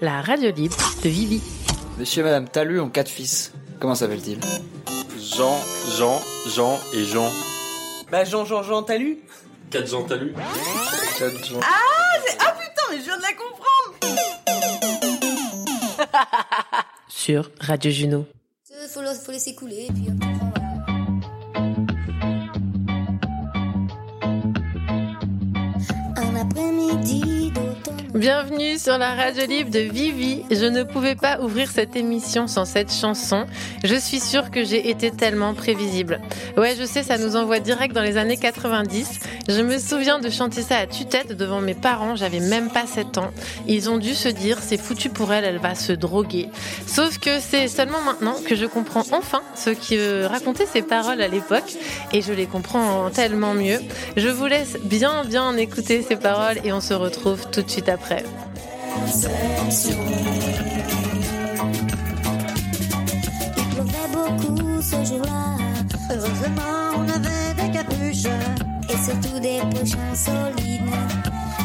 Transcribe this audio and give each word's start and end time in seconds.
la 0.00 0.20
radio 0.22 0.50
libre 0.50 0.76
de 1.02 1.08
Vivi. 1.08 1.40
Monsieur 1.98 2.20
et 2.22 2.24
Madame 2.24 2.48
Talus 2.48 2.80
ont 2.80 2.88
quatre 2.88 3.10
fils. 3.10 3.52
Comment 3.78 3.94
s'appellent-ils? 3.94 4.40
Jean, 5.18 5.58
Jean, 5.96 6.20
Jean 6.54 6.80
et 6.92 7.04
Jean. 7.04 7.30
Bah 8.10 8.24
Jean, 8.24 8.44
Jean, 8.44 8.62
Jean, 8.62 8.82
t'as 8.82 8.96
lu 8.96 9.18
Quatre 9.70 9.86
Jean 9.88 10.02
Talus 10.04 10.34
Quatre 11.18 11.44
Jean. 11.44 11.60
Ah, 11.62 12.18
c'est... 12.26 12.36
ah 12.40 12.52
putain, 12.52 12.82
mais 12.90 12.98
je 12.98 13.04
viens 13.04 13.16
de 13.16 13.22
la 13.22 13.32
comprendre 13.34 13.64
Sur 17.08 17.50
Radio 17.60 17.90
Juno. 17.90 18.26
Faut, 18.92 19.00
faut 19.24 19.32
laisser 19.32 19.54
couler, 19.54 19.86
et 19.88 19.92
puis 19.92 20.06
hop, 20.08 20.59
Bienvenue 28.20 28.78
sur 28.78 28.98
la 28.98 29.14
radio 29.14 29.46
libre 29.46 29.70
de 29.70 29.78
Vivi. 29.78 30.42
Je 30.50 30.66
ne 30.66 30.82
pouvais 30.82 31.14
pas 31.14 31.40
ouvrir 31.40 31.70
cette 31.70 31.96
émission 31.96 32.48
sans 32.48 32.66
cette 32.66 32.92
chanson. 32.92 33.46
Je 33.82 33.94
suis 33.94 34.20
sûre 34.20 34.50
que 34.50 34.62
j'ai 34.62 34.90
été 34.90 35.10
tellement 35.10 35.54
prévisible. 35.54 36.20
Ouais, 36.58 36.76
je 36.78 36.84
sais, 36.84 37.02
ça 37.02 37.16
nous 37.16 37.36
envoie 37.36 37.60
direct 37.60 37.94
dans 37.94 38.02
les 38.02 38.18
années 38.18 38.36
90. 38.36 39.20
Je 39.48 39.62
me 39.62 39.78
souviens 39.78 40.18
de 40.18 40.28
chanter 40.28 40.60
ça 40.60 40.76
à 40.76 40.86
tue-tête 40.86 41.34
devant 41.34 41.62
mes 41.62 41.72
parents, 41.72 42.14
j'avais 42.14 42.40
même 42.40 42.68
pas 42.68 42.86
7 42.86 43.16
ans. 43.16 43.30
Ils 43.66 43.88
ont 43.88 43.96
dû 43.96 44.14
se 44.14 44.28
dire, 44.28 44.58
c'est 44.60 44.76
foutu 44.76 45.08
pour 45.08 45.32
elle, 45.32 45.46
elle 45.46 45.58
va 45.58 45.74
se 45.74 45.92
droguer. 45.92 46.50
Sauf 46.86 47.18
que 47.18 47.40
c'est 47.40 47.68
seulement 47.68 48.02
maintenant 48.02 48.36
que 48.46 48.54
je 48.54 48.66
comprends 48.66 49.04
enfin 49.12 49.40
ce 49.54 49.70
qui 49.70 49.98
racontait 50.26 50.66
ces 50.66 50.82
paroles 50.82 51.22
à 51.22 51.28
l'époque 51.28 51.72
et 52.12 52.20
je 52.20 52.34
les 52.34 52.44
comprends 52.44 53.08
tellement 53.08 53.54
mieux. 53.54 53.80
Je 54.18 54.28
vous 54.28 54.46
laisse 54.46 54.76
bien 54.82 55.24
bien 55.24 55.56
écouter 55.56 56.04
ces 56.06 56.16
paroles 56.16 56.58
et 56.64 56.74
on 56.74 56.82
se 56.82 56.92
retrouve 56.92 57.48
tout 57.50 57.62
de 57.62 57.70
suite 57.70 57.88
après. 57.88 58.09
Il 58.10 58.16
pleuvait 63.70 64.08
beaucoup 64.12 64.82
ce 64.82 65.04
jour-là. 65.04 65.56
Heureusement, 66.10 66.96
on 66.96 67.08
avait 67.08 67.54
des 67.54 67.70
capuches. 67.70 68.26
Et 68.88 68.96
surtout 68.96 69.38
des 69.38 69.60
pochons 69.70 70.14
solides. 70.14 70.90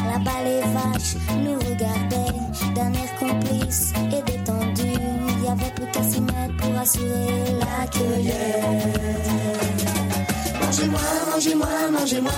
Là-bas, 0.06 0.44
les 0.44 0.60
vaches 0.60 1.16
nous 1.42 1.58
regardaient 1.58 2.38
d'un 2.76 2.92
air 2.92 3.10
complice 3.18 3.92
et 4.12 4.22
détendu. 4.30 4.92
Il 5.28 5.44
y 5.44 5.48
avait 5.48 5.72
plus 5.74 5.90
qu'à 5.90 6.02
s'y 6.04 6.20
mettre 6.20 6.56
pour 6.58 6.78
assurer 6.78 7.58
la 7.58 7.86
cueillette. 7.88 9.00
Mangez-moi, 10.60 11.00
mangez-moi, 11.32 11.90
mangez-moi. 11.90 12.32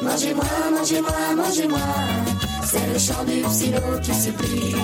Mangez-moi, 0.00 0.44
mangez-moi, 0.70 1.34
mangez-moi. 1.34 2.45
C'est 2.68 2.92
le 2.92 2.98
chant 2.98 3.24
du 3.24 3.42
psylo 3.42 4.00
qui 4.02 4.12
supplie 4.12 4.74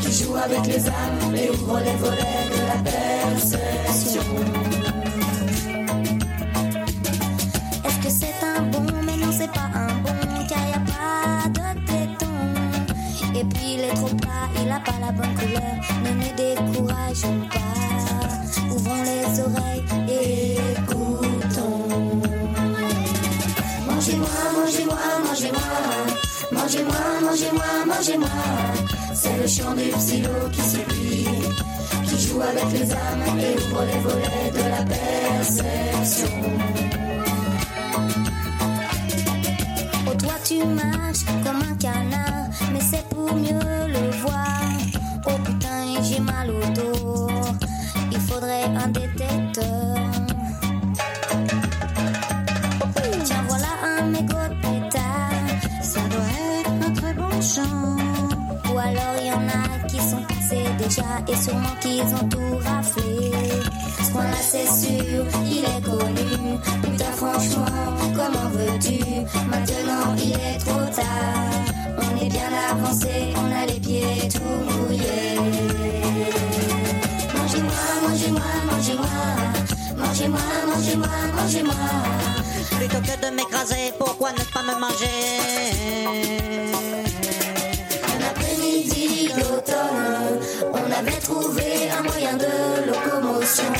qui 0.00 0.12
joue 0.12 0.36
avec 0.36 0.64
les 0.66 0.86
âmes 0.86 1.34
et 1.34 1.50
ouvre 1.50 1.80
les 1.80 1.96
volets 1.96 2.46
de 2.52 2.60
la 2.68 2.78
perception. 2.88 4.22
Est-ce 7.84 7.98
que 7.98 8.10
c'est 8.10 8.46
un 8.46 8.62
bon? 8.62 8.86
Mais 9.04 9.16
non, 9.16 9.32
c'est 9.36 9.50
pas 9.50 9.70
un 9.74 9.92
bon, 10.04 10.46
car 10.48 10.64
y 10.68 10.72
a 10.72 10.78
pas 10.78 11.48
de 11.48 11.80
téton. 11.86 12.36
Et 13.34 13.44
puis 13.44 13.74
il 13.74 13.80
est 13.80 13.94
trop 13.94 14.14
plat, 14.14 14.48
il 14.62 14.70
a 14.70 14.78
pas 14.78 14.98
la 15.00 15.10
bonne 15.10 15.34
couleur. 15.34 15.74
Ne 16.04 16.10
nous 16.10 16.32
décourageons 16.36 17.40
pas. 17.50 18.72
Ouvrons 18.72 19.02
les 19.02 19.40
oreilles 19.40 19.84
et 20.08 20.54
écoutons. 20.78 21.88
Mangez-moi, 23.88 24.28
mangez-moi, 24.54 24.98
mangez-moi. 25.26 26.09
Mangez-moi, 26.70 26.94
mangez-moi, 27.20 27.64
mangez-moi. 27.84 28.28
C'est 29.12 29.36
le 29.42 29.48
chant 29.48 29.74
du 29.74 29.90
psylo 29.90 30.30
qui 30.52 30.60
supplie, 30.60 31.26
qui 32.04 32.28
joue 32.28 32.40
avec 32.40 32.70
les 32.72 32.92
âmes 32.92 33.40
et 33.40 33.56
ouvre 33.58 33.84
les 33.86 33.98
volets 33.98 34.50
de 34.54 34.70
la 34.70 34.84
perception. 34.84 36.28
Oh, 40.06 40.14
toi 40.16 40.34
tu 40.44 40.64
marches 40.64 41.24
comme 41.42 41.60
un 41.60 41.74
canard, 41.74 42.46
mais 42.72 42.80
c'est 42.80 43.04
pour 43.08 43.34
mieux 43.34 43.88
le 43.88 44.10
voir. 44.20 44.62
Oh 45.26 45.38
putain, 45.44 46.00
j'ai 46.04 46.20
mal 46.20 46.50
au 46.50 46.64
dos, 46.70 47.26
il 48.12 48.20
faudrait 48.20 48.66
un 48.76 48.86
détecteur. 48.86 49.89
Ou 57.40 58.76
alors 58.76 59.16
il 59.18 59.28
y 59.28 59.32
en 59.32 59.48
a 59.48 59.88
qui 59.88 59.96
sont 59.96 60.22
passés 60.28 60.68
déjà 60.78 61.06
et 61.26 61.34
sûrement 61.34 61.74
qu'ils 61.80 62.02
ont 62.02 62.28
tout 62.28 62.58
raflé. 62.62 63.32
Ce 64.04 64.10
coin-là, 64.12 64.36
c'est 64.42 64.66
sûr, 64.66 65.24
il 65.46 65.64
est 65.64 65.82
connu. 65.82 66.58
Putain, 66.82 67.12
franchement, 67.16 67.64
comment 68.14 68.50
veux-tu? 68.50 69.24
Maintenant, 69.48 70.14
il 70.18 70.32
est 70.32 70.58
trop 70.58 70.84
tard. 70.94 71.50
On 71.96 72.22
est 72.22 72.28
bien 72.28 72.50
avancé, 72.72 73.32
on 73.36 73.50
a 73.50 73.64
les 73.64 73.80
pieds 73.80 74.28
tout 74.30 74.60
mouillés. 74.68 75.38
Mangez-moi, 77.34 77.80
mangez-moi, 78.06 78.48
mangez-moi. 78.70 79.06
Mangez-moi, 79.96 80.40
mangez-moi, 80.74 81.08
mangez-moi. 81.34 81.74
Plutôt 82.76 83.00
que 83.00 83.26
de 83.26 83.34
m'écraser, 83.34 83.94
pourquoi 83.98 84.32
ne 84.32 84.44
pas 84.52 84.62
me 84.62 84.78
manger? 84.78 85.70
D'automne, 89.34 90.40
on 90.72 90.90
avait 90.98 91.20
trouvé 91.20 91.88
un 91.98 92.02
moyen 92.02 92.34
de 92.36 92.86
locomotion. 92.86 93.72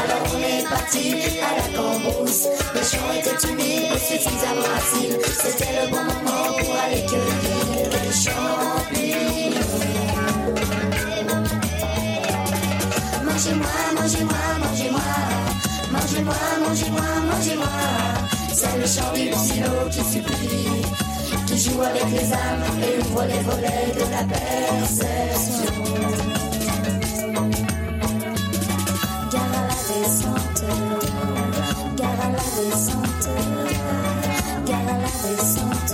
Alors 0.00 0.24
on 0.34 0.38
est 0.38 0.64
parti 0.68 1.06
à 1.40 1.50
la 1.58 1.68
cambrousse. 1.76 2.46
Le 2.74 2.80
champ 2.80 3.12
était 3.18 3.40
humide 3.48 3.92
et 3.94 3.98
suffisamment 3.98 4.72
acide. 4.76 5.18
C'était 5.24 5.74
le 5.80 5.90
bon 5.90 6.02
moment 6.02 6.46
pour 6.58 6.74
aller 6.84 7.02
cueillir 7.06 7.90
les 7.90 8.12
champignons. 8.12 9.52
Mangez-moi, 13.24 13.74
mangez-moi, 13.96 14.42
mangez-moi. 14.60 15.08
Mangez-moi, 15.92 16.34
mangez-moi, 16.66 17.06
mangez-moi. 17.30 17.66
C'est 18.54 18.78
le 18.78 18.86
chant 18.86 19.12
du 19.12 19.32
silo 19.32 19.88
qui 19.90 20.02
supplie, 20.04 20.82
qui 21.52 21.58
joue 21.58 21.82
avec 21.82 22.10
les 22.10 22.32
âmes 22.32 22.64
et 22.82 22.98
ouvre 23.00 23.24
les 23.24 23.40
volets 23.40 23.92
de 23.94 24.00
la 24.10 24.24
perception. 24.24 25.74
Gare 29.30 29.52
à 29.52 29.62
la 29.68 29.76
descente, 29.88 30.64
gare 31.96 32.20
à 32.22 32.30
la 32.30 32.44
descente, 32.56 33.28
gare 34.66 34.88
à 34.88 34.96
la 34.96 35.10
descente. 35.22 35.92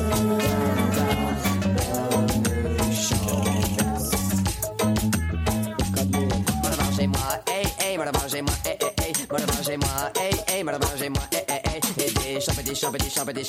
Mangez-moi, 6.78 7.28
hey, 7.48 7.66
hey, 7.80 7.94
mangez-moi, 7.98 8.54
hey, 8.64 8.76
hey, 8.80 8.92
hey, 8.98 9.12
mangez-moi, 9.46 10.12
hey, 10.16 10.34
hey, 10.46 10.62
mangez-moi, 10.62 11.22
hey, 11.32 11.44
hey, 11.48 11.60
hey, 11.64 12.40
des 12.68 12.74
des 12.74 12.98
des 12.98 13.32
des 13.32 13.42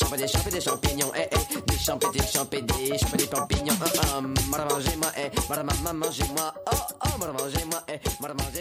des 0.51 0.61
champignons, 0.61 1.11
des 1.11 2.61
des 2.61 2.61
des 2.61 3.17
des 3.17 3.27
champignons, 3.35 3.73
mangez-moi, 4.69 5.93
mangez-moi, 5.93 6.53
oh, 6.71 6.75
oh, 7.05 7.09
mangez-moi, 7.19 7.83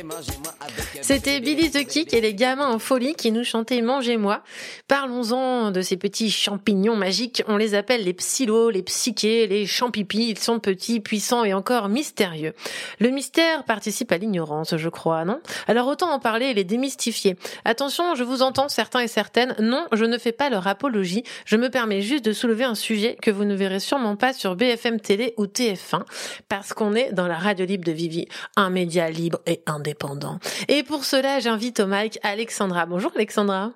mangez-moi, 0.05 0.55
avec... 0.61 1.05
C'était 1.05 1.41
Billy 1.41 1.71
the 1.71 1.87
Kick 1.87 2.13
et 2.13 2.21
les 2.21 2.35
gamins 2.35 2.69
en 2.69 2.79
folie 2.79 3.15
qui 3.15 3.31
nous 3.31 3.45
chantaient 3.45 3.83
Mangez-moi. 3.83 4.43
Parlons-en 4.89 5.71
de 5.71 5.81
ces 5.81 5.97
petits 5.97 6.31
champignons 6.31 6.97
magiques. 6.97 7.43
On 7.47 7.57
les 7.57 7.75
appelle 7.75 8.05
les 8.05 8.13
psylos, 8.13 8.71
les 8.71 8.83
psychés, 8.83 9.47
les 9.47 9.67
champipis. 9.67 10.31
Ils 10.31 10.39
sont 10.39 10.59
petits, 10.59 11.01
puissants 11.01 11.44
et 11.44 11.55
encore 11.55 11.88
mystérieux. 11.88 12.55
Le 12.99 13.11
mystère 13.11 13.65
participe 13.65 14.11
à 14.11 14.19
l'ignorance, 14.19 14.77
je 14.77 14.88
crois, 14.88 15.25
non? 15.25 15.41
Alors 15.69 15.87
autant 15.87 16.11
en 16.11 16.19
parler 16.19 16.47
et 16.47 16.55
les 16.55 16.65
démystifier. 16.65 17.37
Attention, 17.65 18.15
je 18.15 18.25
vous 18.25 18.43
entends, 18.43 18.69
certains 18.69 19.00
et 19.00 19.09
certaines. 19.09 19.55
Non, 19.61 19.87
je 19.93 20.05
ne 20.05 20.19
fais 20.19 20.32
pas 20.32 20.48
leur 20.50 20.67
apologie. 20.67 21.25
Je 21.45 21.56
me 21.56 21.71
permets 21.71 22.03
juste 22.03 22.25
de 22.25 22.33
soulever 22.33 22.65
un 22.65 22.75
sujet 22.75 23.17
que 23.21 23.31
vous 23.31 23.45
ne 23.45 23.55
verrez 23.55 23.81
sûrement 23.81 24.17
pas 24.17 24.33
sur 24.33 24.56
BFM 24.56 25.00
Télé 25.00 25.35
ou 25.37 25.47
TF1 25.47 26.03
parce 26.49 26.73
qu'on 26.73 26.95
est 26.95 27.12
dans 27.12 27.27
la 27.27 27.37
radio 27.37 27.67
libre 27.67 27.85
de 27.85 27.93
Vivi, 27.93 28.27
un 28.56 28.71
média 28.71 29.11
libre 29.11 29.41
et 29.47 29.62
indépendant. 29.67 30.39
Et 30.69 30.83
pour 30.83 31.05
cela, 31.05 31.41
j'invite 31.41 31.81
au 31.81 31.87
mic 31.87 32.19
Alexandra. 32.23 32.87
Bonjour 32.87 33.12
Alexandra. 33.15 33.73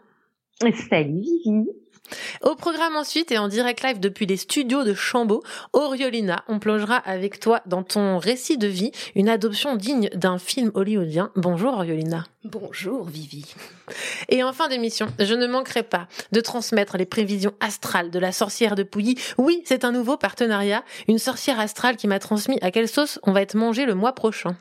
Salut 0.88 1.20
Vivi. 1.44 1.81
Au 2.42 2.56
programme 2.56 2.96
ensuite 2.96 3.30
et 3.30 3.38
en 3.38 3.48
direct 3.48 3.82
live 3.82 4.00
depuis 4.00 4.26
les 4.26 4.36
studios 4.36 4.84
de 4.84 4.94
Chambaud, 4.94 5.42
Oriolina, 5.72 6.44
on 6.48 6.58
plongera 6.58 6.96
avec 6.96 7.38
toi 7.38 7.60
dans 7.66 7.82
ton 7.82 8.18
récit 8.18 8.58
de 8.58 8.66
vie, 8.66 8.90
une 9.14 9.28
adoption 9.28 9.76
digne 9.76 10.08
d'un 10.14 10.38
film 10.38 10.72
hollywoodien. 10.74 11.30
Bonjour 11.36 11.74
Oriolina. 11.74 12.24
Bonjour 12.44 13.04
Vivi. 13.04 13.54
Et 14.28 14.42
en 14.42 14.52
fin 14.52 14.68
d'émission, 14.68 15.06
je 15.20 15.34
ne 15.34 15.46
manquerai 15.46 15.84
pas 15.84 16.08
de 16.32 16.40
transmettre 16.40 16.96
les 16.96 17.06
prévisions 17.06 17.54
astrales 17.60 18.10
de 18.10 18.18
la 18.18 18.32
sorcière 18.32 18.74
de 18.74 18.82
Pouilly. 18.82 19.16
Oui, 19.38 19.62
c'est 19.64 19.84
un 19.84 19.92
nouveau 19.92 20.16
partenariat, 20.16 20.84
une 21.06 21.18
sorcière 21.18 21.60
astrale 21.60 21.96
qui 21.96 22.08
m'a 22.08 22.18
transmis 22.18 22.58
à 22.60 22.72
quelle 22.72 22.88
sauce 22.88 23.20
on 23.22 23.32
va 23.32 23.42
être 23.42 23.54
mangé 23.54 23.86
le 23.86 23.94
mois 23.94 24.14
prochain. 24.14 24.56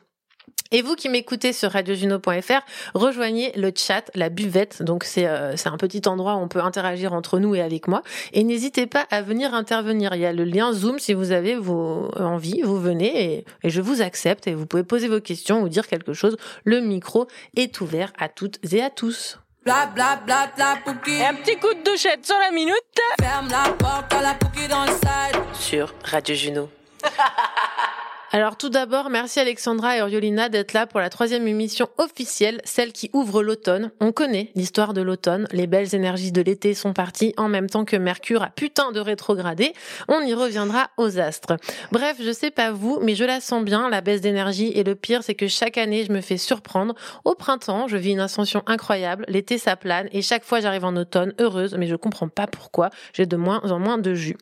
Et 0.71 0.81
vous 0.81 0.95
qui 0.95 1.09
m'écoutez 1.09 1.53
sur 1.53 1.71
radiojuno.fr, 1.71 2.61
rejoignez 2.93 3.51
le 3.55 3.71
chat, 3.75 4.09
la 4.15 4.29
buvette. 4.29 4.83
Donc 4.83 5.03
c'est 5.03 5.27
euh, 5.27 5.55
c'est 5.57 5.69
un 5.69 5.77
petit 5.77 6.01
endroit 6.07 6.35
où 6.35 6.39
on 6.39 6.47
peut 6.47 6.61
interagir 6.61 7.13
entre 7.13 7.39
nous 7.39 7.55
et 7.55 7.61
avec 7.61 7.87
moi. 7.87 8.03
Et 8.33 8.43
n'hésitez 8.43 8.87
pas 8.87 9.05
à 9.11 9.21
venir 9.21 9.53
intervenir. 9.53 10.13
Il 10.15 10.21
y 10.21 10.25
a 10.25 10.33
le 10.33 10.43
lien 10.43 10.73
Zoom 10.73 10.99
si 10.99 11.13
vous 11.13 11.31
avez 11.31 11.55
vos 11.55 12.09
envies, 12.17 12.61
vous 12.61 12.79
venez 12.79 13.35
et, 13.35 13.45
et 13.63 13.69
je 13.69 13.81
vous 13.81 14.01
accepte 14.01 14.47
et 14.47 14.53
vous 14.53 14.65
pouvez 14.65 14.83
poser 14.83 15.07
vos 15.07 15.19
questions 15.19 15.61
ou 15.61 15.69
dire 15.69 15.87
quelque 15.87 16.13
chose. 16.13 16.37
Le 16.63 16.79
micro 16.79 17.27
est 17.55 17.81
ouvert 17.81 18.13
à 18.17 18.29
toutes 18.29 18.59
et 18.73 18.81
à 18.81 18.89
tous. 18.89 19.37
Bla 19.63 19.85
bla 19.93 20.15
bla 20.25 20.49
bla 20.55 20.77
pouki. 20.83 21.11
Et 21.11 21.25
un 21.25 21.35
petit 21.35 21.55
coup 21.57 21.73
de 21.73 21.83
douchette 21.83 22.25
sur 22.25 22.37
la 22.39 22.51
minute. 22.51 22.75
Ferme 23.21 23.47
la 23.49 23.71
porte 23.73 24.11
à 24.13 24.21
la 24.21 24.33
pouki 24.33 24.67
dans 24.67 24.85
le 24.85 24.91
side. 24.91 25.41
sur 25.53 25.93
Radio 26.03 26.33
Juno. 26.33 26.69
Alors 28.33 28.55
tout 28.55 28.69
d'abord, 28.69 29.09
merci 29.09 29.41
Alexandra 29.41 29.97
et 29.97 30.01
Oriolina 30.01 30.47
d'être 30.47 30.71
là 30.71 30.87
pour 30.87 31.01
la 31.01 31.09
troisième 31.09 31.49
émission 31.49 31.89
officielle, 31.97 32.61
celle 32.63 32.93
qui 32.93 33.09
ouvre 33.11 33.43
l'automne. 33.43 33.91
On 33.99 34.13
connaît 34.13 34.51
l'histoire 34.55 34.93
de 34.93 35.01
l'automne, 35.01 35.49
les 35.51 35.67
belles 35.67 35.93
énergies 35.93 36.31
de 36.31 36.41
l'été 36.41 36.73
sont 36.73 36.93
parties 36.93 37.33
en 37.35 37.49
même 37.49 37.69
temps 37.69 37.83
que 37.83 37.97
Mercure 37.97 38.41
a 38.41 38.47
putain 38.47 38.93
de 38.93 39.01
rétrogradé. 39.01 39.73
On 40.07 40.21
y 40.21 40.33
reviendra 40.33 40.91
aux 40.95 41.19
astres. 41.19 41.57
Bref, 41.91 42.21
je 42.23 42.31
sais 42.31 42.51
pas 42.51 42.71
vous, 42.71 43.01
mais 43.01 43.15
je 43.15 43.25
la 43.25 43.41
sens 43.41 43.65
bien, 43.65 43.89
la 43.89 43.99
baisse 43.99 44.21
d'énergie, 44.21 44.71
et 44.75 44.85
le 44.85 44.95
pire 44.95 45.23
c'est 45.23 45.35
que 45.35 45.49
chaque 45.49 45.77
année 45.77 46.05
je 46.05 46.13
me 46.13 46.21
fais 46.21 46.37
surprendre. 46.37 46.95
Au 47.25 47.35
printemps, 47.35 47.89
je 47.89 47.97
vis 47.97 48.11
une 48.11 48.21
ascension 48.21 48.63
incroyable, 48.65 49.25
l'été 49.27 49.57
ça 49.57 49.75
plane, 49.75 50.07
et 50.13 50.21
chaque 50.21 50.45
fois 50.45 50.61
j'arrive 50.61 50.85
en 50.85 50.95
automne, 50.95 51.33
heureuse, 51.37 51.75
mais 51.77 51.87
je 51.87 51.97
comprends 51.97 52.29
pas 52.29 52.47
pourquoi, 52.47 52.91
j'ai 53.11 53.25
de 53.25 53.35
moins 53.35 53.59
en 53.69 53.77
moins 53.77 53.97
de 53.97 54.13
jus. 54.13 54.37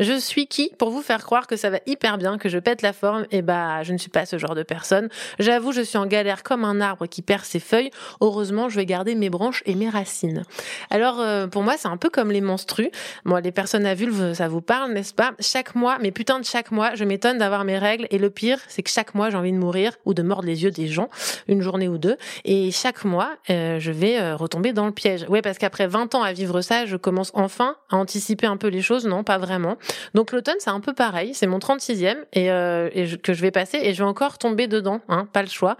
Je 0.00 0.18
suis 0.18 0.46
qui 0.46 0.70
pour 0.78 0.90
vous 0.90 1.02
faire 1.02 1.22
croire 1.22 1.46
que 1.46 1.56
ça 1.56 1.70
va 1.70 1.78
hyper 1.86 2.18
bien, 2.18 2.38
que 2.38 2.48
je 2.48 2.58
pète 2.58 2.82
la 2.82 2.92
forme 2.92 3.26
Eh 3.32 3.42
bah, 3.42 3.82
je 3.82 3.92
ne 3.92 3.98
suis 3.98 4.10
pas 4.10 4.26
ce 4.26 4.38
genre 4.38 4.54
de 4.54 4.62
personne. 4.62 5.08
J'avoue, 5.38 5.72
je 5.72 5.80
suis 5.80 5.98
en 5.98 6.06
galère 6.06 6.42
comme 6.42 6.64
un 6.64 6.80
arbre 6.80 7.06
qui 7.06 7.22
perd 7.22 7.44
ses 7.44 7.58
feuilles. 7.60 7.90
Heureusement, 8.20 8.68
je 8.68 8.76
vais 8.76 8.86
garder 8.86 9.14
mes 9.14 9.30
branches 9.30 9.62
et 9.66 9.74
mes 9.74 9.88
racines. 9.88 10.44
Alors, 10.90 11.18
euh, 11.20 11.46
pour 11.46 11.62
moi, 11.62 11.74
c'est 11.78 11.88
un 11.88 11.96
peu 11.96 12.10
comme 12.10 12.30
les 12.30 12.40
menstrues. 12.42 12.90
Moi, 13.24 13.40
les 13.40 13.52
personnes 13.52 13.86
à 13.86 13.94
vulve, 13.94 14.34
ça 14.34 14.48
vous 14.48 14.60
parle, 14.60 14.92
n'est-ce 14.92 15.14
pas? 15.14 15.32
Chaque 15.40 15.74
mois, 15.74 15.98
mais 16.00 16.10
putain 16.10 16.38
de 16.38 16.44
chaque 16.44 16.70
mois, 16.70 16.94
je 16.94 17.04
m'étonne 17.04 17.38
d'avoir 17.38 17.64
mes 17.64 17.78
règles. 17.78 18.06
Et 18.10 18.18
le 18.18 18.30
pire, 18.30 18.58
c'est 18.68 18.82
que 18.82 18.90
chaque 18.90 19.14
mois, 19.14 19.30
j'ai 19.30 19.36
envie 19.36 19.52
de 19.52 19.56
mourir 19.58 19.92
ou 20.04 20.14
de 20.14 20.22
mordre 20.22 20.46
les 20.46 20.62
yeux 20.62 20.70
des 20.70 20.86
gens, 20.88 21.08
une 21.48 21.62
journée 21.62 21.88
ou 21.88 21.96
deux. 21.98 22.16
Et 22.44 22.70
chaque 22.70 23.04
mois, 23.04 23.30
euh, 23.50 23.78
je 23.80 23.90
vais 23.92 24.20
euh, 24.20 24.36
retomber 24.36 24.72
dans 24.72 24.86
le 24.86 24.92
piège. 24.92 25.24
Ouais, 25.28 25.40
parce 25.42 25.56
qu'après 25.58 25.86
20 25.86 26.14
ans 26.14 26.22
à 26.22 26.32
vivre 26.32 26.60
ça, 26.60 26.84
je 26.86 26.96
commence 26.96 27.30
enfin 27.34 27.76
à 27.90 27.96
anticiper 27.96 28.46
un 28.46 28.56
peu 28.58 28.68
les 28.68 28.82
choses. 28.82 29.06
Non, 29.06 29.24
pas 29.24 29.38
vraiment. 29.38 29.76
Donc 30.14 30.32
l'automne, 30.32 30.56
c'est 30.58 30.70
un 30.70 30.80
peu 30.80 30.92
pareil. 30.92 31.32
C'est 31.34 31.46
mon 31.46 31.58
36e 31.58 32.16
et, 32.32 32.50
euh, 32.50 32.90
et 32.92 33.06
je- 33.06 33.16
que 33.22 33.32
je 33.32 33.40
vais 33.40 33.50
passer 33.50 33.78
et 33.82 33.94
je 33.94 34.02
vais 34.02 34.08
encore 34.08 34.38
tomber 34.38 34.66
dedans. 34.66 35.00
Hein, 35.08 35.26
pas 35.32 35.42
le 35.42 35.48
choix. 35.48 35.76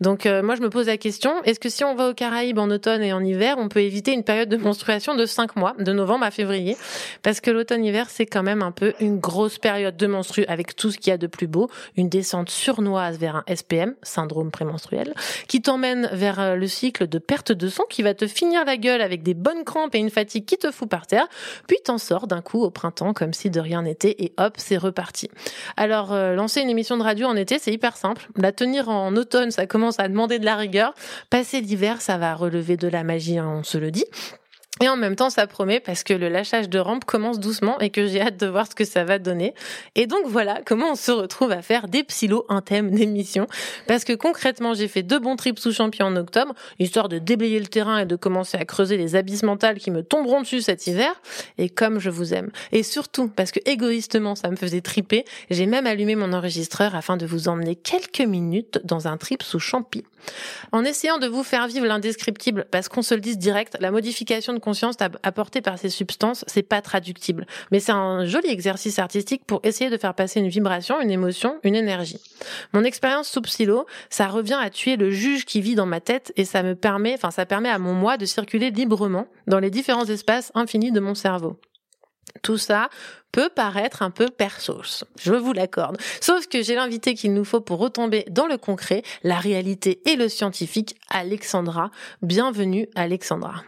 Donc 0.00 0.26
euh, 0.26 0.42
moi, 0.42 0.56
je 0.56 0.62
me 0.62 0.70
pose 0.70 0.86
la 0.86 0.96
question 0.96 1.42
est-ce 1.44 1.60
que 1.60 1.68
si 1.68 1.84
on 1.84 1.94
va 1.94 2.08
aux 2.08 2.14
Caraïbes 2.14 2.58
en 2.58 2.70
automne 2.70 3.02
et 3.02 3.12
en 3.12 3.22
hiver, 3.22 3.56
on 3.58 3.68
peut 3.68 3.80
éviter 3.80 4.12
une 4.12 4.24
période 4.24 4.48
de 4.48 4.56
menstruation 4.56 5.14
de 5.14 5.26
5 5.26 5.56
mois, 5.56 5.74
de 5.78 5.92
novembre 5.92 6.24
à 6.24 6.30
février? 6.30 6.76
Parce 7.22 7.40
que 7.40 7.50
l'automne-hiver, 7.50 8.10
c'est 8.10 8.26
quand 8.26 8.42
même 8.42 8.62
un 8.62 8.72
peu 8.72 8.94
une 9.00 9.18
grosse 9.18 9.58
période 9.58 9.96
de 9.96 10.06
menstru 10.06 10.44
avec 10.48 10.76
tout 10.76 10.90
ce 10.90 10.98
qu'il 10.98 11.10
y 11.10 11.14
a 11.14 11.18
de 11.18 11.26
plus 11.26 11.46
beau, 11.46 11.68
une 11.96 12.08
descente 12.08 12.50
surnoise 12.50 13.18
vers 13.18 13.36
un 13.36 13.44
SPM, 13.54 13.94
syndrome 14.02 14.50
prémenstruel, 14.50 15.14
qui 15.48 15.62
t'emmène 15.62 16.08
vers 16.12 16.40
euh, 16.40 16.54
le 16.54 16.66
cycle 16.66 17.06
de 17.06 17.18
perte 17.18 17.52
de 17.52 17.68
sang 17.68 17.84
qui 17.88 18.02
va 18.02 18.14
te 18.14 18.26
finir 18.26 18.64
la 18.64 18.76
gueule 18.76 19.02
avec 19.02 19.22
des 19.22 19.34
bonnes 19.34 19.64
crampes 19.64 19.94
et 19.94 19.98
une 19.98 20.10
fatigue 20.10 20.44
qui 20.44 20.56
te 20.56 20.70
fout 20.70 20.88
par 20.88 21.06
terre, 21.06 21.26
puis 21.66 21.78
t'en 21.84 21.98
sors 21.98 22.26
d'un 22.26 22.42
coup 22.42 22.62
au 22.62 22.70
printemps 22.70 23.12
comme 23.12 23.32
si 23.32 23.50
de 23.50 23.60
rien 23.60 23.82
n'était 23.82 24.14
et 24.18 24.32
hop, 24.38 24.54
c'est 24.56 24.76
reparti. 24.76 25.28
Alors, 25.76 26.12
euh, 26.12 26.34
lancer 26.34 26.60
une 26.60 26.70
émission 26.70 26.85
de 26.94 27.02
radio 27.02 27.26
en 27.26 27.34
été, 27.34 27.58
c'est 27.58 27.72
hyper 27.72 27.96
simple. 27.96 28.28
La 28.36 28.52
tenir 28.52 28.88
en 28.88 29.16
automne, 29.16 29.50
ça 29.50 29.66
commence 29.66 29.98
à 29.98 30.08
demander 30.08 30.38
de 30.38 30.44
la 30.44 30.54
rigueur. 30.54 30.94
Passer 31.30 31.60
l'hiver, 31.60 32.00
ça 32.00 32.18
va 32.18 32.34
relever 32.34 32.76
de 32.76 32.86
la 32.86 33.02
magie, 33.02 33.38
hein, 33.38 33.52
on 33.58 33.64
se 33.64 33.78
le 33.78 33.90
dit. 33.90 34.04
Et 34.82 34.88
en 34.90 34.96
même 34.96 35.16
temps, 35.16 35.30
ça 35.30 35.46
promet 35.46 35.80
parce 35.80 36.04
que 36.04 36.12
le 36.12 36.28
lâchage 36.28 36.68
de 36.68 36.78
rampe 36.78 37.06
commence 37.06 37.40
doucement 37.40 37.80
et 37.80 37.88
que 37.88 38.06
j'ai 38.06 38.20
hâte 38.20 38.36
de 38.36 38.46
voir 38.46 38.66
ce 38.66 38.74
que 38.74 38.84
ça 38.84 39.04
va 39.04 39.18
donner. 39.18 39.54
Et 39.94 40.06
donc 40.06 40.26
voilà 40.26 40.60
comment 40.66 40.92
on 40.92 40.94
se 40.96 41.12
retrouve 41.12 41.50
à 41.50 41.62
faire 41.62 41.88
des 41.88 42.04
psylos, 42.04 42.44
un 42.50 42.60
thème 42.60 42.90
d'émission. 42.90 43.46
Parce 43.86 44.04
que 44.04 44.12
concrètement, 44.12 44.74
j'ai 44.74 44.86
fait 44.86 45.02
deux 45.02 45.18
bons 45.18 45.36
trips 45.36 45.58
sous 45.58 45.72
champion 45.72 46.06
en 46.06 46.16
octobre, 46.16 46.54
histoire 46.78 47.08
de 47.08 47.18
déblayer 47.18 47.58
le 47.58 47.66
terrain 47.66 48.00
et 48.00 48.04
de 48.04 48.16
commencer 48.16 48.58
à 48.58 48.66
creuser 48.66 48.98
les 48.98 49.16
abysses 49.16 49.44
mentales 49.44 49.78
qui 49.78 49.90
me 49.90 50.02
tomberont 50.02 50.42
dessus 50.42 50.60
cet 50.60 50.86
hiver. 50.86 51.22
Et 51.56 51.70
comme 51.70 51.98
je 51.98 52.10
vous 52.10 52.34
aime. 52.34 52.50
Et 52.72 52.82
surtout, 52.82 53.28
parce 53.28 53.52
que 53.52 53.60
égoïstement, 53.64 54.34
ça 54.34 54.50
me 54.50 54.56
faisait 54.56 54.82
triper, 54.82 55.24
j'ai 55.48 55.64
même 55.64 55.86
allumé 55.86 56.16
mon 56.16 56.34
enregistreur 56.34 56.94
afin 56.94 57.16
de 57.16 57.24
vous 57.24 57.48
emmener 57.48 57.76
quelques 57.76 58.20
minutes 58.20 58.80
dans 58.84 59.08
un 59.08 59.16
trip 59.16 59.42
sous 59.42 59.58
champi. 59.58 60.04
En 60.72 60.84
essayant 60.84 61.18
de 61.18 61.26
vous 61.26 61.42
faire 61.42 61.68
vivre 61.68 61.86
l'indescriptible, 61.86 62.66
parce 62.70 62.88
qu'on 62.88 63.02
se 63.02 63.14
le 63.14 63.20
dise 63.20 63.38
direct, 63.38 63.76
la 63.80 63.90
modification 63.90 64.52
de 64.52 64.58
conscience 64.66 64.96
ap- 64.98 65.16
apportée 65.22 65.62
par 65.62 65.78
ces 65.78 65.90
substances, 65.90 66.44
c'est 66.48 66.64
pas 66.64 66.82
traductible. 66.82 67.46
Mais 67.70 67.78
c'est 67.78 67.92
un 67.92 68.26
joli 68.26 68.48
exercice 68.50 68.98
artistique 68.98 69.44
pour 69.46 69.60
essayer 69.62 69.90
de 69.90 69.96
faire 69.96 70.12
passer 70.12 70.40
une 70.40 70.48
vibration, 70.48 71.00
une 71.00 71.12
émotion, 71.12 71.60
une 71.62 71.76
énergie. 71.76 72.20
Mon 72.72 72.82
expérience 72.82 73.28
sous 73.28 73.42
psylo, 73.42 73.86
ça 74.10 74.26
revient 74.26 74.58
à 74.60 74.68
tuer 74.68 74.96
le 74.96 75.10
juge 75.12 75.44
qui 75.44 75.60
vit 75.60 75.76
dans 75.76 75.86
ma 75.86 76.00
tête 76.00 76.32
et 76.34 76.44
ça 76.44 76.64
me 76.64 76.74
permet, 76.74 77.14
enfin, 77.14 77.30
ça 77.30 77.46
permet 77.46 77.68
à 77.68 77.78
mon 77.78 77.94
moi 77.94 78.16
de 78.16 78.26
circuler 78.26 78.72
librement 78.72 79.28
dans 79.46 79.60
les 79.60 79.70
différents 79.70 80.06
espaces 80.06 80.50
infinis 80.56 80.90
de 80.90 80.98
mon 80.98 81.14
cerveau. 81.14 81.60
Tout 82.42 82.58
ça 82.58 82.88
peut 83.30 83.48
paraître 83.48 84.02
un 84.02 84.10
peu 84.10 84.28
persos, 84.28 85.04
je 85.20 85.32
vous 85.32 85.52
l'accorde. 85.52 85.96
Sauf 86.20 86.48
que 86.48 86.60
j'ai 86.62 86.74
l'invité 86.74 87.14
qu'il 87.14 87.32
nous 87.34 87.44
faut 87.44 87.60
pour 87.60 87.78
retomber 87.78 88.24
dans 88.30 88.46
le 88.46 88.58
concret, 88.58 89.02
la 89.22 89.38
réalité 89.38 90.00
et 90.10 90.16
le 90.16 90.28
scientifique, 90.28 90.96
Alexandra. 91.08 91.90
Bienvenue 92.22 92.88
Alexandra. 92.96 93.62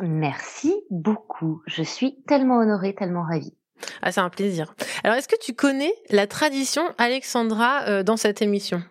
Merci 0.00 0.74
beaucoup. 0.90 1.62
Je 1.66 1.82
suis 1.82 2.22
tellement 2.26 2.58
honorée, 2.58 2.94
tellement 2.94 3.22
ravie. 3.22 3.54
Ah, 4.02 4.12
c'est 4.12 4.20
un 4.20 4.30
plaisir. 4.30 4.74
Alors, 5.04 5.16
est-ce 5.16 5.28
que 5.28 5.38
tu 5.40 5.54
connais 5.54 5.92
la 6.10 6.26
tradition 6.26 6.82
Alexandra 6.98 7.82
euh, 7.88 8.02
dans 8.02 8.16
cette 8.16 8.42
émission? 8.42 8.82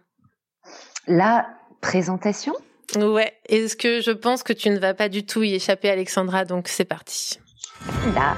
La 1.07 1.47
présentation? 1.81 2.53
Ouais. 2.95 3.33
Est-ce 3.47 3.75
que 3.75 4.01
je 4.01 4.11
pense 4.11 4.43
que 4.43 4.53
tu 4.53 4.69
ne 4.69 4.79
vas 4.79 4.93
pas 4.93 5.09
du 5.09 5.25
tout 5.25 5.43
y 5.43 5.53
échapper, 5.53 5.89
Alexandra? 5.89 6.45
Donc, 6.45 6.67
c'est 6.67 6.85
parti. 6.85 7.39
Là. 8.15 8.35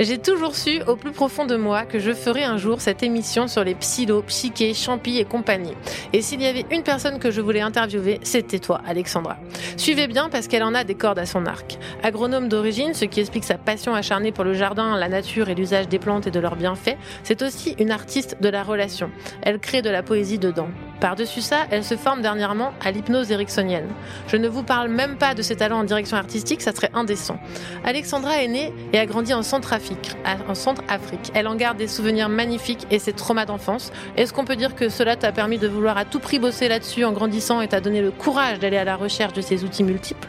J'ai 0.00 0.18
toujours 0.18 0.54
su 0.54 0.80
au 0.86 0.94
plus 0.94 1.10
profond 1.10 1.44
de 1.44 1.56
moi 1.56 1.84
que 1.84 1.98
je 1.98 2.12
ferais 2.12 2.44
un 2.44 2.56
jour 2.56 2.80
cette 2.80 3.02
émission 3.02 3.48
sur 3.48 3.64
les 3.64 3.74
psylos, 3.74 4.22
psychés, 4.22 4.72
champis 4.72 5.18
et 5.18 5.24
compagnie. 5.24 5.74
Et 6.12 6.22
s'il 6.22 6.40
y 6.40 6.46
avait 6.46 6.64
une 6.70 6.84
personne 6.84 7.18
que 7.18 7.32
je 7.32 7.40
voulais 7.40 7.62
interviewer, 7.62 8.20
c'était 8.22 8.60
toi, 8.60 8.80
Alexandra. 8.86 9.38
Suivez 9.76 10.06
bien 10.06 10.28
parce 10.28 10.46
qu'elle 10.46 10.62
en 10.62 10.74
a 10.74 10.84
des 10.84 10.94
cordes 10.94 11.18
à 11.18 11.26
son 11.26 11.46
arc. 11.46 11.78
Agronome 12.04 12.48
d'origine, 12.48 12.94
ce 12.94 13.06
qui 13.06 13.18
explique 13.18 13.42
sa 13.42 13.58
passion 13.58 13.92
acharnée 13.92 14.30
pour 14.30 14.44
le 14.44 14.54
jardin, 14.54 14.96
la 14.96 15.08
nature 15.08 15.48
et 15.48 15.56
l'usage 15.56 15.88
des 15.88 15.98
plantes 15.98 16.28
et 16.28 16.30
de 16.30 16.38
leurs 16.38 16.54
bienfaits, 16.54 16.96
c'est 17.24 17.42
aussi 17.42 17.74
une 17.80 17.90
artiste 17.90 18.36
de 18.40 18.48
la 18.48 18.62
relation. 18.62 19.10
Elle 19.42 19.58
crée 19.58 19.82
de 19.82 19.90
la 19.90 20.04
poésie 20.04 20.38
dedans. 20.38 20.68
Par-dessus 21.00 21.40
ça, 21.40 21.66
elle 21.70 21.84
se 21.84 21.96
forme 21.96 22.22
dernièrement 22.22 22.72
à 22.84 22.90
l'hypnose 22.90 23.30
ericksonienne. 23.30 23.88
Je 24.26 24.36
ne 24.36 24.48
vous 24.48 24.62
parle 24.62 24.88
même 24.88 25.16
pas 25.16 25.34
de 25.34 25.42
ses 25.42 25.56
talents 25.56 25.78
en 25.78 25.84
direction 25.84 26.16
artistique, 26.16 26.60
ça 26.60 26.74
serait 26.74 26.90
indécent. 26.92 27.38
Alexandra 27.84 28.42
est 28.42 28.48
née 28.48 28.72
et 28.92 28.98
a 28.98 29.06
grandi 29.06 29.32
en 29.32 29.42
Centrafrique. 29.42 30.16
En 30.48 30.54
Centrafrique. 30.54 31.30
Elle 31.34 31.46
en 31.46 31.54
garde 31.54 31.78
des 31.78 31.88
souvenirs 31.88 32.28
magnifiques 32.28 32.86
et 32.90 32.98
ses 32.98 33.12
traumas 33.12 33.46
d'enfance. 33.46 33.92
Est-ce 34.16 34.32
qu'on 34.32 34.44
peut 34.44 34.56
dire 34.56 34.74
que 34.74 34.88
cela 34.88 35.16
t'a 35.16 35.32
permis 35.32 35.58
de 35.58 35.68
vouloir 35.68 35.96
à 35.96 36.04
tout 36.04 36.20
prix 36.20 36.38
bosser 36.38 36.68
là-dessus 36.68 37.04
en 37.04 37.12
grandissant 37.12 37.60
et 37.60 37.68
t'a 37.68 37.80
donné 37.80 38.00
le 38.00 38.10
courage 38.10 38.58
d'aller 38.58 38.76
à 38.76 38.84
la 38.84 38.96
recherche 38.96 39.32
de 39.32 39.40
ces 39.40 39.64
outils 39.64 39.84
multiples? 39.84 40.28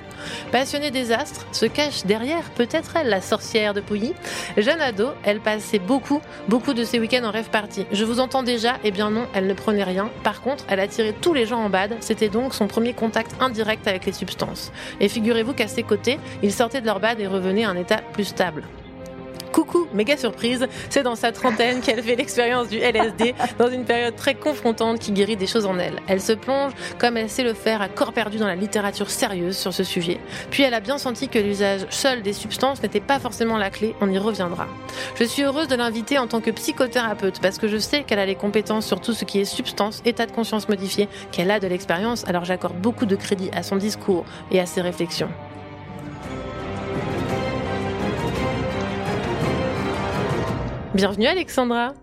Passionnée 0.51 0.91
des 0.91 1.11
astres, 1.11 1.47
se 1.51 1.65
cache 1.65 2.05
derrière 2.05 2.49
peut-être 2.51 2.95
elle, 2.95 3.09
la 3.09 3.21
sorcière 3.21 3.73
de 3.73 3.81
Pouilly. 3.81 4.13
Jeune 4.57 4.81
ado, 4.81 5.09
elle 5.23 5.39
passait 5.39 5.79
beaucoup, 5.79 6.21
beaucoup 6.47 6.73
de 6.73 6.83
ses 6.83 6.99
week-ends 6.99 7.23
en 7.23 7.31
rêve 7.31 7.49
party. 7.49 7.85
Je 7.91 8.05
vous 8.05 8.19
entends 8.19 8.43
déjà, 8.43 8.77
eh 8.83 8.91
bien 8.91 9.09
non, 9.09 9.25
elle 9.33 9.47
ne 9.47 9.53
prenait 9.53 9.83
rien. 9.83 10.09
Par 10.23 10.41
contre, 10.41 10.65
elle 10.69 10.79
attirait 10.79 11.15
tous 11.19 11.33
les 11.33 11.45
gens 11.45 11.59
en 11.59 11.69
bad. 11.69 11.95
C'était 11.99 12.29
donc 12.29 12.53
son 12.53 12.67
premier 12.67 12.93
contact 12.93 13.31
indirect 13.39 13.87
avec 13.87 14.05
les 14.05 14.13
substances. 14.13 14.71
Et 14.99 15.09
figurez-vous 15.09 15.53
qu'à 15.53 15.67
ses 15.67 15.83
côtés, 15.83 16.19
ils 16.43 16.53
sortaient 16.53 16.81
de 16.81 16.85
leur 16.85 16.99
bad 16.99 17.19
et 17.19 17.27
revenaient 17.27 17.65
à 17.65 17.69
un 17.69 17.77
état 17.77 18.01
plus 18.13 18.25
stable. 18.25 18.63
Coucou, 19.59 19.89
méga 19.93 20.15
surprise, 20.15 20.65
c'est 20.89 21.03
dans 21.03 21.17
sa 21.17 21.33
trentaine 21.33 21.81
qu'elle 21.81 22.01
fait 22.01 22.15
l'expérience 22.15 22.69
du 22.69 22.77
LSD 22.77 23.35
dans 23.57 23.69
une 23.69 23.83
période 23.83 24.15
très 24.15 24.33
confrontante 24.33 24.99
qui 24.99 25.11
guérit 25.11 25.35
des 25.35 25.47
choses 25.47 25.65
en 25.65 25.77
elle. 25.77 25.99
Elle 26.07 26.21
se 26.21 26.31
plonge, 26.31 26.71
comme 26.97 27.17
elle 27.17 27.29
sait 27.29 27.43
le 27.43 27.53
faire, 27.53 27.81
à 27.81 27.89
corps 27.89 28.13
perdu 28.13 28.37
dans 28.37 28.47
la 28.47 28.55
littérature 28.55 29.09
sérieuse 29.09 29.57
sur 29.57 29.73
ce 29.73 29.83
sujet. 29.83 30.17
Puis 30.49 30.63
elle 30.63 30.73
a 30.73 30.79
bien 30.79 30.97
senti 30.97 31.27
que 31.27 31.39
l'usage 31.39 31.81
seul 31.89 32.21
des 32.21 32.31
substances 32.31 32.81
n'était 32.81 33.01
pas 33.01 33.19
forcément 33.19 33.57
la 33.57 33.69
clé, 33.69 33.95
on 33.99 34.09
y 34.09 34.17
reviendra. 34.17 34.65
Je 35.15 35.25
suis 35.25 35.43
heureuse 35.43 35.67
de 35.67 35.75
l'inviter 35.75 36.17
en 36.17 36.27
tant 36.27 36.39
que 36.39 36.51
psychothérapeute 36.51 37.41
parce 37.41 37.57
que 37.57 37.67
je 37.67 37.79
sais 37.79 38.03
qu'elle 38.03 38.19
a 38.19 38.25
les 38.25 38.35
compétences 38.35 38.85
sur 38.85 39.01
tout 39.01 39.11
ce 39.11 39.25
qui 39.25 39.41
est 39.41 39.45
substance, 39.45 40.01
état 40.05 40.25
de 40.25 40.31
conscience 40.31 40.69
modifié, 40.69 41.09
qu'elle 41.33 41.51
a 41.51 41.59
de 41.59 41.67
l'expérience, 41.67 42.25
alors 42.29 42.45
j'accorde 42.45 42.77
beaucoup 42.77 43.05
de 43.05 43.17
crédit 43.17 43.49
à 43.51 43.61
son 43.61 43.75
discours 43.75 44.23
et 44.51 44.61
à 44.61 44.65
ses 44.65 44.79
réflexions. 44.79 45.27
Bienvenue 50.95 51.27
Alexandra. 51.27 51.93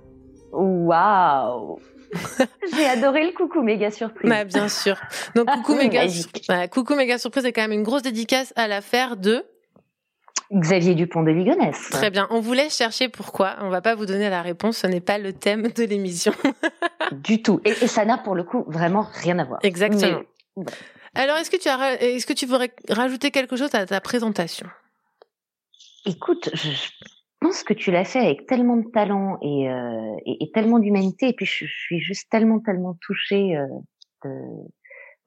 Waouh 0.52 1.81
J'ai 2.73 2.87
adoré 2.87 3.26
le 3.26 3.33
coucou 3.33 3.62
méga 3.62 3.90
surprise. 3.90 4.31
Bah, 4.31 4.45
bien 4.45 4.69
sûr. 4.69 4.97
Donc 5.35 5.50
coucou 5.50 5.75
méga, 5.76 6.05
bah, 6.47 6.69
coucou 6.69 6.95
méga 6.95 7.19
surprise 7.19 7.45
est 7.45 7.52
quand 7.52 7.62
même 7.62 7.73
une 7.73 7.83
grosse 7.83 8.02
dédicace 8.02 8.52
à 8.55 8.69
l'affaire 8.69 9.16
de 9.16 9.45
Xavier 10.52 10.95
Dupont 10.95 11.25
de 11.25 11.33
Ligonnès. 11.33 11.76
Très 11.90 12.11
bien. 12.11 12.28
On 12.31 12.38
voulait 12.38 12.71
chercher 12.71 13.09
pourquoi. 13.09 13.57
On 13.61 13.71
va 13.71 13.81
pas 13.81 13.97
vous 13.97 14.07
donner 14.07 14.31
la 14.31 14.43
réponse. 14.43 14.78
Ce 14.78 14.87
n'est 14.87 15.00
pas 15.00 15.19
le 15.19 15.33
thème 15.33 15.69
de 15.73 15.83
l'émission. 15.83 16.33
du 17.12 17.43
tout. 17.43 17.61
Et, 17.64 17.73
ça 17.88 18.05
n'a 18.05 18.19
pour 18.19 18.37
le 18.37 18.45
coup 18.45 18.64
vraiment 18.69 19.09
rien 19.14 19.40
à 19.40 19.45
voir. 19.45 19.59
Exactement. 19.64 20.21
Alors, 21.16 21.38
est-ce 21.38 21.50
que 21.50 21.57
tu 21.57 21.69
as, 21.69 22.00
est-ce 22.00 22.26
que 22.26 22.33
tu 22.33 22.47
voudrais 22.47 22.73
rajouter 22.88 23.33
quelque 23.33 23.57
chose 23.57 23.75
à 23.75 23.85
ta 23.85 24.00
présentation? 24.00 24.69
Écoute, 26.05 26.50
je 26.55 26.69
pense 27.47 27.62
que 27.62 27.75
tu 27.75 27.93
l'as 27.93 28.05
fait 28.05 28.19
avec 28.19 28.47
tellement 28.47 28.76
de 28.76 28.91
talent 28.91 29.38
et, 29.41 29.71
euh, 29.71 30.17
et, 30.25 30.50
tellement 30.53 30.81
d'humanité. 30.81 31.29
Et 31.29 31.33
puis, 31.33 31.47
je, 31.47 31.65
suis 31.65 32.00
juste 32.00 32.29
tellement, 32.29 32.59
tellement 32.59 32.95
touchée 33.00 33.57
euh, 33.57 33.67
de, 34.25 34.31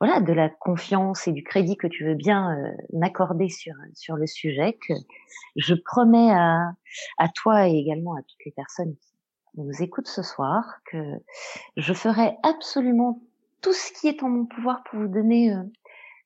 voilà, 0.01 0.19
de 0.19 0.33
la 0.33 0.49
confiance 0.49 1.29
et 1.29 1.31
du 1.31 1.43
crédit 1.43 1.77
que 1.77 1.87
tu 1.87 2.03
veux 2.03 2.15
bien 2.15 2.57
euh, 2.57 2.71
m'accorder 2.91 3.47
sur 3.47 3.73
sur 3.93 4.17
le 4.17 4.27
sujet. 4.27 4.77
Que 4.85 4.93
je 5.55 5.75
promets 5.75 6.31
à 6.31 6.73
à 7.17 7.29
toi 7.29 7.69
et 7.69 7.77
également 7.77 8.15
à 8.15 8.21
toutes 8.21 8.45
les 8.45 8.51
personnes 8.51 8.95
qui 8.97 9.61
nous 9.61 9.81
écoutent 9.81 10.07
ce 10.07 10.21
soir 10.21 10.65
que 10.91 10.97
je 11.77 11.93
ferai 11.93 12.35
absolument 12.43 13.21
tout 13.61 13.73
ce 13.73 13.93
qui 13.93 14.09
est 14.09 14.23
en 14.23 14.29
mon 14.29 14.45
pouvoir 14.45 14.83
pour 14.83 14.99
vous 14.99 15.07
donner 15.07 15.53
euh, 15.53 15.63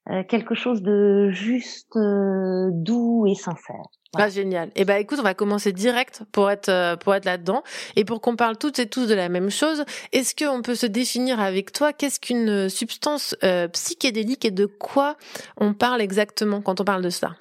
euh, 0.09 0.23
quelque 0.23 0.55
chose 0.55 0.81
de 0.81 1.29
juste, 1.29 1.95
doux 1.95 3.27
et 3.27 3.35
sincère. 3.35 3.85
Ah, 4.15 4.29
génial. 4.29 4.70
Eh 4.75 4.86
ben, 4.86 4.98
écoute, 4.98 5.17
on 5.20 5.24
va 5.24 5.34
commencer 5.34 5.72
direct 5.72 6.22
pour 6.32 6.51
être 6.51 6.70
euh, 6.70 6.96
pour 6.96 7.15
être 7.15 7.25
là-dedans 7.25 7.63
et 7.96 8.05
pour 8.05 8.22
qu'on 8.22 8.36
parle 8.36 8.58
toutes 8.58 8.77
et 8.77 8.88
tous 8.88 9.08
de 9.08 9.15
la 9.15 9.27
même 9.27 9.50
chose. 9.50 9.84
Est-ce 10.12 10.36
qu'on 10.36 10.62
peut 10.62 10.75
se 10.75 10.86
définir 10.86 11.39
avec 11.39 11.72
toi? 11.72 11.93
Qu'est-ce 11.93 12.20
qu'une 12.20 12.70
substance 12.70 13.36
euh, 13.43 13.67
psychédélique 13.70 14.46
et 14.46 14.51
de 14.51 14.67
quoi 14.67 15.17
on 15.58 15.74
parle 15.74 16.01
exactement 16.01 16.62
quand 16.62 16.79
on 16.79 16.84
parle 16.84 17.01
de 17.01 17.10
ça 17.10 17.36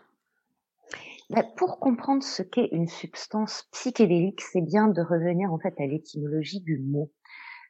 ben, 1.28 1.44
Pour 1.56 1.78
comprendre 1.78 2.22
ce 2.22 2.42
qu'est 2.42 2.68
une 2.72 2.88
substance 2.88 3.68
psychédélique, 3.72 4.40
c'est 4.40 4.62
bien 4.62 4.88
de 4.88 5.02
revenir 5.02 5.52
en 5.52 5.58
fait 5.58 5.74
à 5.78 5.86
l'étymologie 5.86 6.60
du 6.60 6.78
mot. 6.78 7.10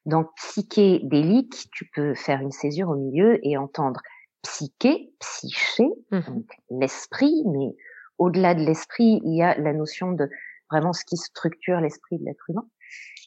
Donc 0.06 0.28
psychédélique, 0.36 1.68
tu 1.72 1.90
peux 1.92 2.14
faire 2.14 2.40
une 2.40 2.52
césure 2.52 2.90
au 2.90 2.96
milieu 2.96 3.44
et 3.44 3.56
entendre 3.56 4.00
psyché, 4.42 5.12
psyché, 5.18 5.84
mmh 6.10 6.20
donc 6.28 6.46
l'esprit, 6.70 7.42
mais 7.46 7.74
au-delà 8.22 8.54
de 8.54 8.60
l'esprit, 8.60 9.20
il 9.24 9.36
y 9.36 9.42
a 9.42 9.58
la 9.58 9.72
notion 9.72 10.12
de 10.12 10.28
vraiment 10.70 10.92
ce 10.92 11.04
qui 11.04 11.16
structure 11.16 11.80
l'esprit 11.80 12.18
de 12.18 12.24
l'être 12.24 12.48
humain. 12.48 12.66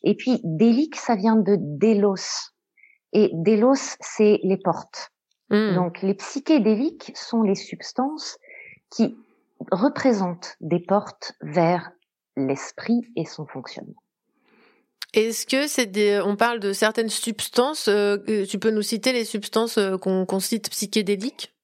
Et 0.03 0.15
puis, 0.15 0.39
délique, 0.43 0.95
ça 0.95 1.15
vient 1.15 1.35
de 1.35 1.57
délos. 1.59 2.51
Et 3.13 3.29
délos, 3.33 3.97
c'est 3.99 4.39
les 4.43 4.57
portes. 4.57 5.11
Hmm. 5.49 5.75
Donc, 5.75 6.01
les 6.01 6.15
psychédéliques 6.15 7.11
sont 7.15 7.43
les 7.43 7.55
substances 7.55 8.37
qui 8.89 9.15
représentent 9.71 10.55
des 10.61 10.79
portes 10.79 11.33
vers 11.41 11.91
l'esprit 12.35 13.01
et 13.15 13.25
son 13.25 13.45
fonctionnement. 13.45 14.01
Est-ce 15.13 15.45
que 15.45 15.67
c'est 15.67 15.85
des, 15.85 16.21
on 16.25 16.35
parle 16.35 16.59
de 16.59 16.73
certaines 16.73 17.09
substances, 17.09 17.87
euh, 17.87 18.17
tu 18.49 18.59
peux 18.59 18.71
nous 18.71 18.81
citer 18.81 19.13
les 19.13 19.23
substances 19.23 19.77
euh, 19.77 19.97
qu'on 19.97 20.39
cite 20.39 20.69
psychédéliques? 20.69 21.54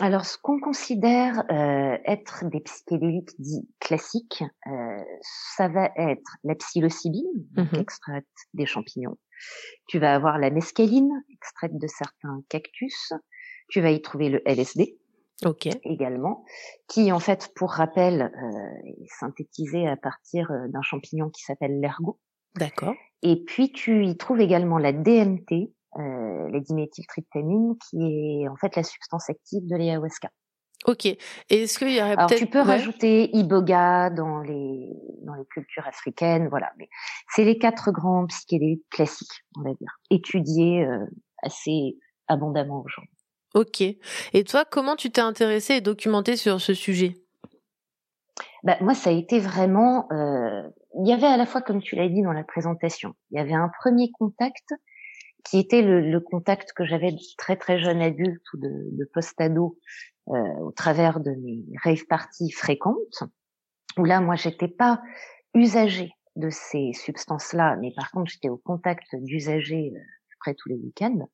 Alors, 0.00 0.24
ce 0.24 0.38
qu'on 0.38 0.60
considère 0.60 1.44
euh, 1.50 1.98
être 2.04 2.44
des 2.44 2.60
psychédéliques 2.60 3.32
dits 3.40 3.68
classiques, 3.80 4.44
euh, 4.68 5.02
ça 5.56 5.68
va 5.68 5.90
être 5.96 6.36
la 6.44 6.54
psilocybine, 6.54 7.26
mhm. 7.56 7.80
extraite 7.80 8.26
des 8.54 8.66
champignons. 8.66 9.16
Tu 9.88 9.98
vas 9.98 10.14
avoir 10.14 10.38
la 10.38 10.50
mescaline, 10.50 11.10
extraite 11.32 11.76
de 11.76 11.86
certains 11.88 12.42
cactus. 12.48 13.12
Tu 13.68 13.80
vas 13.80 13.90
y 13.90 14.00
trouver 14.00 14.28
le 14.28 14.40
LSD, 14.46 14.96
ok, 15.44 15.68
également, 15.82 16.44
qui 16.88 17.12
en 17.12 17.20
fait, 17.20 17.50
pour 17.54 17.72
rappel, 17.72 18.22
euh, 18.22 18.88
est 19.02 19.12
synthétisé 19.18 19.86
à 19.86 19.96
partir 19.96 20.50
euh, 20.50 20.68
d'un 20.68 20.82
champignon 20.82 21.28
qui 21.30 21.42
s'appelle 21.42 21.80
l'ergot. 21.80 22.18
D'accord. 22.56 22.94
Et 23.22 23.44
puis 23.44 23.72
tu 23.72 24.06
y 24.06 24.16
trouves 24.16 24.40
également 24.40 24.78
la 24.78 24.92
DMT, 24.92 25.72
euh, 25.96 26.50
la 26.50 26.60
diméthyltryptamine, 26.60 27.76
qui 27.88 28.42
est 28.42 28.48
en 28.48 28.56
fait 28.56 28.76
la 28.76 28.82
substance 28.82 29.30
active 29.30 29.66
de 29.66 29.76
l'ayahuasca. 29.76 30.30
Ok. 30.86 31.06
Est-ce 31.50 31.78
qu'il 31.78 31.92
y 31.92 32.00
aurait 32.00 32.16
peut-être... 32.16 32.38
tu 32.38 32.46
peux 32.46 32.60
rajouter 32.60 33.34
iboga 33.36 34.10
dans 34.10 34.40
les 34.40 34.92
dans 35.22 35.34
les 35.34 35.44
cultures 35.46 35.86
africaines, 35.86 36.48
voilà. 36.48 36.70
Mais 36.78 36.88
c'est 37.34 37.44
les 37.44 37.58
quatre 37.58 37.90
grands 37.90 38.26
psychédéliques 38.26 38.88
classiques, 38.90 39.44
on 39.56 39.62
va 39.62 39.74
dire, 39.74 39.98
étudiés 40.10 40.84
euh, 40.84 41.04
assez 41.42 41.98
abondamment 42.28 42.82
aujourd'hui. 42.84 43.14
Ok. 43.54 43.80
Et 43.80 44.44
toi, 44.44 44.64
comment 44.64 44.94
tu 44.94 45.10
t'es 45.10 45.20
intéressé 45.20 45.74
et 45.74 45.80
documenté 45.80 46.36
sur 46.36 46.60
ce 46.60 46.74
sujet? 46.74 47.14
Bah, 48.62 48.76
moi, 48.80 48.94
ça 48.94 49.10
a 49.10 49.12
été 49.12 49.40
vraiment. 49.40 50.06
Euh, 50.12 50.62
il 51.00 51.08
y 51.08 51.12
avait 51.12 51.26
à 51.26 51.36
la 51.36 51.46
fois, 51.46 51.60
comme 51.60 51.80
tu 51.80 51.96
l'as 51.96 52.08
dit 52.08 52.22
dans 52.22 52.32
la 52.32 52.44
présentation, 52.44 53.14
il 53.30 53.38
y 53.38 53.40
avait 53.40 53.54
un 53.54 53.70
premier 53.80 54.10
contact 54.12 54.74
qui 55.44 55.58
était 55.58 55.82
le, 55.82 56.00
le 56.00 56.20
contact 56.20 56.72
que 56.72 56.84
j'avais 56.84 57.12
de 57.12 57.18
très 57.36 57.56
très 57.56 57.78
jeune 57.78 58.02
adulte 58.02 58.42
ou 58.52 58.58
de, 58.58 58.70
de 58.92 59.04
post-ado 59.12 59.78
euh, 60.28 60.32
au 60.60 60.72
travers 60.72 61.20
de 61.20 61.30
mes 61.30 61.64
rave 61.82 62.04
parties 62.06 62.50
fréquentes, 62.50 63.22
où 63.96 64.04
là, 64.04 64.20
moi, 64.20 64.36
j'étais 64.36 64.68
pas 64.68 65.00
usagée 65.54 66.12
de 66.36 66.50
ces 66.50 66.92
substances-là, 66.92 67.76
mais 67.80 67.92
par 67.96 68.10
contre, 68.10 68.30
j'étais 68.30 68.48
au 68.48 68.58
contact 68.58 69.16
d'usagers 69.16 69.92
euh, 69.94 70.00
près 70.40 70.54
tous 70.54 70.68
les 70.68 70.76
week-ends. 70.76 71.28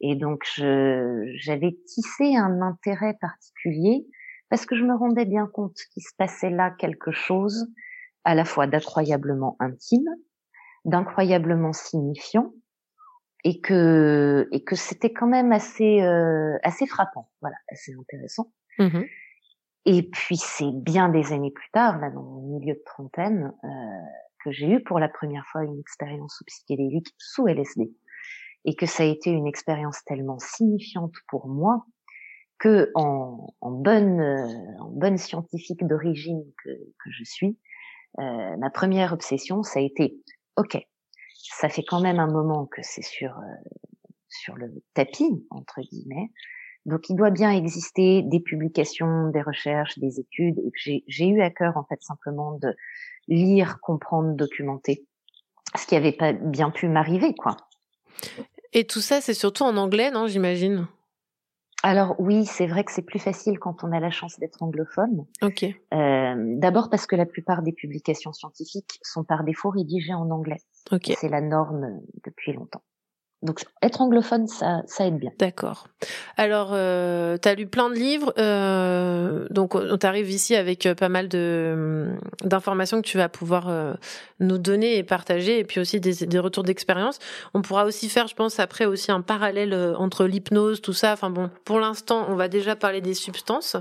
Et 0.00 0.16
donc, 0.16 0.44
j'avais 0.56 1.78
tissé 1.86 2.36
un 2.36 2.60
intérêt 2.60 3.14
particulier 3.20 4.06
parce 4.50 4.66
que 4.66 4.76
je 4.76 4.84
me 4.84 4.94
rendais 4.94 5.24
bien 5.24 5.46
compte 5.46 5.78
qu'il 5.92 6.02
se 6.02 6.14
passait 6.18 6.50
là 6.50 6.70
quelque 6.78 7.10
chose 7.10 7.66
à 8.24 8.34
la 8.34 8.44
fois 8.44 8.66
d'incroyablement 8.66 9.56
intime, 9.60 10.08
d'incroyablement 10.84 11.72
signifiant, 11.72 12.52
et 13.44 13.60
que 13.60 14.48
et 14.52 14.64
que 14.64 14.74
c'était 14.74 15.12
quand 15.12 15.26
même 15.26 15.52
assez 15.52 16.02
euh, 16.02 16.56
assez 16.62 16.86
frappant, 16.86 17.30
voilà, 17.40 17.56
assez 17.70 17.92
intéressant. 17.94 18.52
Mmh 18.78 19.04
et 19.86 20.02
puis 20.02 20.36
c'est 20.36 20.72
bien 20.72 21.08
des 21.08 21.32
années 21.32 21.50
plus 21.50 21.70
tard, 21.72 21.98
là 21.98 22.10
dans 22.10 22.22
mon 22.22 22.58
milieu 22.58 22.74
de 22.74 22.82
trentaine, 22.86 23.52
euh, 23.64 23.68
que 24.42 24.50
j'ai 24.50 24.68
eu 24.68 24.82
pour 24.82 24.98
la 24.98 25.08
première 25.08 25.44
fois 25.46 25.64
une 25.64 25.78
expérience 25.78 26.42
psychédélique 26.46 27.14
sous 27.18 27.46
LSD, 27.46 27.92
et 28.64 28.76
que 28.76 28.86
ça 28.86 29.02
a 29.02 29.06
été 29.06 29.30
une 29.30 29.46
expérience 29.46 30.02
tellement 30.04 30.38
signifiante 30.38 31.14
pour 31.28 31.48
moi 31.48 31.84
que 32.58 32.90
en, 32.94 33.52
en 33.60 33.70
bonne 33.72 34.20
euh, 34.20 34.80
en 34.80 34.90
bonne 34.90 35.18
scientifique 35.18 35.86
d'origine 35.86 36.44
que, 36.64 36.70
que 36.70 37.10
je 37.10 37.24
suis, 37.24 37.58
euh, 38.20 38.56
ma 38.56 38.70
première 38.70 39.12
obsession 39.12 39.62
ça 39.62 39.80
a 39.80 39.82
été 39.82 40.16
ok 40.56 40.78
ça 41.52 41.68
fait 41.68 41.84
quand 41.84 42.00
même 42.00 42.18
un 42.18 42.26
moment 42.26 42.66
que 42.66 42.80
c'est 42.82 43.02
sur 43.02 43.36
euh, 43.38 43.70
sur 44.28 44.56
le 44.56 44.72
tapis 44.94 45.46
entre 45.50 45.80
guillemets. 45.80 46.30
Donc 46.86 47.08
il 47.08 47.16
doit 47.16 47.30
bien 47.30 47.50
exister 47.50 48.22
des 48.22 48.40
publications, 48.40 49.30
des 49.30 49.40
recherches, 49.40 49.98
des 49.98 50.20
études. 50.20 50.58
Et 50.58 51.02
j'ai 51.06 51.26
eu 51.26 51.40
à 51.40 51.50
cœur 51.50 51.76
en 51.76 51.84
fait 51.84 52.02
simplement 52.02 52.58
de 52.58 52.74
lire, 53.28 53.80
comprendre, 53.80 54.34
documenter, 54.34 55.06
ce 55.76 55.86
qui 55.86 55.96
avait 55.96 56.12
pas 56.12 56.32
bien 56.32 56.70
pu 56.70 56.88
m'arriver 56.88 57.34
quoi. 57.34 57.56
Et 58.72 58.86
tout 58.86 59.00
ça, 59.00 59.20
c'est 59.20 59.34
surtout 59.34 59.62
en 59.62 59.76
anglais, 59.76 60.10
non 60.10 60.26
J'imagine? 60.26 60.86
Alors 61.82 62.16
oui, 62.18 62.46
c'est 62.46 62.66
vrai 62.66 62.82
que 62.82 62.90
c'est 62.90 63.02
plus 63.02 63.18
facile 63.18 63.58
quand 63.58 63.84
on 63.84 63.92
a 63.92 64.00
la 64.00 64.10
chance 64.10 64.38
d'être 64.38 64.62
anglophone. 64.62 65.26
Ok. 65.42 65.64
Euh, 65.64 66.34
D'abord 66.56 66.88
parce 66.88 67.06
que 67.06 67.14
la 67.14 67.26
plupart 67.26 67.62
des 67.62 67.72
publications 67.72 68.32
scientifiques 68.32 68.98
sont 69.02 69.22
par 69.22 69.44
défaut 69.44 69.68
rédigées 69.68 70.14
en 70.14 70.30
anglais. 70.30 70.62
Ok. 70.92 71.12
C'est 71.18 71.28
la 71.28 71.40
norme 71.40 72.00
depuis 72.24 72.52
longtemps. 72.52 72.82
Donc 73.42 73.60
être 73.82 74.00
anglophone, 74.00 74.46
ça, 74.46 74.80
ça 74.86 75.06
aide 75.06 75.18
bien. 75.18 75.30
D'accord. 75.38 75.88
Alors, 76.38 76.70
euh, 76.72 77.36
tu 77.36 77.46
as 77.46 77.54
lu 77.54 77.66
plein 77.66 77.90
de 77.90 77.94
livres, 77.94 78.32
euh, 78.38 79.46
donc 79.50 79.74
on 79.74 79.98
t'arrive 79.98 80.30
ici 80.30 80.56
avec 80.56 80.86
euh, 80.86 80.94
pas 80.94 81.10
mal 81.10 81.28
de 81.28 82.14
d'informations 82.42 83.02
que 83.02 83.06
tu 83.06 83.18
vas 83.18 83.28
pouvoir 83.28 83.68
euh, 83.68 83.92
nous 84.40 84.56
donner 84.56 84.96
et 84.96 85.02
partager, 85.02 85.58
et 85.58 85.64
puis 85.64 85.78
aussi 85.78 86.00
des, 86.00 86.24
des 86.26 86.38
retours 86.38 86.64
d'expérience. 86.64 87.18
On 87.52 87.60
pourra 87.60 87.84
aussi 87.84 88.08
faire, 88.08 88.28
je 88.28 88.34
pense, 88.34 88.60
après 88.60 88.86
aussi 88.86 89.12
un 89.12 89.20
parallèle 89.20 89.74
euh, 89.74 89.94
entre 89.96 90.24
l'hypnose, 90.24 90.80
tout 90.80 90.94
ça. 90.94 91.12
Enfin 91.12 91.28
bon, 91.28 91.50
pour 91.66 91.80
l'instant, 91.80 92.24
on 92.30 92.36
va 92.36 92.48
déjà 92.48 92.76
parler 92.76 93.02
des 93.02 93.14
substances. 93.14 93.76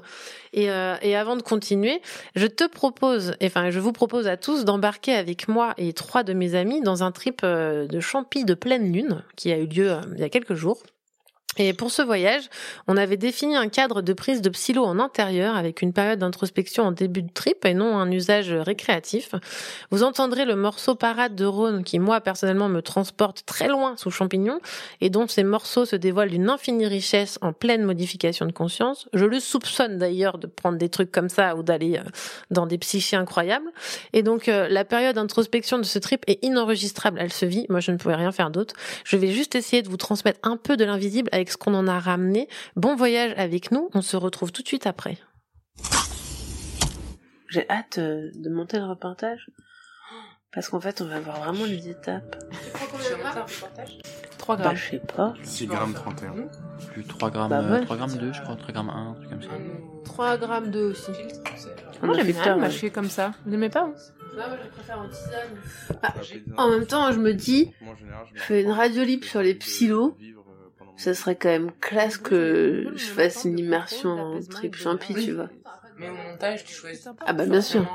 Et, 0.53 0.69
euh, 0.69 0.95
et 1.01 1.15
avant 1.15 1.35
de 1.35 1.41
continuer, 1.41 2.01
je 2.35 2.45
te 2.45 2.65
propose, 2.65 3.33
enfin, 3.43 3.71
je 3.71 3.79
vous 3.79 3.91
propose 3.91 4.27
à 4.27 4.37
tous 4.37 4.65
d'embarquer 4.65 5.13
avec 5.13 5.47
moi 5.47 5.73
et 5.77 5.93
trois 5.93 6.23
de 6.23 6.33
mes 6.33 6.55
amis 6.55 6.81
dans 6.81 7.03
un 7.03 7.11
trip 7.11 7.41
euh, 7.43 7.87
de 7.87 7.99
champi 7.99 8.45
de 8.45 8.53
pleine 8.53 8.93
lune 8.93 9.23
qui 9.35 9.51
a 9.51 9.57
eu 9.57 9.65
lieu 9.65 9.91
euh, 9.91 10.01
il 10.13 10.21
y 10.21 10.23
a 10.23 10.29
quelques 10.29 10.53
jours. 10.53 10.83
Et 11.57 11.73
pour 11.73 11.91
ce 11.91 12.01
voyage, 12.01 12.43
on 12.87 12.97
avait 12.97 13.17
défini 13.17 13.55
un 13.55 13.69
cadre 13.69 14.01
de 14.01 14.13
prise 14.13 14.41
de 14.41 14.49
psylo 14.49 14.83
en 14.83 14.99
intérieur 14.99 15.55
avec 15.55 15.81
une 15.81 15.93
période 15.93 16.19
d'introspection 16.19 16.83
en 16.83 16.91
début 16.91 17.21
de 17.21 17.31
trip 17.31 17.65
et 17.65 17.73
non 17.73 17.97
un 17.97 18.09
usage 18.11 18.51
récréatif. 18.51 19.35
Vous 19.91 20.03
entendrez 20.03 20.45
le 20.45 20.55
morceau 20.55 20.95
Parade 20.95 21.35
de 21.35 21.45
Rhône 21.45 21.83
qui, 21.83 21.99
moi, 21.99 22.21
personnellement, 22.21 22.69
me 22.69 22.81
transporte 22.81 23.43
très 23.45 23.67
loin 23.67 23.95
sous 23.97 24.09
champignon 24.09 24.59
et 25.01 25.09
dont 25.09 25.27
ces 25.27 25.43
morceaux 25.43 25.85
se 25.85 25.95
dévoilent 25.95 26.31
d'une 26.31 26.49
infinie 26.49 26.87
richesse 26.87 27.37
en 27.41 27.53
pleine 27.53 27.83
modification 27.83 28.45
de 28.45 28.51
conscience. 28.51 29.07
Je 29.13 29.25
le 29.25 29.39
soupçonne 29.39 29.97
d'ailleurs 29.97 30.37
de 30.37 30.47
prendre 30.47 30.77
des 30.77 30.89
trucs 30.89 31.11
comme 31.11 31.29
ça 31.29 31.55
ou 31.55 31.63
d'aller 31.63 31.97
euh, 31.97 32.09
dans 32.49 32.65
des 32.65 32.77
psychés 32.79 33.15
incroyables. 33.15 33.69
Et 34.13 34.23
donc, 34.23 34.47
euh, 34.47 34.67
la 34.69 34.85
période 34.85 35.15
d'introspection 35.15 35.77
de 35.77 35.83
ce 35.83 35.99
trip 35.99 36.23
est 36.27 36.43
inenregistrable. 36.43 37.19
Elle 37.21 37.33
se 37.33 37.45
vit. 37.45 37.65
Moi, 37.69 37.79
je 37.79 37.91
ne 37.91 37.97
pouvais 37.97 38.15
rien 38.15 38.31
faire 38.31 38.49
d'autre. 38.49 38.75
Je 39.03 39.17
vais 39.17 39.29
juste 39.29 39.55
essayer 39.55 39.81
de 39.81 39.89
vous 39.89 39.97
transmettre 39.97 40.39
un 40.43 40.57
peu 40.57 40.77
de 40.77 40.85
l'invisible 40.85 41.29
ce 41.51 41.57
qu'on 41.57 41.73
en 41.73 41.87
a 41.87 41.99
ramené. 41.99 42.47
Bon 42.75 42.95
voyage 42.95 43.33
avec 43.37 43.71
nous, 43.71 43.89
on 43.93 44.01
se 44.01 44.17
retrouve 44.17 44.51
tout 44.51 44.61
de 44.61 44.67
suite 44.67 44.87
après. 44.87 45.17
J'ai 47.49 47.69
hâte 47.69 47.99
euh, 47.99 48.31
de 48.35 48.49
monter 48.49 48.77
le 48.79 48.85
reportage 48.85 49.47
parce 50.51 50.69
qu'en 50.69 50.79
fait 50.79 51.01
on 51.01 51.05
va 51.07 51.19
voir 51.19 51.39
vraiment 51.43 51.65
les 51.65 51.87
étapes. 51.89 52.35
3 54.39 54.57
grammes. 54.57 54.73
Bah, 54.73 54.75
je 54.75 54.89
sais 54.89 54.99
pas. 54.99 55.33
6 55.43 55.67
grammes 55.67 55.93
31. 55.93 56.33
Plus 56.91 57.03
3 57.05 57.29
grammes, 57.31 57.49
Bah 57.49 57.61
ouais. 57.61 57.81
euh, 57.81 57.83
3 57.85 57.95
grammes 57.97 58.17
2, 58.17 58.33
je 58.33 58.41
crois, 58.41 58.55
3 58.55 58.73
grammes 58.73 58.89
1, 58.89 58.93
un 59.11 59.13
truc 59.13 59.29
comme 59.29 59.41
ça. 59.41 59.49
3 60.05 60.37
grammes 60.37 60.71
2 60.71 60.83
aussi. 60.91 61.11
Moi 62.01 62.15
j'aime 62.15 62.31
bien 62.31 62.57
mâcher 62.57 62.89
comme 62.89 63.09
ça. 63.09 63.33
Vous 63.45 63.51
n'aimez 63.51 63.69
pas 63.69 63.83
hein 63.83 63.93
moi 64.35 64.45
je 64.63 64.69
préfère 64.69 64.99
en 64.99 65.07
tisane. 65.09 65.99
Ah, 66.01 66.13
en 66.63 66.69
même 66.71 66.87
temps, 66.87 67.11
je 67.11 67.19
me 67.19 67.35
dis, 67.35 67.71
je 68.33 68.41
fais 68.41 68.63
une 68.63 68.71
radio 68.71 69.03
libre 69.03 69.25
sur 69.27 69.43
les 69.43 69.53
psylos. 69.53 70.17
Ça 70.95 71.13
serait 71.13 71.35
quand 71.35 71.49
même 71.49 71.71
classe 71.79 72.17
que 72.17 72.91
je 72.95 73.05
fasse 73.05 73.45
une 73.45 73.59
immersion 73.59 74.09
en 74.09 74.39
trip 74.41 74.75
champi, 74.75 75.13
tu 75.15 75.33
vois. 75.33 75.49
Mais 75.97 76.09
au 76.09 76.13
montage, 76.13 76.63
tu 76.63 76.73
choisis. 76.73 77.07
Ah 77.25 77.33
bah 77.33 77.45
bien 77.45 77.61
sûr. 77.61 77.85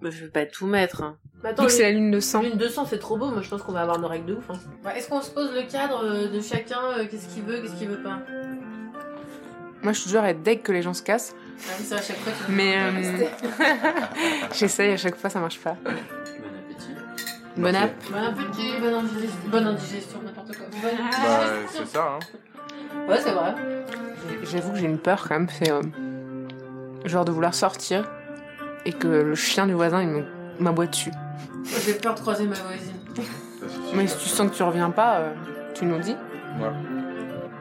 Mais 0.00 0.10
je 0.10 0.24
vais 0.24 0.30
pas 0.30 0.46
tout 0.46 0.66
mettre. 0.66 1.02
Hein. 1.02 1.18
Vu 1.44 1.66
que 1.66 1.68
c'est 1.68 1.82
la 1.82 1.90
lune 1.90 2.10
de 2.10 2.20
sang. 2.20 2.42
Lune 2.42 2.56
de 2.56 2.68
sang, 2.68 2.84
c'est 2.84 2.98
trop 2.98 3.16
beau. 3.16 3.30
Moi, 3.30 3.42
je 3.42 3.48
pense 3.48 3.62
qu'on 3.62 3.72
va 3.72 3.82
avoir 3.82 3.98
nos 3.98 4.08
règles 4.08 4.26
de 4.26 4.34
ouf. 4.34 4.50
Hein. 4.50 4.58
Ouais, 4.84 4.98
Est-ce 4.98 5.08
qu'on 5.08 5.22
se 5.22 5.30
pose 5.30 5.52
le 5.54 5.62
cadre 5.62 6.04
euh, 6.04 6.28
de 6.28 6.40
chacun 6.40 6.80
euh, 6.98 7.06
Qu'est-ce 7.10 7.32
qu'il 7.32 7.42
veut, 7.42 7.60
qu'est-ce 7.60 7.74
qu'il 7.74 7.88
veut 7.88 8.02
pas? 8.02 8.20
Moi 9.82 9.92
je 9.92 9.98
suis 9.98 10.10
toujours 10.10 10.22
à 10.22 10.30
être 10.30 10.42
deg 10.42 10.62
que 10.62 10.70
les 10.70 10.82
gens 10.82 10.94
se 10.94 11.02
cassent. 11.02 11.34
Ah 11.34 11.72
oui, 11.78 11.84
c'est 11.84 11.94
à 11.94 12.00
chaque 12.02 12.18
fois. 12.18 12.32
Tu 12.46 12.52
Mais 12.52 12.76
euh, 12.76 13.26
j'essaye 14.54 14.92
à 14.92 14.96
chaque 14.96 15.16
fois, 15.16 15.28
ça 15.28 15.40
marche 15.40 15.58
pas. 15.58 15.76
Bon 17.56 17.74
app. 17.74 17.92
Bon 18.10 18.16
appétit, 18.16 18.72
bonne 18.80 18.94
indigestion, 18.94 19.38
bonne 19.50 19.66
indigestion, 19.66 20.18
n'importe 20.24 20.56
quoi. 20.56 20.66
Bonne 20.82 20.98
Bah, 21.10 21.40
c'est 21.70 21.86
ça, 21.86 22.16
hein. 22.16 23.08
Ouais, 23.08 23.18
c'est 23.20 23.32
vrai. 23.32 23.54
J'avoue 24.44 24.72
que 24.72 24.78
j'ai 24.78 24.86
une 24.86 24.98
peur 24.98 25.26
quand 25.28 25.34
même, 25.38 25.48
c'est 25.48 25.70
euh, 25.70 25.82
genre 27.04 27.24
de 27.24 27.32
vouloir 27.32 27.54
sortir 27.54 28.08
et 28.84 28.92
que 28.92 29.08
le 29.08 29.34
chien 29.34 29.66
du 29.66 29.74
voisin 29.74 30.02
il 30.02 30.24
m'aboie 30.62 30.86
dessus. 30.86 31.10
J'ai 31.84 31.94
peur 31.94 32.14
de 32.14 32.20
croiser 32.20 32.46
ma 32.46 32.54
voisine. 32.56 32.94
Mais 33.94 34.06
si 34.06 34.16
tu 34.18 34.28
sens 34.28 34.50
que 34.50 34.56
tu 34.56 34.62
reviens 34.62 34.90
pas, 34.90 35.18
euh, 35.18 35.32
tu 35.74 35.84
nous 35.84 35.98
dis. 35.98 36.16
Ouais. 36.60 37.01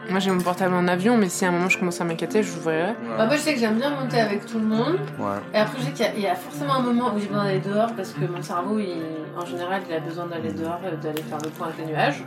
Moi 0.10 0.20
j'ai 0.20 0.32
mon 0.32 0.42
portable 0.42 0.74
en 0.74 0.88
avion, 0.88 1.16
mais 1.18 1.30
si 1.30 1.46
à 1.46 1.50
un 1.50 1.52
moment 1.52 1.70
je 1.70 1.78
commence 1.78 2.02
à 2.02 2.04
m'inquiéter, 2.04 2.44
je 2.44 2.54
l'ouvrirai. 2.56 2.94
Bah, 3.18 3.26
moi, 3.28 3.36
je 3.36 3.42
sais 3.42 3.54
que 3.54 3.60
j'aime 3.60 3.78
bien 3.78 3.92
monter 3.92 4.20
avec 4.20 4.46
tout 4.46 4.58
le 4.60 4.66
monde. 4.66 4.98
Ouais. 5.20 5.38
Et 5.54 5.58
après, 5.58 5.78
je 5.80 5.86
sais 5.86 5.92
qu'il 5.92 6.06
y 6.06 6.10
a- 6.10 6.14
il 6.16 6.22
y, 6.22 6.28
a 6.28 6.36
forcément 6.36 6.74
un 6.76 6.82
moment 6.82 7.14
où 7.16 7.20
j'ai 7.20 7.28
besoin 7.28 7.46
d'aller 7.46 7.60
dehors 7.60 7.94
parce 7.96 8.12
que 8.12 8.26
mon 8.26 8.42
cerveau, 8.42 8.80
il, 8.80 8.98
en 9.40 9.46
général, 9.46 9.82
il 9.88 9.96
a 9.96 10.00
besoin 10.00 10.26
d'aller 10.26 10.52
dehors, 10.52 10.80
d'aller 11.02 11.22
faire 11.22 11.38
le 11.44 11.50
point 11.50 11.68
avec 11.68 11.80
les 11.86 11.86
nuages. 11.94 12.24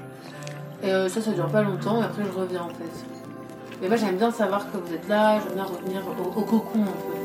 Et 0.83 0.93
euh, 0.93 1.09
ça, 1.09 1.21
ça 1.21 1.33
dure 1.33 1.49
pas 1.49 1.63
longtemps 1.63 2.01
et 2.01 2.05
après, 2.05 2.23
je 2.25 2.39
reviens 2.39 2.63
en 2.63 2.69
fait. 2.69 3.05
Mais 3.83 3.89
moi, 3.89 3.97
j'aime 3.97 4.17
bien 4.17 4.31
savoir 4.31 4.71
que 4.71 4.77
vous 4.79 4.95
êtes 4.95 5.09
là, 5.09 5.39
j'aime 5.45 5.55
bien 5.55 5.65
revenir 5.65 6.01
au, 6.07 6.39
au 6.39 6.43
cocon 6.43 6.83
un 6.83 6.85
peu. 6.87 7.24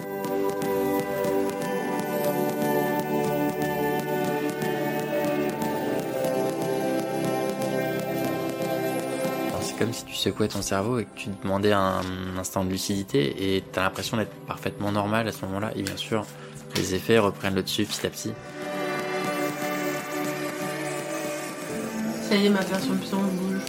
Comme 9.80 9.94
si 9.94 10.04
tu 10.06 10.14
secouais 10.14 10.50
ton 10.50 10.62
cerveau 10.62 11.00
et 11.00 11.06
que 11.06 11.16
tu 11.16 11.30
demandais 11.42 11.72
un 11.72 12.02
instant 12.38 12.66
de 12.66 12.70
lucidité 12.70 13.56
et 13.56 13.64
t'as 13.72 13.82
l'impression 13.84 14.18
d'être 14.18 14.34
parfaitement 14.46 14.92
normal 14.92 15.28
à 15.28 15.32
ce 15.32 15.46
moment-là. 15.46 15.72
Et 15.76 15.84
bien 15.84 15.96
sûr, 15.96 16.26
les 16.76 16.94
effets 16.96 17.18
reprennent 17.18 17.56
le 17.56 17.64
dessus 17.64 17.86
petit 17.86 18.06
à 18.06 18.10
petit. 18.10 18.34
Ça 22.22 22.36
y 22.36 22.46
est, 22.46 22.50
ma 22.50 22.60
version 22.60 22.94
de 22.94 23.00
pion 23.00 23.18
bouge. 23.22 23.62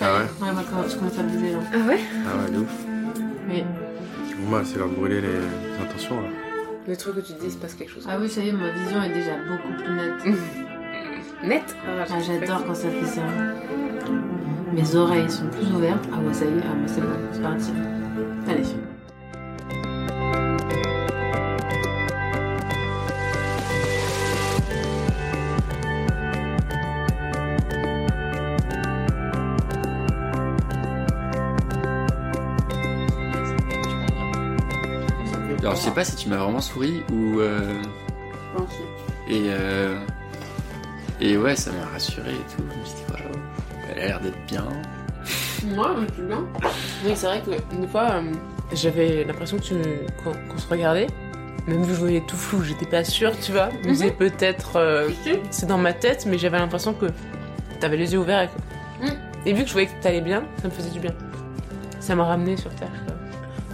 Ah 0.00 0.14
ouais 0.14 0.20
Ouais, 0.40 0.88
je 0.88 0.96
commence 0.96 1.18
à 1.18 1.22
bouger 1.22 1.52
là. 1.52 1.58
Ah 1.72 1.86
ouais, 1.86 2.50
de 2.50 2.58
ouf. 2.58 2.72
Mais 3.46 3.64
Moi, 4.40 4.62
c'est 4.64 4.78
leur 4.78 4.88
brûler 4.88 5.20
les, 5.20 5.28
les 5.28 5.84
intentions, 5.84 6.20
là. 6.20 6.28
Le 6.88 6.96
truc 6.96 7.16
que 7.16 7.20
tu 7.20 7.32
dis, 7.34 7.44
il 7.44 7.52
se 7.52 7.56
passe 7.58 7.74
quelque 7.74 7.92
chose. 7.92 8.06
Ah 8.08 8.16
oui, 8.18 8.28
ça 8.30 8.40
y 8.40 8.48
est, 8.48 8.52
ma 8.52 8.70
vision 8.70 9.02
est 9.02 9.12
déjà 9.12 9.32
beaucoup 9.46 9.72
plus 9.82 9.94
nette. 9.94 10.38
Net 11.44 11.76
Ah, 11.86 12.04
J'adore 12.26 12.64
quand 12.66 12.74
ça 12.74 12.88
fait 12.88 13.06
ça. 13.06 13.22
Mes 14.72 14.94
oreilles 14.94 15.30
sont 15.30 15.46
plus 15.48 15.66
ouvertes. 15.74 16.08
Ah 16.12 16.16
y 16.44 16.48
est, 16.48 16.62
ah, 16.62 16.74
bah, 16.74 16.86
c'est 16.86 17.00
bon, 17.00 17.08
c'est 17.32 17.42
parti. 17.42 17.72
Allez. 18.48 18.62
Alors 35.60 35.74
je 35.74 35.80
sais 35.82 35.90
pas 35.90 36.04
si 36.04 36.16
tu 36.16 36.28
m'as 36.28 36.36
vraiment 36.36 36.60
souri 36.60 37.02
ou... 37.12 37.40
euh, 37.40 37.82
Et, 39.28 39.48
euh, 39.48 39.98
et 41.20 41.36
ouais, 41.36 41.56
ça 41.56 41.72
m'a 41.72 41.84
rassuré 41.92 42.30
et 42.30 42.56
tout. 42.56 42.62
Je 42.72 42.78
me 42.78 42.84
suis 42.84 42.94
dit, 42.96 43.02
elle 43.90 44.02
a 44.02 44.06
l'air 44.06 44.20
d'être 44.20 44.38
bien. 44.46 44.64
Moi, 45.74 45.96
je 46.08 46.14
suis 46.14 46.22
bien. 46.22 46.44
Oui, 47.04 47.12
c'est 47.14 47.26
vrai 47.26 47.42
que 47.44 47.50
une 47.76 47.88
fois, 47.88 48.10
euh, 48.12 48.22
j'avais 48.72 49.24
l'impression 49.24 49.56
que 49.58 49.62
tu- 49.62 49.74
qu'on 50.22 50.32
qu'on 50.32 50.58
se 50.58 50.68
regardait. 50.68 51.08
Même 51.66 51.82
vu 51.82 51.88
que 51.88 51.94
je 51.94 52.00
voyais 52.00 52.22
tout 52.26 52.36
flou, 52.36 52.62
j'étais 52.62 52.86
pas 52.86 53.04
sûre, 53.04 53.32
tu 53.40 53.52
vois. 53.52 53.68
Je 53.82 53.88
me 53.88 53.92
disais 53.92 54.10
peut-être, 54.10 54.76
euh, 54.76 55.08
c'est 55.50 55.66
dans 55.66 55.76
ma 55.76 55.92
tête, 55.92 56.24
mais 56.26 56.38
j'avais 56.38 56.58
l'impression 56.58 56.94
que 56.94 57.06
t'avais 57.80 57.96
les 57.98 58.12
yeux 58.12 58.20
ouverts. 58.20 58.42
Et, 58.42 58.46
que- 59.06 59.10
Mm. 59.10 59.16
et 59.46 59.52
vu 59.52 59.62
que 59.62 59.68
je 59.68 59.72
voyais 59.74 59.88
que 59.88 60.02
t'allais 60.02 60.22
bien, 60.22 60.44
ça 60.62 60.68
me 60.68 60.72
faisait 60.72 60.90
du 60.90 61.00
bien. 61.00 61.12
Ça 62.00 62.14
m'a 62.14 62.24
ramené 62.24 62.56
sur 62.56 62.70
terre. 62.76 62.88
quoi. 63.04 63.14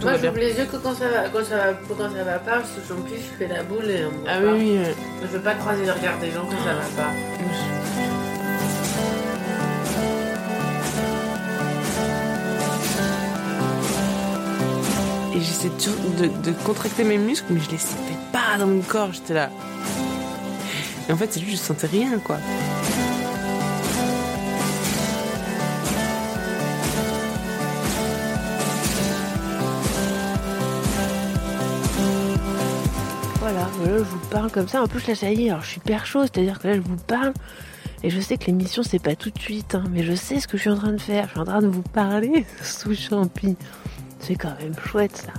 Tout 0.01 0.07
Moi, 0.07 0.17
j'ouvre 0.17 0.37
les 0.37 0.57
yeux 0.57 0.65
que 0.65 0.75
quand 0.75 0.93
ça 0.93 1.07
va, 1.07 1.29
quand 1.29 1.45
ça 1.45 1.55
va, 1.55 1.63
quand 1.87 2.09
ça 2.13 2.23
va 2.25 2.39
pas, 2.39 2.59
je 2.61 2.81
suis 2.81 3.01
plus, 3.03 3.15
je 3.15 3.37
fais 3.45 3.47
la 3.47 3.63
boule 3.63 3.85
et 3.89 4.03
on 4.05 4.27
Ah 4.27 4.39
oui, 4.43 4.77
oui. 4.77 4.93
Je 5.21 5.27
veux 5.27 5.39
pas 5.41 5.53
croiser 5.53 5.85
le 5.85 5.91
regard 5.93 6.19
des 6.19 6.31
gens 6.31 6.41
quand 6.43 6.57
ça 6.65 6.73
va 6.73 7.03
pas. 7.03 8.14
Et 15.35 15.41
j'essaie 15.41 15.69
toujours 15.69 16.11
de, 16.17 16.27
de 16.27 16.55
contracter 16.63 17.03
mes 17.03 17.17
muscles, 17.17 17.47
mais 17.49 17.59
je 17.59 17.69
les 17.69 17.77
sentais 17.77 18.17
pas 18.31 18.57
dans 18.57 18.67
mon 18.67 18.81
corps. 18.81 19.11
J'étais 19.11 19.33
là. 19.33 19.49
Et 21.09 21.11
en 21.11 21.17
fait, 21.17 21.33
c'est 21.33 21.41
juste, 21.41 21.63
je 21.63 21.67
sentais 21.67 21.87
rien, 21.87 22.17
quoi. 22.19 22.37
Voilà, 33.39 33.59
là 33.59 33.97
je 33.97 34.03
vous 34.03 34.17
parle 34.31 34.49
comme 34.49 34.67
ça. 34.69 34.81
En 34.81 34.87
plus 34.87 35.05
là 35.05 35.15
ça 35.15 35.29
y 35.29 35.45
est, 35.45 35.49
alors 35.49 35.61
je 35.61 35.67
suis 35.67 35.77
hyper 35.77 36.05
chaud, 36.05 36.21
c'est-à-dire 36.21 36.59
que 36.59 36.67
là 36.69 36.73
je 36.75 36.81
vous 36.81 36.95
parle 36.95 37.33
et 38.01 38.09
je 38.09 38.19
sais 38.19 38.37
que 38.37 38.45
l'émission 38.45 38.81
c'est 38.81 38.97
pas 38.97 39.15
tout 39.15 39.29
de 39.29 39.37
suite, 39.37 39.75
hein, 39.75 39.83
mais 39.91 40.03
je 40.03 40.15
sais 40.15 40.39
ce 40.39 40.47
que 40.47 40.57
je 40.57 40.61
suis 40.61 40.71
en 40.71 40.77
train 40.77 40.93
de 40.93 41.01
faire. 41.01 41.25
Je 41.27 41.31
suis 41.31 41.39
en 41.41 41.45
train 41.45 41.61
de 41.61 41.67
vous 41.67 41.83
parler 41.83 42.45
sous 42.63 42.95
champi. 42.95 43.55
C'est 44.27 44.33
quand 44.33 44.59
même 44.59 44.73
chouette 44.83 45.17
ça. 45.17 45.33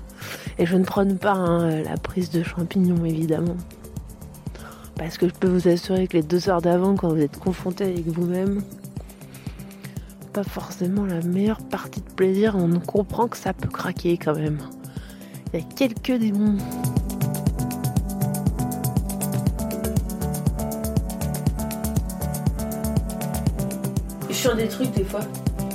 Et 0.60 0.66
je 0.66 0.76
ne 0.76 0.84
prône 0.84 1.18
pas 1.18 1.32
hein, 1.32 1.82
la 1.82 1.96
prise 1.96 2.30
de 2.30 2.44
champignons 2.44 3.04
évidemment. 3.04 3.56
Parce 4.94 5.18
que 5.18 5.26
je 5.26 5.34
peux 5.34 5.48
vous 5.48 5.66
assurer 5.66 6.06
que 6.06 6.16
les 6.16 6.22
deux 6.22 6.48
heures 6.48 6.62
d'avant, 6.62 6.94
quand 6.94 7.08
vous 7.08 7.20
êtes 7.20 7.36
confronté 7.36 7.82
avec 7.82 8.06
vous-même, 8.06 8.62
pas 10.32 10.44
forcément 10.44 11.04
la 11.04 11.20
meilleure 11.22 11.62
partie 11.62 12.00
de 12.00 12.08
plaisir. 12.10 12.54
On 12.54 12.78
comprend 12.78 13.26
que 13.26 13.36
ça 13.36 13.52
peut 13.52 13.68
craquer 13.68 14.18
quand 14.18 14.36
même. 14.36 14.58
Il 15.52 15.58
y 15.58 15.62
a 15.64 15.66
quelques 15.74 16.20
démons. 16.20 16.56
Je 24.20 24.32
suis 24.32 24.34
sur 24.34 24.54
des 24.54 24.68
trucs 24.68 24.92
des 24.92 25.02
fois. 25.02 25.22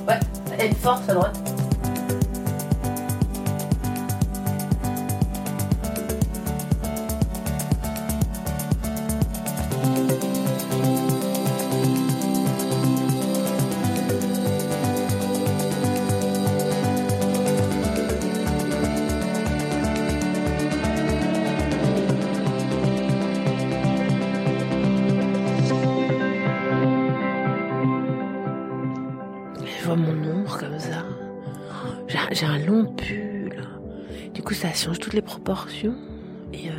Ouais, 0.07 0.19
elle 0.57 0.71
est 0.71 0.75
forte 0.75 1.09
à 1.09 1.13
droite. 1.13 1.50
Toutes 35.11 35.15
les 35.15 35.21
proportions. 35.21 35.95
Et 36.53 36.69
euh, 36.69 36.73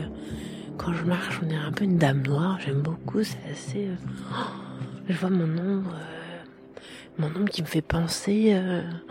quand 0.79 0.95
je 0.95 1.05
marche, 1.05 1.39
on 1.45 1.51
est 1.51 1.55
un 1.57 1.71
peu 1.71 1.85
une 1.85 1.99
dame 1.99 2.23
noire. 2.23 2.59
J'aime 2.65 2.81
beaucoup. 2.81 3.23
C'est 3.23 3.37
assez. 3.51 3.89
euh, 3.89 3.95
oh, 4.33 4.81
je 5.07 5.15
vois 5.19 5.29
mon 5.29 5.45
ombre. 5.59 5.95
euh, 5.95 6.41
mon 7.19 7.27
ombre 7.27 7.51
qui 7.51 7.61
me 7.61 7.67
fait 7.67 7.83
penser. 7.83 8.59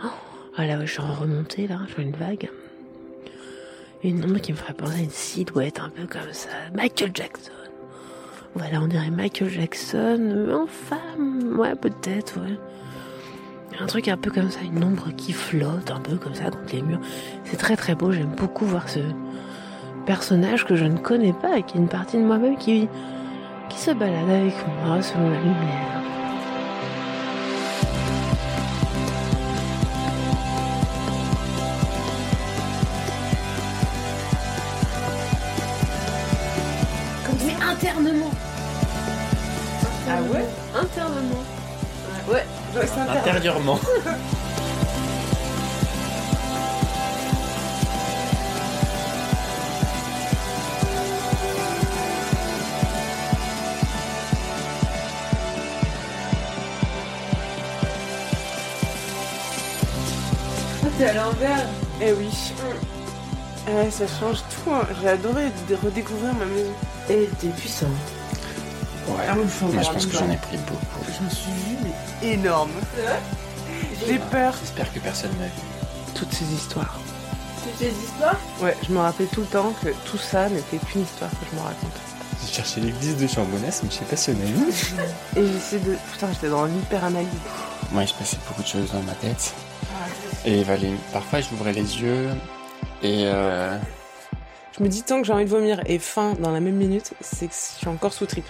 oh, 0.04 0.08
ah 0.56 0.66
là, 0.66 0.84
je 0.84 0.90
suis 0.90 1.00
en 1.00 1.12
remontée 1.14 1.68
là. 1.68 1.78
Je 1.88 1.94
vois 1.94 2.02
une 2.04 2.16
vague. 2.16 2.50
Une 4.02 4.24
ombre 4.24 4.40
qui 4.40 4.50
me 4.52 4.56
ferait 4.56 4.74
penser 4.74 4.98
à 4.98 5.02
une 5.04 5.10
silhouette 5.10 5.78
un 5.78 5.90
peu 5.90 6.04
comme 6.08 6.32
ça. 6.32 6.48
Michael 6.74 7.12
Jackson. 7.14 7.52
Voilà, 8.56 8.82
on 8.82 8.88
dirait 8.88 9.10
Michael 9.10 9.50
Jackson 9.50 10.48
en 10.52 10.66
femme. 10.66 11.56
Ouais, 11.60 11.76
peut-être, 11.76 12.40
ouais. 12.40 12.58
Un 13.80 13.86
truc 13.86 14.08
un 14.08 14.16
peu 14.16 14.30
comme 14.30 14.50
ça, 14.50 14.60
une 14.62 14.84
ombre 14.84 15.08
qui 15.16 15.32
flotte 15.32 15.90
un 15.90 16.00
peu 16.00 16.16
comme 16.16 16.34
ça 16.34 16.44
contre 16.44 16.72
les 16.72 16.82
murs. 16.82 17.00
C'est 17.44 17.56
très 17.56 17.76
très 17.76 17.94
beau, 17.94 18.12
j'aime 18.12 18.34
beaucoup 18.36 18.64
voir 18.64 18.88
ce 18.88 19.00
personnage 20.06 20.64
que 20.64 20.76
je 20.76 20.84
ne 20.84 20.98
connais 20.98 21.32
pas 21.32 21.58
et 21.58 21.62
qui 21.62 21.76
est 21.76 21.80
une 21.80 21.88
partie 21.88 22.18
de 22.18 22.22
moi-même 22.22 22.56
qui, 22.56 22.88
qui 23.68 23.78
se 23.78 23.90
balade 23.90 24.28
avec 24.28 24.54
moi 24.84 25.00
selon 25.00 25.30
la 25.30 25.38
lumière. 25.38 26.01
Intérieurement. 42.74 43.78
C'est 60.98 61.08
à 61.08 61.14
l'envers. 61.14 61.66
Eh 62.00 62.12
oui. 62.12 62.30
Ouais, 63.68 63.90
ça 63.90 64.04
change 64.06 64.38
tout. 64.50 64.70
hein. 64.70 64.82
J'ai 65.00 65.08
adoré 65.08 65.44
de 65.68 65.74
redécouvrir 65.74 66.34
ma 66.34 66.44
maison. 66.44 66.70
Et 67.10 67.28
t'es 67.38 67.48
puissante. 67.48 67.88
Ouais. 69.08 69.24
Ah, 69.28 69.34
oui, 69.36 69.44
faut 69.48 69.66
Moi, 69.66 69.76
je 69.76 69.80
voir 69.82 69.94
pense 69.94 70.06
que 70.06 70.12
j'en 70.16 70.30
ai 70.30 70.36
pris 70.36 70.56
beaucoup. 70.58 71.04
Je 71.18 71.24
me 71.24 71.30
suis 71.30 71.50
vue, 71.50 71.76
mais 71.82 71.90
énorme. 72.22 72.70
J'ai 74.06 74.18
peur. 74.18 74.54
J'espère 74.60 74.92
que 74.92 74.98
personne 74.98 75.30
m'a 75.38 75.46
vu. 75.46 75.52
Toutes 76.14 76.32
ces 76.32 76.44
histoires. 76.52 76.98
C'est 77.64 77.84
tes 77.84 77.90
histoires 77.92 78.36
Ouais, 78.60 78.76
je 78.86 78.92
me 78.92 78.98
rappelais 78.98 79.26
tout 79.26 79.40
le 79.40 79.46
temps 79.46 79.72
que 79.82 79.90
tout 80.10 80.18
ça 80.18 80.48
n'était 80.48 80.78
qu'une 80.78 81.02
histoire 81.02 81.30
que 81.30 81.46
je 81.50 81.56
me 81.56 81.62
raconte. 81.62 81.92
J'ai 82.44 82.52
cherché 82.54 82.80
l'église 82.80 83.16
de 83.16 83.26
Chambonnas, 83.26 83.80
mais 83.82 83.90
je 83.90 83.94
sais 83.96 84.04
pas 84.04 84.16
si 84.16 84.30
on 84.30 84.32
a 84.32 84.44
vu. 84.44 84.72
Et 85.36 85.46
j'essaie 85.46 85.78
de. 85.78 85.96
Putain, 86.12 86.28
j'étais 86.32 86.48
dans 86.48 86.64
l'hyper-analyse. 86.64 87.28
Moi, 87.92 88.02
il 88.02 88.08
se 88.08 88.14
passait 88.14 88.38
beaucoup 88.48 88.62
de 88.62 88.66
choses 88.66 88.90
dans 88.92 89.02
ma 89.02 89.12
tête. 89.12 89.54
Et 90.44 90.64
Valérie, 90.64 90.96
parfois, 91.12 91.40
j'ouvrais 91.40 91.72
les 91.72 92.00
yeux 92.02 92.30
et 93.02 93.26
euh, 93.26 93.76
Je 94.76 94.82
me 94.82 94.88
dis 94.88 95.02
tant 95.02 95.20
que 95.20 95.26
j'ai 95.26 95.32
envie 95.32 95.44
de 95.44 95.50
vomir 95.50 95.80
et 95.86 95.98
faim 95.98 96.34
dans 96.40 96.50
la 96.50 96.60
même 96.60 96.74
minute, 96.74 97.12
c'est 97.20 97.46
que 97.46 97.54
je 97.54 97.78
suis 97.78 97.88
encore 97.88 98.12
sous 98.12 98.26
trip. 98.26 98.44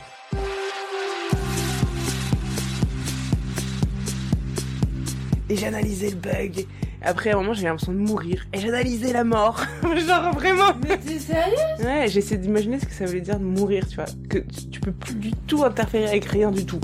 Et 5.52 5.56
j'analysais 5.58 6.08
le 6.08 6.16
bug. 6.16 6.66
Après, 7.02 7.28
à 7.28 7.34
un 7.34 7.36
moment, 7.36 7.52
j'ai 7.52 7.64
l'impression 7.64 7.92
de 7.92 7.98
mourir. 7.98 8.46
Et 8.54 8.58
j'analysais 8.58 9.12
la 9.12 9.22
mort. 9.22 9.62
Genre 9.82 10.32
vraiment. 10.32 10.72
Mais 10.88 10.96
t'es 10.96 11.18
sérieux? 11.18 11.56
Ouais, 11.84 12.08
j'essaie 12.08 12.38
d'imaginer 12.38 12.80
ce 12.80 12.86
que 12.86 12.94
ça 12.94 13.04
voulait 13.04 13.20
dire 13.20 13.38
de 13.38 13.44
mourir, 13.44 13.86
tu 13.86 13.96
vois. 13.96 14.06
Que 14.30 14.38
tu, 14.38 14.80
peux 14.80 14.92
plus 14.92 15.12
du 15.12 15.30
tout 15.46 15.62
interférer 15.62 16.08
avec 16.08 16.24
rien 16.24 16.50
du 16.50 16.64
tout. 16.64 16.80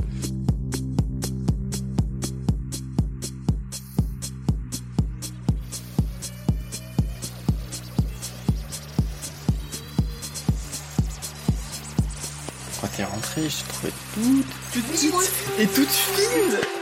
quand 12.83 12.89
t'es 12.95 13.05
rentrée, 13.05 13.49
je 13.49 13.57
t'ai 13.57 13.69
trouvé 13.69 13.93
toute, 14.13 14.47
toute 14.73 14.87
petite 14.93 15.15
et 15.59 15.67
toute 15.67 15.89
fine. 15.89 16.78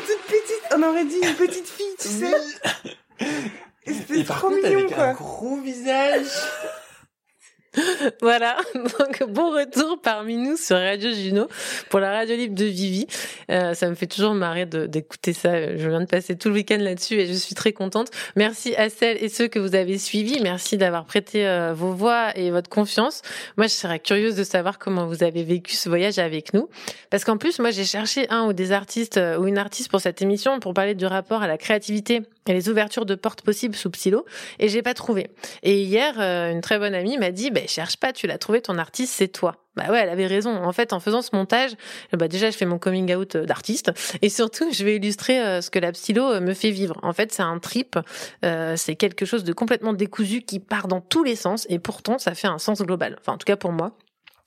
Toute 0.00 0.22
petite. 0.26 0.62
On 0.76 0.82
aurait 0.82 1.04
dit 1.04 1.18
une 1.22 1.34
petite 1.34 1.68
fille, 1.68 1.96
tu 1.98 2.08
sais. 2.08 2.34
Et 3.86 3.94
c'était 3.94 4.24
trop 4.24 4.48
contre, 4.48 4.62
mignon, 4.66 4.78
avec 4.80 4.94
quoi. 4.94 5.04
un 5.04 5.12
gros 5.14 5.56
visage. 5.60 6.26
Voilà, 8.22 8.56
donc 8.74 9.22
bon 9.30 9.50
retour 9.50 10.00
parmi 10.02 10.36
nous 10.36 10.56
sur 10.56 10.76
Radio 10.76 11.12
Juno 11.12 11.48
pour 11.90 12.00
la 12.00 12.12
radio 12.12 12.36
libre 12.36 12.54
de 12.54 12.64
Vivi. 12.64 13.06
Euh, 13.50 13.74
ça 13.74 13.88
me 13.88 13.94
fait 13.94 14.06
toujours 14.06 14.34
marrer 14.34 14.66
d'écouter 14.66 15.32
ça. 15.32 15.76
Je 15.76 15.88
viens 15.88 16.00
de 16.00 16.06
passer 16.06 16.36
tout 16.36 16.48
le 16.48 16.54
week-end 16.54 16.78
là-dessus 16.78 17.14
et 17.14 17.26
je 17.26 17.32
suis 17.34 17.54
très 17.54 17.72
contente. 17.72 18.10
Merci 18.36 18.74
à 18.76 18.88
celles 18.90 19.22
et 19.22 19.28
ceux 19.28 19.48
que 19.48 19.58
vous 19.58 19.74
avez 19.74 19.98
suivis. 19.98 20.40
Merci 20.42 20.76
d'avoir 20.76 21.04
prêté 21.04 21.46
euh, 21.46 21.72
vos 21.74 21.92
voix 21.92 22.36
et 22.36 22.50
votre 22.50 22.70
confiance. 22.70 23.22
Moi, 23.56 23.66
je 23.66 23.72
serais 23.72 24.00
curieuse 24.00 24.36
de 24.36 24.44
savoir 24.44 24.78
comment 24.78 25.06
vous 25.06 25.22
avez 25.22 25.44
vécu 25.44 25.74
ce 25.74 25.88
voyage 25.88 26.18
avec 26.18 26.54
nous. 26.54 26.68
Parce 27.10 27.24
qu'en 27.24 27.36
plus, 27.36 27.58
moi, 27.58 27.70
j'ai 27.70 27.84
cherché 27.84 28.26
un 28.30 28.46
ou 28.46 28.52
des 28.52 28.72
artistes 28.72 29.18
euh, 29.18 29.38
ou 29.38 29.46
une 29.46 29.58
artiste 29.58 29.90
pour 29.90 30.00
cette 30.00 30.22
émission 30.22 30.58
pour 30.60 30.74
parler 30.74 30.94
du 30.94 31.06
rapport 31.06 31.42
à 31.42 31.46
la 31.46 31.58
créativité 31.58 32.22
les 32.52 32.68
ouvertures 32.68 33.06
de 33.06 33.14
portes 33.14 33.42
possibles 33.42 33.74
sous 33.74 33.90
Psylo 33.90 34.24
et 34.58 34.68
j'ai 34.68 34.82
pas 34.82 34.94
trouvé. 34.94 35.30
Et 35.62 35.82
hier, 35.82 36.14
euh, 36.18 36.50
une 36.50 36.60
très 36.60 36.78
bonne 36.78 36.94
amie 36.94 37.18
m'a 37.18 37.30
dit, 37.30 37.50
bah, 37.50 37.60
cherche 37.66 37.96
pas, 37.96 38.12
tu 38.12 38.26
l'as 38.26 38.38
trouvé, 38.38 38.60
ton 38.60 38.78
artiste, 38.78 39.14
c'est 39.16 39.28
toi. 39.28 39.56
Bah 39.78 39.84
ouais, 39.90 40.00
elle 40.00 40.08
avait 40.08 40.26
raison. 40.26 40.50
En 40.50 40.72
fait, 40.72 40.92
en 40.92 40.98
faisant 40.98 41.22
ce 41.22 41.30
montage, 41.32 41.70
bah 42.12 42.26
déjà, 42.26 42.50
je 42.50 42.56
fais 42.56 42.66
mon 42.66 42.78
coming 42.78 43.14
out 43.14 43.36
euh, 43.36 43.46
d'artiste 43.46 43.92
et 44.22 44.28
surtout, 44.28 44.72
je 44.72 44.84
vais 44.84 44.96
illustrer 44.96 45.40
euh, 45.40 45.60
ce 45.60 45.70
que 45.70 45.78
la 45.78 45.92
euh, 45.92 46.40
me 46.40 46.52
fait 46.52 46.70
vivre. 46.70 46.98
En 47.02 47.12
fait, 47.12 47.32
c'est 47.32 47.44
un 47.44 47.60
trip, 47.60 47.96
euh, 48.44 48.74
c'est 48.76 48.96
quelque 48.96 49.24
chose 49.24 49.44
de 49.44 49.52
complètement 49.52 49.92
décousu 49.92 50.42
qui 50.42 50.58
part 50.58 50.88
dans 50.88 51.00
tous 51.00 51.22
les 51.22 51.36
sens 51.36 51.64
et 51.70 51.78
pourtant, 51.78 52.18
ça 52.18 52.34
fait 52.34 52.48
un 52.48 52.58
sens 52.58 52.82
global. 52.82 53.16
Enfin, 53.20 53.34
en 53.34 53.38
tout 53.38 53.44
cas 53.44 53.56
pour 53.56 53.70
moi. 53.70 53.92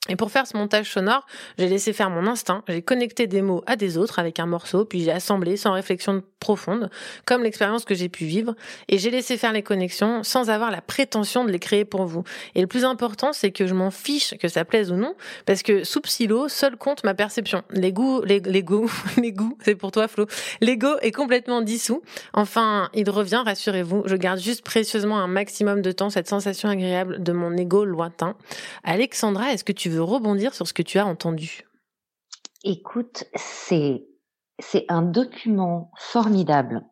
Et 0.08 0.16
pour 0.16 0.32
faire 0.32 0.48
ce 0.48 0.56
montage 0.56 0.90
sonore, 0.90 1.24
j'ai 1.58 1.68
laissé 1.68 1.92
faire 1.92 2.10
mon 2.10 2.26
instinct, 2.26 2.64
j'ai 2.66 2.82
connecté 2.82 3.28
des 3.28 3.40
mots 3.40 3.62
à 3.68 3.76
des 3.76 3.98
autres 3.98 4.18
avec 4.18 4.40
un 4.40 4.46
morceau, 4.46 4.84
puis 4.84 5.04
j'ai 5.04 5.12
assemblé 5.12 5.56
sans 5.56 5.70
réflexion 5.74 6.24
profonde, 6.40 6.90
comme 7.24 7.44
l'expérience 7.44 7.84
que 7.84 7.94
j'ai 7.94 8.08
pu 8.08 8.24
vivre, 8.24 8.56
et 8.88 8.98
j'ai 8.98 9.10
laissé 9.10 9.36
faire 9.36 9.52
les 9.52 9.62
connexions 9.62 10.24
sans 10.24 10.50
avoir 10.50 10.72
la 10.72 10.80
prétention 10.80 11.44
de 11.44 11.52
les 11.52 11.60
créer 11.60 11.84
pour 11.84 12.04
vous. 12.04 12.24
Et 12.56 12.60
le 12.60 12.66
plus 12.66 12.84
important, 12.84 13.32
c'est 13.32 13.52
que 13.52 13.68
je 13.68 13.74
m'en 13.74 13.92
fiche 13.92 14.34
que 14.38 14.48
ça 14.48 14.64
plaise 14.64 14.90
ou 14.90 14.96
non, 14.96 15.14
parce 15.46 15.62
que 15.62 15.84
sous 15.84 16.00
Psylo, 16.00 16.48
seul 16.48 16.76
compte 16.76 17.04
ma 17.04 17.14
perception. 17.14 17.62
Les 17.70 17.92
goûts, 17.92 18.22
les, 18.22 18.40
goûts, 18.40 18.90
les 19.18 19.30
goûts, 19.30 19.56
c'est 19.62 19.76
pour 19.76 19.92
toi 19.92 20.08
Flo. 20.08 20.26
L'ego 20.60 20.98
est 21.02 21.12
complètement 21.12 21.62
dissous. 21.62 22.02
Enfin, 22.32 22.90
il 22.92 23.08
revient, 23.08 23.42
rassurez-vous, 23.44 24.02
je 24.06 24.16
garde 24.16 24.40
juste 24.40 24.64
précieusement 24.64 25.20
un 25.20 25.28
maximum 25.28 25.80
de 25.80 25.92
temps 25.92 26.10
cette 26.10 26.28
sensation 26.28 26.68
agréable 26.68 27.22
de 27.22 27.30
mon 27.30 27.56
ego 27.56 27.84
lointain. 27.84 28.34
Alexandra, 28.82 29.52
est-ce 29.52 29.62
que 29.62 29.70
tu 29.70 29.91
veux 29.92 30.02
rebondir 30.02 30.54
sur 30.54 30.66
ce 30.66 30.72
que 30.72 30.82
tu 30.82 30.98
as 30.98 31.06
entendu 31.06 31.66
Écoute, 32.64 33.24
c'est 33.34 34.06
c'est 34.58 34.84
un 34.88 35.02
document 35.02 35.90
formidable 35.96 36.84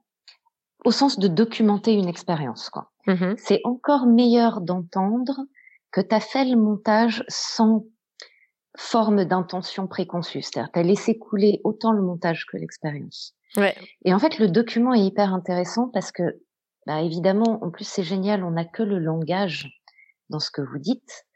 au 0.85 0.91
sens 0.91 1.19
de 1.19 1.29
documenter 1.29 1.93
une 1.93 2.09
expérience 2.09 2.71
quoi. 2.71 2.91
Mhm. 3.07 3.37
C'est 3.39 3.61
encore 3.65 4.07
meilleur 4.07 4.61
d'entendre 4.61 5.47
que 5.91 6.01
tu 6.01 6.15
as 6.15 6.21
fait 6.21 6.45
le 6.45 6.57
montage 6.57 7.25
sans 7.29 7.85
forme 8.77 9.25
d'intention 9.25 9.87
préconçue, 9.87 10.43
c'est-à-dire 10.43 10.71
tu 10.73 10.79
as 10.79 10.83
laissé 10.83 11.19
couler 11.19 11.61
autant 11.65 11.93
le 11.93 12.03
montage 12.03 12.47
que 12.47 12.57
l'expérience. 12.57 13.35
Ouais. 13.57 13.75
Et 14.05 14.15
en 14.15 14.19
fait, 14.19 14.39
le 14.39 14.49
document 14.49 14.95
est 14.95 15.01
hyper 15.01 15.35
intéressant 15.35 15.89
parce 15.89 16.13
que, 16.13 16.41
bah, 16.87 17.03
évidemment, 17.03 17.63
en 17.63 17.71
plus, 17.71 17.85
c'est 17.85 18.05
génial, 18.05 18.45
on 18.45 18.53
n'a 18.53 18.65
que 18.65 18.83
le 18.83 18.99
langage 18.99 19.69
dans 20.29 20.39
ce 20.39 20.51
que 20.51 20.63
vous 20.63 20.79
dites. 20.79 21.27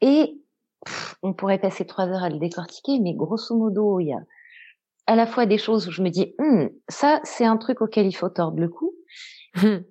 Et 0.00 0.40
pff, 0.84 1.16
on 1.22 1.32
pourrait 1.32 1.58
passer 1.58 1.86
trois 1.86 2.06
heures 2.06 2.22
à 2.22 2.30
le 2.30 2.38
décortiquer, 2.38 2.98
mais 3.00 3.14
grosso 3.14 3.56
modo, 3.56 4.00
il 4.00 4.08
y 4.08 4.12
a 4.12 4.20
à 5.06 5.16
la 5.16 5.26
fois 5.26 5.46
des 5.46 5.58
choses 5.58 5.88
où 5.88 5.90
je 5.90 6.02
me 6.02 6.10
dis, 6.10 6.34
Hum, 6.38 6.70
ça, 6.88 7.20
c'est 7.24 7.44
un 7.44 7.56
truc 7.56 7.80
auquel 7.80 8.06
il 8.06 8.12
faut 8.12 8.28
tordre 8.28 8.60
le 8.60 8.68
cou, 8.68 8.94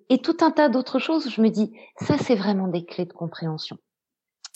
et 0.10 0.20
tout 0.22 0.38
un 0.42 0.52
tas 0.52 0.70
d'autres 0.70 1.00
choses 1.00 1.28
où 1.28 1.30
je 1.30 1.42
me 1.42 1.50
dis, 1.50 1.74
ça, 1.98 2.18
c'est 2.18 2.36
vraiment 2.36 2.68
des 2.68 2.86
clés 2.86 3.06
de 3.06 3.14
compréhension. 3.14 3.78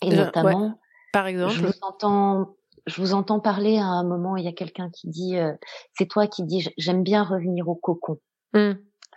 Et 0.02 0.10
notamment, 0.10 0.66
ouais. 0.66 0.72
Par 1.12 1.26
exemple. 1.26 1.54
je 1.54 1.66
vous 1.66 1.72
entends, 1.82 2.56
je 2.86 3.00
vous 3.00 3.14
entends 3.14 3.40
parler 3.40 3.78
à 3.78 3.84
un 3.84 4.04
moment, 4.04 4.36
il 4.36 4.44
y 4.44 4.48
a 4.48 4.52
quelqu'un 4.52 4.90
qui 4.90 5.08
dit, 5.08 5.36
euh, 5.36 5.52
c'est 5.92 6.06
toi 6.06 6.26
qui 6.26 6.42
dis, 6.44 6.68
j'aime 6.78 7.02
bien 7.02 7.22
revenir 7.22 7.68
au 7.68 7.74
cocon 7.74 8.18
Hmm. 8.52 8.74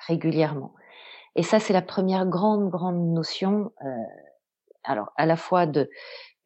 régulièrement. 0.07 0.73
Et 1.35 1.43
ça, 1.43 1.59
c'est 1.59 1.73
la 1.73 1.83
première 1.83 2.25
grande, 2.25 2.69
grande 2.71 3.13
notion, 3.13 3.71
euh, 3.85 3.87
alors 4.83 5.11
à 5.15 5.27
la 5.27 5.37
fois 5.37 5.67
de 5.67 5.89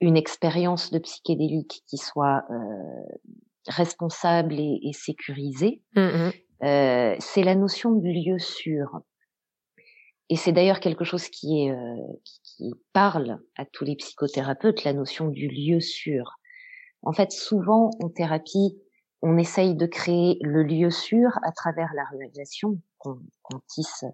une 0.01 0.17
expérience 0.17 0.91
de 0.91 0.99
psychédélique 0.99 1.83
qui 1.87 1.97
soit 1.97 2.43
euh, 2.49 3.17
responsable 3.67 4.59
et, 4.59 4.79
et 4.83 4.93
sécurisée. 4.93 5.81
Mhm. 5.95 6.31
Euh, 6.63 7.15
c'est 7.19 7.43
la 7.43 7.55
notion 7.55 7.91
du 7.91 8.11
lieu 8.11 8.39
sûr. 8.39 9.01
Et 10.29 10.35
c'est 10.35 10.51
d'ailleurs 10.51 10.79
quelque 10.79 11.03
chose 11.03 11.27
qui 11.27 11.63
est 11.63 11.71
euh, 11.71 11.95
qui, 12.23 12.73
parle 12.93 13.39
à 13.57 13.65
tous 13.65 13.83
les 13.83 13.95
psychothérapeutes, 13.95 14.83
la 14.83 14.93
notion 14.93 15.27
du 15.27 15.47
lieu 15.47 15.79
sûr. 15.79 16.39
En 17.03 17.11
fait, 17.11 17.31
souvent 17.31 17.89
en 18.01 18.09
thérapie, 18.09 18.77
on 19.21 19.37
essaye 19.37 19.75
de 19.75 19.85
créer 19.85 20.37
le 20.41 20.63
lieu 20.63 20.89
sûr 20.89 21.31
à 21.43 21.51
travers 21.51 21.89
la 21.95 22.05
relation 22.05 22.79
qu'on 22.97 23.19
qu'on 23.41 23.59
tisse 23.67 24.05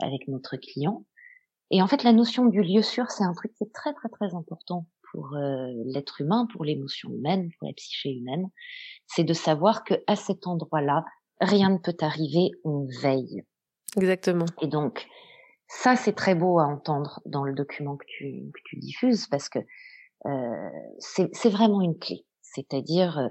avec 0.00 0.26
notre 0.28 0.56
client. 0.56 1.04
Et 1.70 1.80
en 1.80 1.86
fait, 1.86 2.02
la 2.02 2.12
notion 2.12 2.46
du 2.46 2.62
lieu 2.62 2.82
sûr, 2.82 3.10
c'est 3.10 3.24
un 3.24 3.32
truc 3.32 3.52
qui 3.54 3.64
est 3.64 3.72
très 3.72 3.94
très 3.94 4.08
très 4.08 4.34
important 4.34 4.86
pour 5.12 5.34
euh, 5.34 5.68
l'être 5.84 6.20
humain, 6.20 6.46
pour 6.52 6.64
l'émotion 6.64 7.10
humaine, 7.10 7.50
pour 7.58 7.68
la 7.68 7.74
psyché 7.74 8.10
humaine. 8.10 8.48
C'est 9.06 9.24
de 9.24 9.34
savoir 9.34 9.84
que 9.84 9.94
à 10.06 10.16
cet 10.16 10.46
endroit-là, 10.46 11.04
rien 11.40 11.70
ne 11.70 11.78
peut 11.78 11.96
arriver, 12.00 12.50
on 12.64 12.86
veille. 13.02 13.44
Exactement. 13.96 14.46
Et 14.60 14.66
donc, 14.66 15.06
ça, 15.68 15.96
c'est 15.96 16.14
très 16.14 16.34
beau 16.34 16.58
à 16.58 16.64
entendre 16.64 17.20
dans 17.26 17.44
le 17.44 17.54
document 17.54 17.96
que 17.96 18.06
tu, 18.06 18.50
que 18.52 18.60
tu 18.64 18.76
diffuses 18.76 19.26
parce 19.26 19.48
que 19.48 19.58
euh, 20.26 20.70
c'est 20.98 21.50
vraiment 21.50 21.80
une 21.80 21.98
clé. 21.98 22.24
C'est-à-dire, 22.40 23.18
euh, 23.18 23.28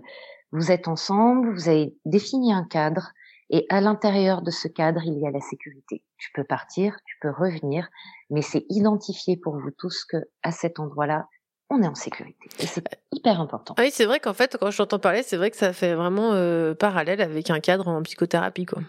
vous 0.51 0.71
êtes 0.71 0.87
ensemble, 0.87 1.53
vous 1.53 1.69
avez 1.69 1.95
défini 2.05 2.53
un 2.53 2.63
cadre 2.63 3.11
et 3.51 3.65
à 3.69 3.81
l'intérieur 3.81 4.41
de 4.41 4.49
ce 4.49 4.69
cadre, 4.69 5.01
il 5.03 5.19
y 5.19 5.27
a 5.27 5.31
la 5.31 5.41
sécurité. 5.41 6.03
Tu 6.17 6.31
peux 6.33 6.45
partir, 6.45 6.97
tu 7.05 7.17
peux 7.21 7.31
revenir, 7.31 7.89
mais 8.29 8.41
c'est 8.41 8.65
identifié 8.69 9.35
pour 9.35 9.57
vous 9.57 9.71
tous 9.77 10.05
que 10.05 10.17
à 10.41 10.51
cet 10.51 10.79
endroit-là, 10.79 11.27
on 11.71 11.81
est 11.81 11.87
en 11.87 11.95
sécurité. 11.95 12.49
Et 12.59 12.67
c'est 12.67 12.83
hyper 13.13 13.39
important. 13.41 13.73
Ah 13.77 13.81
oui, 13.83 13.89
c'est 13.91 14.05
vrai 14.05 14.19
qu'en 14.19 14.33
fait, 14.33 14.57
quand 14.59 14.69
je 14.71 14.77
t'entends 14.77 14.99
parler, 14.99 15.23
c'est 15.23 15.37
vrai 15.37 15.49
que 15.49 15.57
ça 15.57 15.73
fait 15.73 15.95
vraiment 15.95 16.33
euh, 16.33 16.73
parallèle 16.75 17.21
avec 17.21 17.49
un 17.49 17.59
cadre 17.59 17.87
en 17.87 18.01
psychothérapie, 18.03 18.65
quoi. 18.65 18.81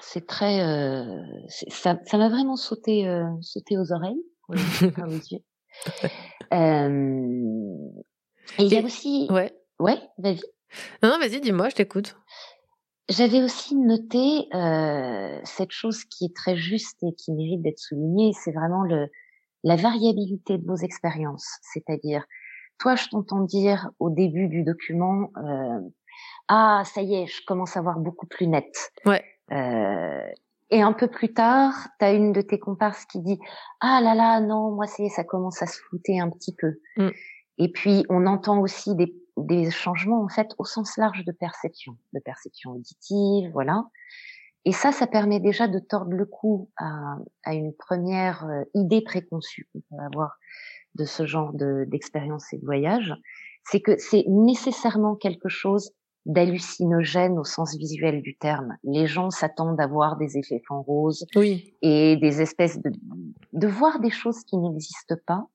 C'est 0.00 0.26
très, 0.26 0.60
euh, 0.60 1.04
c'est- 1.48 1.70
ça, 1.70 1.98
ça 2.04 2.18
m'a 2.18 2.28
vraiment 2.28 2.56
sauté, 2.56 3.08
euh, 3.08 3.24
sauté 3.40 3.76
aux 3.78 3.92
oreilles, 3.92 4.22
pas 4.46 4.52
aux 5.08 5.10
yeux. 5.10 5.40
Et 8.58 8.62
il 8.64 8.72
y 8.72 8.76
a 8.78 8.82
aussi, 8.82 9.26
Ouais. 9.30 9.52
ouais, 9.78 9.98
vas-y. 10.18 10.40
Non, 11.02 11.10
non, 11.10 11.18
vas-y, 11.18 11.40
dis-moi, 11.40 11.68
je 11.68 11.76
t'écoute. 11.76 12.16
J'avais 13.08 13.42
aussi 13.42 13.74
noté 13.74 14.48
cette 15.44 15.70
chose 15.70 16.04
qui 16.04 16.26
est 16.26 16.36
très 16.36 16.56
juste 16.56 17.02
et 17.02 17.14
qui 17.14 17.32
mérite 17.32 17.62
d'être 17.62 17.78
soulignée, 17.78 18.32
c'est 18.34 18.52
vraiment 18.52 18.82
le 18.82 19.08
la 19.64 19.76
variabilité 19.76 20.58
de 20.58 20.66
vos 20.66 20.76
expériences. 20.76 21.58
C'est-à-dire, 21.62 22.24
toi, 22.78 22.94
je 22.94 23.08
t'entends 23.08 23.42
dire 23.42 23.90
au 23.98 24.10
début 24.10 24.48
du 24.48 24.62
document, 24.62 25.30
euh, 25.36 25.80
ah, 26.48 26.82
ça 26.84 27.02
y 27.02 27.14
est, 27.14 27.26
je 27.26 27.44
commence 27.46 27.76
à 27.76 27.82
voir 27.82 27.98
beaucoup 27.98 28.26
plus 28.26 28.46
net. 28.46 28.92
Ouais. 29.04 29.22
Euh, 29.52 30.30
et 30.70 30.82
un 30.82 30.92
peu 30.92 31.08
plus 31.08 31.32
tard, 31.32 31.88
tu 31.98 32.04
as 32.04 32.12
une 32.12 32.32
de 32.32 32.40
tes 32.40 32.58
comparses 32.58 33.06
qui 33.06 33.20
dit 33.20 33.38
ah 33.80 34.00
là 34.02 34.14
là 34.14 34.40
non 34.40 34.70
moi 34.70 34.86
c'est 34.86 35.08
ça 35.08 35.24
commence 35.24 35.62
à 35.62 35.66
se 35.66 35.80
flouter 35.80 36.20
un 36.20 36.28
petit 36.28 36.54
peu. 36.54 36.74
Mm. 36.96 37.08
Et 37.58 37.72
puis 37.72 38.04
on 38.10 38.26
entend 38.26 38.60
aussi 38.60 38.94
des, 38.94 39.14
des 39.38 39.70
changements 39.70 40.22
en 40.22 40.28
fait 40.28 40.54
au 40.58 40.64
sens 40.64 40.96
large 40.98 41.24
de 41.24 41.32
perception, 41.32 41.96
de 42.12 42.20
perception 42.20 42.72
auditive, 42.72 43.50
voilà. 43.52 43.84
Et 44.64 44.72
ça, 44.72 44.92
ça 44.92 45.06
permet 45.06 45.40
déjà 45.40 45.66
de 45.68 45.78
tordre 45.78 46.12
le 46.12 46.26
cou 46.26 46.70
à, 46.76 47.16
à 47.44 47.54
une 47.54 47.72
première 47.72 48.44
euh, 48.46 48.64
idée 48.74 49.00
préconçue 49.02 49.68
qu'on 49.72 49.80
peut 49.80 50.02
avoir 50.02 50.36
de 50.94 51.04
ce 51.04 51.26
genre 51.26 51.52
de- 51.52 51.84
d'expérience 51.88 52.52
et 52.52 52.58
de 52.58 52.64
voyage. 52.64 53.14
C'est 53.64 53.80
que 53.80 53.96
c'est 53.98 54.24
nécessairement 54.28 55.14
quelque 55.14 55.48
chose 55.48 55.92
d'hallucinogène 56.26 57.38
au 57.38 57.44
sens 57.44 57.76
visuel 57.76 58.20
du 58.20 58.36
terme. 58.36 58.76
Les 58.84 59.06
gens 59.06 59.30
s'attendent 59.30 59.80
à 59.80 59.86
voir 59.86 60.16
des 60.16 60.36
effets 60.36 60.62
en 60.68 60.82
rose 60.82 61.24
Oui. 61.36 61.74
et 61.80 62.16
des 62.16 62.42
espèces 62.42 62.78
de, 62.80 62.90
de 63.52 63.66
voir 63.66 64.00
des 64.00 64.10
choses 64.10 64.42
qui 64.44 64.56
n'existent 64.58 65.16
pas. 65.26 65.46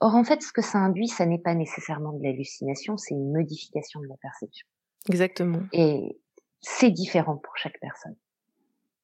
Or, 0.00 0.14
en 0.14 0.24
fait, 0.24 0.42
ce 0.42 0.52
que 0.52 0.62
ça 0.62 0.78
induit, 0.78 1.08
ça 1.08 1.26
n'est 1.26 1.38
pas 1.40 1.54
nécessairement 1.54 2.12
de 2.12 2.22
l'hallucination, 2.22 2.96
c'est 2.96 3.14
une 3.14 3.32
modification 3.32 4.00
de 4.00 4.06
la 4.06 4.16
perception. 4.22 4.66
Exactement. 5.08 5.60
Et 5.72 6.19
c'est 6.60 6.90
différent 6.90 7.36
pour 7.36 7.56
chaque 7.56 7.78
personne. 7.80 8.16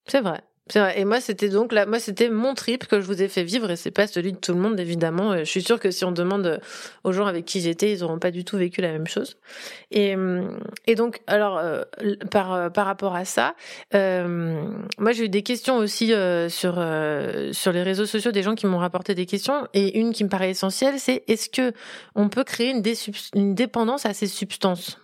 C'est 0.06 0.20
vrai. 0.20 0.42
C'est 0.68 0.80
vrai. 0.80 0.98
Et 1.00 1.04
moi, 1.04 1.20
c'était 1.20 1.48
donc 1.48 1.72
là, 1.72 1.86
moi, 1.86 2.00
c'était 2.00 2.28
mon 2.28 2.54
trip 2.54 2.88
que 2.88 3.00
je 3.00 3.06
vous 3.06 3.22
ai 3.22 3.28
fait 3.28 3.44
vivre 3.44 3.70
et 3.70 3.76
c'est 3.76 3.92
pas 3.92 4.08
celui 4.08 4.32
de 4.32 4.36
tout 4.38 4.52
le 4.52 4.58
monde, 4.58 4.80
évidemment. 4.80 5.30
Euh, 5.30 5.38
Je 5.38 5.44
suis 5.44 5.62
sûre 5.62 5.78
que 5.78 5.92
si 5.92 6.04
on 6.04 6.10
demande 6.10 6.60
aux 7.04 7.12
gens 7.12 7.26
avec 7.26 7.44
qui 7.44 7.60
j'étais, 7.60 7.92
ils 7.92 8.02
auront 8.02 8.18
pas 8.18 8.32
du 8.32 8.44
tout 8.44 8.56
vécu 8.56 8.80
la 8.80 8.90
même 8.90 9.06
chose. 9.06 9.38
Et, 9.92 10.16
hum, 10.16 10.58
et 10.88 10.96
donc, 10.96 11.20
alors, 11.28 11.58
euh, 11.58 11.82
par, 12.32 12.52
euh, 12.52 12.68
par 12.68 12.86
rapport 12.86 13.14
à 13.14 13.24
ça, 13.24 13.54
euh, 13.94 14.60
moi, 14.98 15.12
j'ai 15.12 15.26
eu 15.26 15.28
des 15.28 15.44
questions 15.44 15.76
aussi 15.76 16.12
euh, 16.12 16.48
sur, 16.48 16.74
euh, 16.78 17.52
sur 17.52 17.70
les 17.70 17.84
réseaux 17.84 18.06
sociaux, 18.06 18.32
des 18.32 18.42
gens 18.42 18.56
qui 18.56 18.66
m'ont 18.66 18.78
rapporté 18.78 19.14
des 19.14 19.26
questions. 19.26 19.68
Et 19.72 20.00
une 20.00 20.12
qui 20.12 20.24
me 20.24 20.28
paraît 20.28 20.50
essentielle, 20.50 20.98
c'est 20.98 21.22
est-ce 21.28 21.48
que 21.48 21.74
on 22.16 22.28
peut 22.28 22.42
créer 22.42 22.74
une 23.34 23.54
dépendance 23.54 24.04
à 24.04 24.14
ces 24.14 24.26
substances? 24.26 24.98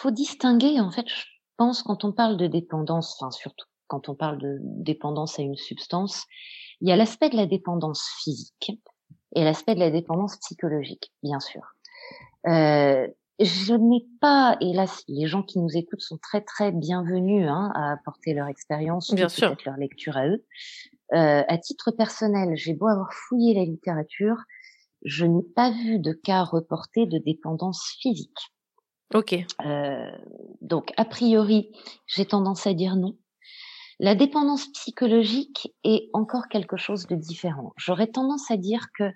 Faut 0.00 0.10
distinguer, 0.10 0.80
en 0.80 0.90
fait, 0.90 1.06
je 1.06 1.24
pense, 1.56 1.82
quand 1.82 2.04
on 2.04 2.12
parle 2.12 2.36
de 2.36 2.46
dépendance, 2.46 3.16
enfin, 3.18 3.30
surtout 3.30 3.66
quand 3.86 4.08
on 4.08 4.14
parle 4.14 4.38
de 4.38 4.58
dépendance 4.60 5.38
à 5.38 5.42
une 5.42 5.56
substance, 5.56 6.24
il 6.80 6.88
y 6.88 6.92
a 6.92 6.96
l'aspect 6.96 7.28
de 7.28 7.36
la 7.36 7.46
dépendance 7.46 8.08
physique 8.22 8.72
et 9.34 9.44
l'aspect 9.44 9.74
de 9.74 9.80
la 9.80 9.90
dépendance 9.90 10.36
psychologique, 10.38 11.12
bien 11.22 11.40
sûr. 11.40 11.62
Euh, 12.46 13.06
je 13.40 13.74
n'ai 13.74 14.06
pas, 14.20 14.56
et 14.60 14.72
là, 14.72 14.86
les 15.08 15.26
gens 15.26 15.42
qui 15.42 15.58
nous 15.58 15.76
écoutent 15.76 16.02
sont 16.02 16.18
très 16.18 16.40
très 16.40 16.72
bienvenus 16.72 17.48
hein, 17.48 17.72
à 17.74 17.92
apporter 17.92 18.32
leur 18.32 18.46
expérience, 18.48 19.12
Bien 19.12 19.28
sûr. 19.28 19.48
peut-être 19.48 19.64
leur 19.64 19.76
lecture 19.76 20.16
à 20.16 20.28
eux. 20.28 20.44
Euh, 21.12 21.42
à 21.46 21.58
titre 21.58 21.90
personnel, 21.90 22.54
j'ai 22.54 22.74
beau 22.74 22.86
avoir 22.86 23.12
fouillé 23.12 23.54
la 23.54 23.64
littérature, 23.64 24.36
je 25.04 25.24
n'ai 25.26 25.42
pas 25.42 25.70
vu 25.70 25.98
de 25.98 26.12
cas 26.12 26.44
reportés 26.44 27.06
de 27.06 27.18
dépendance 27.18 27.96
physique. 28.00 28.52
Ok. 29.14 29.34
Euh, 29.64 30.10
donc, 30.60 30.92
a 30.96 31.04
priori, 31.04 31.72
j'ai 32.06 32.26
tendance 32.26 32.66
à 32.66 32.74
dire 32.74 32.96
non. 32.96 33.16
La 33.98 34.14
dépendance 34.14 34.66
psychologique 34.72 35.74
est 35.84 36.08
encore 36.14 36.48
quelque 36.48 36.76
chose 36.76 37.06
de 37.06 37.16
différent. 37.16 37.72
J'aurais 37.76 38.06
tendance 38.06 38.50
à 38.50 38.56
dire 38.56 38.86
que 38.96 39.10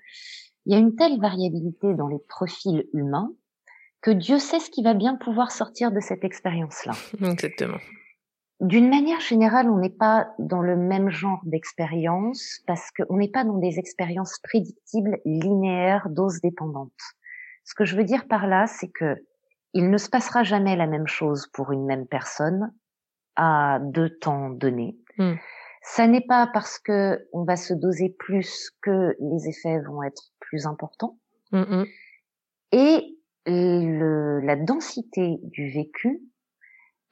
il 0.67 0.73
y 0.73 0.77
a 0.77 0.79
une 0.79 0.97
telle 0.97 1.21
variabilité 1.21 1.95
dans 1.95 2.09
les 2.09 2.19
profils 2.29 2.87
humains 2.93 3.31
que 4.01 4.11
Dieu 4.11 4.39
sait 4.39 4.61
ce 4.61 4.71
qui 4.71 4.83
va 4.83 4.95
bien 4.95 5.17
pouvoir 5.17 5.53
sortir 5.53 5.93
de 5.93 6.01
cette 6.01 6.25
expérience-là. 6.25 6.93
Exactement. 7.31 7.79
D'une 8.61 8.89
manière 8.89 9.21
générale, 9.21 9.69
on 9.69 9.79
n'est 9.79 9.91
pas 9.91 10.29
dans 10.39 10.61
le 10.61 10.77
même 10.77 11.11
genre 11.11 11.41
d'expérience 11.45 12.61
parce 12.67 12.91
qu'on 12.91 13.17
n'est 13.17 13.31
pas 13.31 13.45
dans 13.45 13.59
des 13.59 13.79
expériences 13.79 14.39
prédictibles, 14.43 15.19
linéaires, 15.25 16.09
doses 16.11 16.41
dépendantes. 16.41 16.93
Ce 17.65 17.75
que 17.75 17.85
je 17.85 17.97
veux 17.97 18.05
dire 18.05 18.29
par 18.29 18.47
là, 18.47 18.67
c'est 18.67 18.89
que 18.89 19.17
il 19.75 19.91
ne 19.91 19.99
se 19.99 20.09
passera 20.09 20.43
jamais 20.45 20.77
la 20.77 20.87
même 20.87 21.07
chose 21.07 21.47
pour 21.53 21.73
une 21.73 21.85
même 21.85 22.07
personne 22.07 22.73
à 23.37 23.79
deux 23.83 24.11
temps 24.19 24.49
donnés. 24.51 24.97
Mm. 25.19 25.35
Ça 25.83 26.07
n'est 26.07 26.25
pas 26.27 26.47
parce 26.47 26.79
que 26.79 27.29
on 27.33 27.45
va 27.45 27.57
se 27.57 27.75
doser 27.75 28.09
plus 28.19 28.71
que 28.81 29.15
les 29.21 29.49
effets 29.49 29.81
vont 29.81 30.03
être 30.03 30.31
plus 30.41 30.67
importants. 30.67 31.19
Mm, 31.53 31.59
mm. 31.61 31.87
Et 32.73 33.19
le- 33.47 34.41
la 34.41 34.57
densité 34.57 35.39
du 35.43 35.71
vécu 35.71 36.23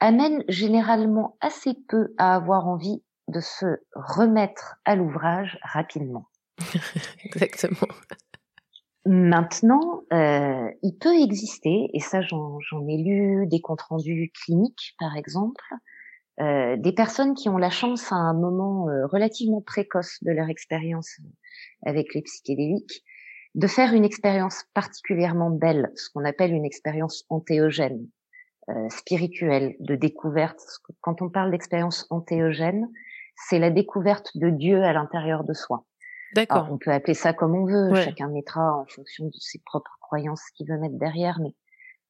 amène 0.01 0.43
généralement 0.49 1.37
assez 1.41 1.75
peu 1.89 2.15
à 2.17 2.35
avoir 2.35 2.67
envie 2.67 3.03
de 3.29 3.41
se 3.41 3.79
remettre 3.95 4.77
à 4.85 4.97
l'ouvrage 4.97 5.59
rapidement. 5.63 6.29
Exactement. 7.25 7.89
Maintenant, 9.05 10.05
euh, 10.13 10.71
il 10.83 10.97
peut 10.97 11.15
exister, 11.15 11.91
et 11.93 12.01
ça 12.01 12.21
j'en 12.21 12.61
ai 12.89 12.99
lu 12.99 13.47
des 13.49 13.61
comptes 13.61 13.83
rendus 13.83 14.31
cliniques 14.33 14.95
par 14.99 15.17
exemple, 15.17 15.65
euh, 16.41 16.77
des 16.77 16.93
personnes 16.93 17.35
qui 17.35 17.49
ont 17.49 17.59
la 17.59 17.71
chance 17.71 18.11
à 18.11 18.17
un 18.17 18.33
moment 18.33 18.89
euh, 18.89 19.07
relativement 19.07 19.61
précoce 19.61 20.19
de 20.23 20.31
leur 20.31 20.49
expérience 20.49 21.19
avec 21.85 22.15
les 22.15 22.23
psychédéliques 22.23 23.05
de 23.55 23.67
faire 23.67 23.93
une 23.93 24.05
expérience 24.05 24.65
particulièrement 24.73 25.51
belle, 25.51 25.93
ce 25.95 26.09
qu'on 26.11 26.25
appelle 26.25 26.53
une 26.53 26.65
expérience 26.65 27.25
antéogène, 27.29 28.09
euh, 28.71 28.89
spirituelle, 28.89 29.77
de 29.81 29.95
découverte. 29.95 30.61
Quand 31.01 31.21
on 31.21 31.29
parle 31.29 31.51
d'expérience 31.51 32.07
antéogène, 32.11 32.89
c'est 33.49 33.59
la 33.59 33.71
découverte 33.71 34.31
de 34.37 34.49
Dieu 34.49 34.83
à 34.83 34.93
l'intérieur 34.93 35.45
de 35.45 35.53
soi. 35.53 35.85
D'accord. 36.35 36.69
On 36.71 36.79
peut 36.79 36.91
appeler 36.91 37.15
ça 37.15 37.33
comme 37.33 37.55
on 37.55 37.67
veut, 37.67 37.95
chacun 37.95 38.29
mettra 38.29 38.77
en 38.79 38.87
fonction 38.87 39.27
de 39.27 39.33
ses 39.39 39.59
propres 39.65 39.97
croyances 40.01 40.43
ce 40.49 40.53
qu'il 40.57 40.69
veut 40.69 40.79
mettre 40.79 40.97
derrière, 40.99 41.39
mais 41.41 41.55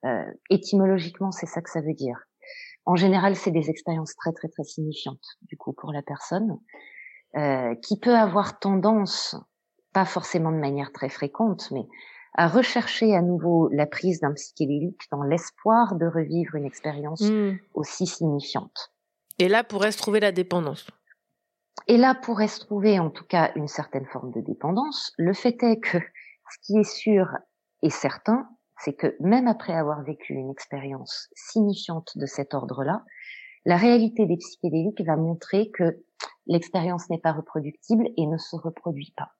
euh, 0.08 0.24
étymologiquement, 0.50 1.30
c'est 1.32 1.46
ça 1.46 1.60
que 1.60 1.70
ça 1.70 1.80
veut 1.80 1.94
dire. 1.94 2.18
En 2.84 2.96
général, 2.96 3.36
c'est 3.36 3.50
des 3.50 3.70
expériences 3.70 4.14
très 4.16 4.32
très 4.32 4.48
très 4.48 4.64
signifiantes, 4.64 5.24
du 5.42 5.56
coup, 5.56 5.72
pour 5.72 5.92
la 5.92 6.02
personne, 6.02 6.58
euh, 7.36 7.74
qui 7.82 7.98
peut 7.98 8.14
avoir 8.16 8.58
tendance, 8.58 9.36
pas 9.92 10.04
forcément 10.04 10.50
de 10.52 10.56
manière 10.58 10.92
très 10.92 11.08
fréquente, 11.08 11.70
mais 11.70 11.86
à 12.34 12.48
rechercher 12.48 13.14
à 13.14 13.22
nouveau 13.22 13.68
la 13.72 13.86
prise 13.86 14.20
d'un 14.20 14.32
psychédélique 14.32 15.02
dans 15.10 15.22
l'espoir 15.22 15.94
de 15.96 16.06
revivre 16.06 16.54
une 16.54 16.64
expérience 16.64 17.20
Hmm. 17.22 17.56
aussi 17.74 18.06
signifiante. 18.06 18.92
Et 19.38 19.48
là 19.48 19.64
pourrait 19.64 19.92
se 19.92 19.98
trouver 19.98 20.20
la 20.20 20.32
dépendance. 20.32 20.86
Et 21.88 21.96
là 21.96 22.14
pourrait 22.14 22.48
se 22.48 22.60
trouver 22.60 22.98
en 22.98 23.10
tout 23.10 23.24
cas 23.24 23.52
une 23.56 23.68
certaine 23.68 24.06
forme 24.06 24.32
de 24.32 24.40
dépendance. 24.40 25.12
Le 25.18 25.32
fait 25.32 25.62
est 25.62 25.80
que 25.80 25.98
ce 25.98 26.58
qui 26.62 26.78
est 26.78 26.88
sûr 26.88 27.26
et 27.82 27.90
certain, 27.90 28.48
c'est 28.78 28.94
que 28.94 29.16
même 29.20 29.48
après 29.48 29.74
avoir 29.74 30.02
vécu 30.02 30.34
une 30.34 30.50
expérience 30.50 31.28
signifiante 31.34 32.16
de 32.16 32.26
cet 32.26 32.54
ordre-là, 32.54 33.04
la 33.64 33.76
réalité 33.76 34.26
des 34.26 34.36
psychédéliques 34.36 35.02
va 35.02 35.16
montrer 35.16 35.70
que 35.70 36.02
l'expérience 36.46 37.08
n'est 37.10 37.20
pas 37.20 37.32
reproductible 37.32 38.08
et 38.16 38.26
ne 38.26 38.38
se 38.38 38.56
reproduit 38.56 39.12
pas. 39.16 39.32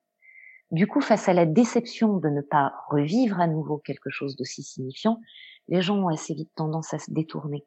Du 0.71 0.87
coup, 0.87 1.01
face 1.01 1.29
à 1.29 1.33
la 1.33 1.45
déception 1.45 2.17
de 2.17 2.29
ne 2.29 2.41
pas 2.41 2.73
revivre 2.89 3.39
à 3.39 3.47
nouveau 3.47 3.77
quelque 3.77 4.09
chose 4.09 4.35
d'aussi 4.35 4.63
signifiant, 4.63 5.19
les 5.67 5.81
gens 5.81 5.97
ont 5.97 6.07
assez 6.07 6.33
vite 6.33 6.51
tendance 6.55 6.93
à 6.93 6.99
se 6.99 7.11
détourner. 7.11 7.65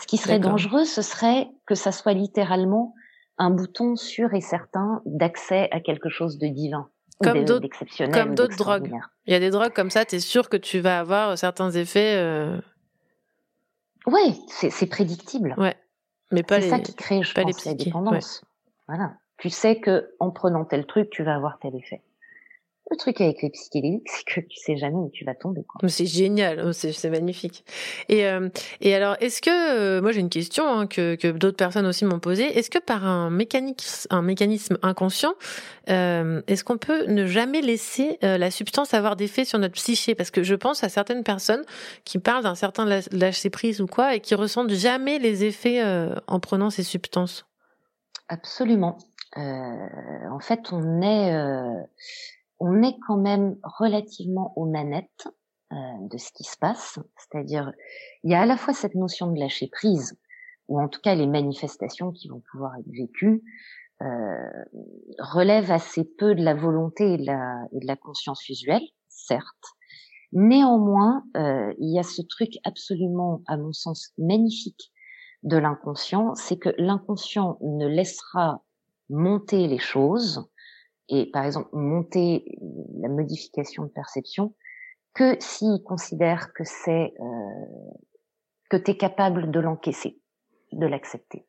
Ce 0.00 0.06
qui 0.06 0.18
serait 0.18 0.38
dangereux, 0.38 0.84
ce 0.84 1.02
serait 1.02 1.48
que 1.66 1.74
ça 1.74 1.90
soit 1.90 2.12
littéralement 2.12 2.94
un 3.38 3.50
bouton 3.50 3.96
sûr 3.96 4.32
et 4.34 4.40
certain 4.40 5.02
d'accès 5.06 5.68
à 5.72 5.80
quelque 5.80 6.08
chose 6.08 6.38
de 6.38 6.46
divin. 6.46 6.88
Comme 7.22 7.44
d'autres- 7.44 7.68
Comme 8.12 8.34
d'autres 8.34 8.56
drogues. 8.56 8.90
Il 9.26 9.32
y 9.32 9.36
a 9.36 9.40
des 9.40 9.50
drogues 9.50 9.72
comme 9.72 9.90
ça, 9.90 10.04
tu 10.04 10.16
es 10.16 10.20
sûr 10.20 10.48
que 10.48 10.56
tu 10.56 10.80
vas 10.80 10.98
avoir 11.00 11.38
certains 11.38 11.70
effets. 11.70 12.16
euh, 12.16 12.58
Ouais, 14.06 14.34
c'est 14.48 14.70
c'est 14.70 14.86
prédictible. 14.86 15.54
Ouais. 15.56 15.76
Mais 16.30 16.42
pas 16.42 16.56
C'est 16.56 16.62
les. 16.62 16.70
ça 16.70 16.78
qui 16.80 16.94
crée, 16.94 17.22
je 17.22 17.32
pas 17.34 17.42
les 17.42 17.52
pense, 17.52 17.64
la 17.64 17.74
dépendance. 17.74 18.44
Voilà. 18.88 19.14
Tu 19.38 19.48
sais 19.50 19.80
que 19.80 20.10
en 20.20 20.30
prenant 20.30 20.64
tel 20.64 20.86
truc, 20.86 21.08
tu 21.10 21.22
vas 21.22 21.34
avoir 21.34 21.58
tel 21.60 21.74
effet. 21.76 22.02
Le 22.90 22.96
truc 22.98 23.20
avec 23.22 23.40
les 23.42 23.48
psychédéliques, 23.50 24.06
c'est 24.10 24.24
que 24.24 24.40
tu 24.46 24.56
sais 24.56 24.76
jamais 24.76 24.96
où 24.96 25.10
tu 25.10 25.24
vas 25.24 25.34
tomber. 25.34 25.62
C'est 25.88 26.04
génial, 26.06 26.62
oh, 26.66 26.72
c'est 26.72 27.10
magnifique. 27.10 27.64
Et, 28.08 28.26
euh, 28.26 28.48
et 28.82 28.94
alors, 28.94 29.16
est-ce 29.20 29.40
que, 29.40 29.50
euh, 29.50 30.02
moi 30.02 30.12
j'ai 30.12 30.20
une 30.20 30.28
question 30.28 30.66
hein, 30.66 30.86
que, 30.86 31.14
que 31.14 31.28
d'autres 31.28 31.56
personnes 31.56 31.86
aussi 31.86 32.04
m'ont 32.04 32.20
posée, 32.20 32.44
est-ce 32.58 32.68
que 32.68 32.78
par 32.78 33.06
un 33.06 33.30
mécanisme, 33.30 34.06
un 34.10 34.20
mécanisme 34.22 34.78
inconscient, 34.82 35.34
euh, 35.88 36.42
est-ce 36.46 36.62
qu'on 36.62 36.76
peut 36.78 37.06
ne 37.06 37.26
jamais 37.26 37.62
laisser 37.62 38.18
euh, 38.22 38.36
la 38.36 38.50
substance 38.50 38.92
avoir 38.92 39.16
d'effet 39.16 39.44
sur 39.46 39.58
notre 39.58 39.74
psyché? 39.74 40.14
Parce 40.14 40.30
que 40.30 40.42
je 40.42 40.54
pense 40.54 40.84
à 40.84 40.90
certaines 40.90 41.24
personnes 41.24 41.64
qui 42.04 42.18
parlent 42.18 42.44
d'un 42.44 42.54
certain 42.54 42.84
la- 42.84 43.00
lâcher 43.12 43.48
prise 43.50 43.80
ou 43.80 43.86
quoi 43.86 44.14
et 44.14 44.20
qui 44.20 44.34
ressentent 44.34 44.72
jamais 44.72 45.18
les 45.18 45.44
effets 45.44 45.82
euh, 45.82 46.14
en 46.26 46.38
prenant 46.38 46.68
ces 46.68 46.82
substances. 46.82 47.46
Absolument. 48.28 48.98
Euh, 49.36 49.40
en 50.30 50.38
fait, 50.40 50.60
on 50.72 51.02
est, 51.02 51.34
euh, 51.34 51.82
on 52.66 52.82
est 52.82 52.96
quand 53.06 53.18
même 53.18 53.56
relativement 53.62 54.54
aux 54.56 54.64
manettes 54.64 55.28
euh, 55.72 55.76
de 56.10 56.16
ce 56.16 56.32
qui 56.32 56.44
se 56.44 56.56
passe. 56.56 56.98
C'est-à-dire, 57.18 57.72
il 58.22 58.32
y 58.32 58.34
a 58.34 58.40
à 58.40 58.46
la 58.46 58.56
fois 58.56 58.72
cette 58.72 58.94
notion 58.94 59.30
de 59.30 59.38
lâcher 59.38 59.68
prise, 59.68 60.18
ou 60.68 60.80
en 60.80 60.88
tout 60.88 61.00
cas 61.02 61.14
les 61.14 61.26
manifestations 61.26 62.10
qui 62.10 62.28
vont 62.28 62.42
pouvoir 62.50 62.74
être 62.78 62.90
vécues, 62.90 63.42
euh, 64.00 64.64
relèvent 65.18 65.70
assez 65.70 66.04
peu 66.04 66.34
de 66.34 66.42
la 66.42 66.54
volonté 66.54 67.14
et 67.14 67.18
de 67.18 67.26
la, 67.26 67.66
et 67.72 67.80
de 67.80 67.86
la 67.86 67.96
conscience 67.96 68.48
usuelle, 68.48 68.82
certes. 69.08 69.46
Néanmoins, 70.32 71.22
euh, 71.36 71.72
il 71.78 71.94
y 71.94 71.98
a 71.98 72.02
ce 72.02 72.22
truc 72.22 72.52
absolument, 72.64 73.42
à 73.46 73.58
mon 73.58 73.74
sens, 73.74 74.10
magnifique 74.16 74.90
de 75.42 75.58
l'inconscient, 75.58 76.34
c'est 76.34 76.56
que 76.56 76.70
l'inconscient 76.78 77.58
ne 77.60 77.86
laissera 77.86 78.64
monter 79.10 79.68
les 79.68 79.78
choses 79.78 80.48
et 81.08 81.30
par 81.30 81.44
exemple 81.44 81.68
monter 81.72 82.58
la 83.00 83.08
modification 83.08 83.84
de 83.84 83.88
perception 83.88 84.54
que 85.14 85.36
s'il 85.40 85.82
considère 85.84 86.52
que 86.52 86.64
c'est 86.64 87.14
euh, 87.20 87.64
que 88.70 88.76
tu 88.76 88.92
es 88.92 88.96
capable 88.96 89.50
de 89.50 89.60
l'encaisser, 89.60 90.18
de 90.72 90.86
l'accepter. 90.86 91.46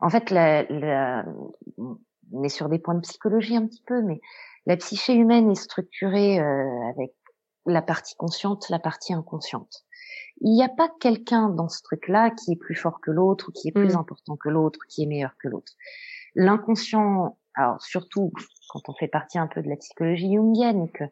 En 0.00 0.10
fait, 0.10 0.30
la, 0.30 0.64
la, 0.64 1.24
on 2.32 2.42
est 2.42 2.50
sur 2.50 2.68
des 2.68 2.78
points 2.78 2.94
de 2.94 3.00
psychologie 3.00 3.56
un 3.56 3.66
petit 3.66 3.82
peu, 3.86 4.02
mais 4.02 4.20
la 4.66 4.76
psyché 4.76 5.14
humaine 5.14 5.50
est 5.50 5.54
structurée 5.54 6.38
euh, 6.40 6.90
avec 6.90 7.14
la 7.64 7.82
partie 7.82 8.14
consciente, 8.16 8.68
la 8.68 8.78
partie 8.78 9.14
inconsciente. 9.14 9.84
Il 10.40 10.52
n'y 10.52 10.62
a 10.62 10.68
pas 10.68 10.90
quelqu'un 11.00 11.48
dans 11.48 11.68
ce 11.68 11.82
truc-là 11.82 12.30
qui 12.30 12.52
est 12.52 12.56
plus 12.56 12.74
fort 12.74 13.00
que 13.00 13.10
l'autre, 13.10 13.48
ou 13.48 13.52
qui 13.52 13.68
est 13.68 13.72
plus 13.72 13.94
Mm. 13.94 13.98
important 13.98 14.36
que 14.36 14.48
l'autre, 14.48 14.80
qui 14.88 15.02
est 15.02 15.06
meilleur 15.06 15.34
que 15.38 15.48
l'autre. 15.48 15.72
L'inconscient, 16.34 17.38
alors 17.56 17.80
surtout 17.82 18.32
quand 18.68 18.88
on 18.88 18.94
fait 18.94 19.08
partie 19.08 19.38
un 19.38 19.46
peu 19.48 19.62
de 19.62 19.68
la 19.68 19.76
psychologie 19.76 20.34
jungienne 20.34 20.84
et 20.84 20.90
que 20.90 21.04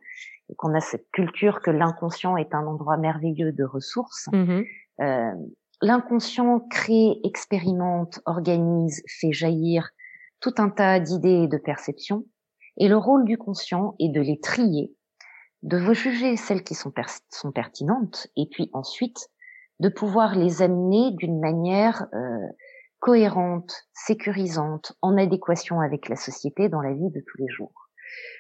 et 0.50 0.54
qu'on 0.57 0.74
a 0.74 0.80
cette 0.80 1.11
culture 1.11 1.62
que 1.62 1.70
l'inconscient 1.70 2.37
est 2.37 2.54
un 2.54 2.66
endroit 2.66 2.98
merveilleux 2.98 3.50
de 3.52 3.64
ressources, 3.64 4.28
Mhm. 4.33 4.64
euh, 5.00 5.33
l'inconscient 5.80 6.61
crée, 6.61 7.18
expérimente, 7.24 8.20
organise, 8.26 9.02
fait 9.09 9.33
jaillir 9.33 9.88
tout 10.40 10.52
un 10.59 10.68
tas 10.68 11.00
d'idées 11.00 11.44
et 11.44 11.48
de 11.48 11.57
perceptions. 11.57 12.24
Et 12.76 12.88
le 12.88 12.96
rôle 12.98 13.24
du 13.24 13.38
conscient 13.38 13.94
est 13.98 14.11
de 14.11 14.20
les 14.20 14.38
trier, 14.38 14.94
de 15.62 15.78
vous 15.78 15.94
juger 15.94 16.37
celles 16.37 16.62
qui 16.62 16.74
sont, 16.74 16.90
per- 16.90 17.04
sont 17.30 17.52
pertinentes, 17.52 18.26
et 18.37 18.46
puis 18.50 18.68
ensuite 18.74 19.28
de 19.80 19.88
pouvoir 19.88 20.35
les 20.35 20.61
amener 20.61 21.11
d'une 21.12 21.40
manière 21.40 22.07
euh, 22.12 22.46
cohérente, 23.05 23.87
sécurisante, 23.93 24.95
en 25.03 25.19
adéquation 25.19 25.81
avec 25.81 26.09
la 26.09 26.17
société 26.17 26.71
dans 26.71 26.81
la 26.81 26.95
vie 26.95 27.11
de 27.11 27.21
tous 27.21 27.37
les 27.37 27.49
jours. 27.49 27.90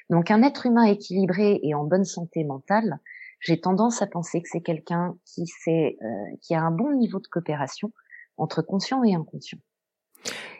Donc 0.08 0.30
un 0.30 0.42
être 0.42 0.64
humain 0.64 0.84
équilibré 0.84 1.60
et 1.62 1.74
en 1.74 1.84
bonne 1.84 2.06
santé 2.06 2.44
mentale, 2.44 2.98
j'ai 3.40 3.60
tendance 3.60 4.00
à 4.00 4.06
penser 4.06 4.40
que 4.40 4.48
c'est 4.50 4.62
quelqu'un 4.62 5.18
qui 5.26 5.46
sait, 5.46 5.98
euh, 6.00 6.36
qui 6.40 6.54
a 6.54 6.62
un 6.62 6.70
bon 6.70 6.92
niveau 6.92 7.20
de 7.20 7.26
coopération 7.26 7.92
entre 8.38 8.62
conscient 8.62 9.04
et 9.04 9.14
inconscient. 9.14 9.58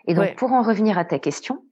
Et 0.07 0.13
donc 0.13 0.25
Ouais. 0.25 0.35
pour 0.35 0.53
en 0.53 0.61
revenir 0.61 0.99
à 0.99 1.07
ta 1.07 1.19
question, 1.19 1.65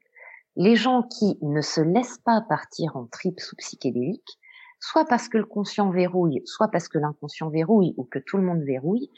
les 0.56 0.74
gens 0.74 1.02
qui 1.02 1.36
ne 1.42 1.60
se 1.60 1.82
laissent 1.82 2.20
pas 2.24 2.40
partir 2.48 2.96
en 2.96 3.04
trip 3.08 3.40
sous 3.40 3.56
psychédélique, 3.56 4.38
soit 4.80 5.04
parce 5.04 5.28
que 5.28 5.36
le 5.36 5.44
conscient 5.44 5.90
verrouille, 5.90 6.40
soit 6.46 6.68
parce 6.68 6.88
que 6.88 6.96
l'inconscient 6.96 7.50
verrouille 7.50 7.92
ou 7.98 8.04
que 8.04 8.18
tout 8.18 8.38
le 8.38 8.42
monde 8.42 8.62
verrouille, 8.62 9.10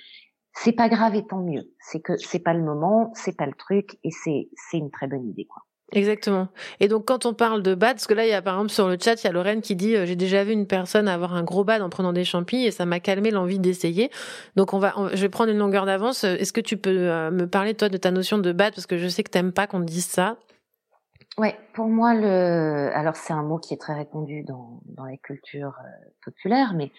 c'est 0.54 0.72
pas 0.72 0.88
grave 0.88 1.14
et 1.14 1.26
tant 1.26 1.40
mieux. 1.42 1.62
C'est 1.80 2.00
que 2.00 2.16
c'est 2.16 2.38
pas 2.38 2.54
le 2.54 2.62
moment, 2.62 3.10
c'est 3.14 3.36
pas 3.36 3.46
le 3.46 3.54
truc 3.54 3.98
et 4.04 4.10
c'est 4.10 4.48
c'est 4.54 4.78
une 4.78 4.90
très 4.90 5.06
bonne 5.06 5.28
idée 5.28 5.44
quoi. 5.46 5.62
Exactement. 5.92 6.48
Et 6.80 6.88
donc 6.88 7.04
quand 7.06 7.24
on 7.26 7.34
parle 7.34 7.62
de 7.62 7.74
bad, 7.74 7.96
parce 7.96 8.06
que 8.06 8.14
là 8.14 8.24
il 8.26 8.30
y 8.30 8.34
a 8.34 8.42
par 8.42 8.54
exemple 8.54 8.70
sur 8.72 8.88
le 8.88 8.96
chat 9.00 9.22
il 9.22 9.26
y 9.26 9.28
a 9.28 9.32
Lorraine 9.32 9.60
qui 9.60 9.76
dit 9.76 9.94
euh, 9.94 10.06
j'ai 10.06 10.16
déjà 10.16 10.42
vu 10.42 10.52
une 10.52 10.66
personne 10.66 11.06
avoir 11.08 11.34
un 11.34 11.44
gros 11.44 11.62
bad 11.62 11.82
en 11.82 11.90
prenant 11.90 12.12
des 12.12 12.24
champis 12.24 12.64
et 12.64 12.70
ça 12.70 12.86
m'a 12.86 13.00
calmé 13.00 13.30
l'envie 13.30 13.58
d'essayer. 13.58 14.10
Donc 14.56 14.72
on 14.74 14.78
va, 14.78 14.94
on- 14.98 15.08
je 15.08 15.16
vais 15.20 15.28
prendre 15.28 15.50
une 15.52 15.58
longueur 15.58 15.86
d'avance. 15.86 16.24
Est-ce 16.24 16.52
que 16.52 16.60
tu 16.62 16.76
peux 16.78 16.90
euh, 16.90 17.30
me 17.30 17.46
parler 17.46 17.74
toi 17.74 17.88
de 17.88 17.96
ta 17.96 18.10
notion 18.10 18.38
de 18.38 18.52
bad? 18.52 18.74
Parce 18.74 18.86
que 18.86 18.96
je 18.98 19.06
sais 19.08 19.22
que 19.22 19.30
t'aimes 19.30 19.52
pas 19.52 19.66
qu'on 19.66 19.80
te 19.80 19.84
dise 19.86 20.06
ça. 20.06 20.36
Ouais, 21.36 21.56
pour 21.74 21.86
moi 21.86 22.14
le 22.14 22.90
alors 22.94 23.16
c'est 23.16 23.32
un 23.32 23.42
mot 23.42 23.58
qui 23.58 23.74
est 23.74 23.80
très 23.80 23.94
répandu 23.94 24.42
dans 24.44 24.80
dans 24.86 25.04
la 25.04 25.16
culture 25.16 25.74
euh, 25.84 26.08
populaire 26.24 26.72
mais 26.74 26.92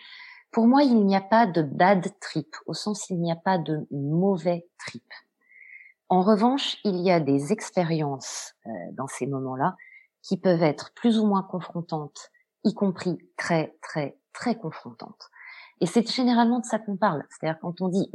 pour 0.55 0.67
moi 0.67 0.83
il 0.83 1.05
n'y 1.05 1.17
a 1.17 1.21
pas 1.21 1.47
de 1.47 1.61
bad 1.61 2.07
trip 2.21 2.55
au 2.65 2.73
sens 2.73 3.09
il 3.09 3.19
n'y 3.19 3.29
a 3.29 3.35
pas 3.35 3.57
de 3.57 3.85
mauvais 3.91 4.65
trip. 4.79 5.03
En 6.07 6.21
revanche, 6.21 6.77
il 6.85 6.95
y 7.01 7.11
a 7.11 7.19
des 7.19 7.51
expériences 7.51 8.53
euh, 8.65 8.69
dans 8.93 9.07
ces 9.07 9.27
moments-là 9.27 9.75
qui 10.21 10.37
peuvent 10.37 10.63
être 10.63 10.93
plus 10.93 11.19
ou 11.19 11.25
moins 11.25 11.43
confrontantes, 11.43 12.31
y 12.63 12.73
compris 12.73 13.17
très 13.35 13.75
très 13.81 14.17
très 14.31 14.55
confrontantes. 14.55 15.29
Et 15.81 15.87
c'est 15.87 16.09
généralement 16.09 16.61
de 16.61 16.65
ça 16.65 16.79
qu'on 16.79 16.95
parle. 16.95 17.25
C'est-à-dire 17.32 17.59
quand 17.59 17.82
on 17.82 17.89
dit 17.89 18.09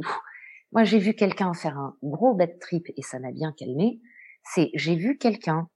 moi 0.71 0.83
j'ai 0.83 0.97
vu 0.97 1.13
quelqu'un 1.13 1.53
faire 1.53 1.77
un 1.77 1.95
gros 2.01 2.33
bad 2.33 2.57
trip 2.57 2.87
et 2.97 3.03
ça 3.03 3.19
m'a 3.19 3.31
bien 3.31 3.51
calmé, 3.51 4.01
c'est 4.43 4.71
j'ai 4.73 4.95
vu 4.95 5.19
quelqu'un 5.19 5.69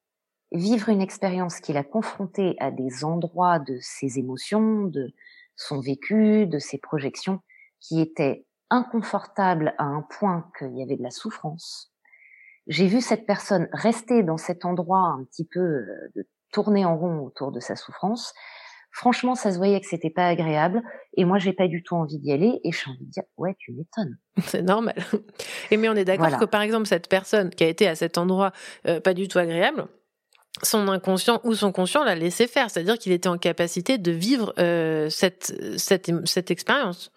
vivre 0.52 0.90
une 0.90 1.02
expérience 1.02 1.60
qui 1.60 1.74
l'a 1.74 1.84
confronté 1.84 2.56
à 2.60 2.72
des 2.72 3.06
endroits 3.06 3.60
de 3.60 3.78
ses 3.82 4.18
émotions, 4.18 4.86
de 4.86 5.14
son 5.56 5.80
vécu, 5.80 6.48
de 6.48 6.60
ses 6.60 6.78
projections, 6.78 7.40
qui 7.80 8.02
étaient 8.02 8.46
inconfortables 8.70 9.74
à 9.78 9.84
un 9.84 10.02
point 10.02 10.50
qu'il 10.58 10.76
y 10.78 10.82
avait 10.82 10.98
de 10.98 11.04
la 11.04 11.12
souffrance. 11.12 11.92
J'ai 12.68 12.88
vu 12.88 13.02
cette 13.02 13.26
personne 13.26 13.68
rester 13.72 14.24
dans 14.24 14.38
cet 14.38 14.66
endroit 14.66 15.16
un 15.20 15.24
petit 15.26 15.46
peu 15.46 15.60
euh, 15.60 15.86
de 16.16 16.28
tourner 16.52 16.86
en 16.86 16.98
rond 16.98 17.20
autour 17.20 17.52
de 17.52 17.60
sa 17.60 17.76
souffrance. 17.76 18.34
Franchement, 18.92 19.36
ça 19.36 19.52
se 19.52 19.58
voyait 19.58 19.80
que 19.82 19.88
c'était 19.88 20.10
pas 20.10 20.28
agréable 20.28 20.82
et 21.18 21.26
moi 21.26 21.38
j'ai 21.38 21.52
pas 21.52 21.68
du 21.68 21.84
tout 21.84 21.96
envie 21.96 22.18
d'y 22.18 22.32
aller 22.32 22.62
et 22.64 22.72
j'ai 22.72 22.90
envie 22.90 23.06
de 23.06 23.12
dire 23.12 23.24
ouais, 23.38 23.54
tu 23.60 23.74
m'étonnes. 23.74 24.18
C'est 24.42 24.62
normal. 24.62 24.96
Et 25.70 25.78
mais 25.78 25.90
on 25.90 25.96
est 25.96 26.06
d'accord 26.06 26.40
que 26.40 26.46
par 26.46 26.62
exemple 26.62 26.88
cette 26.88 27.10
personne 27.10 27.50
qui 27.50 27.66
a 27.66 27.68
été 27.68 27.88
à 27.88 27.96
cet 27.96 28.18
endroit 28.18 28.54
euh, 28.88 29.02
pas 29.02 29.14
du 29.14 29.28
tout 29.28 29.38
agréable, 29.38 29.86
son 30.64 30.88
inconscient 30.88 31.42
ou 31.44 31.54
son 31.54 31.72
conscient 31.72 32.04
l'a 32.04 32.16
laissé 32.16 32.48
faire, 32.48 32.70
c'est-à-dire 32.70 32.98
qu'il 32.98 33.12
était 33.12 33.30
en 33.30 33.38
capacité 33.38 33.98
de 33.98 34.12
vivre 34.12 34.54
euh, 34.58 35.10
cette, 35.10 35.54
cette, 35.78 36.12
cette 36.26 36.52
expérience. 36.52 37.12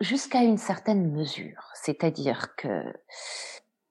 Jusqu'à 0.00 0.42
une 0.42 0.56
certaine 0.56 1.12
mesure, 1.12 1.70
c'est-à-dire 1.74 2.54
que 2.56 2.82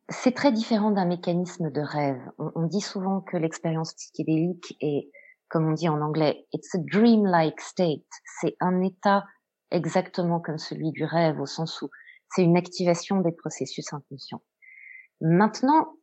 c'est 0.09 0.33
très 0.33 0.51
différent 0.51 0.89
d'un 0.89 1.05
mécanisme 1.05 1.69
de 1.69 1.81
rêve. 1.81 2.19
On, 2.39 2.51
on 2.55 2.65
dit 2.65 2.81
souvent 2.81 3.21
que 3.21 3.37
l'expérience 3.37 3.93
psychédélique 3.93 4.75
est, 4.81 5.11
comme 5.49 5.69
on 5.69 5.73
dit 5.73 5.87
en 5.87 6.01
anglais, 6.01 6.47
it's 6.51 6.73
a 6.73 6.79
dream-like 6.79 7.61
state. 7.61 8.07
C'est 8.41 8.55
un 8.59 8.81
état 8.81 9.25
exactement 9.69 10.39
comme 10.39 10.57
celui 10.57 10.91
du 10.91 11.05
rêve 11.05 11.39
au 11.39 11.45
sens 11.45 11.81
où 11.83 11.89
c'est 12.31 12.43
une 12.43 12.57
activation 12.57 13.21
des 13.21 13.31
processus 13.31 13.93
inconscients. 13.93 14.41
Maintenant, 15.21 15.93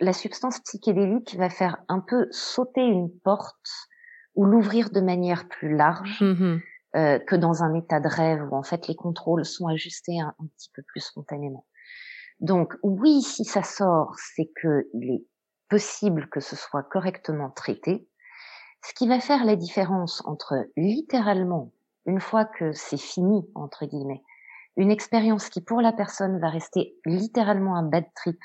la 0.00 0.12
substance 0.12 0.60
psychédélique 0.60 1.36
va 1.36 1.50
faire 1.50 1.78
un 1.88 2.00
peu 2.00 2.26
sauter 2.30 2.82
une 2.82 3.10
porte 3.20 3.88
ou 4.34 4.44
l'ouvrir 4.44 4.90
de 4.90 5.00
manière 5.00 5.48
plus 5.48 5.76
large 5.76 6.20
mm-hmm. 6.20 6.60
euh, 6.96 7.18
que 7.20 7.36
dans 7.36 7.62
un 7.62 7.74
état 7.74 8.00
de 8.00 8.08
rêve 8.08 8.42
où 8.50 8.56
en 8.56 8.62
fait 8.62 8.88
les 8.88 8.96
contrôles 8.96 9.44
sont 9.44 9.68
ajustés 9.68 10.20
un, 10.20 10.34
un 10.38 10.46
petit 10.56 10.70
peu 10.74 10.82
plus 10.82 11.00
spontanément. 11.00 11.66
Donc 12.40 12.74
oui, 12.82 13.22
si 13.22 13.44
ça 13.44 13.62
sort, 13.62 14.14
c'est 14.18 14.50
que 14.60 14.88
il 14.94 15.14
est 15.14 15.24
possible 15.68 16.28
que 16.28 16.40
ce 16.40 16.56
soit 16.56 16.82
correctement 16.82 17.50
traité. 17.50 18.08
Ce 18.82 18.92
qui 18.94 19.08
va 19.08 19.20
faire 19.20 19.44
la 19.44 19.56
différence 19.56 20.22
entre 20.26 20.66
littéralement, 20.76 21.72
une 22.06 22.20
fois 22.20 22.44
que 22.44 22.72
c'est 22.72 23.00
fini, 23.00 23.48
entre 23.54 23.86
guillemets, 23.86 24.22
une 24.76 24.90
expérience 24.90 25.48
qui 25.48 25.60
pour 25.60 25.80
la 25.80 25.92
personne 25.92 26.38
va 26.38 26.50
rester 26.50 26.96
littéralement 27.06 27.76
un 27.76 27.84
bad 27.84 28.04
trip, 28.14 28.38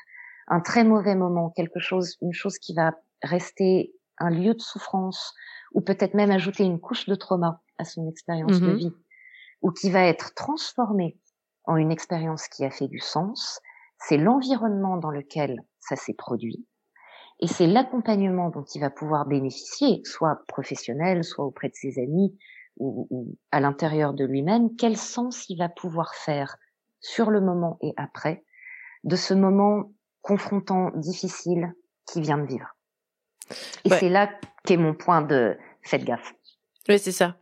un 0.49 0.61
très 0.61 0.83
mauvais 0.83 1.15
moment, 1.15 1.51
quelque 1.51 1.79
chose, 1.79 2.17
une 2.21 2.33
chose 2.33 2.57
qui 2.57 2.73
va 2.73 2.93
rester 3.21 3.93
un 4.17 4.29
lieu 4.29 4.53
de 4.53 4.61
souffrance, 4.61 5.33
ou 5.73 5.81
peut-être 5.81 6.13
même 6.13 6.31
ajouter 6.31 6.63
une 6.63 6.79
couche 6.79 7.07
de 7.07 7.15
trauma 7.15 7.61
à 7.77 7.85
son 7.85 8.07
expérience 8.09 8.61
de 8.63 8.71
Mhm. 8.71 8.77
vie, 8.77 8.93
ou 9.61 9.71
qui 9.71 9.89
va 9.91 10.03
être 10.05 10.33
transformée 10.33 11.17
en 11.65 11.77
une 11.77 11.91
expérience 11.91 12.47
qui 12.47 12.65
a 12.65 12.71
fait 12.71 12.87
du 12.87 12.99
sens, 12.99 13.61
c'est 13.99 14.17
l'environnement 14.17 14.97
dans 14.97 15.11
lequel 15.11 15.61
ça 15.79 15.95
s'est 15.95 16.15
produit, 16.15 16.65
et 17.39 17.47
c'est 17.47 17.67
l'accompagnement 17.67 18.49
dont 18.49 18.65
il 18.75 18.81
va 18.81 18.89
pouvoir 18.89 19.25
bénéficier, 19.25 20.01
soit 20.03 20.41
professionnel, 20.47 21.23
soit 21.23 21.45
auprès 21.45 21.69
de 21.69 21.75
ses 21.75 21.99
amis, 21.99 22.37
ou, 22.77 23.07
ou 23.09 23.37
à 23.51 23.59
l'intérieur 23.59 24.13
de 24.13 24.25
lui-même, 24.25 24.75
quel 24.77 24.97
sens 24.97 25.47
il 25.49 25.57
va 25.57 25.69
pouvoir 25.69 26.15
faire 26.15 26.57
sur 27.01 27.29
le 27.29 27.41
moment 27.41 27.77
et 27.81 27.93
après 27.97 28.43
de 29.03 29.15
ce 29.15 29.33
moment 29.33 29.93
confrontant, 30.21 30.91
difficile 30.95 31.73
qu'il 32.05 32.21
vient 32.23 32.37
de 32.37 32.47
vivre. 32.47 32.75
Et 33.85 33.89
c'est 33.89 34.09
là 34.09 34.29
qu'est 34.65 34.77
mon 34.77 34.93
point 34.93 35.21
de 35.21 35.57
faites 35.81 36.03
gaffe. 36.03 36.33
Oui, 36.87 36.97
c'est 36.99 37.11
ça. 37.11 37.35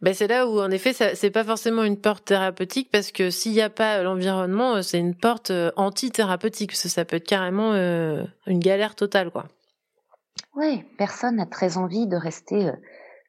Ben, 0.00 0.14
c'est 0.14 0.26
là 0.26 0.46
où, 0.46 0.60
en 0.60 0.70
effet, 0.70 0.92
ça, 0.92 1.14
c'est 1.14 1.30
pas 1.30 1.44
forcément 1.44 1.84
une 1.84 2.00
porte 2.00 2.24
thérapeutique 2.24 2.90
parce 2.90 3.12
que 3.12 3.30
s'il 3.30 3.52
n'y 3.52 3.60
a 3.60 3.70
pas 3.70 4.02
l'environnement, 4.02 4.76
euh, 4.76 4.82
c'est 4.82 4.98
une 4.98 5.14
porte 5.14 5.50
euh, 5.50 5.70
anti-thérapeutique. 5.76 6.70
parce 6.70 6.82
que 6.84 6.88
Ça 6.88 7.04
peut 7.04 7.16
être 7.16 7.26
carrément 7.26 7.72
euh, 7.72 8.24
une 8.46 8.60
galère 8.60 8.94
totale, 8.94 9.30
quoi. 9.30 9.46
Ouais, 10.54 10.86
personne 10.98 11.36
n'a 11.36 11.46
très 11.46 11.76
envie 11.76 12.06
de 12.06 12.16
rester 12.16 12.70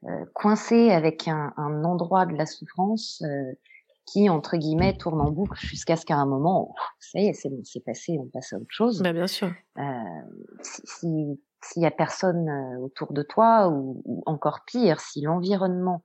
euh, 0.05 0.25
coincé 0.33 0.91
avec 0.91 1.27
un, 1.27 1.53
un 1.57 1.83
endroit 1.83 2.25
de 2.25 2.35
la 2.35 2.45
souffrance 2.45 3.21
euh, 3.23 3.53
qui, 4.05 4.29
entre 4.29 4.57
guillemets, 4.57 4.95
tourne 4.97 5.19
en 5.21 5.31
boucle 5.31 5.57
jusqu'à 5.59 5.95
ce 5.95 6.05
qu'à 6.05 6.15
un 6.17 6.25
moment, 6.25 6.69
oh, 6.71 6.75
ça 6.99 7.19
y 7.19 7.27
est, 7.27 7.33
c'est 7.33 7.49
c'est 7.63 7.83
passé, 7.83 8.17
on 8.19 8.27
passe 8.27 8.53
à 8.53 8.57
autre 8.57 8.65
chose. 8.69 9.01
Ben, 9.01 9.13
bien 9.13 9.27
sûr. 9.27 9.51
Euh, 9.77 9.81
si 10.61 10.81
si- 10.85 11.41
s'il 11.63 11.81
y 11.81 11.85
a 11.87 11.91
personne 11.91 12.47
euh, 12.47 12.79
autour 12.79 13.11
de 13.13 13.23
toi 13.23 13.69
ou, 13.69 14.01
ou 14.05 14.21
encore 14.27 14.59
pire, 14.67 14.99
si 14.99 15.21
l'environnement 15.21 16.03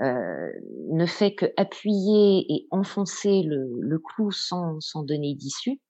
euh, 0.00 0.50
ne 0.90 1.04
fait 1.04 1.34
que 1.34 1.46
appuyer 1.58 2.46
et 2.50 2.66
enfoncer 2.70 3.42
le, 3.42 3.68
le 3.80 3.98
clou 3.98 4.30
sans, 4.30 4.80
sans 4.80 5.02
donner 5.02 5.34
d'issue, 5.34 5.80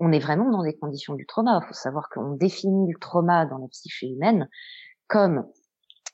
on 0.00 0.10
est 0.10 0.18
vraiment 0.18 0.50
dans 0.50 0.64
des 0.64 0.76
conditions 0.76 1.14
du 1.14 1.26
trauma. 1.26 1.60
Il 1.62 1.66
faut 1.68 1.74
savoir 1.74 2.08
qu'on 2.08 2.32
définit 2.34 2.90
le 2.92 2.98
trauma 2.98 3.46
dans 3.46 3.58
la 3.58 3.68
psyché 3.68 4.08
humaine 4.08 4.48
comme 5.06 5.46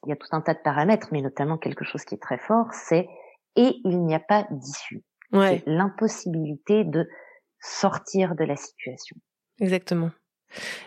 il 0.04 0.10
y 0.10 0.12
a 0.12 0.16
tout 0.16 0.28
un 0.32 0.40
tas 0.42 0.54
de 0.54 0.60
paramètres, 0.62 1.08
mais 1.12 1.22
notamment 1.22 1.56
quelque 1.56 1.84
chose 1.84 2.04
qui 2.04 2.14
est 2.14 2.22
très 2.22 2.38
fort, 2.38 2.66
c'est 2.72 3.08
et 3.56 3.80
il 3.84 4.04
n'y 4.04 4.14
a 4.14 4.20
pas 4.20 4.46
d'issue. 4.50 5.02
Ouais. 5.32 5.62
C'est 5.64 5.70
l'impossibilité 5.70 6.84
de 6.84 7.06
sortir 7.60 8.34
de 8.34 8.44
la 8.44 8.56
situation. 8.56 9.16
Exactement. 9.60 10.10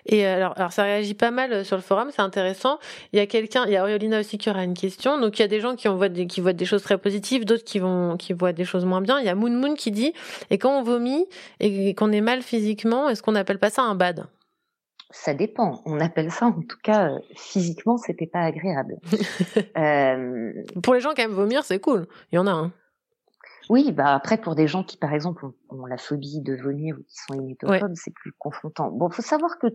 Et 0.06 0.26
euh, 0.26 0.36
alors, 0.36 0.54
alors 0.58 0.72
ça 0.72 0.84
réagit 0.84 1.14
pas 1.14 1.32
mal 1.32 1.52
euh, 1.52 1.64
sur 1.64 1.76
le 1.76 1.82
forum, 1.82 2.10
c'est 2.12 2.22
intéressant. 2.22 2.80
Il 3.12 3.18
y 3.18 3.20
a 3.20 3.28
quelqu'un, 3.28 3.66
il 3.66 3.74
y 3.74 3.76
a 3.76 3.84
Oriolina 3.84 4.20
aussi 4.20 4.38
qui 4.38 4.50
aura 4.50 4.64
une 4.64 4.74
question. 4.74 5.20
Donc 5.20 5.38
il 5.38 5.42
y 5.42 5.46
a 5.46 5.48
des 5.48 5.60
gens 5.60 5.76
qui 5.76 5.88
en 5.88 5.96
voient 5.96 6.10
des, 6.10 6.28
qui 6.28 6.42
voient 6.42 6.54
des 6.54 6.66
choses 6.66 6.82
très 6.82 6.98
positives, 6.98 7.46
d'autres 7.46 7.66
qui 7.66 7.80
vont 7.80 8.18
qui 8.18 8.34
voient 8.34 8.54
des 8.54 8.66
choses 8.66 8.86
moins 8.86 9.02
bien. 9.02 9.20
Il 9.20 9.26
y 9.26 9.30
a 9.30 9.36
Moon 9.36 9.52
Moon 9.52 9.76
qui 9.76 9.92
dit 9.92 10.14
et 10.50 10.58
quand 10.58 10.78
on 10.78 10.84
vomit 10.84 11.26
et 11.60 11.94
qu'on 11.94 12.12
est 12.12 12.22
mal 12.22 12.42
physiquement, 12.42 13.10
est-ce 13.10 13.22
qu'on 13.22 13.36
appelle 13.36 13.60
pas 13.60 13.70
ça 13.70 13.84
un 13.84 13.96
bad? 13.96 14.26
Ça 15.12 15.34
dépend. 15.34 15.82
On 15.86 16.00
appelle 16.00 16.32
ça, 16.32 16.46
en 16.46 16.62
tout 16.62 16.78
cas, 16.84 17.10
euh, 17.10 17.20
physiquement, 17.36 17.98
c'était 17.98 18.28
pas 18.28 18.42
agréable. 18.42 19.00
euh, 19.78 20.54
Pour 20.84 20.94
les 20.94 21.00
gens 21.00 21.14
qui 21.14 21.22
aiment 21.22 21.32
vomir, 21.32 21.64
c'est 21.64 21.80
cool. 21.80 22.08
Il 22.32 22.36
y 22.36 22.38
en 22.38 22.46
a 22.46 22.52
un. 22.52 22.72
oui, 23.70 23.92
bah 23.92 24.14
après 24.14 24.38
pour 24.38 24.54
des 24.54 24.68
gens 24.68 24.84
qui, 24.84 24.98
par 24.98 25.14
exemple, 25.14 25.46
ont, 25.46 25.54
ont 25.70 25.86
la 25.88 25.98
phobie 25.98 26.42
de 26.42 26.56
vomir 26.56 26.96
ou 27.00 27.04
qui 27.04 27.16
sont 27.28 27.34
hémétophobes, 27.34 27.96
c'est 27.96 28.14
plus 28.14 28.34
confrontant. 28.38 28.92
Bon, 28.92 29.10
faut 29.10 29.24
savoir 29.24 29.58
que 29.58 29.68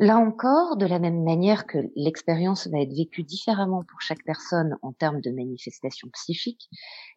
là 0.00 0.16
encore, 0.18 0.76
de 0.76 0.86
la 0.86 0.98
même 0.98 1.22
manière 1.22 1.66
que 1.66 1.78
l'expérience 1.94 2.66
va 2.66 2.80
être 2.80 2.92
vécue 2.92 3.22
différemment 3.22 3.82
pour 3.88 4.00
chaque 4.00 4.24
personne 4.24 4.76
en 4.82 4.92
termes 4.92 5.20
de 5.20 5.30
manifestation 5.30 6.08
psychique, 6.14 6.68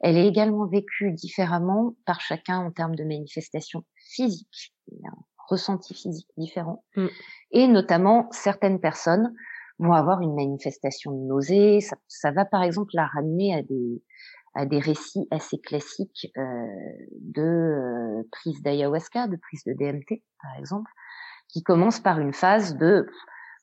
elle 0.02 0.16
est 0.16 0.28
également 0.28 0.68
vécue 0.68 1.12
différemment 1.12 1.96
par 2.06 2.22
chacun 2.22 2.60
en 2.60 2.72
termes 2.72 2.96
de 2.96 3.04
manifestation 3.04 3.84
physique. 3.96 4.74
Il 4.92 5.00
y 5.02 5.08
a 5.08 5.10
un 5.10 5.26
ressenti 5.48 5.94
physique 5.94 6.30
différent. 6.38 6.84
Mm. 6.96 7.08
Et 7.52 7.68
notamment, 7.68 8.28
certaines 8.32 8.80
personnes 8.80 9.34
vont 9.80 9.94
avoir 9.94 10.22
une 10.22 10.36
manifestation 10.36 11.12
de 11.12 11.28
nausée. 11.28 11.82
Ça, 11.82 11.98
ça 12.08 12.32
va 12.32 12.46
par 12.46 12.64
exemple 12.64 12.92
la 12.94 13.06
ramener 13.06 13.56
à 13.56 13.62
des 13.62 14.04
à 14.56 14.66
des 14.66 14.80
récits 14.80 15.28
assez 15.30 15.60
classiques 15.60 16.32
euh, 16.36 16.42
de 17.22 17.44
euh, 17.44 18.24
prise 18.32 18.62
d'ayahuasca, 18.64 19.28
de 19.28 19.36
prise 19.36 19.64
de 19.66 19.74
DMT 19.74 20.24
par 20.42 20.56
exemple, 20.58 20.90
qui 21.48 21.62
commencent 21.62 22.00
par 22.00 22.20
une 22.20 22.34
phase 22.34 22.76
de 22.76 23.08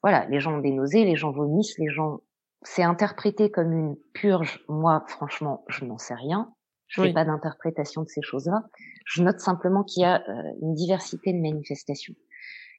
voilà, 0.02 0.26
les 0.26 0.38
gens 0.38 0.56
ont 0.56 0.60
des 0.60 0.70
nausées, 0.70 1.04
les 1.04 1.16
gens 1.16 1.32
vomissent, 1.32 1.78
les 1.78 1.88
gens 1.88 2.20
c'est 2.62 2.82
interprété 2.82 3.50
comme 3.50 3.72
une 3.72 3.96
purge. 4.12 4.64
Moi, 4.68 5.04
franchement, 5.08 5.64
je 5.68 5.84
n'en 5.84 5.98
sais 5.98 6.14
rien. 6.14 6.52
Je 6.94 7.00
fais 7.00 7.08
Oui. 7.08 7.12
pas 7.12 7.24
d'interprétation 7.24 8.02
de 8.02 8.08
ces 8.08 8.22
choses-là. 8.22 8.62
Je 9.04 9.22
note 9.22 9.40
simplement 9.40 9.82
qu'il 9.82 10.02
y 10.02 10.06
a 10.06 10.22
euh, 10.28 10.52
une 10.62 10.74
diversité 10.74 11.32
de 11.32 11.38
manifestations. 11.40 12.14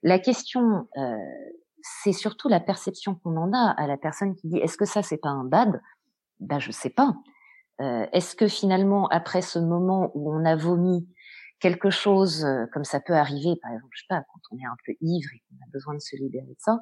La 0.04 0.20
question, 0.20 0.88
euh, 0.98 1.18
c'est 1.82 2.14
surtout 2.14 2.48
la 2.48 2.60
perception 2.62 3.16
qu'on 3.16 3.36
en 3.36 3.52
a 3.54 3.72
à 3.78 3.88
la 3.88 3.98
personne 3.98 4.36
qui 4.36 4.48
dit 4.48 4.58
est-ce 4.58 4.78
que 4.78 4.86
ça 4.86 5.04
c'est 5.04 5.18
pas 5.18 5.30
un 5.30 5.44
bad? 5.44 5.82
Ben 6.40 6.60
je 6.60 6.72
sais 6.72 6.90
pas. 6.90 7.14
Euh, 7.82 8.06
est-ce 8.14 8.36
que 8.36 8.48
finalement 8.48 9.08
après 9.10 9.42
ce 9.42 9.60
moment 9.60 10.12
où 10.14 10.34
on 10.34 10.46
a 10.46 10.56
vomi 10.56 11.10
quelque 11.60 11.90
chose 11.90 12.46
euh, 12.46 12.66
comme 12.72 12.86
ça 12.86 13.00
peut 13.02 13.14
arriver, 13.16 13.56
par 13.62 13.72
exemple, 13.72 13.92
je 13.96 14.02
sais 14.02 14.08
pas, 14.10 14.24
quand 14.32 14.40
on 14.52 14.58
est 14.58 14.66
un 14.66 14.78
peu 14.86 14.94
ivre 15.02 15.30
et 15.34 15.40
qu'on 15.50 15.56
a 15.56 15.70
besoin 15.74 15.94
de 15.94 16.00
se 16.00 16.16
libérer 16.16 16.46
de 16.46 16.56
ça, 16.60 16.80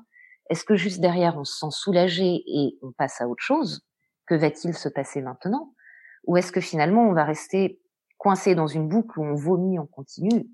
est-ce 0.49 0.65
que 0.65 0.75
juste 0.75 0.99
derrière 0.99 1.37
on 1.37 1.45
se 1.45 1.57
sent 1.57 1.71
soulagé 1.71 2.43
et 2.45 2.77
on 2.83 2.91
passe 2.91 3.21
à 3.21 3.27
autre 3.27 3.41
chose? 3.43 3.81
Que 4.27 4.35
va-t-il 4.35 4.75
se 4.75 4.89
passer 4.89 5.21
maintenant? 5.21 5.73
Ou 6.25 6.37
est-ce 6.37 6.51
que 6.51 6.61
finalement 6.61 7.07
on 7.07 7.13
va 7.13 7.23
rester 7.25 7.79
coincé 8.17 8.55
dans 8.55 8.67
une 8.67 8.87
boucle 8.87 9.19
où 9.19 9.23
on 9.23 9.35
vomit 9.35 9.79
en 9.79 9.85
continu? 9.85 10.47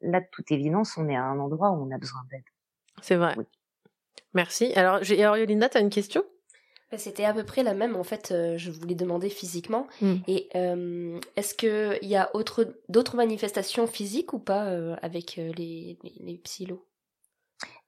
Là, 0.00 0.20
de 0.20 0.26
toute 0.30 0.52
évidence, 0.52 0.98
on 0.98 1.08
est 1.08 1.16
à 1.16 1.24
un 1.24 1.38
endroit 1.38 1.70
où 1.70 1.86
on 1.86 1.94
a 1.94 1.98
besoin 1.98 2.20
d'aide. 2.30 2.44
C'est 3.00 3.16
vrai. 3.16 3.34
Merci. 4.34 4.72
Alors, 4.74 5.02
j'ai 5.02 5.22
alors, 5.22 5.36
Yolinda, 5.36 5.68
tu 5.68 5.78
as 5.78 5.80
une 5.80 5.90
question? 5.90 6.22
Bah, 6.90 6.98
C'était 6.98 7.24
à 7.24 7.32
peu 7.32 7.44
près 7.44 7.62
la 7.62 7.72
même 7.72 7.96
en 7.96 8.04
fait. 8.04 8.30
euh, 8.30 8.58
je 8.58 8.70
voulais 8.70 8.94
demander 8.94 9.30
physiquement. 9.30 9.86
Mm. 10.02 10.14
Et 10.28 10.48
euh, 10.54 11.18
est-ce 11.36 11.54
que 11.54 11.98
il 12.02 12.08
y 12.08 12.16
a 12.16 12.34
autre 12.36 12.76
d'autres 12.88 13.16
manifestations 13.16 13.86
physiques 13.86 14.32
ou 14.34 14.38
pas 14.38 14.66
euh, 14.66 14.94
avec 15.00 15.36
les, 15.36 15.98
les, 16.02 16.14
les 16.20 16.38
psylos? 16.38 16.84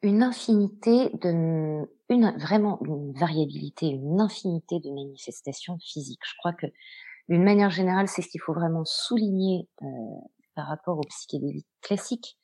Une 0.03 0.23
infinité 0.23 1.11
de, 1.21 1.87
une, 2.09 2.39
vraiment 2.39 2.79
une 2.85 3.13
variabilité, 3.13 3.87
une 3.89 4.21
infinité 4.21 4.79
de 4.81 4.91
manifestations 4.91 5.79
physiques. 5.79 6.23
Je 6.25 6.35
crois 6.39 6.53
que 6.53 6.67
d'une 7.29 7.45
manière 7.45 7.71
générale, 7.71 8.09
c'est 8.09 8.23
ce 8.23 8.29
qu'il 8.29 8.41
faut 8.41 8.55
vraiment 8.55 8.85
souligner 8.85 9.69
euh, 9.83 9.87
par 10.55 10.69
rapport 10.69 10.99
aux 10.99 11.09
psychédéliques 11.09 11.69
classiques, 11.83 12.39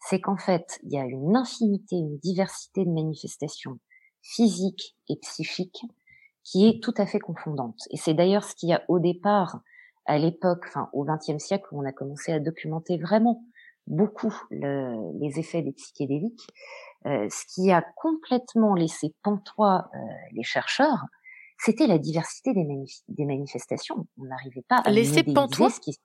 c'est 0.00 0.20
qu'en 0.20 0.36
fait, 0.36 0.78
il 0.82 0.92
y 0.92 0.98
a 0.98 1.04
une 1.04 1.36
infinité, 1.36 1.96
une 1.96 2.18
diversité 2.18 2.84
de 2.84 2.90
manifestations 2.90 3.78
physiques 4.22 4.96
et 5.08 5.16
psychiques 5.16 5.82
qui 6.44 6.66
est 6.66 6.82
tout 6.82 6.94
à 6.96 7.06
fait 7.06 7.20
confondante. 7.20 7.78
Et 7.90 7.96
c'est 7.96 8.14
d'ailleurs 8.14 8.44
ce 8.44 8.54
qu'il 8.54 8.68
y 8.68 8.72
a 8.72 8.82
au 8.88 8.98
départ, 8.98 9.60
à 10.06 10.18
l'époque, 10.18 10.64
enfin 10.66 10.88
au 10.92 11.04
XXe 11.04 11.42
siècle, 11.42 11.66
où 11.70 11.80
on 11.80 11.86
a 11.86 11.92
commencé 11.92 12.32
à 12.32 12.40
documenter 12.40 12.98
vraiment 12.98 13.44
beaucoup 13.86 14.34
le, 14.50 15.18
les 15.20 15.38
effets 15.38 15.62
des 15.62 15.72
psychédéliques, 15.72 16.46
euh, 17.06 17.28
ce 17.30 17.44
qui 17.54 17.70
a 17.72 17.82
complètement 17.96 18.74
laissé 18.74 19.14
pantois 19.22 19.90
euh, 19.94 19.98
les 20.32 20.42
chercheurs, 20.42 21.04
c'était 21.64 21.86
la 21.86 21.98
diversité 21.98 22.52
des, 22.52 22.66
des 23.08 23.24
manifestations. 23.24 24.06
On 24.18 24.24
n'arrivait 24.24 24.64
pas 24.68 24.78
à 24.84 24.90
laisser 24.90 25.22
pantois 25.22 25.70
ce 25.70 25.80
qui 25.80 25.96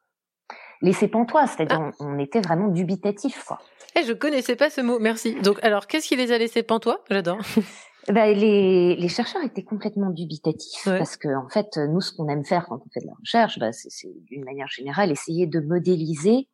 laisser 0.82 1.08
pantois, 1.08 1.48
c'est-à-dire 1.48 1.82
ah. 1.82 1.92
on, 2.00 2.16
on, 2.16 2.20
était 2.20 2.40
vraiment 2.40 2.68
dubitatif 2.68 3.44
quoi. 3.44 3.60
Eh, 3.96 4.04
je 4.04 4.14
connaissais 4.14 4.56
pas 4.56 4.70
ce 4.70 4.82
mot, 4.82 5.00
merci. 5.00 5.34
Donc 5.42 5.58
alors 5.64 5.88
qu'est-ce 5.88 6.08
qui 6.08 6.16
les 6.16 6.32
a 6.32 6.38
laissés 6.38 6.64
pantois 6.64 7.04
J'adore. 7.10 7.40
Bah, 8.10 8.32
les, 8.32 8.96
les, 8.96 9.08
chercheurs 9.10 9.44
étaient 9.44 9.66
complètement 9.66 10.12
dubitatifs 10.12 10.86
parce 10.86 11.18
que 11.18 11.28
en 11.28 11.50
fait 11.50 11.76
nous 11.76 12.00
ce 12.00 12.14
qu'on 12.14 12.30
aime 12.30 12.46
faire 12.46 12.66
quand 12.68 12.78
on 12.78 12.90
fait 12.90 13.02
de 13.02 13.06
la 13.08 13.14
recherche, 13.20 13.60
bah, 13.60 13.74
c'est 13.74 14.08
d'une 14.24 14.46
manière 14.46 14.70
générale 14.70 15.12
essayer 15.12 15.46
de 15.46 15.60
modéliser 15.60 16.48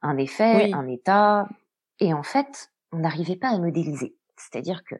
un 0.00 0.16
effet, 0.16 0.72
un 0.72 0.88
état, 0.88 1.50
et 2.00 2.14
en 2.14 2.22
fait 2.22 2.70
on 2.92 3.00
n'arrivait 3.00 3.36
pas 3.36 3.48
à 3.48 3.58
modéliser. 3.58 4.16
C'est-à-dire 4.38 4.82
que 4.84 4.94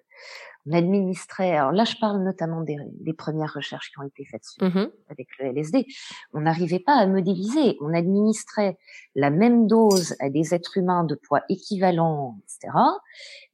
on 0.67 0.73
administrait, 0.73 1.57
alors 1.57 1.73
là 1.73 1.85
je 1.85 1.97
parle 1.97 2.23
notamment 2.23 2.61
des, 2.63 2.77
des 3.01 3.13
premières 3.13 3.53
recherches 3.55 3.91
qui 3.91 3.99
ont 4.01 4.03
été 4.03 4.25
faites 4.25 4.45
sur, 4.45 4.65
mmh 4.65 4.91
avec 5.09 5.29
le 5.39 5.47
LSD, 5.47 5.87
on 6.33 6.41
n'arrivait 6.41 6.81
pas 6.81 6.95
à 6.95 7.07
modéliser, 7.07 7.77
on 7.81 7.95
administrait 7.95 8.77
la 9.15 9.31
même 9.31 9.67
dose 9.67 10.17
à 10.19 10.29
des 10.29 10.55
êtres 10.55 10.77
humains 10.77 11.05
de 11.05 11.15
poids 11.15 11.43
équivalent, 11.49 12.39
etc. 12.43 12.77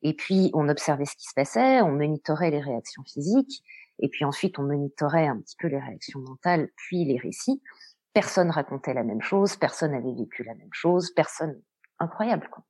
Et 0.03 0.15
puis 0.15 0.51
on 0.55 0.69
observait 0.69 1.05
ce 1.05 1.17
qui 1.17 1.27
se 1.27 1.35
passait, 1.35 1.83
on 1.83 1.93
monitorait 1.93 2.51
les 2.51 2.61
réactions 2.61 3.03
physiques, 3.05 3.63
et 3.99 4.09
puis 4.09 4.25
ensuite 4.25 4.59
on 4.59 4.63
monitorait 4.63 5.27
un 5.27 5.39
petit 5.39 5.57
peu 5.59 5.69
les 5.69 5.79
réactions 5.79 6.21
mentales, 6.21 6.69
puis 6.77 7.05
les 7.05 7.19
récits. 7.19 7.63
Personne 8.15 8.51
racontait 8.51 8.95
la 8.95 9.05
même 9.05 9.23
chose, 9.23 9.57
personne 9.57 9.93
n'avait 9.93 10.15
vécu 10.15 10.45
la 10.45 10.55
même 10.55 10.73
chose, 10.73 11.13
personne 11.15 11.61
incroyable 11.99 12.49
quoi. 12.51 12.65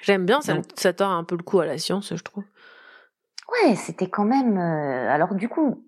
J'aime 0.00 0.26
bien, 0.26 0.40
ça, 0.40 0.58
ça 0.76 0.92
tord 0.92 1.10
un 1.10 1.24
peu 1.24 1.36
le 1.36 1.42
coup 1.42 1.60
à 1.60 1.66
la 1.66 1.78
science, 1.78 2.14
je 2.14 2.22
trouve. 2.22 2.44
Ouais, 3.50 3.74
c'était 3.76 4.08
quand 4.08 4.24
même. 4.24 4.56
Euh, 4.58 5.10
alors 5.10 5.34
du 5.34 5.48
coup, 5.48 5.84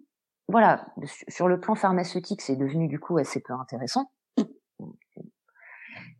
voilà, 0.48 0.86
sur 1.28 1.48
le 1.48 1.61
plan 1.61 1.74
pharmaceutique, 1.74 2.42
c'est 2.42 2.57
devenu 2.57 2.88
du 2.88 2.98
coup 2.98 3.18
assez 3.18 3.40
peu 3.40 3.53
intéressant. 3.53 4.11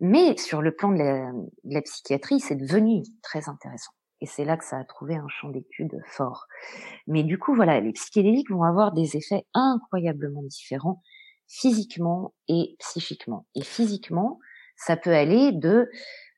Mais 0.01 0.37
sur 0.37 0.63
le 0.63 0.75
plan 0.75 0.91
de 0.91 0.99
la, 0.99 1.33
de 1.33 1.75
la 1.75 1.83
psychiatrie, 1.83 2.41
c'est 2.41 2.57
devenu 2.57 3.03
très 3.23 3.49
intéressant. 3.49 3.93
Et 4.21 4.27
c'est 4.27 4.45
là 4.45 4.57
que 4.57 4.65
ça 4.65 4.79
a 4.79 4.85
trouvé 4.85 5.17
un 5.17 5.29
champ 5.29 5.49
d'étude 5.49 5.97
fort. 6.07 6.47
Mais 7.07 7.23
du 7.25 7.39
coup, 7.39 7.55
voilà, 7.55 7.81
les 7.81 7.93
psychédéliques 7.93 8.51
vont 8.51 8.63
avoir 8.63 8.93
des 8.93 9.17
effets 9.17 9.47
incroyablement 9.55 10.43
différents 10.45 11.03
physiquement 11.49 12.35
et 12.49 12.77
psychiquement. 12.79 13.47
Et 13.55 13.63
physiquement, 13.63 14.39
ça 14.77 14.97
peut 14.97 15.13
aller 15.13 15.53
de 15.53 15.91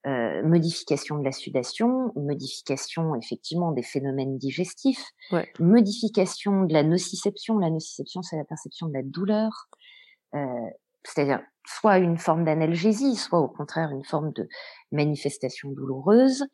euh, 0.07 0.42
modification 0.42 1.18
de 1.18 1.24
la 1.24 1.32
sudation, 1.32 2.12
modification 2.14 3.14
effectivement 3.14 3.72
des 3.72 3.82
phénomènes 3.82 4.36
digestifs, 4.36 5.02
ouais. 5.32 5.50
modification 5.59 6.64
de 6.64 6.72
la 6.74 6.82
nociception. 6.82 7.59
La 7.59 7.70
nociception, 7.70 8.20
c'est 8.22 8.36
la 8.36 8.44
perception 8.44 8.86
de 8.88 8.92
la 8.92 9.02
douleur, 9.02 9.68
euh, 10.34 10.46
c'est-à-dire 11.05 11.40
soit 11.66 11.98
une 11.98 12.18
forme 12.18 12.44
d'analgésie, 12.44 13.16
soit 13.16 13.40
au 13.40 13.48
contraire 13.48 13.92
une 13.92 14.05
forme 14.05 14.32
de 14.32 14.46
manifestation 14.92 15.70
douloureuse. 15.70 16.44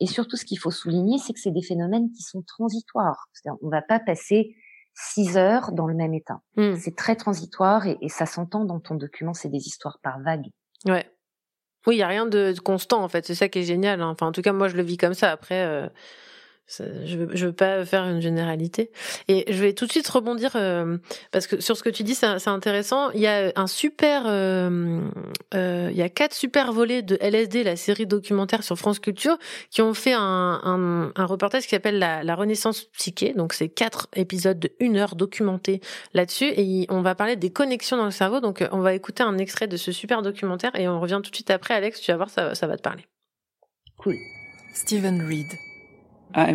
Et 0.00 0.06
surtout, 0.06 0.36
ce 0.36 0.44
qu'il 0.44 0.58
faut 0.58 0.70
souligner, 0.70 1.18
c'est 1.18 1.32
que 1.32 1.40
c'est 1.40 1.50
des 1.50 1.62
phénomènes 1.62 2.10
qui 2.12 2.22
sont 2.22 2.42
transitoires. 2.42 3.28
C'est-à-dire, 3.32 3.58
on 3.62 3.70
va 3.70 3.80
pas 3.80 4.00
passer 4.00 4.54
six 4.92 5.38
heures 5.38 5.72
dans 5.72 5.86
le 5.86 5.94
même 5.94 6.12
état. 6.12 6.42
Mmh. 6.56 6.76
C'est 6.76 6.96
très 6.96 7.16
transitoire 7.16 7.86
et, 7.86 7.96
et 8.02 8.08
ça 8.10 8.26
s'entend 8.26 8.66
dans 8.66 8.80
ton 8.80 8.96
document. 8.96 9.32
C'est 9.32 9.48
des 9.48 9.66
histoires 9.66 9.98
par 10.02 10.20
vague. 10.20 10.48
Ouais. 10.86 11.06
Oui, 11.88 11.96
il 11.96 11.98
y 12.00 12.02
a 12.02 12.06
rien 12.06 12.26
de 12.26 12.54
constant 12.62 13.02
en 13.02 13.08
fait. 13.08 13.24
C'est 13.24 13.34
ça 13.34 13.48
qui 13.48 13.60
est 13.60 13.62
génial. 13.62 14.02
Hein. 14.02 14.10
Enfin, 14.10 14.26
en 14.26 14.32
tout 14.32 14.42
cas, 14.42 14.52
moi, 14.52 14.68
je 14.68 14.76
le 14.76 14.82
vis 14.82 14.98
comme 14.98 15.14
ça. 15.14 15.30
Après, 15.32 15.64
euh, 15.64 15.88
je 16.68 17.16
veux, 17.16 17.28
je 17.34 17.46
veux 17.46 17.52
pas 17.52 17.84
faire 17.84 18.04
une 18.04 18.20
généralité. 18.20 18.90
Et 19.26 19.44
je 19.48 19.62
vais 19.62 19.72
tout 19.72 19.86
de 19.86 19.90
suite 19.90 20.08
rebondir 20.08 20.52
euh, 20.54 20.98
parce 21.32 21.46
que 21.46 21.60
sur 21.60 21.76
ce 21.76 21.82
que 21.82 21.88
tu 21.88 22.02
dis, 22.02 22.14
c'est 22.14 22.48
intéressant. 22.48 23.10
Il 23.12 23.20
y 23.20 23.26
a 23.26 23.52
un 23.56 23.66
super, 23.66 24.24
euh, 24.26 25.00
euh, 25.54 25.88
il 25.90 25.96
y 25.96 26.02
a 26.02 26.08
quatre 26.08 26.34
super 26.34 26.72
volets 26.72 27.02
de 27.02 27.16
LSD, 27.20 27.64
la 27.64 27.76
série 27.76 28.06
documentaire 28.06 28.62
sur 28.62 28.76
France 28.76 28.98
Culture, 28.98 29.38
qui 29.70 29.80
ont 29.82 29.94
fait 29.94 30.12
un, 30.12 30.60
un, 30.62 31.12
un 31.14 31.24
reportage 31.24 31.62
qui 31.62 31.70
s'appelle 31.70 31.98
la, 31.98 32.22
la, 32.22 32.34
Renaissance 32.34 32.84
psyché. 32.84 33.32
Donc 33.32 33.54
c'est 33.54 33.68
quatre 33.68 34.08
épisodes 34.14 34.58
de 34.58 34.70
une 34.78 34.96
heure 34.96 35.16
documentés 35.16 35.80
là-dessus, 36.12 36.52
et 36.56 36.86
on 36.90 37.00
va 37.00 37.14
parler 37.14 37.36
des 37.36 37.50
connexions 37.50 37.96
dans 37.96 38.04
le 38.04 38.10
cerveau. 38.10 38.40
Donc 38.40 38.66
on 38.72 38.80
va 38.80 38.94
écouter 38.94 39.22
un 39.22 39.38
extrait 39.38 39.66
de 39.66 39.76
ce 39.76 39.90
super 39.90 40.22
documentaire 40.22 40.74
et 40.78 40.86
on 40.88 41.00
revient 41.00 41.20
tout 41.22 41.30
de 41.30 41.36
suite 41.36 41.50
après. 41.50 41.74
Alex, 41.74 42.00
tu 42.00 42.10
vas 42.12 42.16
voir, 42.16 42.30
ça, 42.30 42.54
ça 42.54 42.66
va 42.66 42.76
te 42.76 42.82
parler. 42.82 43.06
Cool. 43.96 44.16
Stephen 44.74 45.26
Reed. 45.26 45.67
À 46.34 46.46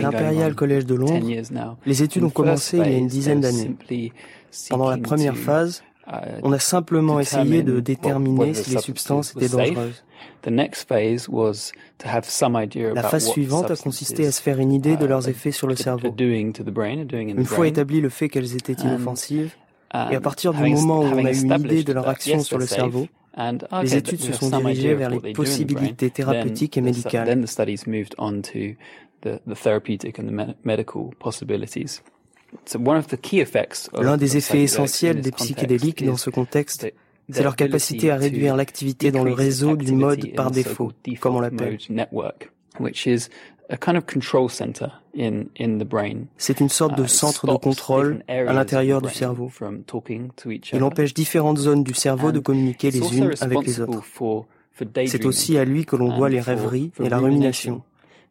l'Imperial 0.00 0.54
College 0.54 0.86
de 0.86 0.94
Londres, 0.94 1.26
les 1.86 2.02
études 2.02 2.24
ont 2.24 2.30
commencé 2.30 2.78
il 2.78 2.92
y 2.92 2.94
a 2.94 2.98
une 2.98 3.06
dizaine 3.06 3.40
d'années. 3.40 3.76
Pendant 4.70 4.90
la 4.90 4.98
première 4.98 5.36
phase, 5.36 5.82
uh, 6.06 6.40
on 6.42 6.52
a 6.52 6.58
simplement 6.58 7.20
essayé 7.20 7.62
de 7.62 7.80
déterminer 7.80 8.54
si 8.54 8.70
les 8.70 8.78
substances 8.80 9.34
étaient 9.36 9.48
dangereuses. 9.48 10.04
La 12.94 13.02
phase 13.02 13.28
suivante 13.28 13.70
a 13.70 13.76
consisté 13.76 14.26
à 14.26 14.32
se 14.32 14.40
faire 14.40 14.58
une 14.58 14.72
idée 14.72 14.96
de 14.96 15.04
uh, 15.04 15.08
leurs 15.08 15.28
effets 15.28 15.52
sur 15.52 15.66
le 15.66 15.76
cerveau. 15.76 16.14
Une 16.18 17.44
fois 17.44 17.68
établi 17.68 18.00
le 18.00 18.08
fait 18.08 18.28
qu'elles 18.28 18.54
étaient 18.54 18.72
inoffensives, 18.74 19.54
et 20.10 20.16
à 20.16 20.20
partir 20.20 20.52
du 20.52 20.62
moment 20.62 21.00
où 21.00 21.04
on 21.04 21.24
a 21.24 21.32
eu 21.32 21.42
une 21.42 21.52
idée 21.52 21.84
de 21.84 21.92
leur 21.92 22.08
action 22.08 22.40
sur 22.40 22.58
le 22.58 22.66
cerveau, 22.66 23.06
les 23.82 23.96
études 23.96 24.20
se 24.20 24.32
sont 24.32 24.50
dirigées 24.50 24.94
vers 24.94 25.10
les 25.10 25.32
possibilités 25.32 26.10
thérapeutiques 26.10 26.76
et 26.76 26.80
médicales. 26.80 27.28
L'un 34.00 34.16
des 34.16 34.36
effets 34.36 34.62
essentiels 34.62 35.20
des 35.20 35.32
psychédéliques 35.32 36.04
dans 36.04 36.16
ce 36.16 36.30
contexte, 36.30 36.92
c'est 37.30 37.42
leur 37.42 37.56
capacité 37.56 38.10
à 38.10 38.16
réduire 38.16 38.56
l'activité 38.56 39.10
dans 39.10 39.24
le 39.24 39.32
réseau 39.32 39.76
du 39.76 39.92
mode 39.92 40.32
par 40.34 40.50
défaut, 40.50 40.92
comme 41.20 41.36
on 41.36 41.40
l'appelle. 41.40 41.78
C'est 46.36 46.60
une 46.60 46.68
sorte 46.68 46.96
de 46.96 47.04
uh, 47.04 47.08
centre 47.08 47.46
de 47.46 47.56
contrôle 47.56 48.22
à 48.28 48.52
l'intérieur 48.52 49.02
du 49.02 49.10
cerveau. 49.10 49.50
Il 50.72 50.82
empêche 50.82 51.14
différentes 51.14 51.58
zones 51.58 51.82
du 51.82 51.94
cerveau 51.94 52.32
de 52.32 52.38
communiquer 52.38 52.90
les 52.90 53.18
unes 53.18 53.32
avec 53.40 53.66
les 53.66 53.80
autres. 53.80 54.02
C'est 55.06 55.24
aussi 55.24 55.58
à 55.58 55.64
lui 55.64 55.84
que 55.84 55.96
l'on 55.96 56.16
doit 56.16 56.28
les 56.28 56.40
rêveries 56.40 56.92
et 57.02 57.08
la 57.08 57.18
rumination, 57.18 57.82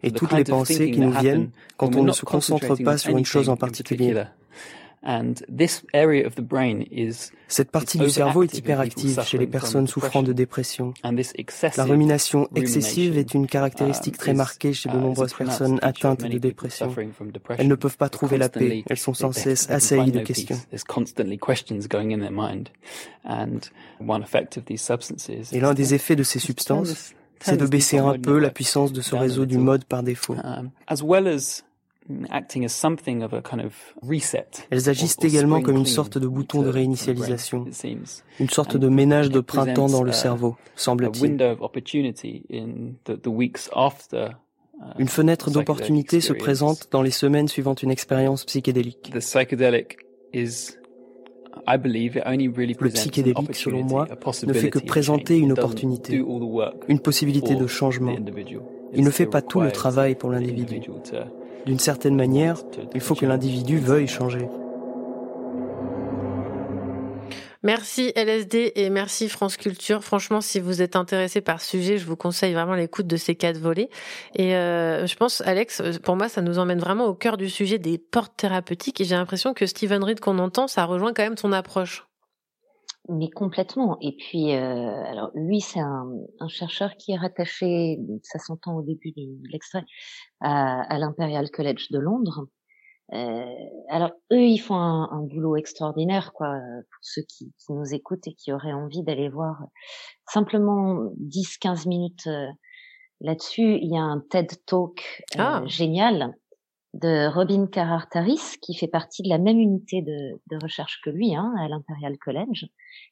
et 0.04 0.12
toutes 0.12 0.34
les 0.34 0.44
pensées 0.44 0.92
qui 0.92 1.00
nous 1.00 1.12
viennent 1.12 1.50
quand 1.78 1.96
on 1.96 2.04
ne 2.04 2.12
se 2.12 2.26
concentre 2.26 2.76
pas 2.84 2.98
sur 2.98 3.18
une 3.18 3.26
chose 3.26 3.50
en 3.50 3.58
particulier. 3.58 4.24
Cette 7.48 7.70
partie 7.70 7.98
du 8.00 8.10
cerveau 8.10 8.44
est 8.44 8.58
hyperactive 8.58 9.22
chez 9.24 9.38
les 9.38 9.48
personnes 9.48 9.88
souffrant 9.88 10.24
de 10.24 10.34
dépression. 10.34 10.94
La 11.78 11.84
rumination 11.84 12.50
excessive 12.56 13.18
est 13.18 13.34
une 13.34 13.48
caractéristique 13.48 14.18
très 14.18 14.34
marquée 14.34 14.74
chez 14.74 14.90
de 14.90 14.96
uh, 14.96 15.00
nombreuses 15.00 15.34
personnes 15.34 15.80
atteintes 15.82 16.24
de 16.24 16.38
dépression. 16.38 16.94
Elles 17.58 17.68
ne 17.68 17.76
peuvent 17.76 17.98
pas 17.98 18.10
trouver 18.10 18.38
la 18.38 18.50
paix, 18.50 18.84
elles 18.90 18.98
sont 18.98 19.14
sans 19.14 19.32
cesse 19.32 19.70
assaillies 19.70 20.12
de 20.12 20.22
questions. 20.22 20.58
Et 25.52 25.60
l'un 25.60 25.74
des 25.74 25.94
effets 25.94 26.16
de 26.16 26.24
ces 26.24 26.40
substances, 26.40 27.14
c'est 27.40 27.58
de 27.58 27.68
baisser 27.68 27.98
un 28.00 28.18
peu 28.18 28.40
la 28.40 28.50
puissance 28.50 28.92
de 28.92 29.02
ce 29.02 29.16
réseau 29.16 29.46
du 29.46 29.58
mode 29.58 29.86
par 29.86 30.04
défaut. 30.04 30.36
Elles 34.70 34.90
agissent 34.90 35.18
également 35.24 35.62
comme 35.62 35.78
une 35.78 35.86
sorte 35.86 36.18
de 36.18 36.28
bouton 36.28 36.62
de 36.62 36.70
réinitialisation, 36.70 37.66
une 38.40 38.50
sorte 38.50 38.78
de 38.78 38.90
ménage 38.90 39.30
de 39.30 39.40
printemps 39.40 39.88
dans 39.88 40.04
le 40.04 40.12
cerveau, 40.12 40.56
semble-t-il. 40.76 41.38
Une 45.00 45.08
fenêtre 45.08 45.52
d'opportunité 45.52 46.22
se 46.22 46.34
présente 46.34 46.90
dans 46.92 47.02
les 47.02 47.12
semaines 47.12 47.48
suivant 47.48 47.76
une 47.76 47.92
expérience 47.92 48.46
psychédélique. 48.46 49.12
Le 52.80 52.90
psychédélique, 52.90 53.56
selon 53.56 53.84
moi, 53.84 54.08
ne 54.46 54.54
fait 54.54 54.70
que 54.70 54.80
présenter 54.80 55.38
une 55.38 55.54
opportunité, 55.54 56.22
une 56.88 57.00
possibilité 57.00 57.56
de 57.56 57.68
changement, 57.68 58.16
il 58.94 59.04
ne 59.04 59.10
fait 59.10 59.26
pas 59.26 59.42
tout 59.42 59.62
le 59.62 59.72
travail 59.72 60.16
pour 60.16 60.30
l'individu. 60.30 60.82
D'une 61.66 61.80
certaine 61.80 62.16
manière, 62.16 62.58
il 62.94 63.02
faut 63.02 63.16
que 63.16 63.26
l'individu 63.26 63.80
veuille 63.80 64.08
changer. 64.08 64.48
Merci 67.66 68.14
LSD 68.16 68.74
et 68.76 68.92
merci 68.92 69.28
France 69.28 69.58
Culture. 69.58 70.04
Franchement, 70.04 70.40
si 70.40 70.60
vous 70.60 70.84
êtes 70.84 70.96
intéressé 70.96 71.42
par 71.42 71.60
ce 71.60 71.72
sujet, 71.72 71.98
je 71.98 72.06
vous 72.06 72.16
conseille 72.16 72.54
vraiment 72.54 72.76
l'écoute 72.76 73.08
de 73.08 73.18
ces 73.18 73.34
quatre 73.34 73.58
volets. 73.58 73.90
Et 74.36 74.56
euh, 74.56 75.08
je 75.08 75.16
pense, 75.16 75.42
Alex, 75.42 75.82
pour 76.04 76.16
moi, 76.16 76.30
ça 76.30 76.44
nous 76.44 76.60
emmène 76.60 76.78
vraiment 76.78 77.08
au 77.08 77.16
cœur 77.16 77.38
du 77.38 77.50
sujet 77.50 77.80
des 77.80 77.98
portes 77.98 78.38
thérapeutiques. 78.38 79.02
Et 79.02 79.04
j'ai 79.04 79.16
l'impression 79.16 79.56
que 79.56 79.66
Steven 79.66 80.04
Reed 80.04 80.20
qu'on 80.20 80.38
entend, 80.38 80.68
ça 80.68 80.86
rejoint 80.86 81.12
quand 81.12 81.24
même 81.24 81.34
ton 81.34 81.52
approche. 81.52 82.06
Mais 83.08 83.30
complètement. 83.30 83.98
Et 84.02 84.16
puis, 84.16 84.54
euh, 84.54 85.04
alors 85.06 85.30
lui, 85.36 85.62
c'est 85.62 85.80
un, 85.80 86.08
un, 86.40 86.48
chercheur 86.48 86.96
qui 86.98 87.12
est 87.12 87.18
rattaché, 87.18 88.00
ça 88.24 88.40
s'entend 88.40 88.76
au 88.78 88.82
début 88.82 89.12
de 89.12 89.52
l'extrait, 89.52 89.86
à, 90.42 90.82
à 90.82 90.98
l'Imperial 90.98 91.50
College 91.52 91.92
de 91.92 92.00
Londres. 92.00 92.48
Euh, 93.14 93.46
alors 93.90 94.12
eux, 94.32 94.42
ils 94.42 94.58
font 94.58 94.76
un, 94.76 95.10
un, 95.12 95.22
boulot 95.22 95.56
extraordinaire, 95.56 96.34
quoi, 96.34 96.58
pour 96.58 97.00
ceux 97.02 97.22
qui, 97.22 97.54
qui, 97.60 97.74
nous 97.74 97.94
écoutent 97.94 98.28
et 98.28 98.34
qui 98.34 98.52
auraient 98.52 98.74
envie 98.74 99.04
d'aller 99.04 99.30
voir 99.30 99.64
simplement 100.28 101.12
10-15 101.22 101.88
minutes 101.88 102.28
euh, 102.28 102.48
là-dessus. 103.22 103.78
Il 103.82 103.94
y 103.94 103.98
a 103.98 104.02
un 104.02 104.24
TED 104.32 104.52
Talk 104.66 105.24
euh, 105.36 105.40
ah. 105.40 105.64
génial 105.66 106.34
de 106.96 107.28
Robin 107.28 107.68
Carhart-Harris, 107.68 108.58
qui 108.62 108.74
fait 108.74 108.88
partie 108.88 109.22
de 109.22 109.28
la 109.28 109.38
même 109.38 109.60
unité 109.60 110.02
de, 110.02 110.40
de 110.50 110.58
recherche 110.62 111.02
que 111.04 111.10
lui, 111.10 111.36
hein, 111.36 111.54
à 111.60 111.68
l'Imperial 111.68 112.18
College, 112.18 112.68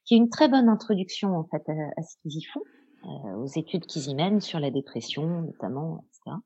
qui 0.05 0.13
est 0.13 0.17
une 0.17 0.29
très 0.29 0.47
bonne 0.47 0.69
introduction 0.69 1.37
en 1.37 1.43
fait 1.43 1.69
à, 1.69 2.01
ce 2.01 2.15
qu'ils 2.21 2.37
y 2.37 2.43
font, 2.43 2.61
euh, 3.05 3.35
aux 3.35 3.47
études 3.47 3.85
qu'ils 3.85 4.07
y 4.07 4.15
mènent 4.15 4.39
sur 4.39 4.61
la 4.61 4.71
dépression 4.71 5.41
notamment, 5.41 6.05
etc. 6.07 6.37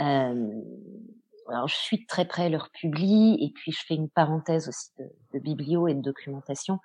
Euh, 0.00 0.60
alors 1.48 1.68
je 1.68 1.76
suis 1.76 2.04
très 2.04 2.26
près 2.26 2.50
leur 2.50 2.68
publie 2.70 3.38
et 3.40 3.50
puis 3.54 3.72
je 3.72 3.80
fais 3.86 3.94
une 3.94 4.10
parenthèse 4.10 4.68
aussi 4.68 4.90
de, 4.98 5.38
de 5.38 5.88
et 5.88 5.94
de 5.94 6.00
documentation 6.00 6.78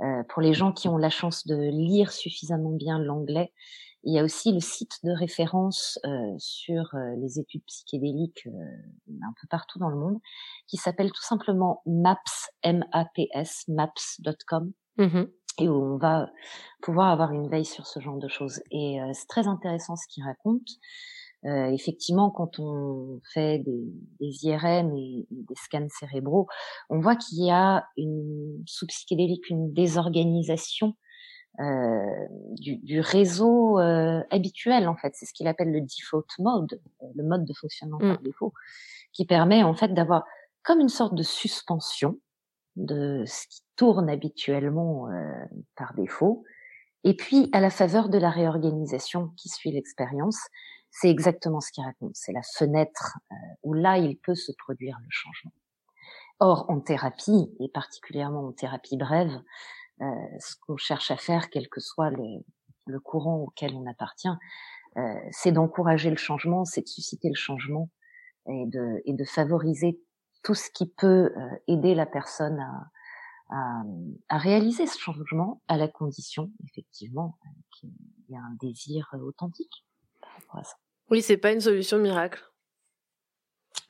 euh, 0.00 0.22
pour 0.30 0.40
les 0.40 0.54
gens 0.54 0.72
qui 0.72 0.88
ont 0.88 0.96
la 0.96 1.10
chance 1.10 1.46
de 1.46 1.56
lire 1.56 2.10
suffisamment 2.10 2.70
bien 2.70 2.98
l'anglais. 2.98 3.52
Il 4.04 4.14
y 4.14 4.18
a 4.18 4.24
aussi 4.24 4.52
le 4.52 4.60
site 4.60 4.98
de 5.02 5.10
référence 5.10 5.98
euh, 6.04 6.34
sur 6.38 6.94
euh, 6.94 7.16
les 7.18 7.38
études 7.38 7.64
psychédéliques 7.66 8.46
euh, 8.46 9.12
un 9.22 9.32
peu 9.40 9.46
partout 9.48 9.78
dans 9.78 9.88
le 9.88 9.96
monde 9.96 10.18
qui 10.66 10.76
s'appelle 10.76 11.10
tout 11.10 11.22
simplement 11.22 11.82
MAPS, 11.86 12.50
M-A-P-S, 12.62 13.64
maps.com. 13.68 14.72
Mm-hmm. 14.98 15.30
Et 15.60 15.68
où 15.68 15.74
on 15.74 15.98
va 15.98 16.28
pouvoir 16.82 17.10
avoir 17.10 17.32
une 17.32 17.48
veille 17.48 17.64
sur 17.64 17.86
ce 17.86 18.00
genre 18.00 18.18
de 18.18 18.28
choses. 18.28 18.60
Et 18.70 19.00
euh, 19.00 19.10
c'est 19.12 19.28
très 19.28 19.46
intéressant 19.46 19.96
ce 19.96 20.06
qu'il 20.08 20.24
raconte. 20.24 20.68
Euh, 21.44 21.66
effectivement, 21.66 22.30
quand 22.30 22.58
on 22.58 23.20
fait 23.32 23.58
des, 23.58 23.84
des 24.20 24.46
IRM 24.46 24.96
et, 24.96 25.26
des 25.30 25.54
scans 25.54 25.86
cérébraux, 25.88 26.48
on 26.88 27.00
voit 27.00 27.16
qu'il 27.16 27.44
y 27.44 27.50
a 27.50 27.86
une, 27.96 28.62
sous 28.66 28.86
psychédélique 28.86 29.48
une 29.50 29.72
désorganisation 29.72 30.94
euh, 31.60 32.26
du, 32.58 32.76
du, 32.76 33.00
réseau 33.00 33.78
euh, 33.78 34.22
habituel, 34.30 34.88
en 34.88 34.96
fait. 34.96 35.12
C'est 35.14 35.26
ce 35.26 35.32
qu'il 35.32 35.46
appelle 35.46 35.70
le 35.70 35.80
default 35.80 36.26
mode, 36.38 36.80
le 37.14 37.22
mode 37.22 37.44
de 37.44 37.52
fonctionnement 37.52 37.98
par 37.98 38.20
mm. 38.20 38.24
défaut, 38.24 38.52
qui 39.12 39.24
permet 39.24 39.62
en 39.62 39.74
fait 39.74 39.94
d'avoir 39.94 40.24
comme 40.62 40.80
une 40.80 40.88
sorte 40.88 41.14
de 41.14 41.22
suspension 41.22 42.18
de 42.76 43.22
ce 43.26 43.46
qui 43.46 43.62
tourne 43.76 44.08
habituellement 44.10 45.08
euh, 45.08 45.44
par 45.76 45.94
défaut, 45.94 46.44
et 47.04 47.14
puis 47.14 47.50
à 47.52 47.60
la 47.60 47.70
faveur 47.70 48.08
de 48.08 48.18
la 48.18 48.30
réorganisation 48.30 49.28
qui 49.36 49.48
suit 49.48 49.70
l'expérience, 49.70 50.38
c'est 50.90 51.10
exactement 51.10 51.60
ce 51.60 51.70
qu'il 51.70 51.84
raconte. 51.84 52.14
C'est 52.14 52.32
la 52.32 52.42
fenêtre 52.42 53.18
euh, 53.30 53.34
où 53.62 53.74
là, 53.74 53.98
il 53.98 54.16
peut 54.16 54.34
se 54.34 54.52
produire 54.52 54.96
le 55.00 55.08
changement. 55.10 55.52
Or, 56.40 56.66
en 56.68 56.80
thérapie, 56.80 57.54
et 57.60 57.68
particulièrement 57.68 58.46
en 58.46 58.52
thérapie 58.52 58.96
brève, 58.96 59.30
euh, 59.30 59.40
ce 60.00 60.56
qu'on 60.66 60.76
cherche 60.76 61.10
à 61.10 61.16
faire, 61.16 61.50
quel 61.50 61.68
que 61.68 61.80
soit 61.80 62.10
le, 62.10 62.44
le 62.86 63.00
courant 63.00 63.36
auquel 63.36 63.74
on 63.74 63.86
appartient, 63.86 64.28
euh, 64.96 65.00
c'est 65.30 65.52
d'encourager 65.52 66.10
le 66.10 66.16
changement, 66.16 66.64
c'est 66.64 66.82
de 66.82 66.88
susciter 66.88 67.28
le 67.28 67.34
changement 67.34 67.90
et 68.46 68.66
de, 68.66 69.02
et 69.06 69.12
de 69.12 69.24
favoriser 69.24 70.00
tout 70.42 70.54
ce 70.54 70.70
qui 70.70 70.86
peut 70.86 71.32
euh, 71.36 71.48
aider 71.66 71.94
la 71.94 72.06
personne 72.06 72.60
à, 72.60 72.90
à, 73.50 73.82
à, 74.28 74.38
réaliser 74.38 74.86
ce 74.86 74.98
changement, 74.98 75.62
à 75.68 75.76
la 75.76 75.88
condition, 75.88 76.52
effectivement, 76.68 77.38
euh, 77.44 77.48
qu'il 77.72 77.90
y 78.28 78.36
a 78.36 78.40
un 78.40 78.56
désir 78.60 79.08
authentique 79.20 79.84
par 80.20 80.30
rapport 80.32 80.56
à 80.60 80.64
ça. 80.64 80.76
Oui, 81.10 81.22
c'est 81.22 81.38
pas 81.38 81.52
une 81.52 81.60
solution 81.60 81.98
miracle. 81.98 82.42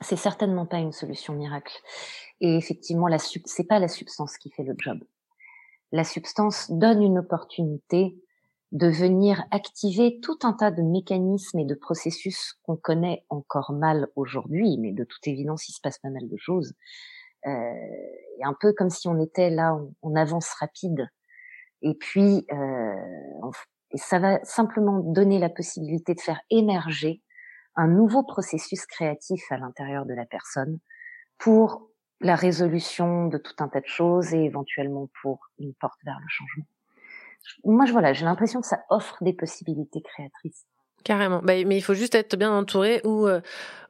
C'est 0.01 0.17
certainement 0.17 0.67
pas 0.67 0.79
une 0.79 0.93
solution 0.93 1.35
miracle. 1.35 1.77
Et 2.41 2.57
effectivement, 2.57 3.09
la 3.09 3.19
c'est 3.19 3.65
pas 3.65 3.79
la 3.79 3.89
substance 3.89 4.39
qui 4.39 4.51
fait 4.51 4.65
le 4.65 4.75
job. 4.79 4.99
La 5.95 6.03
substance 6.03 6.73
donne 6.73 7.05
une 7.05 7.21
opportunité 7.21 8.21
de 8.73 8.89
venir 8.89 9.45
activer 9.53 10.19
tout 10.21 10.39
un 10.43 10.53
tas 10.53 10.73
de 10.73 10.83
mécanismes 10.83 11.61
et 11.61 11.65
de 11.65 11.77
processus 11.77 12.55
qu'on 12.65 12.75
connaît 12.75 13.25
encore 13.29 13.73
mal 13.73 14.09
aujourd'hui, 14.17 14.77
mais 14.81 14.91
de 14.91 15.05
toute 15.05 15.25
évidence, 15.29 15.69
il 15.69 15.73
se 15.73 15.81
passe 15.81 16.01
pas 16.01 16.11
mal 16.11 16.29
de 16.29 16.37
choses. 16.37 16.73
Euh, 17.47 17.75
un 18.43 18.57
peu 18.61 18.73
comme 18.73 18.91
si 18.91 19.07
on 19.07 19.21
était 19.21 19.51
là 19.51 19.79
en, 20.03 20.17
avance 20.17 20.49
rapide. 20.55 21.09
Et 21.81 21.95
puis, 21.95 22.45
euh, 22.53 23.51
et 23.93 23.99
ça 23.99 24.19
va 24.19 24.43
simplement 24.43 24.99
donner 24.99 25.39
la 25.39 25.49
possibilité 25.49 26.15
de 26.15 26.21
faire 26.21 26.41
émerger 26.51 27.23
un 27.77 27.87
nouveau 27.87 28.25
processus 28.25 28.85
créatif 28.87 29.45
à 29.53 29.59
l'intérieur 29.59 30.07
de 30.07 30.15
la 30.15 30.27
personne 30.27 30.81
pour 31.39 31.89
la 32.21 32.37
résolution 32.37 33.27
de 33.27 33.39
tout 33.39 33.55
un 33.59 33.69
tas 33.69 33.81
de 33.81 33.87
choses 33.87 34.33
et 34.33 34.45
éventuellement 34.45 35.09
pour 35.23 35.51
une 35.59 35.75
porte 35.75 35.99
vers 36.05 36.19
le 36.21 36.27
changement. 36.29 36.65
Moi, 37.65 37.85
je 37.87 37.93
voilà, 37.93 38.13
j'ai 38.13 38.25
l'impression 38.25 38.61
que 38.61 38.67
ça 38.67 38.85
offre 38.89 39.23
des 39.23 39.33
possibilités 39.35 40.01
créatrices. 40.01 40.67
Carrément. 41.05 41.41
Bah, 41.43 41.53
mais 41.67 41.77
il 41.77 41.83
faut 41.83 41.95
juste 41.95 42.15
être 42.15 42.37
bien 42.37 42.51
entouré 42.51 43.03
ou 43.05 43.29
euh, 43.29 43.41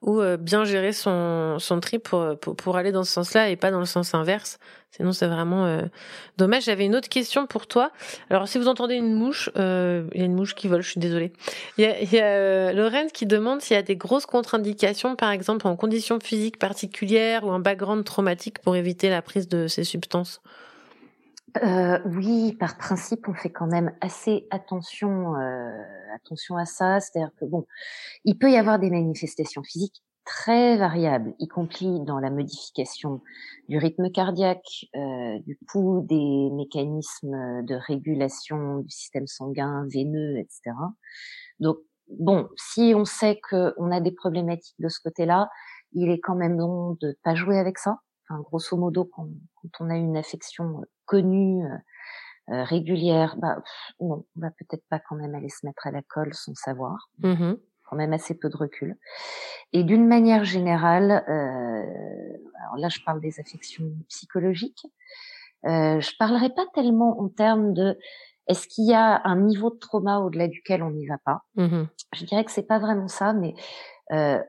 ou 0.03 0.21
euh, 0.21 0.37
bien 0.37 0.65
gérer 0.65 0.93
son 0.93 1.59
son 1.61 1.79
trip 1.79 2.03
pour, 2.03 2.37
pour, 2.39 2.57
pour 2.57 2.77
aller 2.77 2.91
dans 2.91 3.05
ce 3.05 3.12
sens-là 3.12 3.49
et 3.51 3.57
pas 3.57 3.71
dans 3.71 3.79
le 3.79 3.87
sens 3.87 4.15
inverse. 4.15 4.59
Sinon, 4.91 5.12
c'est 5.12 5.27
vraiment 5.27 5.65
euh, 5.65 5.83
dommage. 6.39 6.65
J'avais 6.65 6.85
une 6.85 6.95
autre 6.95 7.09
question 7.09 7.47
pour 7.47 7.67
toi. 7.67 7.91
Alors, 8.31 8.47
si 8.47 8.59
vous 8.59 8.69
entendez 8.69 8.95
une 8.95 9.15
mouche, 9.15 9.49
il 9.57 9.61
y 10.15 10.23
a 10.23 10.25
une 10.25 10.35
mouche 10.35 10.55
qui 10.55 10.69
vole. 10.69 10.83
Je 10.83 10.91
suis 10.91 11.01
désolée. 11.01 11.33
Il 11.79 11.85
y 11.85 12.19
a, 12.19 12.73
y 12.73 12.75
Lorraine 12.75 13.11
qui 13.12 13.27
demande 13.27 13.61
s'il 13.61 13.77
y 13.77 13.79
a 13.79 13.83
des 13.83 13.97
grosses 13.97 14.27
contre-indications, 14.27 15.17
par 15.17 15.31
exemple 15.31 15.67
en 15.67 15.77
conditions 15.77 16.19
physiques 16.21 16.59
particulières 16.59 17.45
ou 17.45 17.51
un 17.51 17.61
background 17.61 18.05
traumatique 18.05 18.59
pour 18.59 18.77
éviter 18.77 19.09
la 19.09 19.23
prise 19.23 19.49
de 19.49 19.69
ces 19.69 19.85
substances 19.85 20.41
euh, 21.63 22.01
oui, 22.07 22.57
par 22.59 22.77
principe, 22.77 23.29
on 23.29 23.35
fait 23.35 23.51
quand 23.51 23.67
même 23.67 23.93
assez 24.01 24.47
attention, 24.51 25.37
euh, 25.37 25.71
attention 26.15 26.57
à 26.57 26.65
ça. 26.65 27.01
C'est-à-dire 27.01 27.31
que 27.39 27.45
bon, 27.45 27.65
il 28.25 28.39
peut 28.39 28.51
y 28.51 28.57
avoir 28.57 28.79
des 28.79 28.91
manifestations 28.91 29.63
physiques 29.63 30.03
très 30.25 30.77
variables, 30.77 31.35
y 31.39 31.47
compris 31.49 32.01
dans 32.01 32.19
la 32.19 32.31
modification 32.31 33.21
du 33.69 33.79
rythme 33.79 34.11
cardiaque, 34.11 34.87
euh, 34.97 35.39
du 35.47 35.59
pouls, 35.69 36.05
des 36.09 36.51
mécanismes 36.53 37.63
de 37.65 37.75
régulation 37.75 38.79
du 38.79 38.91
système 38.91 39.27
sanguin, 39.27 39.87
veineux, 39.93 40.39
etc. 40.39 40.75
Donc 41.61 41.77
bon, 42.09 42.49
si 42.57 42.95
on 42.97 43.05
sait 43.05 43.39
qu'on 43.49 43.91
a 43.93 44.01
des 44.01 44.13
problématiques 44.13 44.77
de 44.79 44.89
ce 44.89 44.99
côté-là, 45.01 45.51
il 45.93 46.11
est 46.11 46.21
quand 46.21 46.35
même 46.35 46.57
bon 46.57 46.97
de 47.01 47.17
pas 47.23 47.35
jouer 47.35 47.59
avec 47.59 47.79
ça. 47.79 47.99
Enfin, 48.29 48.41
grosso 48.41 48.77
modo, 48.77 49.05
quand, 49.05 49.29
quand 49.57 49.85
on 49.85 49.91
a 49.91 49.97
une 49.97 50.16
affection 50.16 50.83
connue, 51.05 51.64
euh, 51.64 51.77
euh, 52.51 52.62
régulière, 52.62 53.37
bah 53.39 53.62
non, 54.01 54.27
on 54.37 54.41
va 54.41 54.51
peut-être 54.51 54.85
pas 54.91 54.99
quand 54.99 55.16
même 55.16 55.35
aller 55.35 55.49
se 55.49 55.64
mettre 55.64 55.87
à 55.87 55.91
la 55.91 56.03
colle 56.03 56.35
sans 56.35 56.55
savoir. 56.55 57.09
Mmh 57.22 57.55
quand 57.87 57.97
même 57.97 58.14
assez 58.14 58.35
peu 58.35 58.49
de 58.49 58.57
recul. 58.57 58.97
Et 59.75 59.85
d'une 59.85 60.09
manière 60.09 60.43
générale, 60.43 61.22
euh, 61.29 62.39
alors 62.62 62.79
là 62.79 62.89
je 62.89 62.99
parle 63.05 63.20
des 63.20 63.41
affections 63.41 63.85
psychologiques. 64.09 64.87
Euh, 65.66 66.01
je 66.01 66.11
parlerai 66.18 66.49
pas 66.49 66.64
tellement 66.72 67.20
en 67.20 67.29
termes 67.29 67.75
de 67.75 67.99
est-ce 68.47 68.68
qu'il 68.68 68.87
y 68.87 68.95
a 68.95 69.20
un 69.25 69.37
niveau 69.37 69.68
de 69.68 69.77
trauma 69.77 70.20
au-delà 70.20 70.49
duquel 70.49 70.83
on 70.83 70.93
n'y 70.93 71.07
va 71.07 71.18
pas? 71.18 71.43
Mmh 71.57 71.85
je 72.14 72.25
dirais 72.25 72.43
que 72.47 72.51
c'est 72.51 72.66
pas 72.66 72.79
vraiment 72.79 73.07
ça, 73.07 73.35
mais 73.35 73.55
euh, 74.12 74.43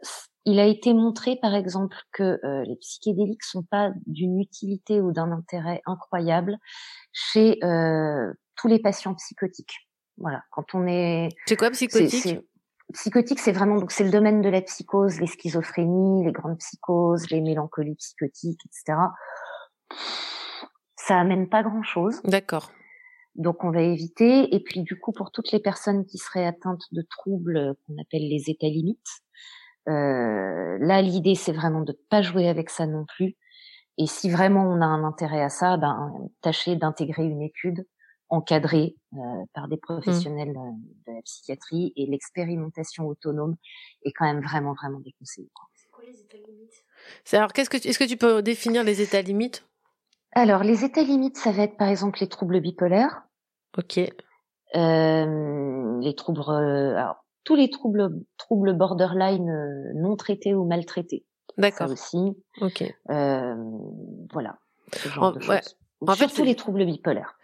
il 0.46 0.60
a 0.60 0.66
été 0.66 0.94
montré, 0.94 1.38
par 1.42 1.56
exemple, 1.56 1.98
que 2.14 2.40
euh, 2.44 2.64
les 2.66 2.76
psychédéliques 2.76 3.44
sont 3.44 3.64
pas 3.64 3.92
d'une 4.06 4.40
utilité 4.40 5.02
ou 5.02 5.12
d'un 5.12 5.32
intérêt 5.32 5.82
incroyable 5.86 6.58
chez 7.12 7.58
euh, 7.64 8.32
tous 8.56 8.68
les 8.68 8.80
patients 8.80 9.16
psychotiques. 9.16 9.90
Voilà, 10.18 10.44
quand 10.52 10.76
on 10.76 10.88
est. 10.88 11.30
C'est 11.48 11.58
quoi 11.58 11.72
psychotique? 11.72 12.40
Psychotique, 12.94 13.40
c'est 13.40 13.52
vraiment 13.52 13.78
donc 13.78 13.92
c'est 13.92 14.04
le 14.04 14.12
domaine 14.12 14.42
de 14.42 14.50
la 14.50 14.62
psychose, 14.62 15.20
les 15.20 15.26
schizophrénies, 15.26 16.24
les 16.24 16.32
grandes 16.32 16.60
psychoses, 16.60 17.30
les 17.32 17.42
mélancolies 17.42 17.96
psychotiques, 17.96 18.62
etc. 18.68 19.00
Ça 20.96 21.20
amène 21.20 21.50
pas 21.50 21.64
grand 21.64 21.82
chose. 21.82 22.22
D'accord. 22.24 22.72
Donc 23.34 23.64
on 23.64 23.72
va 23.72 23.82
éviter. 23.82 24.54
Et 24.54 24.60
puis 24.60 24.84
du 24.84 25.00
coup, 25.00 25.12
pour 25.12 25.32
toutes 25.32 25.52
les 25.52 25.60
personnes 25.60 26.06
qui 26.06 26.20
seraient 26.20 26.46
atteintes 26.46 26.86
de 26.92 27.02
troubles 27.02 27.76
qu'on 27.86 28.00
appelle 28.00 28.30
les 28.30 28.52
états 28.52 28.68
limites, 28.68 29.00
euh, 29.00 29.25
là 29.88 31.02
l'idée 31.02 31.36
c'est 31.36 31.54
vraiment 31.54 31.82
de 31.82 31.98
pas 32.10 32.22
jouer 32.22 32.48
avec 32.48 32.70
ça 32.70 32.86
non 32.86 33.06
plus. 33.06 33.36
Et 33.98 34.08
si 34.08 34.30
vraiment 34.30 34.64
on 34.64 34.82
a 34.82 34.86
un 34.86 35.04
intérêt 35.04 35.42
à 35.42 35.50
ça, 35.50 35.78
ben 35.78 36.30
tâcher 36.42 36.76
d'intégrer 36.76 37.24
une 37.24 37.42
étude 37.42 37.86
encadrée 38.30 38.96
euh, 39.14 39.18
par 39.54 39.68
des 39.68 39.78
professionnels 39.78 40.54
mmh. 40.54 40.58
euh, 40.58 40.72
de 41.08 41.16
la 41.16 41.22
psychiatrie 41.22 41.94
et 41.96 42.06
l'expérimentation 42.08 43.08
autonome 43.08 43.56
est 44.04 44.12
quand 44.12 44.26
même 44.26 44.42
vraiment 44.42 44.74
vraiment 44.74 45.00
déconseillée. 45.00 45.50
C'est 45.74 45.90
quoi 45.92 46.04
les 46.06 46.20
états 46.20 46.38
limites? 46.38 46.84
Alors 47.32 47.54
qu'est-ce 47.54 47.70
que 47.70 47.78
est-ce 47.78 48.00
que 48.00 48.04
tu 48.04 48.18
peux 48.18 48.42
définir 48.42 48.84
les 48.84 49.02
états 49.02 49.22
limites? 49.22 49.66
Alors 50.34 50.64
les 50.64 50.84
états 50.84 51.04
limites, 51.04 51.38
ça 51.38 51.52
va 51.52 51.64
être 51.64 51.78
par 51.78 51.88
exemple 51.88 52.20
les 52.20 52.28
troubles 52.28 52.60
bipolaires. 52.60 53.24
Ok. 53.78 54.00
Euh, 54.76 56.00
les 56.02 56.16
troubles, 56.16 56.42
alors 56.42 57.25
tous 57.46 57.56
les 57.56 57.70
troubles 57.70 58.10
troubles 58.38 58.74
borderline 58.74 59.94
non 59.96 60.16
traités 60.18 60.54
ou 60.54 60.66
maltraités. 60.66 61.24
D'accord. 61.58 61.90
aussi. 61.90 62.36
Ok. 62.60 62.84
Euh, 63.10 63.56
voilà. 64.34 64.58
Ce 64.94 65.08
genre 65.08 65.24
en, 65.24 65.32
de 65.32 65.40
ouais. 65.40 65.62
choses. 65.62 65.78
En 66.06 66.14
Surtout 66.14 66.36
fait, 66.36 66.44
les 66.44 66.56
troubles 66.56 66.86
bipolaires. 66.86 67.38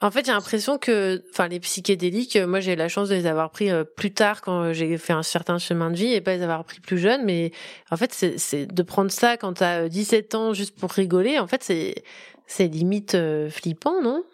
En 0.00 0.10
fait, 0.10 0.26
j'ai 0.26 0.32
l'impression 0.32 0.78
que, 0.78 1.22
enfin, 1.30 1.46
les 1.46 1.60
psychédéliques, 1.60 2.36
moi, 2.36 2.58
j'ai 2.58 2.74
la 2.74 2.88
chance 2.88 3.08
de 3.08 3.14
les 3.14 3.26
avoir 3.26 3.50
pris 3.50 3.70
plus 3.96 4.12
tard 4.12 4.42
quand 4.42 4.72
j'ai 4.72 4.98
fait 4.98 5.12
un 5.12 5.22
certain 5.22 5.58
chemin 5.58 5.92
de 5.92 5.96
vie 5.96 6.12
et 6.12 6.20
pas 6.20 6.34
les 6.34 6.42
avoir 6.42 6.64
pris 6.64 6.80
plus 6.80 6.98
jeune. 6.98 7.24
Mais 7.24 7.52
en 7.92 7.96
fait, 7.96 8.12
c'est 8.12 8.66
de 8.66 8.82
prendre 8.82 9.12
ça 9.12 9.36
quand 9.36 9.52
t'as 9.54 9.88
17 9.88 10.34
ans 10.34 10.52
juste 10.54 10.76
pour 10.76 10.90
rigoler. 10.90 11.38
En 11.38 11.46
fait, 11.46 11.62
c'est 11.62 12.02
c'est 12.48 12.66
limite 12.66 13.16
flippant, 13.48 14.02
non? 14.02 14.24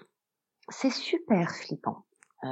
C'est 0.71 0.91
super 0.93 1.51
flippant. 1.51 2.05
Euh, 2.45 2.49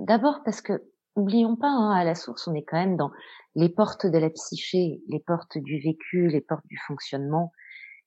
D'abord 0.00 0.40
parce 0.44 0.60
que, 0.60 0.82
oublions 1.18 1.56
pas, 1.56 1.68
hein, 1.68 1.90
à 1.90 2.04
la 2.04 2.14
source, 2.14 2.46
on 2.48 2.54
est 2.54 2.64
quand 2.64 2.78
même 2.78 2.96
dans 2.96 3.10
les 3.54 3.68
portes 3.68 4.06
de 4.06 4.18
la 4.18 4.30
psyché, 4.30 5.02
les 5.08 5.20
portes 5.20 5.58
du 5.58 5.80
vécu, 5.80 6.28
les 6.28 6.40
portes 6.40 6.66
du 6.66 6.78
fonctionnement. 6.86 7.52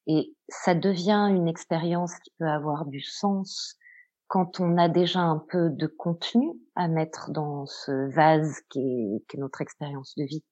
Et 0.07 0.34
ça 0.47 0.74
devient 0.74 1.28
une 1.30 1.47
expérience 1.47 2.14
qui 2.20 2.32
peut 2.39 2.47
avoir 2.47 2.86
du 2.86 3.01
sens 3.01 3.78
quand 4.28 4.62
on 4.62 4.78
a 4.78 4.88
déjà 4.88 5.20
un 5.20 5.43
peu 5.49 5.70
de 5.70 5.88
contenu 5.88 6.53
à 6.76 6.88
mettre 6.88 7.32
dans 7.32 7.66
ce 7.66 8.09
vase 8.14 8.62
qui 8.70 8.80
est, 8.80 9.38
notre 9.38 9.62
expérience 9.62 10.16
de 10.16 10.24
vie. 10.24 10.43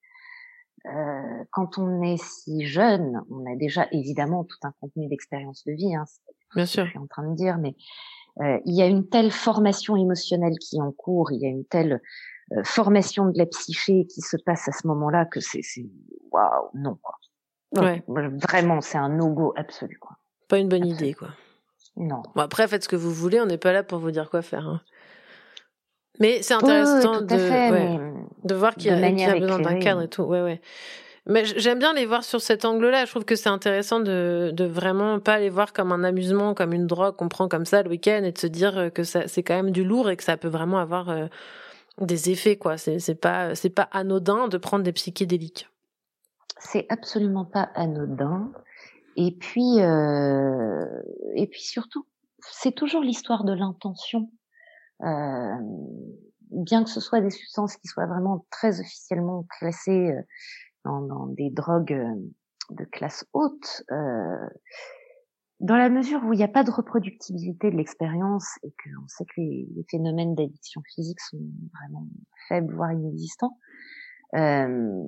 Euh, 0.86 1.44
quand 1.52 1.78
on 1.78 2.02
est 2.02 2.22
si 2.22 2.66
jeune, 2.66 3.22
on 3.30 3.50
a 3.52 3.56
déjà 3.56 3.88
évidemment 3.92 4.44
tout 4.44 4.58
un 4.64 4.74
contenu 4.82 5.08
d'expérience 5.08 5.64
de 5.66 5.72
vie. 5.72 5.96
Hein, 5.96 6.04
Bien 6.56 6.66
sûr. 6.66 6.86
je 6.86 6.90
suis 6.90 7.00
en 7.00 7.08
train 7.08 7.30
de 7.30 7.36
dire, 7.36 7.58
mais 7.58 7.76
euh, 8.42 8.60
il 8.66 8.76
y 8.76 8.82
a 8.82 8.86
une 8.86 9.08
telle 9.08 9.32
formation 9.32 9.96
émotionnelle 9.96 10.58
qui 10.60 10.78
est 10.78 10.82
en 10.82 10.92
cours, 10.92 11.32
il 11.32 11.42
y 11.42 11.46
a 11.46 11.50
une 11.50 11.66
telle 11.66 12.02
formation 12.64 13.26
de 13.28 13.38
la 13.38 13.46
psyché 13.46 14.06
qui 14.06 14.22
se 14.22 14.38
passe 14.38 14.68
à 14.68 14.72
ce 14.72 14.88
moment-là 14.88 15.26
que 15.26 15.40
c'est 15.40 15.62
waouh 16.32 16.70
non 16.74 16.98
quoi. 17.02 17.16
Ouais. 17.78 18.04
Vraiment, 18.08 18.82
c'est 18.82 18.98
un 18.98 19.10
no-go 19.10 19.54
absolu 19.56 19.98
quoi. 20.00 20.18
Pas 20.48 20.58
une 20.58 20.70
bonne 20.70 20.86
idée 20.86 21.14
quoi. 21.14 21.30
Non. 21.96 22.24
Bon, 22.36 22.42
après, 22.42 22.68
faites 22.68 22.84
ce 22.84 22.90
que 22.90 22.96
vous 22.96 23.14
voulez, 23.14 23.40
on 23.42 23.46
n'est 23.46 23.58
pas 23.58 23.74
là 23.74 23.84
pour 23.84 24.00
vous 24.00 24.12
dire 24.12 24.30
quoi 24.30 24.42
faire. 24.42 24.68
Hein. 24.68 24.82
Mais 26.20 26.42
c'est 26.42 26.54
intéressant 26.54 27.20
oui, 27.20 27.28
de, 27.28 27.38
fait, 27.38 27.72
ouais, 27.72 28.00
de 28.44 28.56
voir 28.56 28.76
qu'il 28.76 28.88
y, 28.88 28.90
a, 28.90 29.12
qu 29.12 29.18
y 29.18 29.24
a 29.24 29.40
besoin 29.40 29.60
d'un 29.60 29.80
cadre 29.80 30.02
et 30.02 30.08
tout. 30.08 30.24
Ouais, 30.24 30.42
ouais. 30.42 30.62
Mais 31.26 31.46
j'aime 31.46 31.80
bien 31.80 31.94
les 31.94 32.06
voir 32.06 32.24
sur 32.24 32.42
cet 32.42 32.66
angle-là. 32.66 33.06
Je 33.06 33.12
trouve 33.12 33.26
que 33.26 33.36
c'est 33.36 33.50
intéressant 33.50 34.00
de, 34.00 34.52
de 34.54 34.66
vraiment 34.66 35.20
pas 35.20 35.40
les 35.40 35.50
voir 35.50 35.74
comme 35.74 35.92
un 35.92 36.04
amusement, 36.04 36.54
comme 36.54 36.74
une 36.74 36.88
drogue 36.88 37.16
qu'on 37.16 37.30
prend 37.30 37.48
comme 37.48 37.66
ça 37.66 37.84
le 37.84 37.90
week-end 37.90 38.24
et 38.24 38.32
de 38.32 38.38
se 38.38 38.48
dire 38.48 38.90
que 38.94 39.04
ça, 39.04 39.28
c'est 39.28 39.44
quand 39.44 39.56
même 39.56 39.72
du 39.72 39.84
lourd 39.84 40.10
et 40.10 40.18
que 40.18 40.24
ça 40.24 40.38
peut 40.38 40.48
vraiment 40.48 40.80
avoir 40.80 41.10
euh, 41.10 41.28
des 42.06 42.30
effets, 42.30 42.58
quoi. 42.58 42.78
C'est, 42.78 43.16
pas, 43.20 43.56
c'est 43.56 43.70
pas 43.70 43.90
anodin 43.92 44.48
de 44.48 44.58
prendre 44.58 44.84
des 44.84 44.94
psychédéliques. 44.94 45.70
C'est 46.60 46.86
absolument 46.90 47.46
pas 47.46 47.70
anodin. 47.76 48.52
Et 49.16 49.32
puis, 49.32 49.82
euh, 49.82 50.86
et 51.36 51.48
puis 51.48 51.62
surtout, 51.62 52.06
c'est 52.42 52.74
toujours 52.74 53.02
l'histoire 53.02 53.44
de 53.44 53.54
l'intention. 53.54 54.32
Euh, 55.02 55.56
bien 56.52 56.84
que 56.84 56.90
ce 56.90 57.00
soit 57.00 57.22
des 57.22 57.30
substances 57.30 57.76
qui 57.78 57.88
soient 57.88 58.08
vraiment 58.08 58.46
très 58.50 58.80
officiellement 58.80 59.46
classées 59.60 60.14
dans, 60.84 61.02
dans 61.02 61.28
des 61.28 61.50
drogues 61.50 61.98
de 62.72 62.86
classe 62.86 63.26
haute, 63.34 63.84
euh, 63.92 64.50
dans 65.60 65.76
la 65.76 65.90
mesure 65.90 66.24
où 66.24 66.34
il 66.34 66.38
n'y 66.38 66.44
a 66.44 66.48
pas 66.50 66.64
de 66.64 66.72
reproductibilité 66.72 67.70
de 67.72 67.76
l'expérience 67.76 68.48
et 68.64 68.72
qu'on 68.72 69.08
sait 69.08 69.26
que 69.26 69.34
les, 69.38 69.68
les 69.76 69.84
phénomènes 69.90 70.36
d'addiction 70.36 70.82
physique 70.96 71.20
sont 71.20 71.40
vraiment 71.74 72.08
faibles, 72.48 72.74
voire 72.74 72.94
inexistants, 72.94 73.58
euh, 74.36 75.04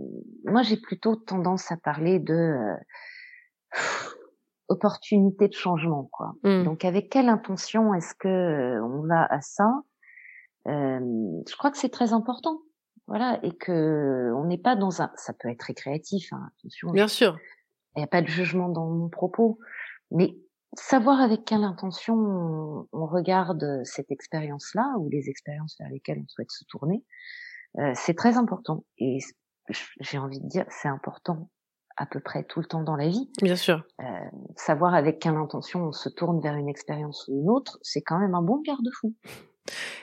moi 0.46 0.62
j'ai 0.64 0.78
plutôt 0.78 1.16
tendance 1.16 1.72
à 1.72 1.78
parler 1.78 2.20
de 2.20 2.34
euh, 2.34 2.76
opportunité 4.68 5.48
de 5.48 5.54
changement 5.54 6.10
quoi. 6.12 6.34
Mmh. 6.44 6.64
Donc 6.64 6.86
avec 6.86 7.10
quelle 7.10 7.30
intention 7.30 7.94
est-ce 7.94 8.14
que 8.16 8.28
euh, 8.28 8.84
on 8.84 9.06
va 9.08 9.26
à 9.26 9.42
ça? 9.42 9.84
Euh, 10.68 11.00
Je 11.48 11.56
crois 11.56 11.72
que 11.72 11.78
c'est 11.78 11.90
très 11.90 12.14
important, 12.14 12.62
voilà, 13.08 13.40
et 13.44 13.52
que 13.52 14.32
on 14.36 14.46
n'est 14.46 14.58
pas 14.58 14.76
dans 14.76 15.02
un. 15.02 15.12
Ça 15.16 15.34
peut 15.34 15.50
être 15.50 15.64
récréatif, 15.64 16.32
hein, 16.34 16.50
attention. 16.60 16.92
Bien 16.92 17.08
sûr. 17.08 17.38
Il 17.96 18.00
n'y 18.00 18.04
a 18.04 18.08
pas 18.08 18.22
de 18.22 18.28
jugement 18.28 18.70
dans 18.70 18.88
mon 18.88 19.10
propos, 19.10 19.60
mais 20.12 20.36
savoir 20.74 21.20
avec 21.20 21.46
quelle 21.46 21.64
intention 21.64 22.16
on, 22.16 22.88
on 22.94 23.06
regarde 23.06 23.82
cette 23.84 24.12
expérience-là 24.12 24.96
ou 25.00 25.10
les 25.10 25.30
expériences 25.30 25.76
vers 25.80 25.90
lesquelles 25.90 26.20
on 26.24 26.28
souhaite 26.28 26.52
se 26.52 26.64
tourner, 26.66 27.04
euh, 27.80 27.92
c'est 27.96 28.16
très 28.16 28.38
important. 28.38 28.86
Et 28.98 29.20
j'ai 30.00 30.18
envie 30.18 30.40
de 30.40 30.48
dire, 30.48 30.66
c'est 30.70 30.88
important 30.88 31.50
à 31.98 32.06
peu 32.06 32.20
près 32.20 32.44
tout 32.44 32.60
le 32.60 32.66
temps 32.66 32.84
dans 32.84 32.96
la 32.96 33.08
vie. 33.08 33.30
Bien 33.42 33.56
sûr. 33.56 33.84
Euh, 34.00 34.04
savoir 34.56 34.96
avec 34.96 35.20
quelle 35.20 35.36
intention 35.36 35.86
on 35.86 35.92
se 35.92 36.10
tourne 36.10 36.42
vers 36.42 36.56
une 36.56 36.70
expérience 36.70 37.28
ou 37.28 37.40
une 37.40 37.50
autre, 37.50 37.78
c'est 37.82 38.02
quand 38.02 38.20
même 38.20 38.34
un 38.34 38.42
bon 38.42 38.62
garde-fou. 38.62 39.14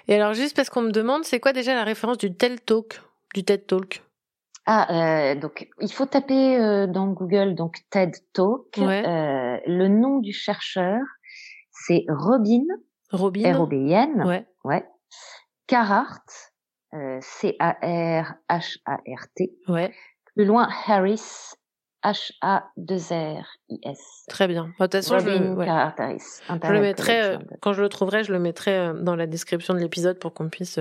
Et 0.06 0.14
alors, 0.14 0.34
juste 0.34 0.54
parce 0.54 0.70
qu'on 0.70 0.82
me 0.82 0.92
demande, 0.92 1.24
c'est 1.24 1.40
quoi 1.40 1.52
déjà 1.52 1.74
la 1.74 1.84
référence 1.84 2.18
du 2.18 2.34
TED 2.34 2.64
Talk, 2.64 3.02
du 3.34 3.44
TED 3.44 3.66
Talk 3.66 4.02
Ah, 4.70 5.32
euh, 5.32 5.34
donc 5.34 5.66
il 5.80 5.90
faut 5.90 6.04
taper 6.04 6.58
euh, 6.60 6.86
dans 6.86 7.06
Google 7.06 7.54
donc 7.54 7.78
TED 7.88 8.14
Talk. 8.34 8.66
Ouais. 8.76 9.02
Euh, 9.06 9.58
le 9.66 9.88
nom 9.88 10.18
du 10.18 10.34
chercheur, 10.34 11.00
c'est 11.70 12.04
Robin. 12.06 12.64
Robin. 13.10 13.54
R-O-B-I-N. 13.54 14.22
Ouais. 14.26 14.46
Ouais. 14.64 14.84
Carhart. 15.66 16.26
Euh, 16.92 17.18
C-A-R-H-A-R-T. 17.22 18.30
Ouais. 19.68 19.90
Plus 20.34 20.44
loin, 20.44 20.68
Harris. 20.86 21.54
H-A-2-R-I-S. 22.04 23.98
Très 24.28 24.48
bien. 24.48 24.64
De 24.66 24.72
toute 24.84 24.92
façon, 24.92 25.18
je, 25.18 25.54
ouais. 25.54 25.66
Harris. 25.66 26.42
je 26.62 26.72
le 26.72 26.80
mettrai, 26.80 27.22
euh, 27.22 27.38
quand 27.62 27.72
je 27.72 27.80
le 27.80 27.88
trouverai, 27.88 28.22
je 28.22 28.32
le 28.32 28.38
mettrai 28.38 28.76
euh, 28.76 28.92
dans 28.92 29.16
la 29.16 29.26
description 29.26 29.72
de 29.72 29.78
l'épisode 29.78 30.18
pour 30.18 30.34
qu'on 30.34 30.50
puisse 30.50 30.78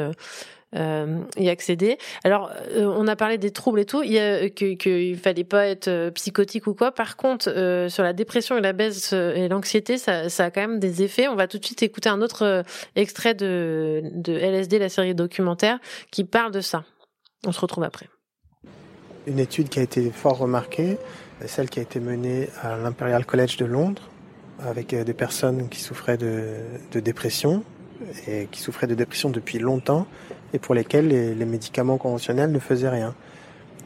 euh, 0.76 0.98
euh, 0.98 1.24
y 1.38 1.50
accéder. 1.50 1.98
Alors, 2.24 2.52
euh, 2.72 2.86
on 2.86 3.08
a 3.08 3.16
parlé 3.16 3.38
des 3.38 3.52
troubles 3.52 3.80
et 3.80 3.86
tout, 3.86 4.04
il 4.04 4.14
y 4.14 4.52
qu'il 4.52 5.18
fallait 5.18 5.44
pas 5.44 5.68
être 5.68 5.88
euh, 5.88 6.12
psychotique 6.12 6.68
ou 6.68 6.74
quoi. 6.74 6.92
Par 6.92 7.18
contre, 7.18 7.50
euh, 7.50 7.90
sur 7.90 8.04
la 8.04 8.14
dépression 8.14 8.58
et 8.58 8.62
la 8.62 8.74
baisse 8.74 9.12
euh, 9.14 9.34
et 9.34 9.48
l'anxiété, 9.48 9.98
ça, 9.98 10.24
a 10.24 10.52
quand 10.52 10.62
même 10.62 10.80
des 10.80 11.04
effets. 11.04 11.28
On 11.28 11.36
va 11.36 11.48
tout 11.48 11.58
de 11.58 11.66
suite 11.66 11.84
écouter 11.84 12.10
un 12.10 12.22
autre 12.22 12.44
euh, 12.44 12.64
extrait 12.96 13.34
de, 13.34 14.02
LSD, 14.28 14.80
la 14.80 14.90
série 14.90 15.16
documentaire, 15.16 15.80
qui 16.12 16.24
parle 16.24 16.52
de 16.52 16.62
ça. 16.62 16.84
On 17.46 17.52
se 17.52 17.60
retrouve 17.60 17.84
après. 17.84 18.08
Une 19.26 19.40
étude 19.40 19.70
qui 19.70 19.80
a 19.80 19.84
été 19.84 20.10
fort 20.10 20.38
remarquée, 20.38 20.98
celle 21.46 21.70
qui 21.70 21.80
a 21.80 21.82
été 21.82 22.00
menée 22.00 22.50
à 22.62 22.78
l'Imperial 22.78 23.26
College 23.26 23.58
de 23.58 23.66
Londres, 23.66 24.10
avec 24.60 24.94
euh, 24.94 25.04
des 25.04 25.14
personnes 25.14 25.70
qui 25.70 25.82
souffraient 25.82 26.18
de 26.18 27.00
dépression, 27.00 27.64
et 28.28 28.48
qui 28.52 28.62
souffraient 28.62 28.88
de 28.88 28.96
dépression 28.96 29.30
depuis 29.30 29.60
longtemps, 29.60 30.08
et 30.54 30.60
pour 30.60 30.76
lesquelles 30.76 31.08
les, 31.08 31.36
les 31.36 31.46
médicaments 31.46 31.98
conventionnels 31.98 32.52
ne 32.52 32.60
faisaient 32.60 32.90
rien. 32.90 33.14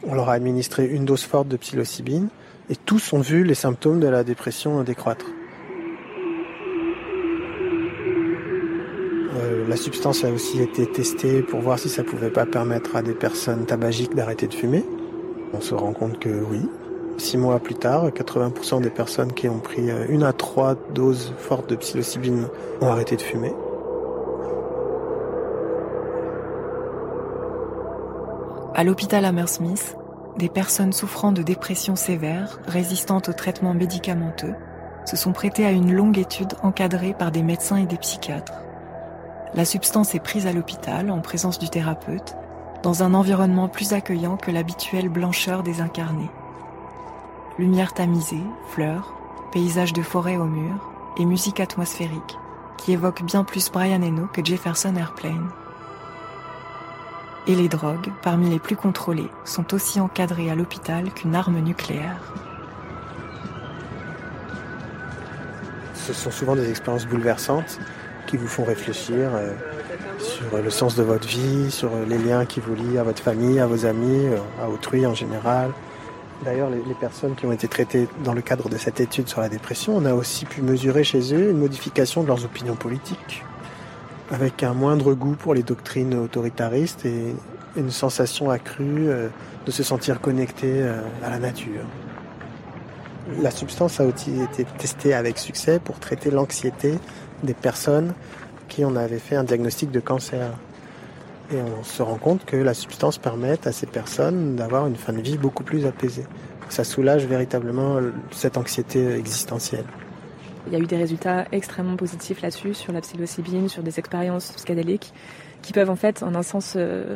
On 0.08 0.16
leur 0.16 0.30
a 0.30 0.34
administré 0.34 0.86
une 0.88 1.06
dose 1.06 1.24
forte 1.24 1.48
de 1.48 1.58
psilocybine, 1.58 2.30
et 2.70 2.76
tous 2.76 3.14
ont 3.14 3.20
vu 3.20 3.44
les 3.44 3.54
symptômes 3.54 4.00
de 4.00 4.08
la 4.08 4.24
dépression 4.24 4.82
décroître. 4.84 5.26
Euh, 9.36 9.68
la 9.68 9.76
substance 9.76 10.24
a 10.24 10.32
aussi 10.32 10.62
été 10.62 10.86
testée 10.86 11.42
pour 11.42 11.62
voir 11.62 11.80
si 11.80 11.90
ça 11.90 12.04
pouvait 12.04 12.30
pas 12.30 12.46
permettre 12.46 12.96
à 12.96 13.02
des 13.02 13.14
personnes 13.14 13.66
tabagiques 13.66 14.16
d'arrêter 14.16 14.48
de 14.48 14.54
fumer. 14.54 14.86
On 15.54 15.62
se 15.62 15.74
rend 15.74 15.94
compte 15.94 16.20
que 16.20 16.30
oui. 16.30 16.62
Six 17.18 17.38
mois 17.38 17.60
plus 17.60 17.76
tard, 17.76 18.08
80% 18.08 18.82
des 18.82 18.90
personnes 18.90 19.34
qui 19.34 19.50
ont 19.50 19.60
pris 19.60 19.92
euh, 19.92 20.06
une 20.10 20.24
à 20.24 20.34
trois 20.34 20.76
doses 20.94 21.34
fortes 21.38 21.70
de 21.70 21.76
psilocybine 21.76 22.48
ont 22.80 22.88
arrêté 22.88 23.16
de 23.16 23.22
fumer. 23.22 23.52
À 28.82 28.84
l'hôpital 28.84 29.26
Hammersmith, 29.26 29.96
des 30.40 30.50
personnes 30.50 30.92
souffrant 30.92 31.32
de 31.32 31.44
dépression 31.44 31.96
sévère, 31.96 32.58
résistantes 32.66 33.30
aux 33.30 33.34
traitements 33.34 33.76
médicamenteux, 33.76 34.56
se 35.06 35.16
sont 35.16 35.34
prêtées 35.34 35.68
à 35.68 35.72
une 35.72 35.94
longue 35.94 36.18
étude 36.18 36.56
encadrée 36.64 37.14
par 37.14 37.32
des 37.32 37.44
médecins 37.44 37.76
et 37.76 37.86
des 37.86 38.00
psychiatres. 38.00 38.64
la 39.54 39.66
substance 39.66 40.16
est 40.16 40.20
prise 40.20 40.48
à 40.48 40.52
l'hôpital 40.52 41.12
en 41.12 41.22
présence 41.22 41.60
du 41.60 41.70
thérapeute, 41.70 42.36
dans 42.82 43.04
un 43.04 43.14
environnement 43.14 43.70
plus 43.70 43.94
accueillant 43.94 44.36
que 44.36 44.50
l'habituelle 44.50 45.10
blancheur 45.10 45.62
des 45.62 45.80
incarnés. 45.80 46.32
Lumière 47.60 47.94
tamisée, 47.94 48.42
fleurs, 48.70 49.14
paysages 49.52 49.94
de 49.94 50.02
forêt 50.02 50.38
au 50.38 50.46
mur 50.46 50.90
et 51.20 51.26
musique 51.26 51.60
atmosphérique 51.60 52.40
qui 52.80 52.94
évoque 52.94 53.22
bien 53.22 53.44
plus 53.44 53.70
Brian 53.70 54.02
Eno 54.02 54.26
que 54.34 54.44
Jefferson 54.44 54.96
Airplane. 54.96 55.52
Et 57.48 57.56
les 57.56 57.68
drogues, 57.68 58.12
parmi 58.22 58.50
les 58.50 58.60
plus 58.60 58.76
contrôlées, 58.76 59.30
sont 59.46 59.74
aussi 59.74 60.00
encadrées 60.00 60.52
à 60.52 60.56
l'hôpital 60.56 61.12
qu'une 61.12 61.36
arme 61.36 61.60
nucléaire. 61.60 62.34
Ce 65.96 66.14
sont 66.14 66.32
souvent 66.32 66.56
des 66.56 66.70
expériences 66.70 67.08
bouleversantes 67.08 67.80
qui 68.28 68.38
vous 68.38 68.48
font 68.48 68.64
réfléchir 68.64 69.30
euh, 69.34 69.54
sur 70.20 70.58
le 70.58 70.70
sens 70.70 70.96
de 70.96 71.04
votre 71.04 71.28
vie, 71.28 71.72
sur 71.72 71.90
les 72.08 72.18
liens 72.18 72.46
qui 72.46 72.60
vous 72.60 72.76
lient 72.76 72.98
à 72.98 73.04
votre 73.04 73.22
famille, 73.22 73.60
à 73.60 73.66
vos 73.66 73.86
amis, 73.86 74.28
euh, 74.28 74.38
à 74.64 74.70
autrui 74.70 75.06
en 75.06 75.14
général. 75.14 75.72
D'ailleurs, 76.44 76.70
les, 76.70 76.96
personnes 76.96 77.36
qui 77.36 77.46
ont 77.46 77.52
été 77.52 77.68
traitées 77.68 78.08
dans 78.24 78.34
le 78.34 78.42
cadre 78.42 78.68
de 78.68 78.78
cette 78.78 79.00
étude 79.00 79.28
sur 79.28 79.42
la 79.42 79.50
dépression, 79.50 79.96
on 79.96 80.06
a 80.06 80.14
aussi 80.14 80.46
pu 80.46 80.62
mesurer 80.64 81.04
chez 81.04 81.36
eux 81.36 81.52
une 81.52 81.60
modification 81.60 82.24
de 82.24 82.28
leurs 82.28 82.46
opinions 82.46 82.76
politiques, 82.76 83.44
avec 84.32 84.64
un 84.64 84.74
moindre 84.74 85.14
goût 85.14 85.36
pour 85.36 85.54
les 85.54 85.62
doctrines 85.62 86.16
autoritaristes 86.16 87.06
et 87.06 87.36
une 87.76 87.92
sensation 87.92 88.50
accrue 88.50 89.10
euh, 89.10 89.28
de 89.66 89.72
se 89.72 89.84
sentir 89.84 90.22
connecté 90.22 90.68
euh, 90.82 91.02
à 91.24 91.30
la 91.30 91.40
nature. 91.40 91.84
La 93.42 93.52
substance 93.52 94.00
a 94.00 94.06
aussi 94.06 94.42
été 94.42 94.66
testée 94.78 95.14
avec 95.14 95.38
succès 95.38 95.80
pour 95.80 96.00
traiter 96.00 96.32
l'anxiété 96.32 96.98
des 97.44 97.54
personnes 97.54 98.14
qui 98.68 98.84
en 98.86 98.96
avaient 98.96 99.20
fait 99.20 99.36
un 99.36 99.44
diagnostic 99.44 99.92
de 99.92 100.00
cancer. 100.00 100.52
Et 101.52 101.58
on 101.58 101.84
se 101.84 102.02
rend 102.02 102.16
compte 102.16 102.46
que 102.46 102.56
la 102.56 102.74
substance 102.74 103.18
permet 103.18 103.60
à 103.68 103.74
ces 103.74 103.86
personnes 103.86 104.56
d'avoir 104.56 104.88
une 104.88 104.96
fin 104.96 105.14
de 105.14 105.22
vie 105.22 105.38
beaucoup 105.38 105.64
plus 105.64 105.86
apaisée. 105.86 106.26
Ça 106.70 106.86
soulage 106.86 107.26
véritablement 107.26 108.00
cette 108.32 108.58
anxiété 108.58 109.14
existentielle. 109.16 109.86
Il 110.68 110.74
y 110.74 110.76
a 110.76 110.80
eu 110.80 110.86
des 110.86 110.98
résultats 110.98 111.46
extrêmement 111.52 111.96
positifs 111.96 112.42
là-dessus, 112.42 112.74
sur 112.74 112.94
la 112.94 113.02
psilocybine, 113.02 113.70
sur 113.70 113.84
des 113.84 114.00
expériences 114.00 114.52
psychédéliques, 114.52 115.14
qui 115.62 115.74
peuvent 115.74 115.90
en 115.90 115.96
fait, 115.96 116.24
en 116.24 116.36
un 116.36 116.44
sens, 116.44 116.74
euh, 116.76 117.16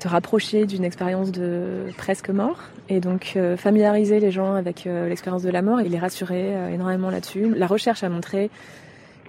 te 0.00 0.08
rapprocher 0.08 0.66
d'une 0.66 0.84
expérience 0.84 1.32
de 1.32 1.86
presque 1.96 2.30
mort, 2.30 2.58
et 2.88 3.00
donc 3.00 3.34
euh, 3.36 3.56
familiariser 3.56 4.20
les 4.20 4.30
gens 4.30 4.54
avec 4.54 4.86
euh, 4.86 5.08
l'expérience 5.08 5.42
de 5.42 5.50
la 5.50 5.62
mort 5.62 5.80
et 5.80 5.88
les 5.88 5.98
rassurer 5.98 6.72
énormément 6.72 7.10
là-dessus. 7.10 7.54
La 7.54 7.66
recherche 7.66 8.02
a 8.02 8.08
montré 8.08 8.50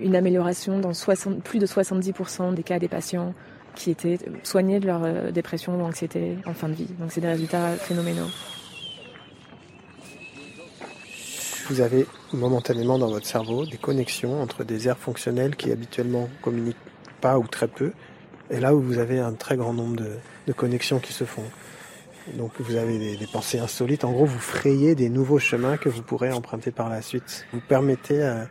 une 0.01 0.15
amélioration 0.15 0.79
dans 0.79 0.93
60, 0.93 1.41
plus 1.41 1.59
de 1.59 1.65
70% 1.65 2.53
des 2.53 2.63
cas 2.63 2.79
des 2.79 2.89
patients 2.89 3.33
qui 3.75 3.91
étaient 3.91 4.17
soignés 4.43 4.79
de 4.79 4.87
leur 4.87 5.31
dépression 5.31 5.79
ou 5.79 5.83
anxiété 5.83 6.37
en 6.45 6.53
fin 6.53 6.69
de 6.69 6.73
vie. 6.73 6.87
Donc 6.99 7.11
c'est 7.11 7.21
des 7.21 7.27
résultats 7.27 7.71
phénoménaux. 7.71 8.27
Vous 11.68 11.82
avez 11.82 12.05
momentanément 12.32 12.99
dans 12.99 13.07
votre 13.07 13.26
cerveau 13.26 13.66
des 13.66 13.78
connexions 13.78 14.39
entre 14.39 14.63
des 14.63 14.88
aires 14.88 14.99
fonctionnelles 14.99 15.55
qui 15.55 15.72
habituellement 15.72 16.30
communiquent 16.43 16.78
pas 17.22 17.39
ou 17.39 17.47
très 17.47 17.68
peu, 17.68 17.91
et 18.51 18.59
là 18.59 18.76
où 18.76 18.82
vous 18.82 18.99
avez 18.99 19.20
un 19.20 19.34
très 19.34 19.57
grand 19.57 19.74
nombre 19.74 19.95
de, 19.95 20.53
connexions 20.53 20.99
qui 20.99 21.11
se 21.11 21.24
font. 21.24 21.43
Donc 22.36 22.51
vous 22.59 22.76
avez 22.76 23.18
des, 23.18 23.28
pensées 23.28 23.57
insolites. 23.57 24.03
En 24.03 24.11
gros, 24.11 24.26
vous 24.26 24.39
frayez 24.39 24.93
des 24.93 25.09
nouveaux 25.09 25.39
chemins 25.39 25.78
que 25.78 25.89
vous 25.89 26.03
pourrez 26.03 26.32
emprunter 26.32 26.70
par 26.70 26.88
la 26.88 27.01
suite. 27.01 27.47
Vous 27.51 27.61
permettez 27.68 28.22
à, 28.22 28.47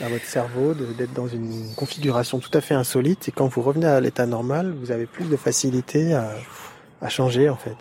votre 0.00 0.24
cerveau 0.24 0.74
d'être 0.74 1.14
dans 1.14 1.28
une 1.28 1.74
configuration 1.74 2.38
tout 2.38 2.50
à 2.52 2.60
fait 2.60 2.74
insolite 2.74 3.28
et 3.28 3.32
quand 3.32 3.46
vous 3.46 3.62
revenez 3.62 3.86
à 3.86 4.00
l'état 4.00 4.26
normal, 4.26 4.74
vous 4.78 4.90
avez 4.90 5.06
plus 5.06 5.26
de 5.26 5.36
facilité 5.36 6.12
à 6.12 7.08
changer 7.08 7.48
en 7.48 7.56
fait. 7.56 7.76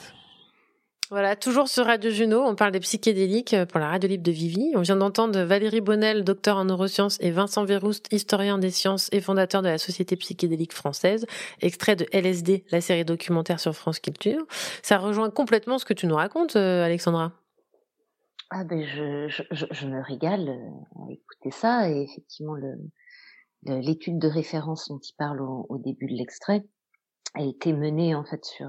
Voilà, 1.12 1.36
toujours 1.36 1.68
sur 1.68 1.88
Radio 1.88 2.10
Juno, 2.10 2.42
on 2.42 2.56
parle 2.56 2.72
des 2.72 2.80
psychédéliques 2.80 3.54
pour 3.68 3.82
la 3.82 3.90
radio 3.90 4.08
libre 4.08 4.24
de 4.24 4.32
Vivi. 4.32 4.72
On 4.76 4.80
vient 4.80 4.96
d'entendre 4.96 5.42
Valérie 5.42 5.82
Bonnel, 5.82 6.24
docteur 6.24 6.56
en 6.56 6.64
neurosciences, 6.64 7.18
et 7.20 7.32
Vincent 7.32 7.66
Verroust, 7.66 8.08
historien 8.14 8.58
des 8.58 8.72
sciences 8.72 9.10
et 9.12 9.20
fondateur 9.20 9.62
de 9.62 9.68
la 9.68 9.78
Société 9.78 10.16
psychédélique 10.16 10.72
française, 10.72 11.26
extrait 11.60 11.98
de 11.98 12.06
LSD, 12.14 12.64
la 12.72 12.80
série 12.80 13.04
documentaire 13.04 13.60
sur 13.60 13.76
France 13.76 14.00
Culture. 14.00 14.46
Ça 14.84 15.00
rejoint 15.00 15.30
complètement 15.30 15.80
ce 15.80 15.84
que 15.84 15.94
tu 15.94 16.08
nous 16.08 16.16
racontes, 16.16 16.56
euh, 16.56 16.86
Alexandra. 16.86 17.34
Ah 18.50 18.64
ben 18.64 18.82
je, 18.82 19.88
me 19.88 20.02
régale 20.02 20.48
euh, 20.48 21.16
à 21.46 21.52
ça 21.52 21.90
et 21.90 22.04
effectivement 22.04 22.56
l'étude 23.66 24.18
de 24.18 24.30
référence 24.30 24.88
dont 24.88 25.00
il 25.00 25.14
parle 25.18 25.42
au, 25.42 25.78
début 25.78 26.08
de 26.08 26.16
l'extrait 26.18 26.64
a 27.34 27.44
été 27.44 27.74
menée 27.74 28.16
en 28.16 28.24
fait 28.24 28.46
sur 28.46 28.68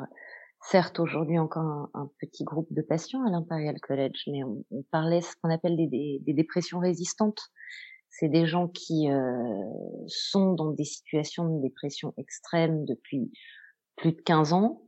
certes 0.62 1.00
aujourd'hui 1.00 1.38
encore 1.38 1.90
un, 1.94 2.10
petit 2.18 2.44
groupe 2.44 2.72
de 2.72 2.82
patients 2.82 3.24
à 3.24 3.30
l'Imperial 3.30 3.78
College 3.80 4.24
mais 4.28 4.44
on, 4.44 4.64
parlait 4.90 5.20
ce 5.20 5.34
qu'on 5.42 5.50
appelle 5.50 5.76
des, 5.76 6.20
des, 6.20 6.32
dépressions 6.32 6.78
résistantes 6.78 7.50
c'est 8.10 8.28
des 8.28 8.46
gens 8.46 8.68
qui 8.68 9.10
euh, 9.10 9.64
sont 10.06 10.52
dans 10.52 10.70
des 10.70 10.84
situations 10.84 11.56
de 11.56 11.62
dépression 11.62 12.12
extrême 12.18 12.84
depuis 12.84 13.32
plus 13.96 14.12
de 14.12 14.20
15 14.20 14.52
ans 14.52 14.82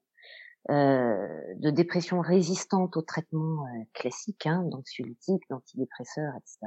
euh, 0.71 1.55
de 1.57 1.71
dépression 1.71 2.21
résistante 2.21 2.97
aux 2.97 3.03
traitements 3.03 3.67
euh, 3.67 3.85
classiques, 3.93 4.47
hein, 4.47 4.63
d'anxiolytiques, 4.71 5.43
d'antidépresseurs, 5.51 6.33
etc. 6.37 6.59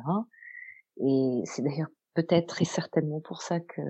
Et 0.98 1.42
c'est 1.46 1.64
d'ailleurs 1.64 1.90
peut-être 2.14 2.62
et 2.62 2.66
certainement 2.66 3.22
pour 3.22 3.42
ça 3.42 3.60
que 3.60 3.82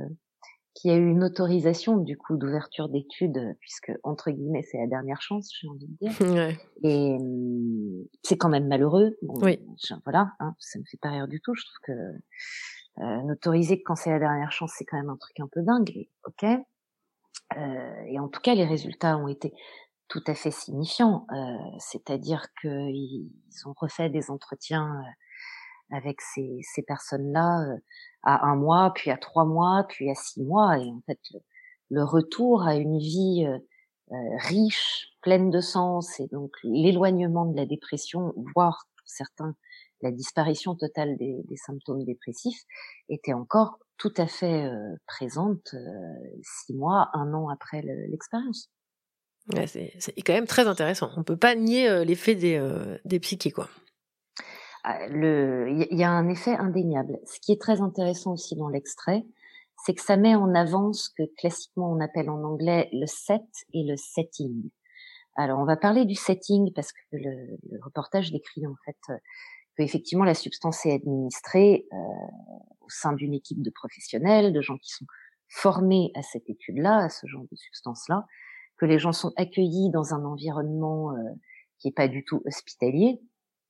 qu'il 0.77 0.91
y 0.91 0.93
a 0.93 0.97
eu 0.97 1.09
une 1.09 1.23
autorisation 1.23 1.97
du 1.97 2.17
coup 2.17 2.37
d'ouverture 2.37 2.89
d'études, 2.89 3.55
puisque 3.59 3.91
entre 4.03 4.31
guillemets 4.31 4.63
c'est 4.63 4.77
la 4.77 4.87
dernière 4.87 5.21
chance, 5.21 5.51
j'ai 5.59 5.67
envie 5.67 5.87
de 5.87 5.97
dire. 5.99 6.11
Ouais. 6.37 6.57
Et 6.83 7.17
hum, 7.19 8.05
c'est 8.23 8.37
quand 8.37 8.49
même 8.49 8.67
malheureux. 8.67 9.17
oui. 9.21 9.59
voilà, 10.03 10.31
hein, 10.39 10.55
ça 10.59 10.79
me 10.79 10.83
fait 10.89 10.99
pas 11.01 11.09
rire 11.09 11.27
du 11.27 11.41
tout. 11.41 11.53
Je 11.55 11.63
trouve 11.63 11.79
que 11.83 13.03
euh, 13.03 13.21
n'autoriser 13.23 13.79
que 13.79 13.83
quand 13.85 13.95
c'est 13.95 14.11
la 14.11 14.19
dernière 14.19 14.51
chance, 14.51 14.73
c'est 14.77 14.85
quand 14.85 14.97
même 14.97 15.09
un 15.09 15.17
truc 15.17 15.39
un 15.39 15.47
peu 15.51 15.61
dingue. 15.63 16.07
ok. 16.25 16.45
Euh, 17.55 18.03
et 18.07 18.19
en 18.19 18.27
tout 18.27 18.41
cas, 18.41 18.55
les 18.55 18.65
résultats 18.65 19.17
ont 19.17 19.27
été 19.27 19.53
tout 20.07 20.23
à 20.27 20.35
fait 20.35 20.51
signifiant. 20.51 21.25
Euh, 21.31 21.57
c'est-à-dire 21.79 22.47
qu'ils 22.61 23.29
ont 23.65 23.73
refait 23.75 24.09
des 24.09 24.31
entretiens 24.31 25.01
euh, 25.01 25.11
avec 25.91 26.21
ces, 26.21 26.59
ces 26.63 26.83
personnes-là 26.83 27.61
euh, 27.61 27.77
à 28.23 28.47
un 28.47 28.55
mois, 28.55 28.91
puis 28.93 29.11
à 29.11 29.17
trois 29.17 29.45
mois, 29.45 29.85
puis 29.87 30.09
à 30.09 30.15
six 30.15 30.41
mois, 30.41 30.77
et 30.77 30.89
en 30.89 31.01
fait 31.05 31.19
le, 31.89 32.03
retour 32.03 32.63
à 32.63 32.75
une 32.75 32.97
vie 32.97 33.47
riche, 34.39 35.09
pleine 35.21 35.49
de 35.49 35.61
sens, 35.61 36.19
et 36.19 36.27
donc 36.27 36.51
l'éloignement 36.63 37.45
de 37.45 37.55
la 37.55 37.65
dépression, 37.65 38.33
voire 38.55 38.87
pour 38.97 39.07
certains 39.07 39.55
la 40.01 40.11
disparition 40.11 40.75
totale 40.75 41.17
des, 41.17 41.41
des 41.45 41.57
symptômes 41.57 42.03
dépressifs, 42.03 42.61
était 43.09 43.33
encore 43.33 43.79
tout 43.97 44.13
à 44.17 44.27
fait 44.27 44.69
présente 45.07 45.73
six 46.43 46.73
mois, 46.73 47.09
un 47.13 47.33
an 47.33 47.49
après 47.49 47.81
l'expérience. 47.81 48.69
Ouais, 49.55 49.65
c'est 49.67 49.93
quand 50.25 50.33
même 50.33 50.47
très 50.47 50.67
intéressant. 50.67 51.09
On 51.15 51.23
peut 51.23 51.37
pas 51.37 51.55
nier 51.55 51.87
euh, 51.87 52.03
l'effet 52.03 52.35
des, 52.35 52.55
euh, 52.55 52.97
des 53.05 53.19
psychés, 53.19 53.51
quoi. 53.51 53.69
Ah, 54.89 55.05
il 55.09 55.97
y 55.97 56.03
a 56.05 56.09
un 56.09 56.29
effet 56.29 56.55
indéniable. 56.55 57.19
Ce 57.25 57.41
qui 57.41 57.51
est 57.51 57.59
très 57.59 57.81
intéressant 57.81 58.31
aussi 58.31 58.55
dans 58.55 58.69
l'extrait, 58.69 59.25
c'est 59.83 59.93
que 59.93 60.01
ça 60.01 60.15
met 60.15 60.33
en 60.33 60.55
avant 60.55 60.93
ce 60.93 61.09
que 61.09 61.23
classiquement 61.35 61.91
on 61.91 61.99
appelle 61.99 62.29
en 62.29 62.41
anglais 62.41 62.87
le 62.93 63.05
set 63.05 63.43
et 63.73 63.83
le 63.83 63.97
setting. 63.97 64.69
Alors 65.35 65.59
on 65.59 65.65
va 65.65 65.75
parler 65.75 66.05
du 66.05 66.15
setting 66.15 66.71
parce 66.71 66.93
que 66.93 67.01
le, 67.11 67.57
reportage 67.83 68.31
décrit 68.31 68.65
en 68.65 68.75
fait 68.85 68.95
euh, 69.09 69.17
que 69.77 69.83
effectivement 69.83 70.23
la 70.23 70.33
substance 70.33 70.85
est 70.85 70.93
administrée 70.93 71.85
euh, 71.91 71.97
au 72.79 72.89
sein 72.89 73.11
d'une 73.11 73.33
équipe 73.33 73.61
de 73.61 73.71
professionnels, 73.71 74.53
de 74.53 74.61
gens 74.61 74.77
qui 74.77 74.91
sont 74.91 75.05
formés 75.49 76.11
à 76.15 76.21
cette 76.21 76.49
étude-là, 76.49 76.99
à 76.99 77.09
ce 77.09 77.27
genre 77.27 77.43
de 77.51 77.57
substance-là, 77.57 78.25
que 78.77 78.85
les 78.85 78.99
gens 78.99 79.11
sont 79.11 79.33
accueillis 79.35 79.89
dans 79.91 80.13
un 80.13 80.23
environnement 80.23 81.11
euh, 81.11 81.17
qui 81.77 81.89
est 81.89 81.95
pas 81.95 82.07
du 82.07 82.23
tout 82.23 82.41
hospitalier, 82.45 83.19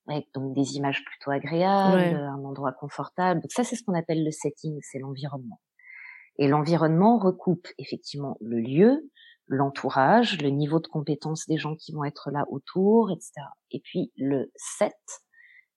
avec 0.08 0.28
donc 0.34 0.54
des 0.54 0.76
images 0.76 1.04
plutôt 1.06 1.32
agréables, 1.32 2.16
un 2.16 2.44
endroit 2.44 2.72
confortable. 2.72 3.42
Donc 3.42 3.52
ça, 3.52 3.64
c'est 3.64 3.76
ce 3.76 3.84
qu'on 3.84 3.98
appelle 3.98 4.24
le 4.24 4.32
setting, 4.32 4.80
c'est 4.82 5.00
l'environnement. 5.00 5.60
Et 6.40 6.48
l'environnement 6.48 7.18
recoupe 7.18 7.68
effectivement 7.78 8.38
le 8.42 8.60
lieu, 8.60 9.10
l'entourage, 9.48 10.42
le 10.42 10.50
niveau 10.50 10.80
de 10.80 10.88
compétence 10.88 11.48
des 11.48 11.58
gens 11.58 11.76
qui 11.76 11.94
vont 11.94 12.04
être 12.04 12.30
là 12.32 12.46
autour, 12.50 13.12
etc. 13.12 13.32
Et 13.72 13.80
puis 13.80 14.12
le 14.18 14.52
set, 14.56 14.98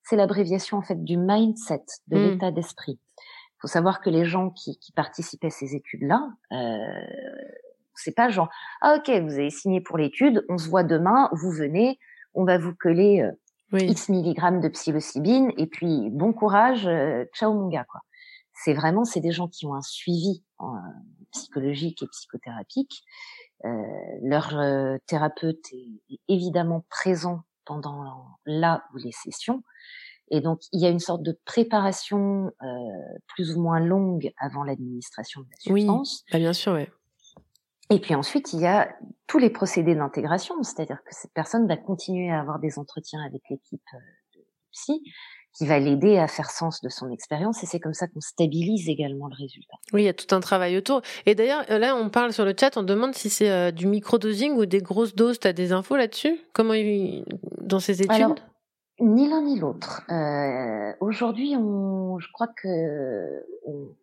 c'est 0.03 0.16
l'abréviation 0.16 0.76
en 0.76 0.83
fait 0.83 1.03
du 1.03 1.16
mindset, 1.16 1.85
de 2.09 2.18
mmh. 2.18 2.31
l'état 2.31 2.51
d'esprit. 2.51 3.01
Il 3.18 3.61
faut 3.61 3.68
savoir 3.68 4.01
que 4.01 4.11
les 4.11 4.24
gens 4.24 4.51
qui, 4.51 4.78
qui 4.78 4.93
participaient 4.93 5.49
à 5.49 5.51
ces 5.51 5.74
études-là, 5.74 6.28
euh, 6.53 6.76
c'est 7.95 8.14
pas 8.14 8.31
genre 8.31 8.49
ah 8.81 8.97
ok 8.97 9.11
vous 9.22 9.35
avez 9.35 9.51
signé 9.51 9.81
pour 9.81 9.99
l'étude, 9.99 10.45
on 10.49 10.59
se 10.59 10.68
voit 10.68 10.85
demain, 10.85 11.28
vous 11.33 11.51
venez, 11.51 11.99
on 12.35 12.45
va 12.45 12.59
vous 12.59 12.74
coller 12.74 13.22
euh, 13.75 13.79
X 13.79 14.09
milligrammes 14.09 14.61
de 14.61 14.68
psilocybine 14.68 15.53
et 15.57 15.66
puis 15.66 16.11
bon 16.11 16.33
courage, 16.33 16.87
euh, 16.87 17.25
ciao 17.35 17.53
mon 17.53 17.68
gars 17.68 17.85
quoi. 17.85 18.01
C'est 18.53 18.75
vraiment 18.75 19.05
c'est 19.05 19.21
des 19.21 19.33
gens 19.33 19.49
qui 19.49 19.66
ont 19.66 19.75
un 19.75 19.83
suivi, 19.83 20.43
psychologiques 21.33 22.03
et 22.03 22.07
psychothérapiques. 22.09 23.05
Euh, 23.64 23.68
leur 24.23 24.59
euh, 24.59 24.97
thérapeute 25.07 25.66
est, 25.73 26.18
évidemment 26.29 26.85
présent 26.89 27.43
pendant 27.66 28.39
là 28.47 28.85
ou 28.95 28.99
les 28.99 29.12
sessions. 29.12 29.62
Et 30.31 30.41
donc, 30.41 30.61
il 30.73 30.81
y 30.81 30.87
a 30.87 30.91
une 30.91 31.01
sorte 31.01 31.23
de 31.23 31.39
préparation 31.45 32.53
euh, 32.62 32.66
plus 33.27 33.57
ou 33.57 33.61
moins 33.61 33.81
longue 33.81 34.33
avant 34.39 34.62
l'administration 34.62 35.41
de 35.41 35.47
la 35.51 35.57
substance. 35.57 36.23
Oui, 36.27 36.33
bah 36.33 36.39
bien 36.39 36.53
sûr, 36.53 36.73
oui. 36.73 36.87
Et 37.91 37.99
puis 37.99 38.14
ensuite, 38.14 38.53
il 38.53 38.61
y 38.61 38.66
a 38.66 38.88
tous 39.26 39.38
les 39.38 39.51
procédés 39.51 39.95
d'intégration, 39.95 40.62
c'est-à-dire 40.62 40.99
que 41.05 41.12
cette 41.12 41.32
personne 41.32 41.66
va 41.66 41.76
continuer 41.76 42.30
à 42.30 42.41
avoir 42.41 42.61
des 42.61 42.78
entretiens 42.78 43.20
avec 43.24 43.43
l'équipe 43.51 43.82
de 44.34 44.41
psy, 44.72 45.03
qui 45.53 45.66
va 45.66 45.80
l'aider 45.80 46.16
à 46.16 46.28
faire 46.28 46.49
sens 46.51 46.80
de 46.80 46.88
son 46.88 47.11
expérience 47.11 47.62
et 47.64 47.66
c'est 47.66 47.80
comme 47.80 47.93
ça 47.93 48.07
qu'on 48.07 48.20
stabilise 48.20 48.88
également 48.88 49.26
le 49.26 49.34
résultat. 49.36 49.76
Oui, 49.93 50.03
il 50.03 50.05
y 50.05 50.09
a 50.09 50.14
tout 50.14 50.32
un 50.32 50.38
travail 50.38 50.76
autour. 50.76 51.03
Et 51.26 51.34
d'ailleurs, 51.34 51.64
là, 51.68 51.97
on 51.97 52.09
parle 52.09 52.32
sur 52.32 52.45
le 52.45 52.55
chat, 52.59 52.76
on 52.76 52.84
demande 52.84 53.14
si 53.14 53.28
c'est 53.28 53.51
euh, 53.51 53.72
du 53.72 53.88
microdosing 53.88 54.53
ou 54.53 54.66
des 54.66 54.80
grosses 54.80 55.16
doses. 55.16 55.41
Tu 55.41 55.49
as 55.49 55.53
des 55.53 55.72
infos 55.72 55.97
là-dessus? 55.97 56.41
Comment 56.53 56.74
il... 56.74 57.24
dans 57.61 57.80
ces 57.80 58.01
études? 58.01 58.12
Alors, 58.12 58.36
Ni 59.01 59.28
l'un 59.28 59.43
ni 59.43 59.59
l'autre. 59.59 60.03
Euh, 60.11 60.93
Aujourd'hui, 61.01 61.57
on, 61.57 62.20
je 62.20 62.28
crois 62.32 62.49
que 62.49 63.43
on, 63.66 63.97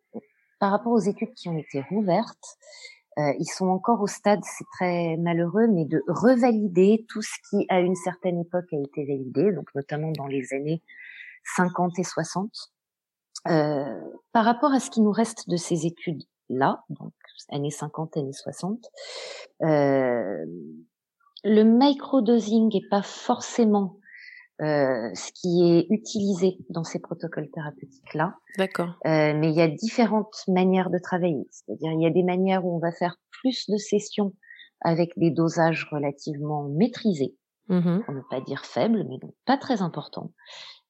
par 0.60 0.72
rapport 0.72 0.92
aux 0.92 1.00
études 1.00 1.34
qui 1.34 1.48
ont 1.48 1.58
été 1.58 1.82
rouvertes, 1.90 2.58
euh, 3.18 3.34
ils 3.40 3.50
sont 3.50 3.68
encore 3.68 4.02
au 4.02 4.08
stade, 4.08 4.42
c'est 4.44 4.66
très 4.74 5.18
malheureux, 5.18 5.68
mais 5.68 5.86
de 5.86 6.04
revalider 6.08 7.06
tout 7.10 7.22
ce 7.22 7.34
qui, 7.50 7.66
à 7.70 7.80
une 7.80 7.96
certaine 7.96 8.40
époque, 8.40 8.72
a 8.72 8.78
été 8.78 9.06
validé, 9.06 9.52
donc 9.54 9.74
notamment 9.74 10.12
dans 10.12 10.28
les 10.28 10.54
années 10.54 10.84
50 11.56 11.98
et 11.98 12.04
60. 12.04 12.52
Euh, 13.48 13.86
par 14.34 14.46
rapport 14.46 14.74
à 14.74 14.80
ce 14.80 14.90
qui 14.90 15.02
nous 15.02 15.12
reste 15.12 15.50
de 15.50 15.58
ces 15.58 15.86
études-là, 15.86 16.84
donc 16.90 17.14
années 17.50 17.72
50, 17.72 18.18
années 18.18 18.34
60, 18.34 18.86
euh, 19.64 20.46
le 21.44 21.64
microdosing 21.64 22.72
n'est 22.74 22.88
pas 22.90 23.04
forcément 23.04 24.00
euh, 24.62 25.14
ce 25.14 25.32
qui 25.34 25.64
est 25.64 25.88
utilisé 25.90 26.58
dans 26.70 26.84
ces 26.84 27.00
protocoles 27.00 27.50
thérapeutiques-là. 27.52 28.36
D'accord. 28.58 28.98
Euh, 29.06 29.34
mais 29.36 29.50
il 29.50 29.56
y 29.56 29.62
a 29.62 29.68
différentes 29.68 30.44
manières 30.48 30.90
de 30.90 30.98
travailler. 30.98 31.48
C'est-à-dire, 31.52 31.92
il 31.92 32.02
y 32.02 32.08
a 32.08 32.12
des 32.12 32.24
manières 32.24 32.66
où 32.66 32.76
on 32.76 32.80
va 32.80 32.92
faire 32.92 33.18
plus 33.30 33.70
de 33.70 33.78
sessions 33.78 34.34
avec 34.82 35.12
des 35.18 35.32
dosages 35.32 35.88
relativement 35.92 36.64
maîtrisés, 36.70 37.36
mmh 37.70 38.00
pour 38.06 38.14
ne 38.14 38.22
pas 38.30 38.42
dire 38.42 38.66
faibles, 38.66 39.06
mais 39.10 39.18
donc 39.18 39.34
pas 39.46 39.58
très 39.58 39.82
importants. 39.82 40.32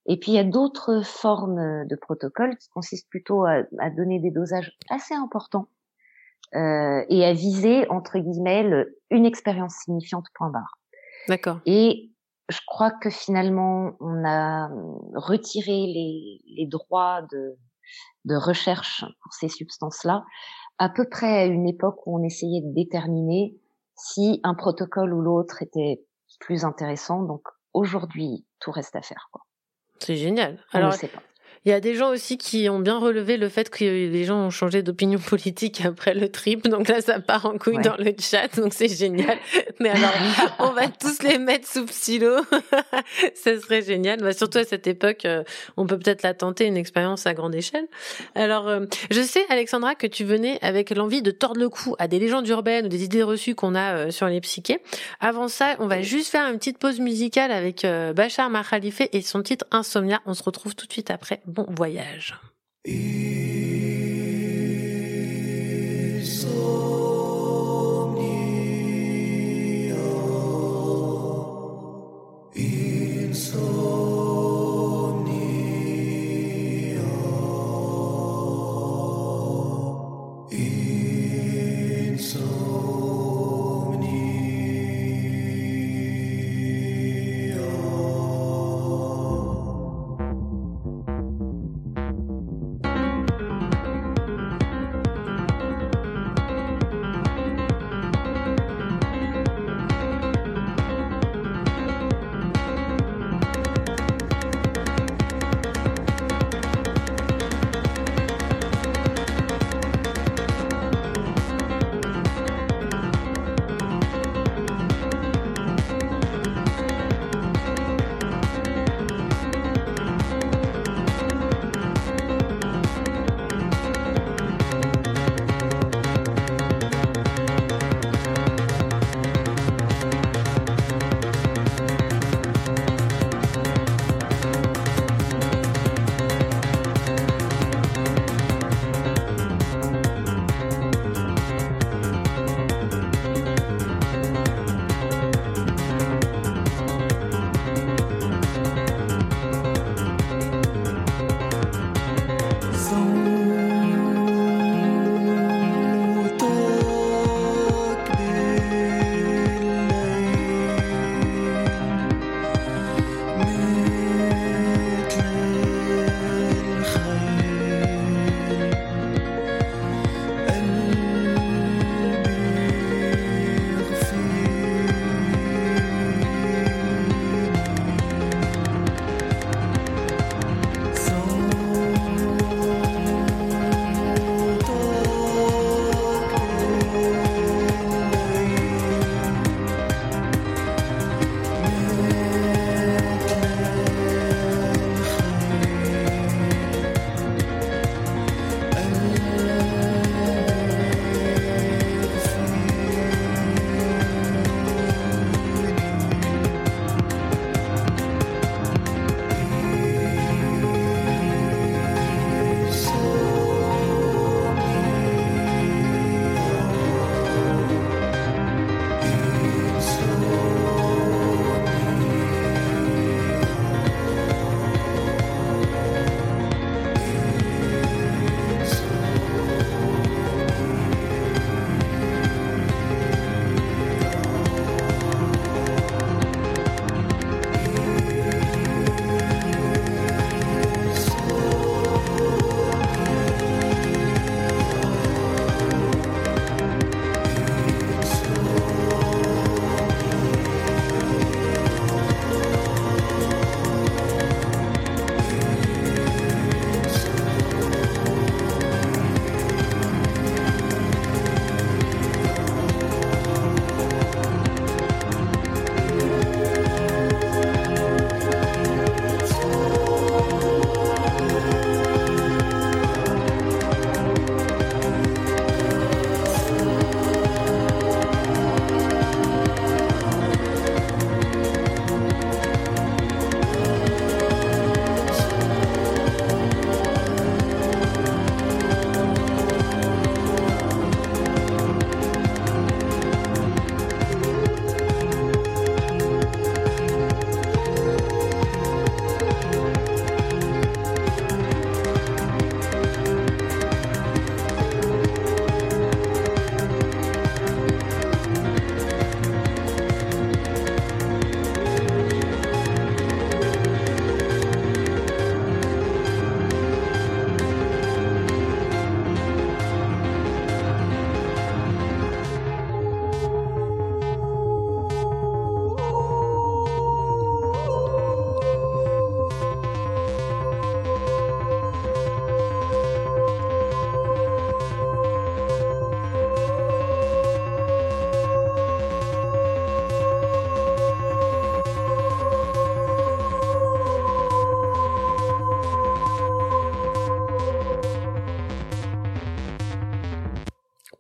Et 0.06 0.18
puis 0.18 0.32
il 0.32 0.36
y 0.36 0.40
a 0.40 0.44
d'autres 0.46 1.02
formes 1.04 1.86
de 1.86 1.96
protocoles 1.96 2.58
qui 2.58 2.70
consistent 2.70 3.10
plutôt 3.10 3.46
à, 3.46 3.64
à 3.80 3.90
donner 3.90 4.20
des 4.20 4.32
dosages 4.32 4.72
assez 4.90 5.14
importants 5.14 5.68
euh, 6.56 7.04
et 7.10 7.26
à 7.26 7.34
viser 7.34 7.90
entre 7.90 8.18
guillemets 8.20 8.86
une 9.10 9.26
expérience 9.26 9.76
signifiante 9.84 10.28
point 10.34 10.50
barre. 10.50 10.80
D'accord. 11.28 11.60
Et 11.66 12.12
je 12.50 12.60
crois 12.66 12.92
que 12.92 13.10
finalement 13.10 13.92
on 14.00 14.24
a 14.26 14.70
retiré 15.16 15.72
les, 15.72 16.42
les 16.46 16.68
droits 16.68 17.22
de, 17.32 17.58
de 18.26 18.36
recherche 18.36 19.06
pour 19.22 19.34
ces 19.34 19.50
substances-là 19.50 20.24
à 20.78 20.90
peu 20.90 21.08
près 21.10 21.40
à 21.40 21.46
une 21.46 21.68
époque 21.68 22.06
où 22.06 22.20
on 22.20 22.24
essayait 22.24 22.62
de 22.62 22.74
déterminer 22.74 23.56
si 23.96 24.40
un 24.44 24.54
protocole 24.54 25.14
ou 25.14 25.22
l'autre 25.22 25.62
était 25.62 26.04
plus 26.40 26.66
intéressant. 26.66 27.24
Donc 27.24 27.42
aujourd'hui, 27.74 28.46
tout 28.60 28.72
reste 28.72 28.96
à 28.96 29.02
faire. 29.02 29.30
Quoi. 29.32 29.42
C'est 30.00 30.16
génial. 30.16 30.64
Alors, 30.72 30.94
il 31.66 31.70
y 31.70 31.74
a 31.74 31.80
des 31.80 31.96
gens 31.96 32.10
aussi 32.10 32.38
qui 32.38 32.70
ont 32.70 32.80
bien 32.80 32.98
relevé 32.98 33.38
le 33.38 33.50
fait 33.50 33.70
que 33.70 33.84
les 33.84 34.24
gens 34.24 34.38
ont 34.38 34.50
changé 34.50 34.84
d'opinion 34.84 35.20
politique 35.20 35.84
après 35.86 36.14
le 36.14 36.30
trip. 36.30 36.68
Donc 36.68 36.88
là, 36.88 37.02
ça 37.02 37.20
part 37.20 37.46
en 37.46 37.58
couille 37.58 37.82
dans 37.82 37.98
le 37.98 38.14
chat. 38.20 38.56
Donc 38.56 38.74
c'est 38.74 38.88
génial. 38.88 39.38
Mais 39.80 39.90
alors, 39.90 40.14
on 40.60 40.70
va 40.72 40.88
tous 40.88 41.22
les 41.24 41.38
mettre 41.38 41.68
sous 41.68 41.86
psylo. 41.86 42.36
ça 43.36 43.60
serait 43.60 43.82
génial. 43.82 44.22
Bah, 44.22 44.34
surtout 44.34 44.60
à 44.60 44.64
cette 44.64 44.88
époque, 44.88 45.26
euh, 45.26 45.44
on 45.76 45.86
peut 45.86 45.98
peut-être 45.98 46.24
la 46.24 46.34
tenter, 46.34 46.66
une 46.66 46.78
expérience 46.78 47.28
à 47.28 47.34
grande 47.34 47.56
échelle. 47.56 47.88
Alors, 48.36 48.68
euh, 48.68 48.86
je 49.12 49.22
sais, 49.22 49.46
Alexandra, 49.50 49.96
que 49.96 50.08
tu 50.08 50.24
venais 50.24 50.60
avec 50.62 50.92
l'envie 50.92 51.22
de 51.22 51.32
tordre 51.32 51.60
le 51.60 51.70
cou 51.70 51.96
à 52.00 52.08
des 52.08 52.20
légendes 52.20 52.48
urbaines 52.48 52.86
ou 52.86 52.90
des 52.90 53.04
idées 53.04 53.24
reçues 53.24 53.56
qu'on 53.56 53.76
a 53.76 53.96
euh, 53.96 54.12
sur 54.12 54.28
les 54.28 54.42
psychés. 54.42 54.80
Avant 55.20 55.48
ça, 55.48 55.76
on 55.80 55.88
va 55.88 56.02
juste 56.02 56.30
faire 56.30 56.50
une 56.50 56.58
petite 56.58 56.78
pause 56.78 57.00
musicale 57.00 57.52
avec 57.52 57.86
Bachar 58.16 58.50
Mahalife 58.50 59.02
et 59.12 59.22
son 59.22 59.42
titre 59.42 59.66
Insomnia. 59.72 60.22
On 60.26 60.34
se 60.34 60.44
retrouve 60.44 60.76
tout 60.76 60.86
de 60.86 60.92
suite 60.92 61.12
après 61.12 61.42
bon 61.58 61.74
voyage. 61.76 62.36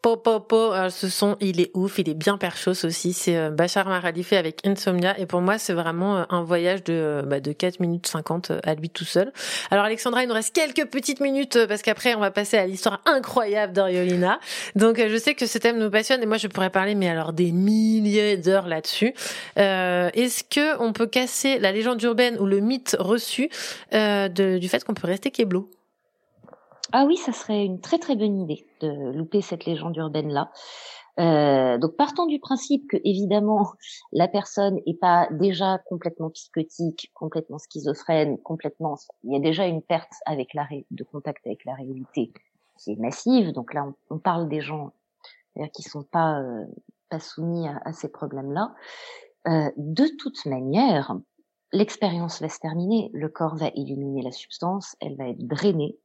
Popopo, 0.07 0.71
euh, 0.71 0.89
ce 0.89 1.09
son, 1.09 1.35
il 1.41 1.59
est 1.59 1.69
ouf, 1.73 1.99
il 1.99 2.07
est 2.07 2.13
bien 2.13 2.37
perchos 2.37 2.85
aussi. 2.85 3.11
C'est 3.11 3.35
euh, 3.35 3.49
Bachar 3.49 3.89
Maralife 3.89 4.31
avec 4.31 4.65
Insomnia. 4.65 5.19
Et 5.19 5.25
pour 5.25 5.41
moi, 5.41 5.57
c'est 5.57 5.73
vraiment 5.73 6.19
euh, 6.19 6.23
un 6.29 6.43
voyage 6.43 6.81
de, 6.85 7.23
bah, 7.27 7.41
de 7.41 7.51
4 7.51 7.81
minutes 7.81 8.07
50 8.07 8.53
à 8.63 8.75
lui 8.75 8.89
tout 8.89 9.03
seul. 9.03 9.33
Alors, 9.69 9.83
Alexandra, 9.83 10.23
il 10.23 10.29
nous 10.29 10.33
reste 10.33 10.55
quelques 10.55 10.89
petites 10.89 11.19
minutes 11.19 11.59
parce 11.67 11.81
qu'après, 11.81 12.15
on 12.15 12.21
va 12.21 12.31
passer 12.31 12.57
à 12.57 12.65
l'histoire 12.65 13.01
incroyable 13.05 13.73
d'Oriolina. 13.73 14.39
Donc, 14.77 14.95
je 14.97 15.17
sais 15.17 15.35
que 15.35 15.45
ce 15.45 15.57
thème 15.57 15.77
nous 15.77 15.91
passionne 15.91 16.23
et 16.23 16.25
moi, 16.25 16.37
je 16.37 16.47
pourrais 16.47 16.69
parler, 16.69 16.95
mais 16.95 17.09
alors 17.09 17.33
des 17.33 17.51
milliers 17.51 18.37
d'heures 18.37 18.67
là-dessus. 18.67 19.13
Est-ce 19.57 20.45
que 20.45 20.81
on 20.81 20.93
peut 20.93 21.07
casser 21.07 21.59
la 21.59 21.73
légende 21.73 22.01
urbaine 22.01 22.37
ou 22.39 22.45
le 22.45 22.61
mythe 22.61 22.95
reçu 22.97 23.49
du 23.91 24.69
fait 24.69 24.85
qu'on 24.85 24.93
peut 24.93 25.07
rester 25.07 25.31
Keblo? 25.31 25.69
Ah 26.93 27.05
oui, 27.05 27.17
ça 27.17 27.31
serait 27.31 27.65
une 27.65 27.81
très 27.81 27.99
très 27.99 28.15
bonne 28.15 28.39
idée 28.41 28.65
de 28.81 29.11
louper 29.11 29.41
cette 29.41 29.65
légende 29.65 29.95
urbaine 29.97 30.29
là. 30.29 30.51
Euh, 31.19 31.79
donc 31.79 31.95
partons 31.95 32.27
du 32.27 32.39
principe 32.39 32.87
que 32.91 32.97
évidemment 33.03 33.71
la 34.11 34.27
personne 34.27 34.77
est 34.85 34.99
pas 34.99 35.27
déjà 35.31 35.79
complètement 35.89 36.29
psychotique, 36.29 37.11
complètement 37.15 37.57
schizophrène, 37.57 38.37
complètement 38.37 38.97
il 39.23 39.33
y 39.33 39.35
a 39.35 39.39
déjà 39.39 39.65
une 39.65 39.81
perte 39.81 40.13
avec 40.27 40.53
la 40.53 40.67
de 40.91 41.03
contact 41.03 41.47
avec 41.47 41.65
la 41.65 41.73
réalité 41.73 42.31
qui 42.77 42.91
est 42.91 42.99
massive. 42.99 43.51
Donc 43.51 43.73
là 43.73 43.87
on, 44.11 44.19
parle 44.19 44.47
des 44.47 44.61
gens 44.61 44.91
qui 45.73 45.81
sont 45.81 46.03
pas 46.03 46.39
euh, 46.39 46.65
pas 47.09 47.19
soumis 47.19 47.67
à, 47.67 47.93
ces 47.93 48.09
problèmes-là. 48.09 48.75
Euh, 49.47 49.71
de 49.77 50.05
toute 50.19 50.45
manière, 50.45 51.15
l'expérience 51.71 52.41
va 52.41 52.49
se 52.49 52.59
terminer, 52.59 53.09
le 53.13 53.29
corps 53.29 53.55
va 53.55 53.69
éliminer 53.69 54.21
la 54.21 54.31
substance, 54.31 54.95
elle 54.99 55.15
va 55.15 55.29
être 55.29 55.45
drainée 55.47 55.97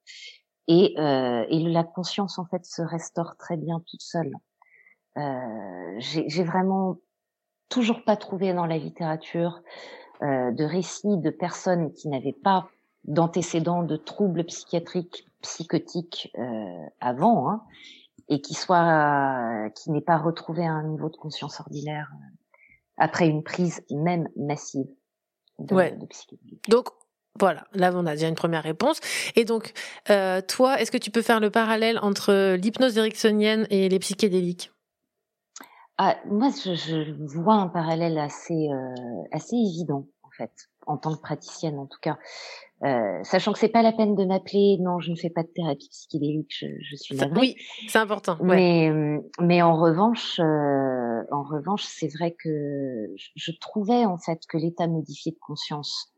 et, 0.69 0.95
euh, 0.99 1.45
et 1.49 1.59
la 1.61 1.85
conscience 1.85 2.39
en 2.39 2.45
fait 2.45 2.65
se 2.65 2.83
restaure 2.83 3.37
très 3.37 3.57
bien 3.57 3.81
toute 3.91 4.03
seule. 4.03 4.33
Euh, 5.19 5.95
J'ai 5.99 6.45
vraiment 6.45 6.99
toujours 7.69 8.05
pas 8.05 8.17
trouvé 8.17 8.53
dans 8.53 8.67
la 8.67 8.79
littérature 8.79 9.63
euh, 10.23 10.53
de 10.53 10.65
récits 10.65 11.19
de 11.19 11.31
personnes 11.31 11.93
qui 11.93 12.09
n'avaient 12.09 12.33
pas 12.33 12.69
d'antécédents 13.05 13.83
de 13.83 13.97
troubles 13.97 14.45
psychiatriques, 14.45 15.27
psychotiques 15.41 16.31
euh, 16.39 16.87
avant, 17.01 17.51
hein, 17.51 17.65
et 18.29 18.41
qui 18.41 18.55
soit, 18.55 19.71
qui 19.75 19.91
n'ait 19.91 20.01
pas 20.01 20.19
retrouvé 20.19 20.65
un 20.65 20.85
niveau 20.85 21.09
de 21.09 21.17
conscience 21.17 21.61
ordinaire 21.61 22.11
euh, 22.15 22.37
après 22.99 23.27
une 23.27 23.43
prise 23.43 23.85
même 23.91 24.29
massive 24.37 24.87
de, 25.59 25.75
ouais. 25.75 25.93
de 25.93 26.07
Donc 26.69 26.89
voilà, 27.39 27.65
là 27.73 27.91
on 27.95 28.07
a 28.07 28.13
déjà 28.13 28.29
une 28.29 28.35
première 28.35 28.63
réponse. 28.63 29.01
Et 29.37 29.45
donc, 29.45 29.73
euh, 30.11 30.41
toi, 30.47 30.81
est-ce 30.81 30.91
que 30.91 30.99
tu 30.99 31.11
peux 31.11 31.23
faire 31.23 31.41
le 31.41 31.51
parallèle 31.51 31.99
entre 32.03 32.55
l'hypnose 32.57 32.97
ericksonienne 32.99 33.67
et 33.71 33.89
les 33.89 33.99
psychédéliques? 33.99 34.71
Ah, 35.99 36.17
Moi, 36.27 36.49
je, 36.65 36.75
je, 36.75 37.39
vois 37.41 37.55
un 37.55 37.69
parallèle 37.69 38.19
assez, 38.19 38.69
euh, 38.71 38.95
assez 39.31 39.57
évident, 39.57 40.07
en 40.23 40.31
fait, 40.37 40.51
en 40.87 40.97
tant 40.97 41.15
que 41.15 41.21
praticienne 41.21 41.79
en 41.79 41.87
tout 41.87 42.01
cas. 42.01 42.19
Euh, 42.85 43.23
sachant 43.23 43.53
que 43.53 43.61
c'est 43.61 43.69
pas 43.69 43.83
la 43.83 43.93
peine 43.93 44.17
de 44.17 44.25
m'appeler, 44.25 44.77
non, 44.81 44.99
je 44.99 45.13
ne 45.13 45.17
fais 45.17 45.31
pas 45.31 45.45
de 45.45 45.49
thérapie 45.49 45.89
psychédélique, 45.89 46.51
je, 46.51 46.67
je 46.81 46.97
suis 46.97 47.15
navrée. 47.15 47.39
Oui, 47.39 47.57
c'est 47.87 47.99
important. 47.99 48.37
Ouais. 48.41 48.57
Mais, 48.57 49.21
mais 49.41 49.63
en 49.63 49.77
revanche, 49.77 50.41
euh, 50.41 51.23
en 51.31 51.45
revanche, 51.45 51.85
c'est 51.85 52.13
vrai 52.13 52.33
que 52.37 53.15
je 53.37 53.53
trouvais 53.61 54.05
en 54.05 54.19
fait 54.19 54.41
que 54.49 54.57
l'état 54.57 54.89
modifié 54.89 55.31
de 55.31 55.39
conscience 55.39 56.12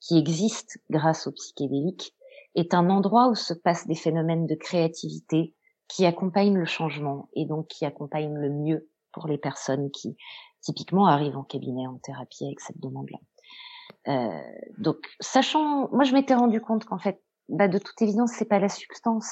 qui 0.00 0.18
existe 0.18 0.78
grâce 0.90 1.26
aux 1.26 1.32
psychédéliques, 1.32 2.14
est 2.54 2.74
un 2.74 2.90
endroit 2.90 3.28
où 3.28 3.34
se 3.34 3.54
passent 3.54 3.86
des 3.86 3.94
phénomènes 3.94 4.46
de 4.46 4.54
créativité 4.54 5.54
qui 5.88 6.06
accompagnent 6.06 6.58
le 6.58 6.64
changement 6.64 7.28
et 7.34 7.46
donc 7.46 7.68
qui 7.68 7.84
accompagnent 7.84 8.36
le 8.36 8.50
mieux 8.50 8.88
pour 9.12 9.26
les 9.28 9.38
personnes 9.38 9.90
qui 9.90 10.16
typiquement 10.60 11.06
arrivent 11.06 11.36
en 11.36 11.44
cabinet 11.44 11.86
en 11.86 11.98
thérapie 11.98 12.44
avec 12.44 12.60
cette 12.60 12.80
demande-là. 12.80 13.18
Euh, 14.08 14.40
donc, 14.78 14.98
sachant, 15.20 15.88
moi 15.92 16.04
je 16.04 16.12
m'étais 16.12 16.34
rendu 16.34 16.60
compte 16.60 16.84
qu'en 16.84 16.98
fait, 16.98 17.22
bah, 17.48 17.68
de 17.68 17.78
toute 17.78 18.00
évidence, 18.00 18.32
c'est 18.32 18.48
pas 18.48 18.60
la 18.60 18.68
substance 18.68 19.28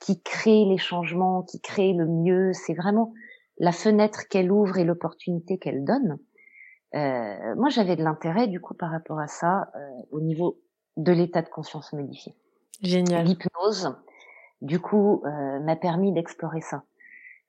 qui 0.00 0.22
crée 0.22 0.64
les 0.64 0.78
changements, 0.78 1.42
qui 1.42 1.60
crée 1.60 1.92
le 1.92 2.06
mieux, 2.06 2.52
c'est 2.52 2.74
vraiment 2.74 3.12
la 3.58 3.72
fenêtre 3.72 4.28
qu'elle 4.28 4.52
ouvre 4.52 4.78
et 4.78 4.84
l'opportunité 4.84 5.58
qu'elle 5.58 5.84
donne. 5.84 6.18
Euh, 6.94 7.54
moi, 7.56 7.68
j'avais 7.68 7.96
de 7.96 8.02
l'intérêt 8.02 8.48
du 8.48 8.60
coup 8.60 8.74
par 8.74 8.90
rapport 8.90 9.18
à 9.18 9.28
ça 9.28 9.70
euh, 9.74 9.78
au 10.10 10.20
niveau 10.20 10.58
de 10.96 11.12
l'état 11.12 11.42
de 11.42 11.48
conscience 11.48 11.92
modifié. 11.92 12.34
Génial. 12.82 13.26
L'hypnose, 13.26 13.96
du 14.62 14.80
coup, 14.80 15.22
euh, 15.24 15.60
m'a 15.60 15.76
permis 15.76 16.12
d'explorer 16.12 16.60
ça, 16.60 16.84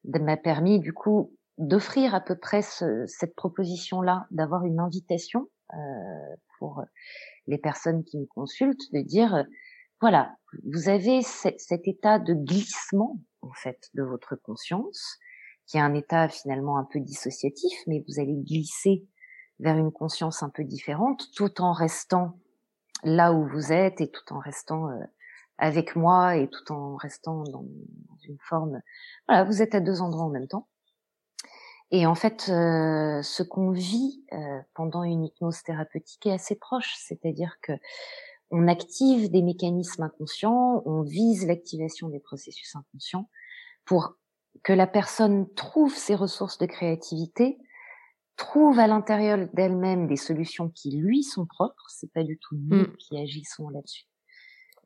m'a 0.03 0.37
permis 0.37 0.79
du 0.79 0.93
coup 0.93 1.33
d'offrir 1.57 2.15
à 2.15 2.21
peu 2.21 2.37
près 2.37 2.61
ce, 2.61 3.05
cette 3.07 3.35
proposition-là, 3.35 4.27
d'avoir 4.31 4.65
une 4.65 4.79
invitation 4.79 5.47
euh, 5.73 6.35
pour 6.57 6.83
les 7.47 7.57
personnes 7.57 8.03
qui 8.03 8.17
me 8.17 8.25
consultent, 8.25 8.91
de 8.93 9.01
dire 9.01 9.45
voilà, 10.01 10.35
vous 10.71 10.87
avez 10.87 11.21
cet 11.21 11.87
état 11.87 12.19
de 12.19 12.33
glissement 12.33 13.19
en 13.41 13.51
fait 13.53 13.89
de 13.93 14.03
votre 14.03 14.35
conscience, 14.35 15.17
qui 15.67 15.77
est 15.77 15.81
un 15.81 15.93
état 15.93 16.29
finalement 16.29 16.77
un 16.77 16.85
peu 16.85 16.99
dissociatif, 16.99 17.77
mais 17.87 18.03
vous 18.07 18.19
allez 18.19 18.35
glisser 18.35 19.05
vers 19.59 19.77
une 19.77 19.91
conscience 19.91 20.43
un 20.43 20.49
peu 20.49 20.63
différente, 20.63 21.29
tout 21.35 21.61
en 21.61 21.73
restant 21.73 22.39
là 23.03 23.33
où 23.33 23.47
vous 23.47 23.71
êtes 23.71 24.01
et 24.01 24.09
tout 24.09 24.33
en 24.33 24.39
restant 24.39 24.89
euh, 24.89 25.03
avec 25.57 25.95
moi 25.95 26.37
et 26.37 26.47
tout 26.47 26.71
en 26.71 26.95
restant 26.95 27.43
dans, 27.43 27.65
une 28.23 28.37
forme. 28.47 28.81
Voilà, 29.27 29.43
vous 29.43 29.61
êtes 29.61 29.75
à 29.75 29.79
deux 29.79 30.01
endroits 30.01 30.25
en 30.25 30.29
même 30.29 30.47
temps. 30.47 30.67
Et 31.91 32.05
en 32.05 32.15
fait, 32.15 32.49
euh, 32.49 33.21
ce 33.23 33.41
qu'on 33.41 33.71
vit 33.71 34.23
euh, 34.31 34.59
pendant 34.75 35.03
une 35.03 35.25
hypnose 35.25 35.63
thérapeutique 35.63 36.27
est 36.27 36.33
assez 36.33 36.55
proche, 36.55 36.95
c'est-à-dire 36.97 37.55
que 37.61 37.73
on 38.51 38.67
active 38.67 39.29
des 39.31 39.41
mécanismes 39.41 40.03
inconscients, 40.03 40.81
on 40.85 41.01
vise 41.01 41.45
l'activation 41.45 42.09
des 42.09 42.19
processus 42.19 42.75
inconscients 42.75 43.29
pour 43.85 44.15
que 44.63 44.73
la 44.73 44.87
personne 44.87 45.51
trouve 45.53 45.95
ses 45.95 46.15
ressources 46.15 46.57
de 46.57 46.65
créativité 46.65 47.59
trouve 48.39 48.79
à 48.79 48.87
l'intérieur 48.87 49.47
d'elle-même 49.53 50.07
des 50.07 50.15
solutions 50.15 50.69
qui 50.69 50.97
lui 50.97 51.23
sont 51.23 51.45
propres. 51.45 51.85
C'est 51.89 52.11
pas 52.11 52.23
du 52.23 52.39
tout 52.39 52.55
nous 52.55 52.83
mm. 52.83 52.97
qui 52.97 53.17
agissons 53.19 53.69
là-dessus. 53.69 54.05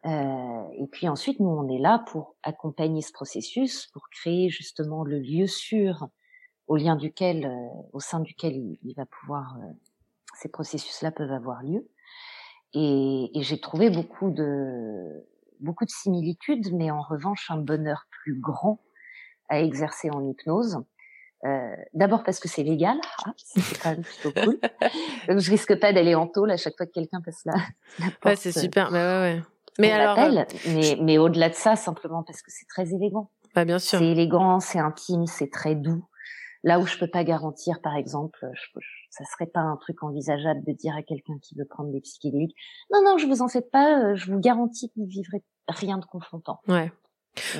Euh, 0.05 0.63
et 0.77 0.87
puis 0.87 1.07
ensuite, 1.07 1.39
nous, 1.39 1.49
on 1.49 1.69
est 1.69 1.79
là 1.79 2.03
pour 2.07 2.35
accompagner 2.43 3.01
ce 3.01 3.13
processus, 3.13 3.87
pour 3.93 4.09
créer 4.09 4.49
justement 4.49 5.03
le 5.03 5.19
lieu 5.19 5.47
sûr 5.47 6.09
au 6.67 6.75
lien 6.75 6.95
duquel, 6.95 7.45
euh, 7.45 7.81
au 7.93 7.99
sein 7.99 8.19
duquel 8.19 8.53
il, 8.55 8.93
va 8.97 9.05
pouvoir, 9.05 9.57
euh, 9.61 9.71
ces 10.35 10.49
processus-là 10.49 11.11
peuvent 11.11 11.31
avoir 11.31 11.63
lieu. 11.63 11.87
Et, 12.73 13.29
et 13.37 13.43
j'ai 13.43 13.59
trouvé 13.61 13.89
beaucoup 13.89 14.31
de 14.31 15.25
beaucoup 15.59 15.85
de 15.85 15.91
similitudes, 15.91 16.73
mais 16.73 16.91
en 16.91 17.01
revanche 17.01 17.49
un 17.49 17.57
bonheur 17.57 18.07
plus 18.09 18.37
grand 18.37 18.81
à 19.47 19.61
exercer 19.61 20.09
en 20.09 20.27
hypnose 20.27 20.83
euh, 21.45 21.75
D'abord 21.93 22.23
parce 22.23 22.39
que 22.39 22.47
c'est 22.47 22.63
légal, 22.63 22.97
ah, 23.25 23.31
c'est 23.37 23.79
quand 23.81 23.91
même 23.91 24.03
plutôt 24.03 24.31
cool. 24.31 24.59
Donc 25.27 25.39
je 25.39 25.51
risque 25.51 25.77
pas 25.79 25.93
d'aller 25.93 26.15
en 26.15 26.27
tôle 26.27 26.51
à 26.51 26.57
chaque 26.57 26.75
fois 26.77 26.85
que 26.85 26.91
quelqu'un 26.91 27.21
passe 27.21 27.43
là. 27.45 27.53
Ouais, 28.25 28.35
c'est 28.35 28.51
super. 28.51 28.91
Mais 28.91 28.99
ouais, 28.99 29.19
ouais. 29.35 29.41
Mais 29.79 29.91
alors, 29.91 30.19
euh, 30.19 30.43
mais, 30.67 30.97
mais 31.01 31.17
au-delà 31.17 31.49
de 31.49 31.55
ça, 31.55 31.75
simplement 31.75 32.23
parce 32.23 32.41
que 32.41 32.51
c'est 32.51 32.67
très 32.67 32.93
élégant. 32.93 33.31
Bah, 33.55 33.65
bien 33.65 33.79
sûr. 33.79 33.99
C'est 33.99 34.05
élégant, 34.05 34.59
c'est 34.59 34.79
intime, 34.79 35.25
c'est 35.25 35.49
très 35.49 35.75
doux. 35.75 36.05
Là 36.63 36.79
où 36.79 36.85
je 36.85 36.97
peux 36.97 37.07
pas 37.07 37.23
garantir, 37.23 37.81
par 37.81 37.95
exemple, 37.97 38.39
je, 38.53 38.79
ça 39.09 39.25
serait 39.25 39.47
pas 39.47 39.59
un 39.59 39.75
truc 39.77 40.01
envisageable 40.01 40.63
de 40.63 40.71
dire 40.71 40.95
à 40.95 41.03
quelqu'un 41.03 41.37
qui 41.41 41.55
veut 41.55 41.65
prendre 41.65 41.91
des 41.91 41.99
psychédéliques, 41.99 42.55
non, 42.91 43.01
non, 43.03 43.17
je 43.17 43.27
vous 43.27 43.41
en 43.41 43.47
fais 43.47 43.61
pas, 43.61 43.99
euh, 43.99 44.15
je 44.15 44.31
vous 44.31 44.39
garantis 44.39 44.89
que 44.89 44.93
vous 44.97 45.05
vivrez 45.05 45.43
rien 45.67 45.97
de 45.97 46.05
confrontant. 46.05 46.59
Ouais. 46.67 46.91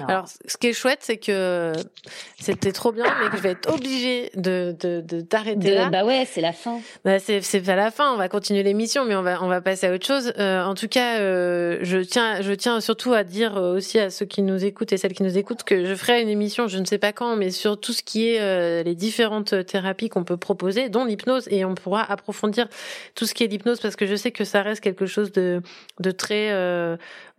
Alors, 0.08 0.28
ce 0.28 0.58
qui 0.58 0.68
est 0.68 0.74
chouette, 0.74 1.00
c'est 1.02 1.18
que 1.18 1.74
c'était 2.40 2.72
trop 2.72 2.91
bien, 2.91 3.06
mais 3.22 3.30
que 3.30 3.38
je 3.38 3.41
vais 3.41 3.52
être 3.52 3.74
obligée 3.74 4.30
de, 4.36 4.76
de, 4.80 5.02
de 5.02 5.22
t'arrêter 5.22 5.74
là. 5.74 5.90
Bah 5.90 6.06
ouais, 6.06 6.28
c'est 6.30 6.41
la 6.41 6.54
fin. 6.54 6.80
Bah 7.04 7.20
c'est 7.20 7.41
c'est 7.41 7.62
pas 7.62 7.76
la 7.76 7.90
fin. 7.90 8.14
On 8.14 8.18
va 8.18 8.30
continuer 8.30 8.64
l'émission, 8.64 9.06
mais 9.06 9.16
on 9.16 9.24
va 9.24 9.41
on 9.41 9.48
va 9.48 9.62
passer 9.62 9.88
à 9.88 9.94
autre 9.94 10.06
chose. 10.06 10.34
Euh, 10.38 10.64
en 10.64 10.76
tout 10.76 10.88
cas, 10.88 11.20
euh, 11.20 11.80
je 11.82 11.98
tiens 11.98 12.41
je 12.41 12.52
tiens 12.52 12.82
surtout 12.82 13.14
à 13.14 13.24
dire 13.24 13.58
euh, 13.58 13.76
aussi 13.76 14.00
à 14.00 14.10
ceux 14.10 14.26
qui 14.26 14.41
nous 14.41 14.64
écoutent 14.64 14.94
et 14.94 14.98
celles 14.98 15.14
qui 15.14 15.24
nous 15.24 15.38
écoutent 15.38 15.64
que 15.64 15.86
je 15.86 15.95
ferai 15.95 16.22
une 16.22 16.30
émission, 16.30 16.68
je 16.68 16.78
ne 16.78 16.86
sais 16.86 17.00
pas 17.00 17.12
quand, 17.12 17.36
mais 17.36 17.50
sur 17.50 17.80
tout 17.80 17.94
ce 17.94 18.04
qui 18.04 18.30
est 18.30 18.41
euh, 18.41 18.84
les 18.84 18.95
différentes 18.95 19.66
thérapies 19.66 20.10
qu'on 20.10 20.24
peut 20.24 20.38
proposer, 20.38 20.90
dont 20.90 21.06
l'hypnose, 21.06 21.48
et 21.50 21.66
on 21.66 21.74
pourra 21.76 22.04
approfondir 22.04 22.68
tout 23.16 23.26
ce 23.26 23.34
qui 23.34 23.44
est 23.44 23.48
l'hypnose 23.48 23.80
parce 23.80 23.95
que 23.95 24.06
je 24.06 24.16
sais 24.16 24.32
que 24.32 24.44
ça 24.44 24.62
reste 24.62 24.82
quelque 24.82 25.06
chose 25.06 25.32
de 25.32 25.62
de 26.00 26.12
très. 26.12 26.52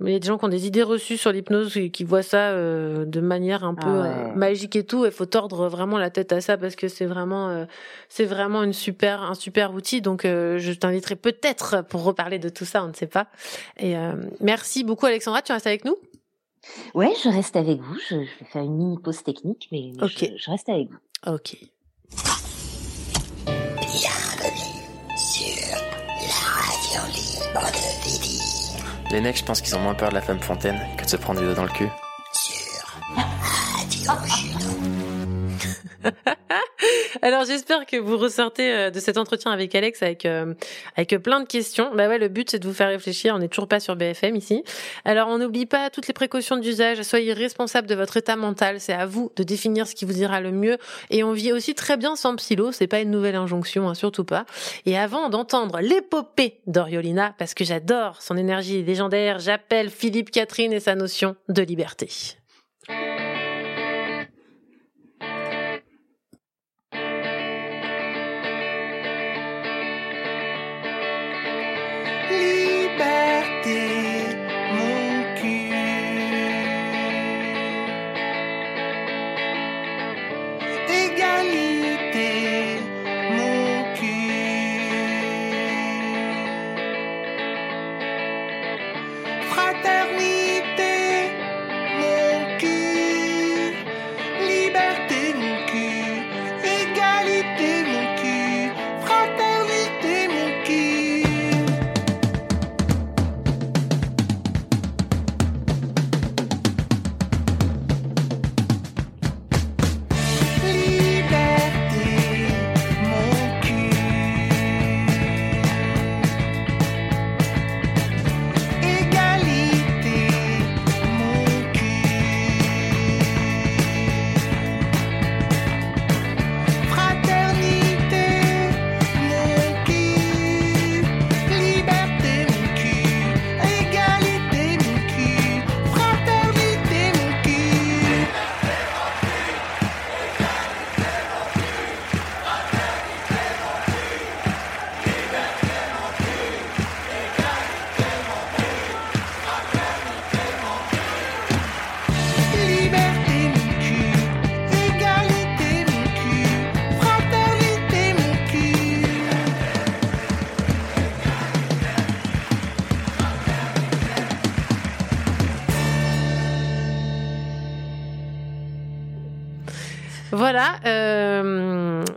Euh, 0.01 0.09
il 0.09 0.13
y 0.13 0.17
a 0.17 0.19
des 0.19 0.27
gens 0.27 0.39
qui 0.39 0.45
ont 0.45 0.49
des 0.49 0.67
idées 0.67 0.83
reçues 0.83 1.17
sur 1.17 1.33
l'hypnose 1.33 1.77
et 1.77 1.91
qui 1.91 2.05
voient 2.05 2.23
ça 2.23 2.51
euh, 2.51 3.05
de 3.05 3.21
manière 3.21 3.65
un 3.65 3.75
peu 3.75 3.89
ah 3.89 4.31
euh, 4.31 4.35
magique 4.35 4.77
et 4.77 4.85
tout. 4.85 5.05
Il 5.05 5.13
faut 5.13 5.27
tordre 5.27 5.69
vraiment 5.69 5.99
la 5.99 6.11
tête 6.11 6.33
à 6.33 6.41
ça 6.41 6.57
parce 6.57 6.75
que 6.77 6.89
c'est 6.89 7.07
vraiment, 7.07 7.49
euh, 7.49 7.65
c'est 8.09 8.25
vraiment 8.25 8.63
une 8.63 8.73
super, 8.73 9.23
un 9.23 9.35
super 9.35 9.73
outil. 9.73 10.01
Donc, 10.01 10.23
je 10.25 10.73
t'inviterai 10.73 11.17
peut-être 11.17 11.85
pour 11.89 12.05
reparler 12.05 12.39
de 12.39 12.49
tout 12.49 12.65
ça, 12.65 12.85
on 12.85 12.89
ne 12.89 12.95
sait 12.95 13.07
pas. 13.07 13.29
Et 13.79 13.95
merci 14.41 14.85
beaucoup, 14.85 15.07
Alexandra. 15.07 15.43
Tu 15.43 15.53
restes 15.53 15.67
avec 15.67 15.85
nous? 15.85 15.97
Ouais, 16.95 17.13
je 17.23 17.29
reste 17.29 17.57
avec 17.57 17.81
vous. 17.81 17.97
Je, 18.09 18.17
vais 18.17 18.27
faire 18.51 18.63
une 18.63 18.77
mini 18.77 18.99
pause 18.99 19.23
technique, 19.23 19.69
mais, 19.71 19.93
Ok. 20.01 20.19
je, 20.19 20.27
je 20.37 20.51
reste 20.51 20.69
avec 20.69 20.89
vous. 20.89 21.33
Ok. 21.35 21.57
Bienvenue 23.47 24.85
sur 25.17 25.77
la 26.21 26.33
radio 26.33 27.13
libre. 27.13 27.94
Les 29.15 29.21
mecs, 29.21 29.39
je 29.39 29.45
pense 29.45 29.61
qu'ils 29.61 29.77
ont 29.77 29.79
moins 29.79 29.95
peur 29.95 30.09
de 30.09 30.15
la 30.15 30.21
femme 30.21 30.41
fontaine 30.41 30.77
que 30.97 31.05
de 31.05 31.09
se 31.09 31.15
prendre 31.17 31.39
des 31.39 31.47
doigts 31.47 31.55
dans 31.55 31.63
le 31.63 31.69
cul. 31.69 31.89
Alors 37.23 37.45
j'espère 37.45 37.87
que 37.87 37.97
vous 37.97 38.17
ressortez 38.17 38.73
euh, 38.73 38.91
de 38.91 39.01
cet 39.01 39.17
entretien 39.17 39.51
avec 39.51 39.75
Alex 39.75 40.03
avec 40.03 40.27
euh, 40.27 40.55
avec 40.97 41.17
plein 41.23 41.41
de 41.41 41.47
questions. 41.47 41.91
Bah 41.95 42.09
ouais, 42.09 42.19
le 42.19 42.29
but 42.29 42.51
c'est 42.51 42.59
de 42.59 42.67
vous 42.67 42.75
faire 42.75 42.89
réfléchir. 42.89 43.35
On 43.35 43.39
n'est 43.39 43.49
toujours 43.49 43.69
pas 43.69 43.81
sur 43.81 43.97
BFM 43.97 44.37
ici. 44.37 44.65
Alors 45.05 45.29
on 45.29 45.39
n'oublie 45.39 45.67
pas 45.67 45.91
toutes 45.91 46.09
les 46.09 46.15
précautions 46.15 46.57
d'usage. 46.57 47.03
Soyez 47.03 47.33
responsable 47.33 47.89
de 47.89 47.95
votre 47.95 48.17
état 48.17 48.37
mental. 48.37 48.81
C'est 48.81 48.93
à 48.93 49.07
vous 49.07 49.33
de 49.37 49.43
définir 49.43 49.87
ce 49.87 49.95
qui 49.95 50.05
vous 50.05 50.21
ira 50.21 50.41
le 50.41 50.53
mieux. 50.53 50.79
Et 51.11 51.25
on 51.25 51.33
vit 51.33 51.53
aussi 51.53 51.75
très 51.75 51.97
bien 51.97 52.17
sans 52.17 52.37
psylo. 52.37 52.73
C'est 52.73 52.87
pas 52.87 53.01
une 53.01 53.11
nouvelle 53.11 53.37
injonction, 53.37 53.89
hein, 53.89 53.95
surtout 53.95 54.25
pas. 54.25 54.45
Et 54.87 54.99
avant 54.99 55.29
d'entendre 55.29 55.81
l'épopée 55.81 56.61
d'Oriolina, 56.67 57.35
parce 57.39 57.55
que 57.55 57.65
j'adore 57.65 58.21
son 58.23 58.37
énergie 58.37 58.83
légendaire, 58.83 59.39
j'appelle 59.39 59.91
Philippe 59.91 60.31
Catherine 60.31 60.73
et 60.73 60.81
sa 60.81 60.95
notion 60.95 61.37
de 61.49 61.63
liberté. 61.63 61.85
Liberté, 61.85 62.44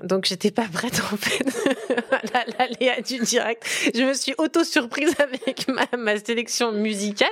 donc 0.07 0.25
j'étais 0.25 0.51
pas 0.51 0.65
prête 0.71 1.01
en 1.11 1.17
fait 1.17 1.45
à 2.33 3.01
du 3.01 3.19
direct. 3.19 3.63
Je 3.93 4.03
me 4.03 4.13
suis 4.13 4.33
auto-surprise 4.37 5.13
avec 5.19 5.67
ma, 5.67 5.85
ma 5.97 6.17
sélection 6.17 6.71
musicale. 6.71 7.29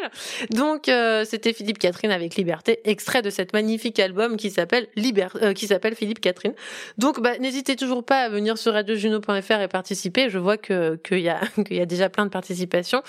Donc 0.52 0.90
euh, 0.90 1.26
c'était 1.26 1.54
Philippe 1.54 1.80
Catherine 1.80 2.12
avec 2.12 2.36
Liberté, 2.36 2.80
extrait 2.84 3.22
de 3.22 3.30
cet 3.30 3.54
magnifique 3.54 4.00
album 4.00 4.38
qui 4.38 4.52
s'appelle 4.52 4.88
Liber 4.96 5.28
euh, 5.42 5.54
qui 5.54 5.68
s'appelle 5.68 5.96
Philippe 5.96 6.22
Catherine. 6.22 6.54
Donc 6.98 7.22
bah, 7.22 7.38
n'hésitez 7.40 7.76
toujours 7.76 8.04
pas 8.04 8.22
à 8.22 8.30
venir 8.30 8.58
sur 8.58 8.74
radiojuno.fr 8.74 9.62
et 9.62 9.68
participer. 9.68 10.30
Je 10.30 10.40
vois 10.40 10.58
que 10.58 10.96
qu'il 10.98 11.20
y 11.20 11.30
a 11.30 11.40
qu'il 11.66 11.78
y 11.78 11.82
a 11.82 11.86
déjà 11.86 12.10
plein 12.10 12.26
de 12.26 12.32
participations. 12.32 13.02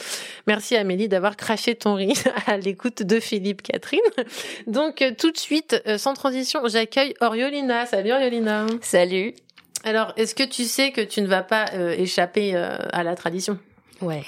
Merci 0.46 0.76
Amélie 0.76 1.08
d'avoir 1.08 1.36
craché 1.36 1.74
ton 1.74 1.94
riz 1.94 2.22
à 2.46 2.56
l'écoute 2.56 3.02
de 3.02 3.20
Philippe 3.20 3.62
Catherine. 3.62 4.00
Donc 4.66 5.02
euh, 5.02 5.12
tout 5.16 5.30
de 5.30 5.38
suite, 5.38 5.82
euh, 5.86 5.98
sans 5.98 6.14
transition, 6.14 6.60
j'accueille 6.66 7.14
Oriolina. 7.20 7.86
Salut 7.86 8.12
Oriolina. 8.12 8.66
Salut. 8.80 9.34
Alors, 9.86 10.12
est-ce 10.16 10.34
que 10.34 10.42
tu 10.42 10.64
sais 10.64 10.90
que 10.90 11.00
tu 11.00 11.22
ne 11.22 11.28
vas 11.28 11.44
pas 11.44 11.66
euh, 11.74 11.94
échapper 11.96 12.56
euh, 12.56 12.76
à 12.92 13.04
la 13.04 13.14
tradition? 13.14 13.56
Ouais. 14.00 14.24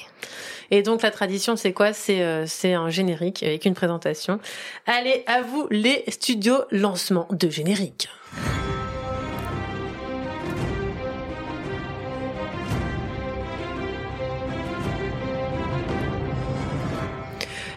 Et 0.71 0.83
donc 0.83 1.03
la 1.03 1.11
tradition, 1.11 1.57
c'est 1.57 1.73
quoi? 1.73 1.93
C'est 1.93 2.23
euh, 2.23 2.47
c'est 2.47 2.75
un 2.75 2.91
générique 2.91 3.43
avec 3.43 3.65
une 3.65 3.75
présentation. 3.75 4.39
Allez, 4.87 5.25
à 5.27 5.43
vous 5.43 5.67
les 5.71 6.05
studios 6.09 6.59
lancement 6.71 7.27
de 7.33 7.51
générique. 7.51 8.09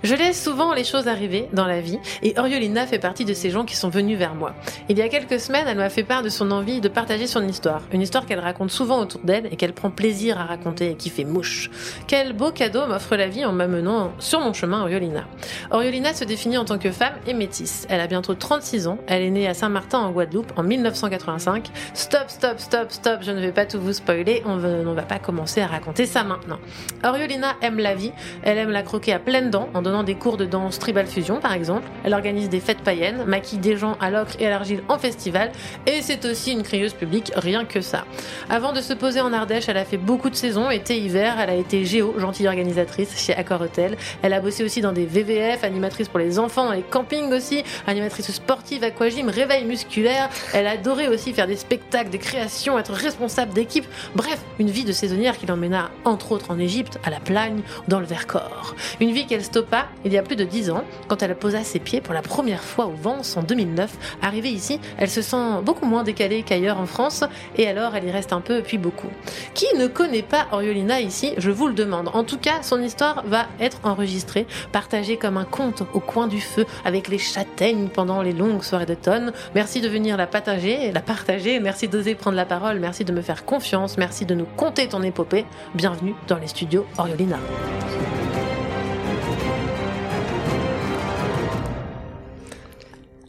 Je 0.04 0.16
laisse 0.16 0.44
souvent 0.44 0.74
les 0.74 0.84
choses 0.84 1.08
arriver 1.08 1.48
dans 1.54 1.68
la 1.68 1.80
vie 1.80 2.00
et 2.24 2.34
Oriolina 2.38 2.88
fait 2.88 2.98
partie 2.98 3.24
de 3.24 3.34
ces 3.34 3.52
gens 3.52 3.66
qui 3.66 3.76
sont 3.76 3.90
venus 3.90 4.18
vers 4.18 4.34
moi. 4.34 4.56
Il 4.90 4.98
y 4.98 5.02
a 5.02 5.10
quelques 5.10 5.40
semaines, 5.40 5.66
elle 5.68 5.78
m'a 5.78 5.90
fait 5.90 6.04
part 6.04 6.24
de 6.24 6.30
son 6.30 6.50
envie 6.50 6.82
de 6.82 6.88
partager 6.88 7.28
son 7.28 7.48
histoire. 7.48 7.84
Une 7.92 8.02
histoire 8.02 8.26
qu'elle 8.26 8.40
raconte 8.40 8.72
souvent 8.72 9.00
autour 9.00 9.22
d'elle 9.22 9.48
et 9.52 9.58
qu'elle 9.58 9.74
prend 9.74 9.92
plaisir 9.92 10.40
à 10.40 10.46
raconter 10.46 10.92
et 10.92 10.96
qui 10.96 11.12
fait 11.12 11.24
mouche. 11.24 11.70
Quel 12.08 12.34
beau 12.34 12.52
cadeau 12.52 12.88
m'offre 12.88 13.16
la 13.16 13.28
vie 13.28 13.46
en 13.46 13.52
m'amenant 13.52 14.12
sur 14.18 14.40
mon 14.40 14.54
chemin 14.54 14.82
Oriolina. 14.82 15.26
Oriolina 15.70 16.14
se 16.14 16.24
définit 16.24 16.58
en 16.58 16.66
tant 16.66 16.80
que 16.80 16.92
femme 16.92 17.14
et 17.28 17.34
métisse. 17.34 17.86
Elle 17.90 18.02
a 18.02 18.08
bientôt 18.08 18.34
36 18.34 18.88
ans. 18.88 18.98
Elle 19.06 19.22
est 19.22 19.30
née 19.30 19.48
à 19.48 19.54
Saint-Martin 19.54 20.00
en 20.00 20.12
Guadeloupe 20.12 20.52
en 20.58 20.64
1985. 20.64 21.70
Stop, 21.94 22.26
stop, 22.28 22.60
stop, 22.60 22.92
stop, 22.92 23.20
je 23.22 23.32
ne 23.32 23.40
vais 23.40 23.52
pas 23.52 23.68
tout 23.68 23.80
vous 23.80 23.94
spoiler. 23.94 24.42
On 24.46 24.62
on 24.62 24.94
va 24.94 25.04
pas 25.04 25.20
commencer 25.20 25.62
à 25.62 25.68
raconter 25.68 26.06
ça 26.06 26.24
maintenant. 26.24 26.60
Oriolina 27.04 27.56
aime 27.62 27.78
la 27.78 27.94
vie. 27.94 28.12
Elle 28.44 28.58
aime 28.58 28.72
la 28.72 28.82
croquer 28.84 29.14
à 29.14 29.20
pleines 29.20 29.52
dents 29.52 29.70
en 29.74 29.82
des 30.04 30.16
cours 30.16 30.38
de 30.38 30.46
danse 30.46 30.80
tribal 30.80 31.06
fusion 31.06 31.40
par 31.40 31.54
exemple. 31.54 31.88
Elle 32.04 32.14
organise 32.14 32.50
des 32.50 32.60
fêtes 32.60 32.82
païennes, 32.82 33.24
maquille 33.26 33.60
des 33.60 33.78
gens 33.78 33.98
à 34.00 34.10
l'ocre 34.10 34.34
et 34.40 34.48
à 34.48 34.50
l'argile 34.50 34.82
en 34.88 34.98
festival 34.98 35.52
et 35.86 36.02
c'est 36.02 36.26
aussi 36.26 36.52
une 36.52 36.64
crieuse 36.64 36.94
publique, 36.94 37.32
rien 37.36 37.66
que 37.66 37.82
ça. 37.82 38.06
Avant 38.50 38.74
de 38.74 38.82
se 38.82 38.94
poser 38.94 39.22
en 39.22 39.34
Ardèche, 39.34 39.68
elle 39.68 39.78
a 39.78 39.86
fait 39.86 39.98
beaucoup 39.98 40.30
de 40.30 40.36
saisons, 40.36 40.70
été, 40.70 40.98
hiver, 40.98 41.36
elle 41.40 41.50
a 41.50 41.56
été 41.56 41.86
géo, 41.86 42.16
gentille 42.18 42.48
organisatrice 42.48 43.18
chez 43.18 43.36
Accor 43.36 43.62
Hotel. 43.62 43.98
Elle 44.22 44.34
a 44.34 44.40
bossé 44.40 44.64
aussi 44.64 44.82
dans 44.82 44.94
des 44.94 45.06
VVF, 45.06 45.64
animatrice 45.64 46.08
pour 46.08 46.20
les 46.20 46.40
enfants, 46.40 46.66
dans 46.66 46.74
les 46.74 46.82
campings 46.82 47.32
aussi, 47.34 47.64
animatrice 47.88 48.32
sportive, 48.32 48.84
aquagym, 48.84 49.30
réveil 49.30 49.66
musculaire. 49.66 50.30
Elle 50.54 50.68
adorait 50.68 51.08
aussi 51.08 51.34
faire 51.34 51.48
des 51.48 51.56
spectacles, 51.56 52.10
des 52.10 52.18
créations, 52.18 52.80
être 52.80 52.94
responsable 52.94 53.54
d'équipe. 53.54 53.86
Bref, 54.16 54.40
une 54.60 54.70
vie 54.70 54.86
de 54.86 54.92
saisonnière 54.92 55.38
qui 55.38 55.46
l'emmena 55.46 55.90
entre 56.06 56.32
autres 56.32 56.52
en 56.52 56.60
Égypte, 56.60 57.00
à 57.04 57.10
la 57.10 57.20
Plagne, 57.20 57.62
dans 57.88 58.00
le 58.00 58.06
Vercors. 58.06 58.76
Une 59.00 59.12
vie 59.12 59.26
qu'elle 59.26 59.44
stoppa 59.44 59.81
il 60.06 60.14
y 60.14 60.18
a 60.18 60.24
plus 60.24 60.36
de 60.36 60.44
10 60.44 60.72
ans, 60.72 60.84
quand 61.08 61.22
elle 61.24 61.36
posa 61.36 61.64
ses 61.64 61.80
pieds 61.80 62.02
pour 62.02 62.14
la 62.14 62.22
première 62.22 62.64
fois 62.64 62.86
au 62.86 62.94
Vence 62.94 63.38
en 63.38 63.44
2009. 63.44 64.18
Arrivée 64.22 64.50
ici, 64.50 64.80
elle 64.98 65.10
se 65.10 65.22
sent 65.22 65.62
beaucoup 65.64 65.86
moins 65.86 66.04
décalée 66.04 66.44
qu'ailleurs 66.44 66.80
en 66.80 66.86
France, 66.86 67.24
et 67.58 67.68
alors 67.68 67.96
elle 67.96 68.06
y 68.06 68.12
reste 68.12 68.34
un 68.34 68.42
peu, 68.42 68.62
puis 68.62 68.78
beaucoup. 68.78 69.10
Qui 69.54 69.66
ne 69.78 69.88
connaît 69.88 70.22
pas 70.22 70.48
Oriolina 70.52 71.02
ici 71.02 71.34
Je 71.38 71.52
vous 71.52 71.68
le 71.68 71.74
demande. 71.74 72.10
En 72.14 72.24
tout 72.24 72.38
cas, 72.38 72.62
son 72.64 72.82
histoire 72.82 73.24
va 73.26 73.48
être 73.60 73.80
enregistrée, 73.84 74.48
partagée 74.72 75.18
comme 75.18 75.38
un 75.38 75.46
conte 75.46 75.84
au 75.94 76.00
coin 76.00 76.28
du 76.28 76.42
feu, 76.42 76.66
avec 76.86 77.08
les 77.08 77.18
châtaignes 77.18 77.90
pendant 77.90 78.22
les 78.22 78.34
longues 78.34 78.64
soirées 78.64 78.86
d'automne. 78.86 79.32
Merci 79.56 79.82
de 79.82 79.90
venir 79.90 80.18
la 80.18 80.28
partager, 80.28 80.92
la 80.92 81.02
partager. 81.02 81.60
Merci 81.60 81.88
d'oser 81.88 82.16
prendre 82.16 82.38
la 82.38 82.46
parole. 82.46 82.80
Merci 82.80 83.06
de 83.06 83.12
me 83.12 83.22
faire 83.22 83.46
confiance. 83.46 83.98
Merci 83.98 84.26
de 84.26 84.36
nous 84.36 84.48
conter 84.58 84.88
ton 84.88 85.02
épopée. 85.04 85.46
Bienvenue 85.76 86.16
dans 86.28 86.38
les 86.38 86.48
studios 86.48 86.86
Oriolina. 86.98 87.38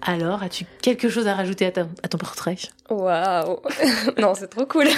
Alors, 0.05 0.43
as-tu 0.43 0.67
quelque 0.83 1.09
chose 1.09 1.29
à 1.29 1.35
rajouter 1.35 1.67
à, 1.67 1.87
à 2.03 2.09
ton 2.09 2.19
portrait? 2.19 2.57
Waouh 2.91 3.61
Non, 4.19 4.35
c'est 4.35 4.49
trop 4.49 4.67
cool. 4.67 4.89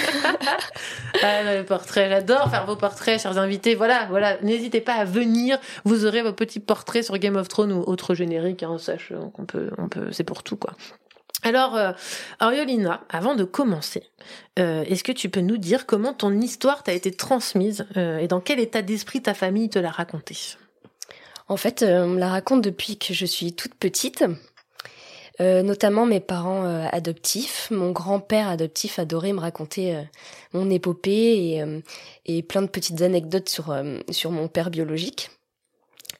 ah, 1.23 1.43
le 1.43 1.63
portrait, 1.63 2.09
j'adore 2.09 2.49
faire 2.49 2.65
vos 2.65 2.75
portraits, 2.75 3.21
chers 3.21 3.37
invités. 3.37 3.75
Voilà, 3.75 4.07
voilà, 4.09 4.41
n'hésitez 4.41 4.81
pas 4.81 4.95
à 4.95 5.05
venir. 5.05 5.59
Vous 5.83 6.05
aurez 6.07 6.23
vos 6.23 6.33
petits 6.33 6.59
portraits 6.59 7.03
sur 7.03 7.15
Game 7.19 7.35
of 7.35 7.47
Thrones 7.47 7.71
ou 7.71 7.83
autre 7.83 8.15
générique. 8.15 8.63
Hein, 8.63 8.79
sache 8.79 9.13
qu'on 9.33 9.45
peut, 9.45 9.69
on 9.77 9.89
peut, 9.89 10.11
c'est 10.11 10.23
pour 10.23 10.41
tout 10.41 10.57
quoi. 10.57 10.73
Alors, 11.43 11.75
euh, 11.75 11.91
Oriolina, 12.41 13.01
avant 13.09 13.35
de 13.35 13.43
commencer, 13.43 14.09
euh, 14.57 14.83
est-ce 14.85 15.03
que 15.03 15.11
tu 15.11 15.29
peux 15.29 15.41
nous 15.41 15.57
dire 15.57 15.85
comment 15.85 16.13
ton 16.13 16.31
histoire 16.41 16.81
t'a 16.81 16.93
été 16.93 17.11
transmise 17.11 17.85
euh, 17.95 18.17
et 18.17 18.27
dans 18.27 18.39
quel 18.39 18.59
état 18.59 18.81
d'esprit 18.81 19.21
ta 19.21 19.35
famille 19.35 19.69
te 19.69 19.77
l'a 19.77 19.91
racontée? 19.91 20.57
En 21.47 21.57
fait, 21.57 21.85
on 21.87 22.07
me 22.07 22.19
la 22.19 22.29
raconte 22.29 22.63
depuis 22.63 22.97
que 22.97 23.13
je 23.13 23.27
suis 23.27 23.53
toute 23.53 23.75
petite. 23.75 24.23
Euh, 25.41 25.63
notamment 25.63 26.05
mes 26.05 26.21
parents 26.21 26.65
euh, 26.65 26.85
adoptifs. 26.91 27.67
Mon 27.69 27.91
grand-père 27.91 28.47
adoptif 28.47 28.99
adorait 28.99 29.33
me 29.33 29.41
raconter 29.41 29.95
euh, 29.95 30.01
mon 30.53 30.69
épopée 30.69 31.11
et, 31.57 31.63
et, 32.25 32.41
plein 32.41 32.61
de 32.61 32.67
petites 32.67 33.01
anecdotes 33.01 33.49
sur, 33.49 33.75
sur 34.09 34.31
mon 34.31 34.47
père 34.47 34.69
biologique. 34.69 35.31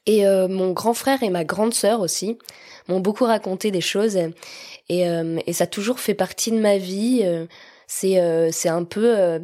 Et 0.08 0.24
mon 0.24 0.70
grand 0.70 0.94
frère 0.94 1.24
et 1.24 1.30
ma 1.30 1.42
grande 1.42 1.74
sœur 1.74 1.98
aussi 1.98 2.38
m'ont 2.86 3.00
beaucoup 3.00 3.24
raconté 3.24 3.72
des 3.72 3.80
choses 3.80 4.16
et, 4.16 4.32
et, 4.88 5.52
ça 5.52 5.64
a 5.64 5.66
toujours 5.66 5.98
fait 5.98 6.14
partie 6.14 6.52
de 6.52 6.58
ma 6.58 6.78
vie. 6.78 7.24
c'est 7.88 8.52
c'est 8.52 8.68
un 8.68 8.84
peu 8.84 9.40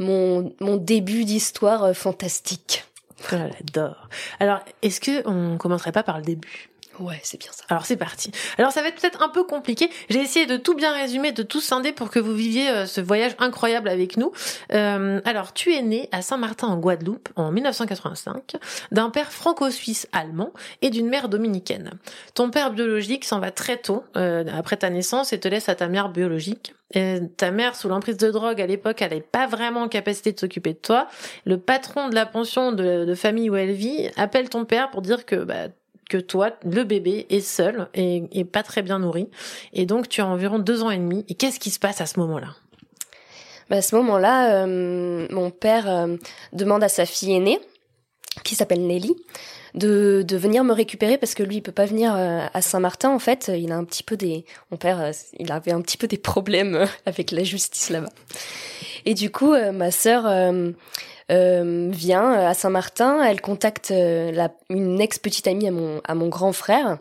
mon, 0.00 0.52
mon 0.58 0.76
début 0.78 1.24
d'histoire 1.24 1.94
fantastique. 1.94 2.84
Oh, 3.32 3.36
j'adore. 3.36 4.08
Alors, 4.40 4.60
est-ce 4.82 5.00
que 5.00 5.28
on 5.28 5.58
commencerait 5.58 5.92
pas 5.92 6.02
par 6.02 6.18
le 6.18 6.24
début? 6.24 6.69
Ouais, 7.00 7.18
c'est 7.22 7.40
bien 7.40 7.50
ça. 7.50 7.64
Alors 7.70 7.86
c'est 7.86 7.96
parti. 7.96 8.30
Alors 8.58 8.72
ça 8.72 8.82
va 8.82 8.88
être 8.88 9.00
peut-être 9.00 9.22
un 9.22 9.30
peu 9.30 9.44
compliqué. 9.44 9.88
J'ai 10.10 10.20
essayé 10.20 10.44
de 10.44 10.58
tout 10.58 10.74
bien 10.74 10.92
résumer, 10.92 11.32
de 11.32 11.42
tout 11.42 11.60
scinder 11.60 11.92
pour 11.92 12.10
que 12.10 12.18
vous 12.18 12.34
viviez 12.34 12.68
euh, 12.68 12.86
ce 12.86 13.00
voyage 13.00 13.32
incroyable 13.38 13.88
avec 13.88 14.18
nous. 14.18 14.32
Euh, 14.72 15.20
alors 15.24 15.54
tu 15.54 15.72
es 15.72 15.80
né 15.80 16.10
à 16.12 16.20
Saint-Martin 16.20 16.68
en 16.68 16.76
Guadeloupe 16.76 17.30
en 17.36 17.52
1985 17.52 18.56
d'un 18.92 19.08
père 19.08 19.32
franco-suisse 19.32 20.08
allemand 20.12 20.52
et 20.82 20.90
d'une 20.90 21.08
mère 21.08 21.30
dominicaine. 21.30 21.92
Ton 22.34 22.50
père 22.50 22.70
biologique 22.70 23.24
s'en 23.24 23.40
va 23.40 23.50
très 23.50 23.78
tôt 23.78 24.04
euh, 24.16 24.44
après 24.54 24.76
ta 24.76 24.90
naissance 24.90 25.32
et 25.32 25.40
te 25.40 25.48
laisse 25.48 25.70
à 25.70 25.74
ta 25.74 25.88
mère 25.88 26.10
biologique. 26.10 26.74
Et 26.92 27.20
ta 27.36 27.52
mère, 27.52 27.76
sous 27.76 27.88
l'emprise 27.88 28.16
de 28.16 28.30
drogue 28.30 28.60
à 28.60 28.66
l'époque, 28.66 29.00
elle 29.00 29.12
n'est 29.12 29.20
pas 29.20 29.46
vraiment 29.46 29.82
en 29.82 29.88
capacité 29.88 30.32
de 30.32 30.40
s'occuper 30.40 30.72
de 30.72 30.78
toi. 30.78 31.06
Le 31.44 31.56
patron 31.56 32.08
de 32.08 32.16
la 32.16 32.26
pension 32.26 32.72
de, 32.72 33.04
de 33.04 33.14
famille 33.14 33.48
où 33.48 33.54
elle 33.54 33.70
vit 33.70 34.10
appelle 34.16 34.48
ton 34.48 34.64
père 34.64 34.90
pour 34.90 35.00
dire 35.00 35.24
que 35.24 35.36
bah, 35.36 35.68
que 36.10 36.18
toi, 36.18 36.50
le 36.64 36.82
bébé 36.82 37.26
est 37.30 37.40
seul 37.40 37.88
et, 37.94 38.44
pas 38.44 38.62
très 38.62 38.82
bien 38.82 38.98
nourri. 38.98 39.30
Et 39.72 39.86
donc, 39.86 40.08
tu 40.08 40.20
as 40.20 40.26
environ 40.26 40.58
deux 40.58 40.82
ans 40.82 40.90
et 40.90 40.98
demi. 40.98 41.24
Et 41.28 41.34
qu'est-ce 41.34 41.60
qui 41.60 41.70
se 41.70 41.78
passe 41.78 42.00
à 42.00 42.06
ce 42.06 42.18
moment-là? 42.18 42.48
Bah, 43.70 43.76
À 43.76 43.82
ce 43.82 43.94
moment-là, 43.96 44.64
euh, 44.64 45.26
mon 45.30 45.50
père 45.50 45.88
euh, 45.88 46.16
demande 46.52 46.82
à 46.82 46.88
sa 46.88 47.06
fille 47.06 47.32
aînée, 47.32 47.60
qui 48.42 48.56
s'appelle 48.56 48.84
Nelly, 48.84 49.14
de, 49.74 50.26
venir 50.28 50.64
me 50.64 50.72
récupérer 50.72 51.16
parce 51.16 51.34
que 51.34 51.44
lui 51.44 51.56
il 51.56 51.62
peut 51.62 51.70
pas 51.70 51.86
venir 51.86 52.12
euh, 52.16 52.44
à 52.52 52.60
Saint-Martin 52.60 53.10
en 53.10 53.20
fait 53.20 53.52
il 53.54 53.70
a 53.70 53.76
un 53.76 53.84
petit 53.84 54.02
peu 54.02 54.16
des 54.16 54.44
mon 54.72 54.76
père 54.76 55.12
il 55.38 55.52
avait 55.52 55.70
un 55.70 55.80
petit 55.80 55.96
peu 55.96 56.08
des 56.08 56.18
problèmes 56.18 56.86
avec 57.06 57.30
la 57.30 57.44
justice 57.44 57.90
là-bas 57.90 58.08
et 59.04 59.14
du 59.14 59.30
coup 59.30 59.54
ma 59.72 59.92
sœur 59.92 60.26
euh, 61.30 61.88
vient 61.92 62.32
euh, 62.32 62.48
à 62.48 62.54
Saint-Martin, 62.54 63.22
elle 63.22 63.40
contacte 63.40 63.92
euh, 63.92 64.48
une 64.68 65.00
ex 65.00 65.18
petite 65.20 65.46
amie 65.46 65.68
à 65.68 65.70
mon 65.70 66.00
à 66.04 66.14
mon 66.14 66.28
grand 66.28 66.52
frère. 66.52 66.98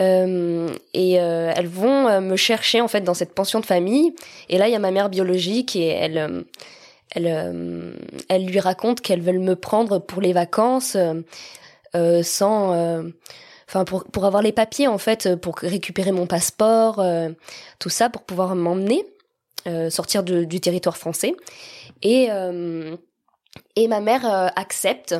Et 0.00 1.12
elles 1.12 1.68
vont 1.68 2.20
me 2.20 2.34
chercher 2.34 2.80
en 2.80 2.88
fait 2.88 3.02
dans 3.02 3.14
cette 3.14 3.32
pension 3.32 3.60
de 3.60 3.66
famille. 3.66 4.12
Et 4.48 4.58
là, 4.58 4.66
il 4.66 4.72
y 4.72 4.74
a 4.74 4.80
ma 4.80 4.90
mère 4.90 5.08
biologique 5.08 5.76
et 5.76 5.86
elle, 5.86 6.44
elle, 7.12 7.94
elle 8.28 8.44
lui 8.44 8.58
raconte 8.58 9.00
qu'elles 9.00 9.20
veulent 9.22 9.38
me 9.38 9.54
prendre 9.54 10.00
pour 10.00 10.20
les 10.20 10.32
vacances 10.32 10.96
sans, 11.94 13.04
enfin 13.68 13.84
pour 13.84 14.02
pour 14.06 14.24
avoir 14.24 14.42
les 14.42 14.50
papiers 14.50 14.88
en 14.88 14.98
fait, 14.98 15.36
pour 15.36 15.58
récupérer 15.58 16.10
mon 16.10 16.26
passeport, 16.26 17.00
tout 17.78 17.90
ça 17.90 18.10
pour 18.10 18.22
pouvoir 18.22 18.56
m'emmener 18.56 19.06
sortir 19.90 20.24
du 20.24 20.60
territoire 20.60 20.96
français. 20.96 21.36
Et 22.02 22.30
et 23.76 23.88
ma 23.88 24.00
mère 24.00 24.26
euh, 24.26 24.48
accepte. 24.56 25.14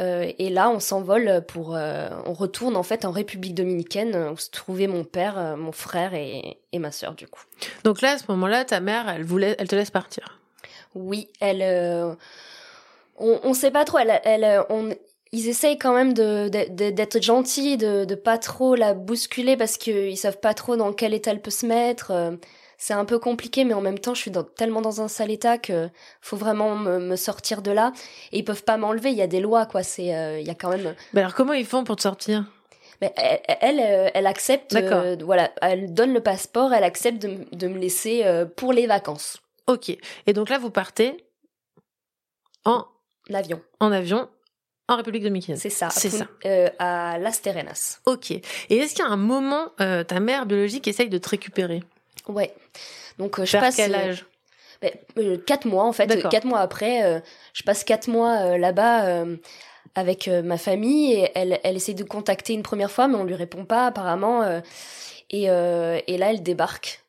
Euh, 0.00 0.32
et 0.38 0.48
là, 0.48 0.70
on 0.70 0.80
s'envole 0.80 1.44
pour, 1.46 1.76
euh, 1.76 2.08
on 2.24 2.32
retourne 2.32 2.76
en 2.76 2.82
fait 2.82 3.04
en 3.04 3.10
République 3.10 3.54
dominicaine 3.54 4.16
où 4.32 4.38
se 4.38 4.50
trouvaient 4.50 4.86
mon 4.86 5.04
père, 5.04 5.56
mon 5.56 5.72
frère 5.72 6.14
et, 6.14 6.58
et 6.72 6.78
ma 6.78 6.90
sœur 6.90 7.14
du 7.14 7.26
coup. 7.26 7.42
Donc 7.84 8.00
là, 8.00 8.12
à 8.12 8.18
ce 8.18 8.24
moment-là, 8.28 8.64
ta 8.64 8.80
mère, 8.80 9.08
elle 9.08 9.24
voulait, 9.24 9.54
elle 9.58 9.68
te 9.68 9.76
laisse 9.76 9.90
partir. 9.90 10.40
Oui, 10.94 11.28
elle, 11.40 11.62
on, 13.18 13.40
on 13.44 13.54
sait 13.54 13.70
pas 13.70 13.84
trop. 13.84 13.98
Elle, 13.98 14.20
elle, 14.24 14.64
on, 14.70 14.94
ils 15.30 15.48
essayent 15.48 15.78
quand 15.78 15.94
même 15.94 16.14
de 16.14 16.48
d'être 16.48 17.22
gentils, 17.22 17.76
de, 17.76 18.04
de 18.06 18.14
pas 18.14 18.38
trop 18.38 18.74
la 18.74 18.94
bousculer 18.94 19.58
parce 19.58 19.76
qu'ils 19.76 20.16
savent 20.16 20.40
pas 20.40 20.54
trop 20.54 20.76
dans 20.76 20.92
quel 20.94 21.12
état 21.12 21.30
elle 21.30 21.42
peut 21.42 21.50
se 21.50 21.66
mettre 21.66 22.12
c'est 22.82 22.94
un 22.94 23.04
peu 23.04 23.20
compliqué, 23.20 23.64
mais 23.64 23.74
en 23.74 23.80
même 23.80 24.00
temps, 24.00 24.12
je 24.12 24.22
suis 24.22 24.32
tellement 24.56 24.80
dans 24.80 25.02
un 25.02 25.06
sale 25.06 25.30
état 25.30 25.56
que 25.56 25.88
faut 26.20 26.36
vraiment 26.36 26.74
me, 26.74 27.14
sortir 27.14 27.62
de 27.62 27.70
là. 27.70 27.92
Et 28.32 28.38
ils 28.38 28.44
peuvent 28.44 28.64
pas 28.64 28.76
m'enlever. 28.76 29.10
Il 29.10 29.16
y 29.16 29.22
a 29.22 29.28
des 29.28 29.38
lois, 29.38 29.66
quoi. 29.66 29.84
C'est, 29.84 30.12
euh, 30.12 30.40
il 30.40 30.46
y 30.48 30.50
a 30.50 30.56
quand 30.56 30.70
même. 30.70 30.96
Mais 31.12 31.20
alors, 31.20 31.32
comment 31.36 31.52
ils 31.52 31.64
font 31.64 31.84
pour 31.84 31.94
te 31.94 32.02
sortir? 32.02 32.44
Mais 33.00 33.14
elle, 33.60 34.10
elle, 34.12 34.26
accepte. 34.26 34.74
Euh, 34.74 35.16
voilà, 35.20 35.52
elle 35.62 35.94
donne 35.94 36.12
le 36.12 36.20
passeport. 36.20 36.74
Elle 36.74 36.82
accepte 36.82 37.22
de, 37.22 37.46
de 37.52 37.68
me 37.68 37.78
laisser 37.78 38.24
euh, 38.24 38.46
pour 38.46 38.72
les 38.72 38.88
vacances. 38.88 39.40
Ok. 39.68 39.96
Et 40.26 40.32
donc 40.32 40.48
là, 40.48 40.58
vous 40.58 40.70
partez 40.70 41.24
en 42.64 42.84
avion. 43.32 43.62
En 43.78 43.92
avion 43.92 44.28
en 44.88 44.96
République 44.96 45.22
dominicaine. 45.22 45.56
C'est 45.56 45.70
ça. 45.70 45.88
C'est 45.90 46.10
ça. 46.10 46.26
à 46.80 47.16
Las 47.18 47.40
Terrenas. 47.42 48.00
Ok. 48.06 48.32
Et 48.32 48.42
est-ce 48.70 48.96
qu'il 48.96 49.04
y 49.04 49.08
a 49.08 49.10
un 49.12 49.16
moment, 49.16 49.68
ta 49.78 50.18
mère 50.18 50.46
biologique 50.46 50.88
essaye 50.88 51.08
de 51.08 51.18
te 51.18 51.28
récupérer? 51.28 51.84
Ouais. 52.28 52.54
Donc 53.18 53.38
euh, 53.38 53.44
je 53.44 53.56
passe. 53.56 53.76
quel 53.76 53.94
euh, 53.94 53.98
âge 53.98 54.26
ben, 54.80 54.90
euh, 55.18 55.38
Quatre 55.38 55.66
mois 55.66 55.84
en 55.84 55.92
fait. 55.92 56.28
Quatre 56.28 56.46
mois 56.46 56.60
après, 56.60 57.22
je 57.52 57.62
passe 57.62 57.84
quatre 57.84 58.08
mois 58.08 58.56
là-bas 58.58 59.24
avec 59.94 60.28
ma 60.28 60.56
famille 60.56 61.12
et 61.12 61.30
elle, 61.34 61.60
elle 61.62 61.76
essaie 61.76 61.94
de 61.94 62.04
contacter 62.04 62.54
une 62.54 62.62
première 62.62 62.90
fois 62.90 63.08
mais 63.08 63.16
on 63.16 63.24
lui 63.24 63.34
répond 63.34 63.64
pas 63.64 63.86
apparemment 63.86 64.42
et, 65.30 65.44
et 65.44 66.18
là 66.18 66.30
elle 66.30 66.42
débarque. 66.42 67.00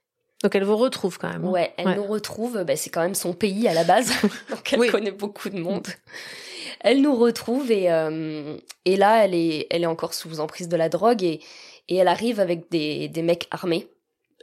Donc 0.43 0.55
elle 0.55 0.65
vous 0.65 0.75
retrouve 0.75 1.17
quand 1.17 1.29
même. 1.29 1.45
Hein. 1.45 1.51
Ouais, 1.51 1.73
elle 1.77 1.95
nous 1.95 2.03
retrouve. 2.03 2.63
Ben, 2.65 2.75
c'est 2.75 2.89
quand 2.89 3.01
même 3.01 3.15
son 3.15 3.31
pays 3.31 3.65
à 3.69 3.73
la 3.73 3.85
base, 3.85 4.11
donc 4.49 4.73
elle 4.73 4.91
connaît 4.91 5.11
beaucoup 5.11 5.49
de 5.49 5.57
monde. 5.57 5.87
Elle 6.81 7.01
nous 7.01 7.15
retrouve 7.15 7.71
et 7.71 7.85
et 8.85 8.97
là 8.97 9.23
elle 9.23 9.33
est 9.33 9.67
elle 9.69 9.83
est 9.83 9.87
encore 9.87 10.13
sous 10.13 10.39
emprise 10.39 10.67
de 10.67 10.75
la 10.75 10.89
drogue 10.89 11.23
et 11.23 11.39
et 11.89 11.95
elle 11.95 12.07
arrive 12.07 12.39
avec 12.39 12.69
des 12.69 13.07
des 13.07 13.21
mecs 13.21 13.47
armés 13.51 13.87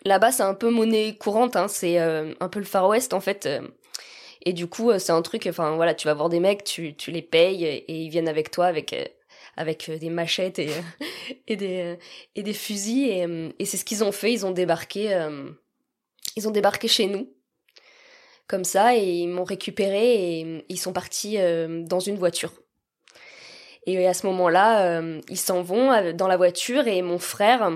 Là-bas, 0.05 0.32
c'est 0.32 0.43
un 0.43 0.55
peu 0.55 0.70
monnaie 0.70 1.16
courante, 1.16 1.56
hein, 1.56 1.68
c'est 1.68 2.01
euh, 2.01 2.32
un 2.40 2.48
peu 2.48 2.59
le 2.59 2.64
Far 2.64 2.89
West 2.89 3.12
en 3.12 3.20
fait. 3.20 3.47
Euh. 3.47 3.60
et 4.44 4.52
du 4.52 4.66
coup, 4.66 4.90
euh, 4.90 4.98
c'est 4.98 5.12
un 5.12 5.22
truc, 5.22 5.47
enfin 5.47 5.77
voilà, 5.77 5.94
tu 5.94 6.06
vas 6.06 6.14
voir 6.14 6.31
des 6.31 6.40
mecs, 6.40 6.64
tu, 6.64 6.97
tu 6.97 7.10
les 7.10 7.22
payes 7.22 7.64
et, 7.64 7.93
ils 7.93 8.09
viennent 8.09 8.28
avec 8.28 8.51
toi 8.51 8.66
avec 8.66 8.94
avec 9.56 9.90
des 9.90 10.10
machettes 10.10 10.59
et 10.59 10.70
et 11.48 11.56
des 11.56 11.98
et 12.35 12.43
des 12.43 12.52
fusils 12.55 13.10
et, 13.10 13.52
et 13.59 13.64
c'est 13.66 13.77
ce 13.77 13.85
qu'ils 13.85 14.02
ont 14.05 14.12
fait. 14.12 14.32
Ils 14.32 14.47
ont 14.47 14.52
débarqué, 14.52 15.28
ils 16.36 16.48
ont 16.48 16.51
débarqué 16.52 16.89
chez 16.89 17.06
nous 17.06 17.31
comme 18.47 18.64
ça 18.64 18.97
et 18.97 19.05
ils 19.05 19.28
m'ont 19.28 19.44
récupéré 19.44 20.40
et 20.40 20.64
ils 20.68 20.78
sont 20.78 20.93
partis 20.93 21.36
dans 21.39 22.01
une 22.01 22.16
voiture. 22.16 22.52
Et 23.86 24.06
à 24.06 24.14
ce 24.14 24.27
moment-là, 24.27 25.02
ils 25.28 25.39
s'en 25.39 25.62
vont 25.62 26.12
dans 26.12 26.28
la 26.28 26.36
voiture 26.36 26.89
et 26.89 27.02
mon 27.02 27.18
frère 27.18 27.70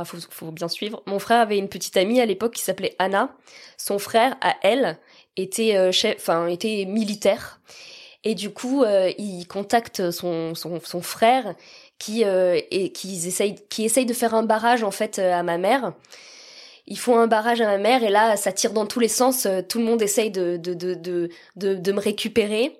ah, 0.00 0.04
faut, 0.04 0.50
bien 0.50 0.68
suivre. 0.68 1.02
Mon 1.06 1.18
frère 1.18 1.40
avait 1.40 1.58
une 1.58 1.68
petite 1.68 1.96
amie 1.96 2.20
à 2.20 2.26
l'époque 2.26 2.54
qui 2.54 2.62
s'appelait 2.62 2.94
Anna. 2.98 3.34
Son 3.76 3.98
frère, 3.98 4.36
à 4.40 4.56
elle, 4.62 4.98
était 5.36 5.76
euh, 5.76 5.92
chef, 5.92 6.16
enfin 6.18 6.46
était 6.48 6.84
militaire. 6.86 7.60
Et 8.24 8.34
du 8.34 8.50
coup, 8.50 8.82
euh, 8.82 9.10
il 9.18 9.46
contacte 9.46 10.10
son, 10.10 10.54
son, 10.54 10.80
frère 11.00 11.54
qui 11.98 12.24
euh, 12.24 12.60
et 12.70 12.90
qui 12.92 13.14
essaye 13.26 13.54
qui 13.68 13.84
essaye 13.84 14.06
de 14.06 14.12
faire 14.12 14.34
un 14.34 14.42
barrage 14.42 14.82
en 14.82 14.90
fait 14.90 15.18
à 15.18 15.42
ma 15.42 15.58
mère. 15.58 15.92
Ils 16.88 16.98
font 16.98 17.18
un 17.18 17.26
barrage 17.26 17.60
à 17.60 17.66
ma 17.66 17.78
mère 17.78 18.02
et 18.04 18.10
là, 18.10 18.36
ça 18.36 18.52
tire 18.52 18.72
dans 18.72 18.86
tous 18.86 19.00
les 19.00 19.08
sens. 19.08 19.46
Tout 19.68 19.78
le 19.78 19.84
monde 19.84 20.02
essaye 20.02 20.30
de 20.30 20.56
de 20.56 20.74
de, 20.74 20.94
de, 20.94 21.74
de 21.74 21.92
me 21.92 22.00
récupérer. 22.00 22.78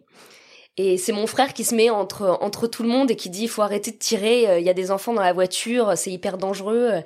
Et 0.79 0.99
c'est 0.99 1.13
mon 1.13 1.27
frère 1.27 1.55
qui 1.55 1.65
se 1.65 1.75
met 1.75 1.89
entre 1.89 2.39
entre 2.41 2.67
tout 2.67 2.83
le 2.83 2.89
monde 2.89 3.11
et 3.11 3.17
qui 3.17 3.31
dit 3.31 3.45
il 3.45 3.49
faut 3.49 3.63
arrêter 3.63 3.93
de 3.93 3.97
tirer, 3.97 4.49
euh, 4.49 4.59
il 4.59 4.67
y 4.67 4.71
a 4.71 4.75
des 4.75 4.91
enfants 4.91 5.15
dans 5.15 5.23
la 5.23 5.33
voiture, 5.33 5.97
c'est 5.97 6.13
hyper 6.13 6.37
dangereux 6.37 6.91
euh, 6.93 7.01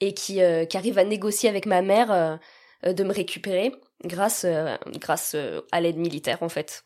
et 0.00 0.14
qui 0.14 0.42
euh, 0.42 0.64
qui 0.64 0.76
arrive 0.78 0.98
à 0.98 1.04
négocier 1.04 1.48
avec 1.48 1.66
ma 1.66 1.82
mère 1.82 2.38
de 2.82 3.04
me 3.04 3.12
récupérer 3.12 3.72
grâce 4.04 4.46
grâce 4.98 5.36
à 5.72 5.80
l'aide 5.80 5.98
militaire 5.98 6.42
en 6.42 6.48
fait. 6.48 6.82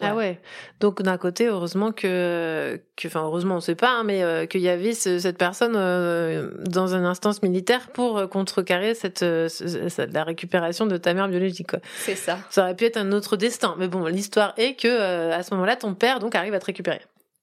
Ah 0.00 0.14
ouais. 0.14 0.38
Donc 0.78 1.02
d'un 1.02 1.18
côté, 1.18 1.46
heureusement 1.46 1.90
que, 1.90 2.80
que, 2.96 3.08
enfin 3.08 3.22
heureusement, 3.24 3.56
on 3.56 3.60
sait 3.60 3.74
pas, 3.74 3.90
hein, 3.90 4.04
mais 4.04 4.22
euh, 4.22 4.46
qu'il 4.46 4.60
y 4.60 4.68
avait 4.68 4.94
cette 4.94 5.38
personne 5.38 5.74
euh, 5.76 6.50
dans 6.68 6.94
une 6.94 7.04
instance 7.04 7.42
militaire 7.42 7.88
pour 7.88 8.18
euh, 8.18 8.26
contrecarrer 8.28 8.94
cette, 8.94 9.22
la 9.22 10.24
récupération 10.24 10.86
de 10.86 10.96
ta 10.96 11.14
mère 11.14 11.28
biologique. 11.28 11.72
C'est 11.96 12.14
ça. 12.14 12.38
Ça 12.50 12.62
aurait 12.62 12.76
pu 12.76 12.84
être 12.84 12.96
un 12.96 13.10
autre 13.10 13.36
destin, 13.36 13.74
mais 13.78 13.88
bon, 13.88 14.06
l'histoire 14.06 14.54
est 14.56 14.74
que 14.74 15.32
à 15.32 15.42
ce 15.42 15.52
moment-là, 15.54 15.74
ton 15.74 15.94
père 15.94 16.20
donc 16.20 16.34
arrive 16.36 16.54
à 16.54 16.60
te 16.60 16.66
récupérer. 16.66 17.00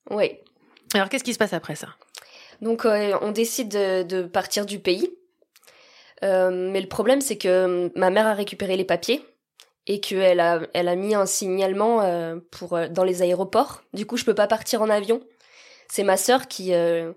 Oui. 0.10 0.38
Alors 0.94 1.10
qu'est-ce 1.10 1.24
qui 1.26 1.34
se 1.34 1.40
passe 1.40 1.54
après 1.54 1.76
ça? 1.76 1.90
Donc 2.62 2.86
on 2.86 3.32
décide 3.32 3.70
de, 3.70 4.04
de, 4.04 4.24
partir 4.24 4.66
du 4.66 4.80
pays, 4.80 5.10
mais 6.22 6.80
le 6.80 6.88
problème 6.88 7.20
c'est 7.20 7.38
que 7.38 7.92
ma 8.00 8.10
mère 8.10 8.28
a 8.28 8.34
récupéré 8.34 8.78
les 8.78 8.86
papiers 8.86 9.22
et 9.88 10.00
qu'elle 10.00 10.40
a, 10.40 10.62
elle 10.74 10.88
a 10.88 10.96
mis 10.96 11.16
un 11.16 11.26
signalement 11.26 12.02
euh, 12.02 12.38
pour 12.52 12.76
euh, 12.76 12.88
dans 12.88 13.04
les 13.04 13.22
aéroports. 13.22 13.82
Du 13.94 14.06
coup, 14.06 14.18
je 14.18 14.26
peux 14.26 14.34
pas 14.34 14.48
partir 14.48 14.82
en 14.82 14.90
avion. 14.90 15.22
C'est 15.90 16.04
ma 16.04 16.18
sœur 16.18 16.48
qui 16.48 16.74
euh, 16.74 17.14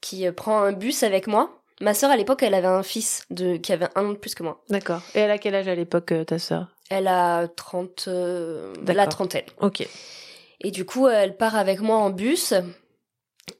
qui 0.00 0.30
prend 0.32 0.62
un 0.62 0.72
bus 0.72 1.02
avec 1.02 1.26
moi. 1.26 1.62
Ma 1.80 1.94
sœur 1.94 2.10
à 2.10 2.16
l'époque, 2.16 2.42
elle 2.42 2.54
avait 2.54 2.66
un 2.66 2.82
fils 2.82 3.24
de 3.30 3.56
qui 3.56 3.72
avait 3.72 3.88
un 3.94 4.04
an 4.04 4.10
de 4.10 4.18
plus 4.18 4.34
que 4.34 4.42
moi. 4.42 4.62
D'accord. 4.68 5.00
Et 5.14 5.20
elle 5.20 5.30
a 5.30 5.38
quel 5.38 5.54
âge 5.54 5.68
à 5.68 5.74
l'époque 5.74 6.12
ta 6.26 6.38
sœur? 6.38 6.68
Elle 6.90 7.08
a 7.08 7.48
30 7.48 8.08
la 8.86 9.06
trentaine. 9.06 9.44
OK. 9.60 9.86
Et 10.62 10.70
du 10.70 10.84
coup, 10.84 11.08
elle 11.08 11.36
part 11.36 11.56
avec 11.56 11.80
moi 11.80 11.96
en 11.96 12.10
bus 12.10 12.52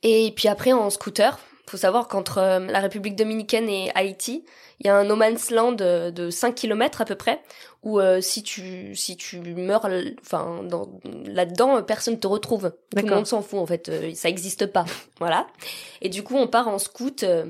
et 0.02 0.32
puis 0.36 0.48
après 0.48 0.72
en 0.72 0.90
scooter. 0.90 1.38
Faut 1.70 1.76
savoir 1.76 2.08
qu'entre 2.08 2.40
la 2.40 2.80
République 2.80 3.14
dominicaine 3.14 3.68
et 3.68 3.92
Haïti, 3.94 4.44
il 4.80 4.88
y 4.88 4.90
a 4.90 4.96
un 4.96 5.04
no 5.04 5.14
man's 5.14 5.52
land 5.52 5.70
de, 5.70 6.10
de 6.10 6.28
5 6.28 6.56
km 6.56 7.00
à 7.00 7.04
peu 7.04 7.14
près 7.14 7.40
où 7.84 8.00
euh, 8.00 8.20
si 8.20 8.42
tu 8.42 8.96
si 8.96 9.16
tu 9.16 9.38
meurs 9.38 9.88
enfin 10.20 10.62
là-dedans 11.26 11.80
personne 11.84 12.18
te 12.18 12.26
retrouve. 12.26 12.72
Tout 12.96 13.06
le 13.06 13.14
monde 13.14 13.26
s'en 13.26 13.40
fout 13.40 13.60
en 13.60 13.66
fait 13.66 13.88
euh, 13.88 14.12
ça 14.14 14.28
existe 14.28 14.66
pas. 14.66 14.84
Voilà. 15.20 15.46
Et 16.00 16.08
du 16.08 16.24
coup 16.24 16.34
on 16.36 16.48
part 16.48 16.66
en 16.66 16.78
scout 16.78 17.22
euh, 17.22 17.44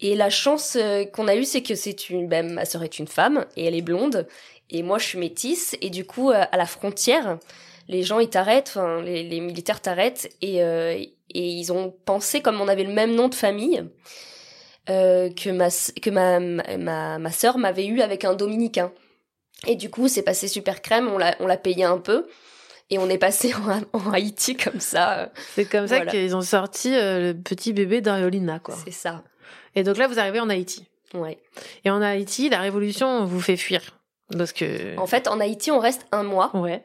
et 0.00 0.16
la 0.16 0.30
chance 0.30 0.76
qu'on 1.12 1.28
a 1.28 1.36
eue 1.36 1.44
c'est 1.44 1.62
que 1.62 1.76
c'est 1.76 2.10
une 2.10 2.26
ben, 2.26 2.52
ma 2.52 2.64
sœur 2.64 2.82
est 2.82 2.98
une 2.98 3.06
femme 3.06 3.46
et 3.56 3.66
elle 3.66 3.76
est 3.76 3.82
blonde 3.82 4.26
et 4.70 4.82
moi 4.82 4.98
je 4.98 5.04
suis 5.04 5.18
métisse 5.18 5.76
et 5.80 5.90
du 5.90 6.04
coup 6.04 6.30
à 6.30 6.56
la 6.56 6.66
frontière 6.66 7.38
les 7.88 8.02
gens 8.02 8.20
ils 8.20 8.30
t'arrêtent 8.30 8.68
enfin 8.68 9.02
les, 9.02 9.22
les 9.24 9.40
militaires 9.40 9.80
t'arrêtent 9.80 10.30
et 10.42 10.58
et 10.58 11.08
ils 11.30 11.72
ont 11.72 11.94
pensé 12.04 12.40
comme 12.40 12.60
on 12.60 12.68
avait 12.68 12.84
le 12.84 12.92
même 12.92 13.14
nom 13.14 13.28
de 13.28 13.34
famille 13.34 13.84
que 14.86 15.50
ma 15.50 15.68
que 15.68 16.10
ma 16.10 16.40
ma, 16.78 17.18
ma 17.18 17.30
sœur 17.30 17.58
m'avait 17.58 17.86
eu 17.86 18.00
avec 18.00 18.24
un 18.24 18.34
dominicain 18.34 18.92
et 19.66 19.74
du 19.74 19.90
coup, 19.90 20.08
c'est 20.08 20.22
passé 20.22 20.46
super 20.48 20.82
crème, 20.82 21.08
on 21.08 21.18
l'a, 21.18 21.34
on 21.40 21.46
l'a 21.46 21.56
payé 21.56 21.84
un 21.84 21.98
peu. 21.98 22.26
Et 22.90 22.98
on 22.98 23.08
est 23.10 23.18
passé 23.18 23.52
en, 23.92 24.12
Haïti 24.12 24.56
comme 24.56 24.80
ça. 24.80 25.32
C'est 25.54 25.66
comme 25.66 25.88
ça 25.88 26.06
qu'ils 26.06 26.34
ont 26.36 26.42
sorti 26.42 26.94
euh, 26.94 27.32
le 27.32 27.38
petit 27.38 27.72
bébé 27.72 28.00
d'Ariolina, 28.00 28.60
quoi. 28.60 28.76
C'est 28.84 28.92
ça. 28.92 29.24
Et 29.74 29.82
donc 29.82 29.98
là, 29.98 30.06
vous 30.06 30.18
arrivez 30.18 30.40
en 30.40 30.48
Haïti. 30.48 30.86
Ouais. 31.14 31.38
Et 31.84 31.90
en 31.90 32.00
Haïti, 32.00 32.48
la 32.48 32.60
révolution 32.60 33.24
vous 33.24 33.40
fait 33.40 33.56
fuir. 33.56 33.98
Parce 34.36 34.52
que... 34.52 34.96
En 34.98 35.06
fait, 35.06 35.28
en 35.28 35.40
Haïti, 35.40 35.70
on 35.70 35.78
reste 35.78 36.06
un 36.12 36.22
mois. 36.22 36.54
Ouais. 36.56 36.82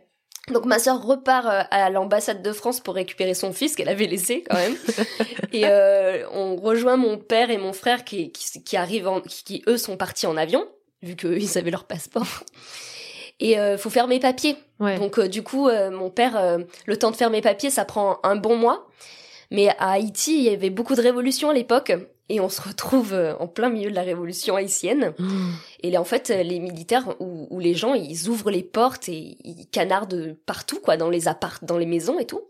Donc 0.52 0.66
ma 0.66 0.78
sœur 0.78 1.02
repart 1.02 1.46
euh, 1.46 1.64
à 1.72 1.90
l'ambassade 1.90 2.42
de 2.42 2.52
France 2.52 2.82
pour 2.82 2.96
récupérer 2.96 3.34
son 3.34 3.54
fils 3.54 3.76
qu'elle 3.76 3.88
avait 3.88 4.08
laissé 4.08 4.44
quand 4.50 4.58
même. 4.58 4.76
et 5.54 5.66
euh, 5.66 6.28
on 6.32 6.58
rejoint 6.58 6.98
mon 6.98 7.18
père 7.18 7.50
et 7.50 7.58
mon 7.58 7.72
frère 7.72 8.04
qui, 8.04 8.32
qui, 8.32 8.62
qui 8.62 8.78
arrivent, 8.78 9.08
en, 9.08 9.22
qui, 9.22 9.44
qui 9.44 9.64
eux 9.68 9.78
sont 9.78 9.96
partis 9.96 10.28
en 10.28 10.36
avion 10.36 10.68
vu 11.02 11.16
qu'ils 11.16 11.58
avaient 11.58 11.72
leur 11.72 11.86
passeport. 11.86 12.44
Et 13.40 13.60
euh, 13.60 13.78
faut 13.78 13.90
faire 13.90 14.08
mes 14.08 14.20
papiers. 14.20 14.58
Donc 14.80 15.18
euh, 15.18 15.28
du 15.28 15.44
coup, 15.44 15.70
mon 15.70 16.10
père, 16.10 16.60
le 16.86 16.98
temps 16.98 17.12
de 17.12 17.16
faire 17.16 17.30
mes 17.30 17.42
papiers, 17.42 17.70
ça 17.70 17.86
prend 17.86 18.20
un 18.24 18.36
bon 18.36 18.58
mois. 18.58 18.88
Mais 19.54 19.70
à 19.80 19.92
Haïti, 19.92 20.38
il 20.40 20.44
y 20.44 20.50
avait 20.50 20.70
beaucoup 20.70 20.96
de 20.96 21.02
révolutions 21.02 21.50
à 21.50 21.54
l'époque. 21.54 21.94
Et 22.30 22.40
on 22.40 22.50
se 22.50 22.62
retrouve 22.62 23.14
en 23.40 23.48
plein 23.48 23.70
milieu 23.70 23.90
de 23.90 23.96
la 23.96 24.02
révolution 24.02 24.56
haïtienne. 24.56 25.14
Et 25.82 25.92
là, 25.92 26.02
en 26.02 26.06
fait, 26.06 26.30
les 26.30 26.60
militaires 26.60 27.16
ou, 27.20 27.60
les 27.60 27.76
gens, 27.76 27.94
ils 27.94 28.30
ouvrent 28.30 28.50
les 28.50 28.64
portes 28.64 29.10
et 29.10 29.38
ils 29.44 29.68
canardent 29.70 30.36
partout, 30.46 30.80
quoi, 30.80 30.98
dans 30.98 31.10
les 31.10 31.28
apparts, 31.28 31.60
dans 31.62 31.78
les 31.78 31.86
maisons 31.86 32.20
et 32.20 32.26
tout. 32.26 32.42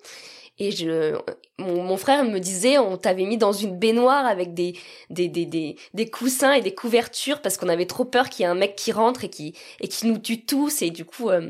Et 0.60 0.72
je, 0.72 1.18
mon, 1.58 1.82
mon 1.82 1.98
frère 1.98 2.24
me 2.24 2.40
disait, 2.40 2.78
on 2.78 2.98
t'avait 2.98 3.26
mis 3.26 3.38
dans 3.38 3.52
une 3.52 3.78
baignoire 3.78 4.26
avec 4.26 4.54
des, 4.54 4.78
des, 5.10 5.28
des, 5.28 5.46
des, 5.46 5.76
des 5.96 6.10
coussins 6.10 6.54
et 6.54 6.62
des 6.62 6.76
couvertures 6.76 7.42
parce 7.42 7.58
qu'on 7.58 7.70
avait 7.70 7.88
trop 7.88 8.06
peur 8.06 8.30
qu'il 8.30 8.44
y 8.44 8.46
ait 8.46 8.52
un 8.52 8.56
mec 8.56 8.76
qui 8.76 8.92
rentre 8.92 9.24
et 9.24 9.30
qui, 9.30 9.56
et 9.82 9.88
qui 9.88 10.06
nous 10.06 10.20
tue 10.20 10.46
tous. 10.46 10.84
Et 10.84 10.92
du 10.92 11.06
coup, 11.06 11.32
euh, 11.32 11.50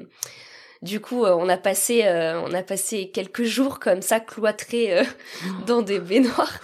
du 0.83 0.99
coup, 0.99 1.25
euh, 1.25 1.35
on 1.35 1.49
a 1.49 1.57
passé, 1.57 2.03
euh, 2.03 2.39
on 2.41 2.53
a 2.53 2.61
passé 2.61 3.09
quelques 3.09 3.43
jours 3.43 3.79
comme 3.79 4.01
ça 4.01 4.19
cloîtrés 4.19 5.03
dans 5.65 5.81
des 5.81 5.99
baignoires. 5.99 6.59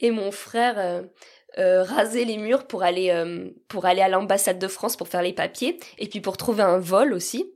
Et 0.00 0.10
mon 0.10 0.32
frère 0.32 1.04
rasait 1.56 2.24
les 2.24 2.36
murs 2.36 2.66
pour 2.66 2.82
aller, 2.82 3.12
pour 3.68 3.84
aller 3.84 4.00
à 4.00 4.08
l'ambassade 4.08 4.58
de 4.58 4.68
France 4.68 4.96
pour 4.96 5.08
faire 5.08 5.22
les 5.22 5.32
papiers 5.32 5.78
et 5.98 6.06
puis 6.06 6.20
pour 6.20 6.36
trouver 6.36 6.62
un 6.62 6.78
vol 6.78 7.12
aussi. 7.12 7.52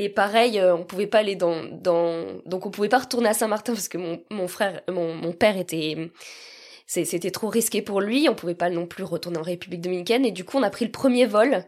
Et 0.00 0.08
pareil, 0.08 0.58
euh, 0.58 0.74
on 0.74 0.84
pouvait 0.84 1.06
pas 1.06 1.18
aller 1.18 1.36
dans, 1.36 1.62
dans, 1.62 2.24
donc 2.46 2.64
on 2.64 2.70
pouvait 2.70 2.88
pas 2.88 3.00
retourner 3.00 3.28
à 3.28 3.34
Saint-Martin 3.34 3.74
parce 3.74 3.88
que 3.88 3.98
mon, 3.98 4.22
mon 4.30 4.48
frère, 4.48 4.80
mon, 4.88 5.14
mon 5.14 5.32
père 5.32 5.58
était, 5.58 6.10
c'était 6.86 7.30
trop 7.30 7.48
risqué 7.48 7.82
pour 7.82 8.00
lui. 8.00 8.26
On 8.30 8.34
pouvait 8.34 8.54
pas 8.54 8.70
non 8.70 8.86
plus 8.86 9.04
retourner 9.04 9.38
en 9.38 9.42
République 9.42 9.82
dominicaine. 9.82 10.24
Et 10.24 10.30
du 10.30 10.42
coup, 10.42 10.56
on 10.56 10.62
a 10.62 10.70
pris 10.70 10.86
le 10.86 10.90
premier 10.90 11.26
vol 11.26 11.66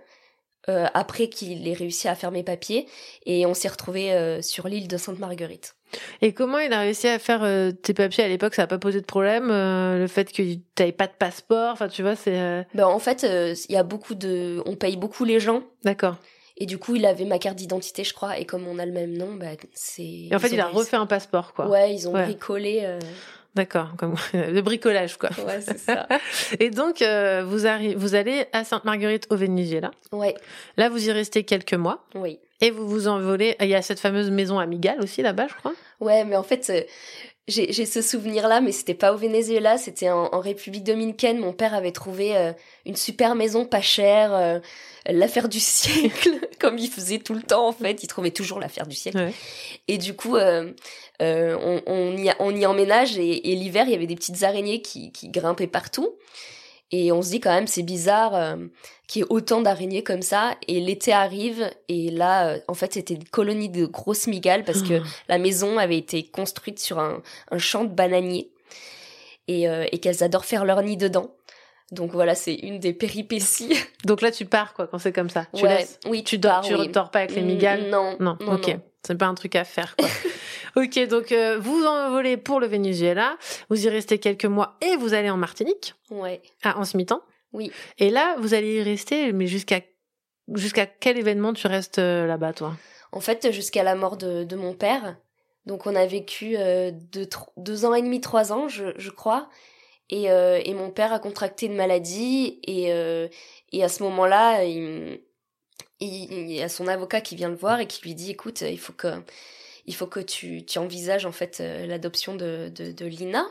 euh, 0.68 0.86
après 0.94 1.28
qu'il 1.28 1.66
ait 1.66 1.72
réussi 1.72 2.09
à 2.09 2.14
faire 2.14 2.30
mes 2.30 2.43
papiers 2.43 2.86
et 3.26 3.47
on 3.47 3.55
s'est 3.55 3.68
retrouvé 3.68 4.12
euh, 4.12 4.43
sur 4.43 4.68
l'île 4.68 4.89
de 4.89 4.97
Sainte-Marguerite. 4.97 5.74
Et 6.22 6.32
comment 6.32 6.59
il 6.59 6.72
a 6.72 6.80
réussi 6.80 7.06
à 7.09 7.18
faire 7.18 7.47
tes 7.82 7.93
papiers? 7.93 8.24
À 8.24 8.28
l'époque 8.28 8.55
Ça 8.55 8.62
a 8.62 8.66
pas 8.66 8.78
posé 8.78 9.01
de 9.02 9.06
problème 9.06 9.48
Le 9.48 10.06
fait 10.09 10.32
que 10.32 10.43
tu 10.43 10.60
n'avais 10.78 10.93
pas 10.93 11.06
de 11.06 11.12
passeport, 11.12 11.72
enfin 11.72 11.89
tu 11.89 12.01
vois, 12.01 12.16
c'est. 12.16 12.64
Ben 12.74 12.86
en 12.86 12.98
fait, 12.98 13.26
il 13.28 13.72
y 13.72 13.76
a 13.76 13.82
beaucoup 13.82 14.14
de, 14.14 14.62
on 14.64 14.74
paye 14.74 14.97
beaucoup 14.97 15.26
les 15.26 15.39
gens. 15.39 15.64
D'accord. 15.84 16.16
Et 16.56 16.64
du 16.64 16.78
coup, 16.78 16.97
il 16.97 17.05
avait 17.05 17.26
ma 17.26 17.39
carte 17.39 17.56
d'identité, 17.56 18.05
je 18.05 18.14
crois. 18.14 18.39
Et 18.39 18.47
comme 18.47 18.66
on 18.66 18.78
a 18.78 18.86
le 18.86 18.93
même 18.93 19.14
nom, 19.14 19.34
bah, 19.34 19.48
c'est. 19.74 20.02
Et 20.02 20.30
en 20.34 20.39
fait, 20.39 20.48
il 20.48 20.60
a 20.60 20.68
refait 20.68 20.97
un 20.97 21.05
passeport, 21.05 21.52
quoi. 21.52 21.68
Ouais, 21.68 21.94
ils 21.94 22.09
ont 22.09 22.12
bricolé. 22.12 22.98
D'accord, 23.55 23.93
comme 23.99 24.15
le 24.33 24.61
bricolage, 24.62 25.19
quoi. 25.19 25.31
Ouais, 25.47 25.61
c'est 25.61 25.79
ça. 25.79 26.09
Et 26.61 26.70
donc, 26.70 27.03
euh, 27.03 27.45
vous, 27.47 27.66
arrivez, 27.66 27.95
vous 27.95 28.15
allez 28.15 28.47
à 28.53 28.65
Sainte-Marguerite 28.65 29.27
au 29.31 29.37
Venezuela. 29.37 29.91
Ouais. 30.11 30.35
Là, 30.77 30.89
vous 30.89 31.07
y 31.07 31.12
restez 31.12 31.45
quelques 31.45 31.74
mois. 31.74 32.05
Oui. 32.15 32.39
Et 32.62 32.70
vous 32.70 32.89
vous 32.89 33.09
envolez. 33.09 33.57
Il 33.61 33.69
y 33.69 33.74
a 33.74 33.83
cette 33.83 34.01
fameuse 34.01 34.31
maison 34.31 34.59
amigale 34.59 35.01
aussi 35.03 35.20
là-bas, 35.20 35.49
je 35.49 35.55
crois. 35.55 35.73
Ouais, 36.01 36.24
mais 36.24 36.37
en 36.37 36.43
fait, 36.43 36.70
euh, 36.70 36.83
j'ai 37.48 37.86
ce 37.86 38.02
souvenir-là, 38.02 38.60
mais 38.60 38.70
c'était 38.70 38.94
pas 38.94 39.12
au 39.12 39.16
Venezuela, 39.16 39.77
c'était 39.77 40.10
en, 40.10 40.28
en, 40.32 40.39
République 40.39 40.85
dominicaine. 40.85 41.39
Mon 41.39 41.52
père 41.52 41.74
avait 41.74 41.90
trouvé 41.90 42.36
euh, 42.36 42.52
une 42.86 42.94
super 42.94 43.35
maison 43.35 43.64
pas 43.64 43.81
chère, 43.81 44.32
euh, 44.32 44.60
l'affaire 45.06 45.48
du 45.48 45.59
siècle, 45.60 46.31
comme 46.60 46.78
il 46.78 46.89
faisait 46.89 47.19
tout 47.19 47.35
le 47.35 47.43
temps 47.43 47.66
en 47.66 47.73
fait. 47.73 48.05
Il 48.05 48.06
trouvait 48.06 48.31
toujours 48.31 48.60
l'affaire 48.60 48.86
du 48.86 48.94
siècle. 48.94 49.32
Et 49.89 49.98
du 49.98 50.14
coup, 50.14 50.36
euh, 50.36 50.73
on, 51.20 51.82
on, 51.86 52.16
y, 52.16 52.32
on 52.39 52.55
y 52.55 52.64
emménage 52.64 53.19
et, 53.19 53.51
et 53.51 53.56
l'hiver, 53.56 53.85
il 53.86 53.93
y 53.93 53.97
avait 53.97 54.06
des 54.06 54.16
petites 54.16 54.44
araignées 54.44 54.81
qui, 54.81 55.10
qui 55.10 55.28
grimpaient 55.28 55.66
partout. 55.66 56.14
Et 56.93 57.10
on 57.10 57.23
se 57.23 57.31
dit 57.31 57.40
quand 57.40 57.52
même, 57.52 57.66
c'est 57.66 57.82
bizarre 57.82 58.35
euh, 58.35 58.56
qu'il 59.09 59.20
y 59.20 59.24
ait 59.24 59.28
autant 59.31 59.62
d'araignées 59.62 60.02
comme 60.02 60.20
ça. 60.20 60.56
Et 60.69 60.78
l'été 60.81 61.12
arrive, 61.12 61.70
et 61.89 62.10
là, 62.10 62.48
euh, 62.48 62.60
en 62.69 62.74
fait, 62.74 62.93
c'était 62.93 63.14
une 63.14 63.24
colonie 63.24 63.70
de 63.70 63.86
grosses 63.86 64.27
migales 64.27 64.64
parce 64.64 64.82
que 64.82 65.01
la 65.28 65.39
maison 65.39 65.78
avait 65.78 65.97
été 65.97 66.23
construite 66.23 66.78
sur 66.78 66.98
un, 66.98 67.23
un 67.51 67.59
champ 67.59 67.85
de 67.85 67.94
bananiers 67.94 68.51
et, 69.48 69.69
euh, 69.69 69.86
et 69.90 69.98
qu'elles 69.98 70.23
adorent 70.23 70.44
faire 70.44 70.66
leur 70.66 70.82
nid 70.82 70.98
dedans. 70.98 71.31
Donc 71.93 72.12
voilà, 72.12 72.35
c'est 72.35 72.55
une 72.55 72.78
des 72.78 72.94
péripéties. 72.94 73.77
Donc 74.05 74.23
là, 74.23 74.32
tu 74.32 74.47
pars 74.47 74.73
quoi 74.73 74.86
quand 74.86 74.98
c'est 74.98 75.12
comme 75.12 75.28
ça. 75.28 75.47
Tu 75.55 75.62
ouais, 75.62 75.78
laisses. 75.78 76.01
Oui, 76.06 76.24
tu 76.24 76.39
dors. 76.39 76.62
tu 76.62 76.74
dors 76.89 77.10
pas 77.10 77.20
avec 77.20 77.35
les 77.35 77.43
migales. 77.43 77.90
Non, 77.90 78.16
non. 78.19 78.36
non 78.40 78.55
ok. 78.55 78.77
C'est 79.06 79.19
pas 79.19 79.27
un 79.27 79.35
truc 79.35 79.56
à 79.56 79.64
faire. 79.64 79.94
Quoi. 79.97 80.09
ok, 80.82 81.06
donc 81.09 81.32
euh, 81.32 81.59
vous 81.60 81.85
envolez 81.85 82.39
pour 82.39 82.60
le 82.60 82.66
Venezuela. 82.66 83.36
Vous 83.69 83.85
y 83.85 83.90
restez 83.90 84.19
quelques 84.19 84.47
mois 84.47 84.78
et 84.81 84.97
vous 84.97 85.12
allez 85.12 85.28
en 85.28 85.36
Martinique. 85.36 85.94
Ouais. 86.10 86.40
Ah, 86.62 86.78
en 86.78 86.85
ce 86.85 86.97
mi-temps. 86.97 87.20
Oui. 87.52 87.70
Et 87.98 88.09
là, 88.09 88.36
vous 88.39 88.55
allez 88.55 88.77
y 88.77 88.82
rester, 88.82 89.32
mais 89.32 89.47
jusqu'à 89.47 89.81
jusqu'à 90.55 90.86
quel 90.86 91.19
événement 91.19 91.52
tu 91.52 91.66
restes 91.66 91.98
euh, 91.98 92.27
là-bas, 92.27 92.55
toi? 92.55 92.74
En 93.12 93.20
fait, 93.20 93.52
jusqu'à 93.52 93.82
la 93.82 93.94
mort 93.94 94.16
de, 94.16 94.44
de, 94.44 94.56
mon 94.56 94.73
père. 94.73 95.16
Donc 95.66 95.86
on 95.86 95.94
a 95.94 96.06
vécu 96.06 96.56
euh, 96.56 96.90
deux, 96.90 97.28
deux 97.59 97.85
ans 97.85 97.94
et 97.94 98.02
demi, 98.02 98.20
trois 98.20 98.52
ans, 98.52 98.69
je, 98.69 98.86
je 98.97 99.10
crois. 99.10 99.48
Et, 100.12 100.30
euh, 100.30 100.60
et 100.62 100.74
mon 100.74 100.90
père 100.90 101.10
a 101.14 101.18
contracté 101.18 101.64
une 101.66 101.74
maladie 101.74 102.60
et, 102.64 102.93
euh, 102.93 103.28
et 103.72 103.82
à 103.82 103.89
ce 103.89 104.02
moment-là, 104.02 104.62
il, 104.62 105.22
il, 106.01 106.52
y 106.52 106.60
a 106.60 106.68
son 106.68 106.86
avocat 106.86 107.22
qui 107.22 107.34
vient 107.34 107.48
le 107.48 107.56
voir 107.56 107.80
et 107.80 107.86
qui 107.86 108.02
lui 108.02 108.14
dit 108.14 108.30
écoute, 108.30 108.60
il 108.60 108.78
faut 108.78 108.93
que 108.93 109.22
il 109.86 109.94
faut 109.94 110.06
que 110.06 110.20
tu, 110.20 110.66
tu 110.66 110.78
envisages 110.78 111.24
en 111.24 111.32
fait 111.32 111.60
euh, 111.60 111.86
l'adoption 111.86 112.34
de, 112.34 112.70
de, 112.74 112.93
de, 112.93 113.06
Lina 113.06 113.47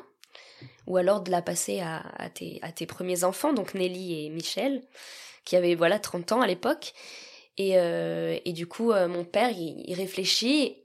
ou 0.85 0.97
alors 0.97 1.21
de 1.21 1.31
la 1.31 1.41
passer 1.41 1.79
à, 1.79 2.03
à, 2.15 2.29
tes, 2.29 2.59
à 2.61 2.71
tes 2.71 2.85
premiers 2.85 3.23
enfants, 3.23 3.53
donc 3.53 3.73
Nelly 3.73 4.25
et 4.25 4.29
Michel, 4.29 4.83
qui 5.45 5.55
avaient 5.55 5.73
voilà 5.73 5.97
30 5.97 6.31
ans 6.33 6.41
à 6.41 6.47
l'époque. 6.47 6.93
Et, 7.57 7.77
euh, 7.77 8.37
et 8.45 8.53
du 8.53 8.67
coup, 8.67 8.91
euh, 8.91 9.07
mon 9.07 9.25
père, 9.25 9.49
il, 9.51 9.83
il 9.85 9.95
réfléchit 9.95 10.77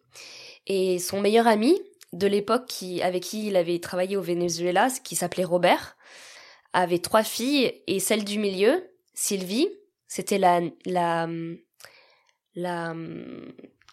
Et 0.66 0.98
son 0.98 1.20
meilleur 1.20 1.46
ami 1.46 1.78
de 2.12 2.26
l'époque 2.26 2.66
qui, 2.66 3.02
avec 3.02 3.22
qui 3.22 3.48
il 3.48 3.56
avait 3.56 3.78
travaillé 3.78 4.16
au 4.16 4.22
Venezuela, 4.22 4.88
qui 5.04 5.16
s'appelait 5.16 5.44
Robert, 5.44 5.96
avait 6.72 6.98
trois 6.98 7.22
filles 7.22 7.82
et 7.86 8.00
celle 8.00 8.24
du 8.24 8.38
milieu, 8.38 8.90
Sylvie, 9.14 9.68
c'était 10.08 10.38
la, 10.38 10.60
la, 10.84 11.28
la, 12.54 12.94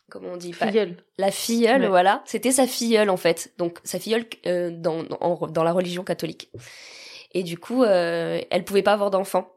comment 0.10 0.34
on 0.34 0.38
dit 0.38 0.54
filleule. 0.54 0.98
la 1.18 1.32
filleule 1.32 1.88
voilà. 1.88 2.22
C'était 2.26 2.52
sa 2.52 2.68
filleule 2.68 3.10
en 3.10 3.18
fait. 3.18 3.54
Donc 3.58 3.80
sa 3.84 4.00
filleule 4.00 4.26
euh, 4.46 4.70
dans, 4.72 5.04
dans, 5.04 5.48
dans 5.48 5.64
la 5.64 5.72
religion 5.72 6.04
catholique. 6.04 6.52
Et 7.32 7.44
du 7.44 7.58
coup 7.58 7.84
euh, 7.84 8.42
elle 8.52 8.64
pouvait 8.64 8.84
pas 8.84 8.94
avoir 8.94 9.12
d'enfant. 9.12 9.50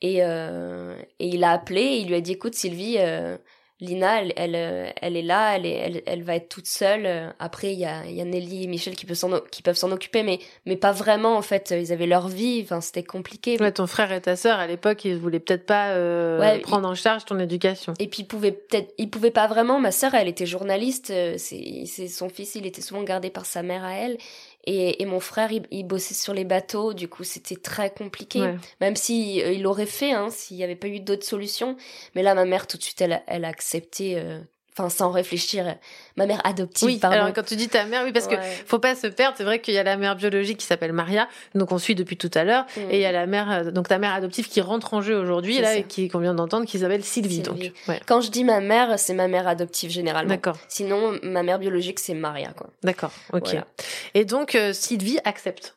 Et 0.00 0.24
euh, 0.24 1.00
et 1.18 1.28
il 1.28 1.44
a 1.44 1.52
appelé 1.52 1.80
et 1.80 1.98
il 1.98 2.08
lui 2.08 2.16
a 2.16 2.20
dit 2.20 2.32
écoute 2.32 2.54
Sylvie 2.54 2.96
euh, 2.98 3.38
Lina, 3.84 4.22
elle, 4.22 4.32
elle, 4.36 4.56
euh, 4.56 4.90
elle, 5.00 5.16
est 5.16 5.22
là, 5.22 5.56
elle, 5.56 5.66
est, 5.66 5.74
elle, 5.74 6.02
elle 6.06 6.22
va 6.22 6.36
être 6.36 6.48
toute 6.48 6.66
seule. 6.66 7.32
Après, 7.38 7.72
il 7.72 7.78
y 7.78 7.84
a, 7.84 8.06
y 8.06 8.20
a 8.20 8.24
Nelly 8.24 8.64
et 8.64 8.66
Michel 8.66 8.94
qui 8.94 9.06
peuvent 9.06 9.16
s'en, 9.16 9.40
qui 9.50 9.62
peuvent 9.62 9.76
s'en 9.76 9.90
occuper, 9.92 10.22
mais, 10.22 10.38
mais 10.66 10.76
pas 10.76 10.92
vraiment, 10.92 11.36
en 11.36 11.42
fait. 11.42 11.74
Ils 11.76 11.92
avaient 11.92 12.06
leur 12.06 12.28
vie, 12.28 12.60
enfin, 12.64 12.80
c'était 12.80 13.02
compliqué. 13.02 13.56
Ouais, 13.60 13.72
ton 13.72 13.86
frère 13.86 14.12
et 14.12 14.20
ta 14.20 14.36
sœur, 14.36 14.58
à 14.58 14.66
l'époque, 14.66 15.04
ils 15.04 15.16
voulaient 15.16 15.40
peut-être 15.40 15.66
pas 15.66 15.90
euh, 15.90 16.40
ouais, 16.40 16.58
prendre 16.60 16.88
en 16.88 16.94
charge 16.94 17.24
ton 17.24 17.38
éducation. 17.38 17.94
Et 17.98 18.08
puis, 18.08 18.22
ils 18.22 18.26
pouvaient 18.26 18.52
peut-être, 18.52 18.92
ils 18.98 19.10
pouvaient 19.10 19.30
pas 19.30 19.46
vraiment. 19.46 19.80
Ma 19.80 19.92
sœur, 19.92 20.14
elle 20.14 20.28
était 20.28 20.46
journaliste. 20.46 21.12
C'est, 21.36 21.84
c'est 21.86 22.08
son 22.08 22.28
fils, 22.28 22.54
il 22.54 22.66
était 22.66 22.82
souvent 22.82 23.02
gardé 23.02 23.30
par 23.30 23.46
sa 23.46 23.62
mère 23.62 23.84
à 23.84 23.94
elle. 23.94 24.18
Et, 24.66 25.02
et, 25.02 25.06
mon 25.06 25.20
frère, 25.20 25.52
il, 25.52 25.66
il, 25.70 25.84
bossait 25.86 26.14
sur 26.14 26.32
les 26.32 26.44
bateaux, 26.44 26.94
du 26.94 27.08
coup 27.08 27.24
c'était 27.24 27.56
très 27.56 27.90
compliqué. 27.90 28.40
Ouais. 28.40 28.56
Même 28.80 28.96
si 28.96 29.42
euh, 29.42 29.52
il 29.52 29.62
l'aurait 29.62 29.86
fait, 29.86 30.12
hein, 30.12 30.30
s'il 30.30 30.56
n'y 30.56 30.64
avait 30.64 30.76
pas 30.76 30.88
eu 30.88 31.00
d'autres 31.00 31.26
solutions. 31.26 31.76
Mais 32.14 32.22
là, 32.22 32.34
ma 32.34 32.44
mère 32.44 32.66
tout 32.66 32.78
de 32.78 32.82
suite, 32.82 33.00
elle, 33.00 33.22
elle 33.26 33.44
a 33.44 33.48
accepté. 33.48 34.18
Euh, 34.18 34.40
Enfin, 34.76 34.88
sans 34.90 35.10
réfléchir, 35.12 35.76
ma 36.16 36.26
mère 36.26 36.40
adoptive. 36.44 36.86
Oui, 36.88 36.98
pardon. 36.98 37.16
alors 37.18 37.32
quand 37.32 37.44
tu 37.44 37.54
dis 37.54 37.68
ta 37.68 37.84
mère, 37.84 38.02
oui, 38.04 38.12
parce 38.12 38.26
Ouais. 38.26 38.36
que 38.38 38.42
faut 38.66 38.80
pas 38.80 38.96
se 38.96 39.06
perdre. 39.06 39.36
C'est 39.36 39.44
vrai 39.44 39.60
qu'il 39.60 39.72
y 39.72 39.78
a 39.78 39.84
la 39.84 39.96
mère 39.96 40.16
biologique 40.16 40.58
qui 40.58 40.66
s'appelle 40.66 40.92
Maria, 40.92 41.28
donc 41.54 41.70
on 41.70 41.78
suit 41.78 41.94
depuis 41.94 42.16
tout 42.16 42.30
à 42.34 42.42
l'heure, 42.42 42.66
Mm. 42.76 42.80
et 42.90 42.96
il 42.96 43.00
y 43.00 43.04
a 43.04 43.12
la 43.12 43.26
mère, 43.26 43.50
euh, 43.52 43.70
donc 43.70 43.86
ta 43.86 43.98
mère 43.98 44.12
adoptive 44.12 44.48
qui 44.48 44.60
rentre 44.60 44.92
en 44.94 45.00
jeu 45.00 45.16
aujourd'hui, 45.16 45.60
là, 45.60 45.68
ça. 45.68 45.76
et 45.76 45.84
qui 45.84 46.08
qu'on 46.08 46.18
vient 46.18 46.34
d'entendre, 46.34 46.66
qui 46.66 46.80
s'appelle 46.80 47.04
Sylvie. 47.04 47.36
Sylvie. 47.44 47.68
Donc, 47.70 47.72
ouais. 47.86 48.00
Quand 48.06 48.20
je 48.20 48.32
dis 48.32 48.42
ma 48.42 48.58
mère, 48.60 48.98
c'est 48.98 49.14
ma 49.14 49.28
mère 49.28 49.46
adoptive 49.46 49.90
généralement. 49.92 50.30
D'accord. 50.30 50.58
Sinon, 50.66 51.20
ma 51.22 51.44
mère 51.44 51.60
biologique, 51.60 52.00
c'est 52.00 52.14
Maria, 52.14 52.52
quoi. 52.52 52.66
D'accord, 52.82 53.12
ok. 53.32 53.44
Voilà. 53.44 53.66
Et 54.14 54.24
donc 54.24 54.56
euh, 54.56 54.72
Sylvie 54.72 55.18
accepte. 55.24 55.76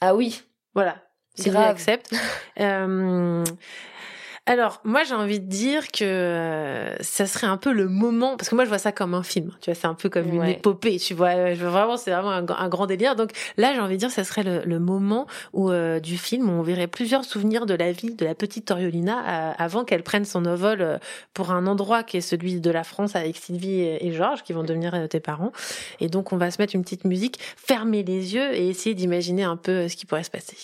Ah 0.00 0.14
oui. 0.14 0.40
Voilà. 0.74 0.96
Sylvie 1.34 1.50
Grave. 1.50 1.68
accepte. 1.70 2.10
Euh, 2.60 3.44
alors, 4.50 4.80
moi, 4.82 5.04
j'ai 5.04 5.14
envie 5.14 5.40
de 5.40 5.46
dire 5.46 5.88
que 5.92 6.02
euh, 6.04 6.96
ça 7.00 7.26
serait 7.26 7.46
un 7.46 7.58
peu 7.58 7.70
le 7.72 7.86
moment, 7.88 8.36
parce 8.36 8.48
que 8.48 8.54
moi, 8.54 8.64
je 8.64 8.68
vois 8.70 8.78
ça 8.78 8.92
comme 8.92 9.12
un 9.14 9.22
film. 9.22 9.52
Tu 9.60 9.70
vois, 9.70 9.74
c'est 9.78 9.86
un 9.86 9.94
peu 9.94 10.08
comme 10.08 10.26
une 10.28 10.40
Ouais. 10.40 10.52
épopée. 10.52 10.98
Tu 10.98 11.12
vois, 11.14 11.52
je 11.54 11.60
vois 11.60 11.70
vraiment, 11.70 11.96
c'est 11.96 12.10
vraiment 12.10 12.30
un, 12.30 12.42
gr- 12.42 12.56
un 12.58 12.68
grand 12.68 12.86
délire. 12.86 13.14
Donc 13.14 13.30
là, 13.58 13.74
j'ai 13.74 13.80
envie 13.80 13.94
de 13.94 13.98
dire, 14.00 14.10
ça 14.10 14.24
serait 14.24 14.42
le, 14.42 14.62
le 14.64 14.78
moment 14.78 15.26
où 15.52 15.70
euh, 15.70 16.00
du 16.00 16.16
film 16.16 16.48
où 16.48 16.52
on 16.52 16.62
verrait 16.62 16.86
plusieurs 16.86 17.24
souvenirs 17.24 17.66
de 17.66 17.74
la 17.74 17.92
vie 17.92 18.14
de 18.14 18.24
la 18.24 18.34
petite 18.34 18.64
Toriolina 18.66 19.50
euh, 19.50 19.52
avant 19.58 19.84
qu'elle 19.84 20.02
prenne 20.02 20.24
son 20.24 20.46
envol 20.46 20.80
euh, 20.80 20.98
pour 21.34 21.50
un 21.50 21.66
endroit 21.66 22.02
qui 22.02 22.16
est 22.16 22.20
celui 22.22 22.60
de 22.60 22.70
la 22.70 22.84
France 22.84 23.16
avec 23.16 23.36
Sylvie 23.36 23.80
et, 23.80 24.06
et 24.06 24.12
Georges, 24.12 24.42
qui 24.44 24.54
vont 24.54 24.62
devenir 24.64 24.94
euh, 24.94 25.06
tes 25.06 25.20
parents. 25.20 25.52
Et 26.00 26.08
donc, 26.08 26.32
on 26.32 26.36
va 26.38 26.50
se 26.50 26.60
mettre 26.60 26.74
une 26.74 26.82
petite 26.82 27.04
musique, 27.04 27.38
fermer 27.56 28.02
les 28.02 28.34
yeux 28.34 28.54
et 28.54 28.68
essayer 28.68 28.94
d'imaginer 28.94 29.44
un 29.44 29.56
peu 29.56 29.72
euh, 29.72 29.88
ce 29.88 29.96
qui 29.96 30.06
pourrait 30.06 30.22
se 30.24 30.30
passer. 30.30 30.56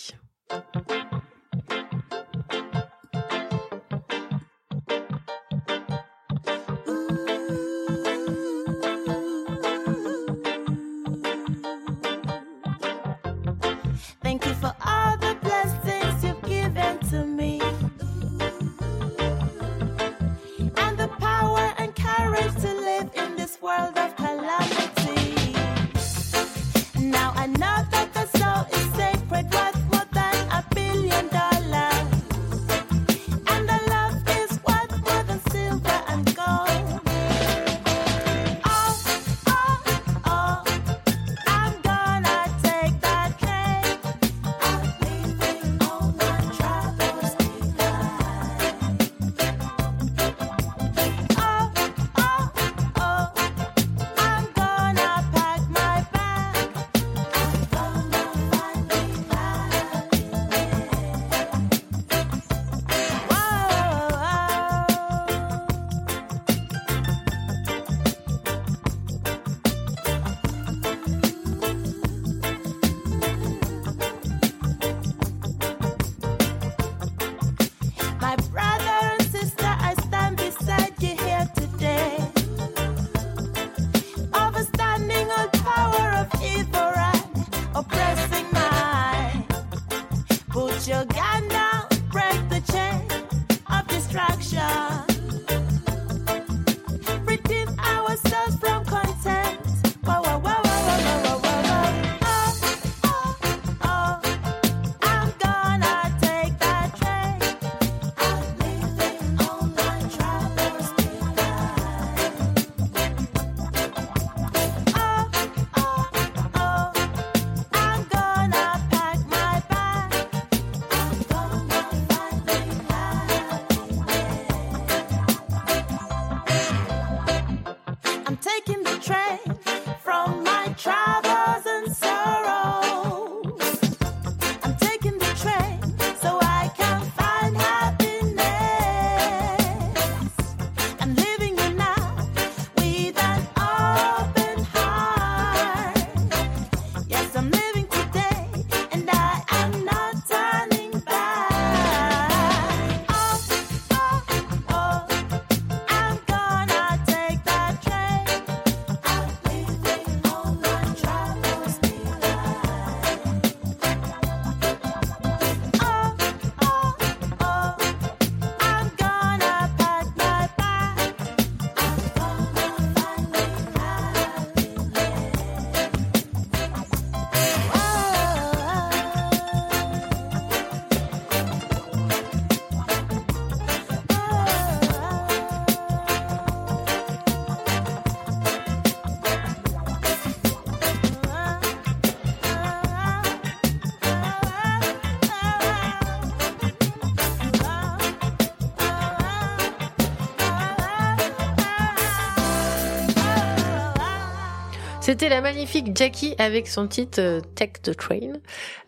La 205.31 205.41
magnifique 205.41 205.97
Jackie 205.97 206.35
avec 206.37 206.69
son 206.69 206.87
titre 206.87 207.19
euh, 207.19 207.41
Take 207.55 207.81
the 207.83 207.97
Train. 207.97 208.35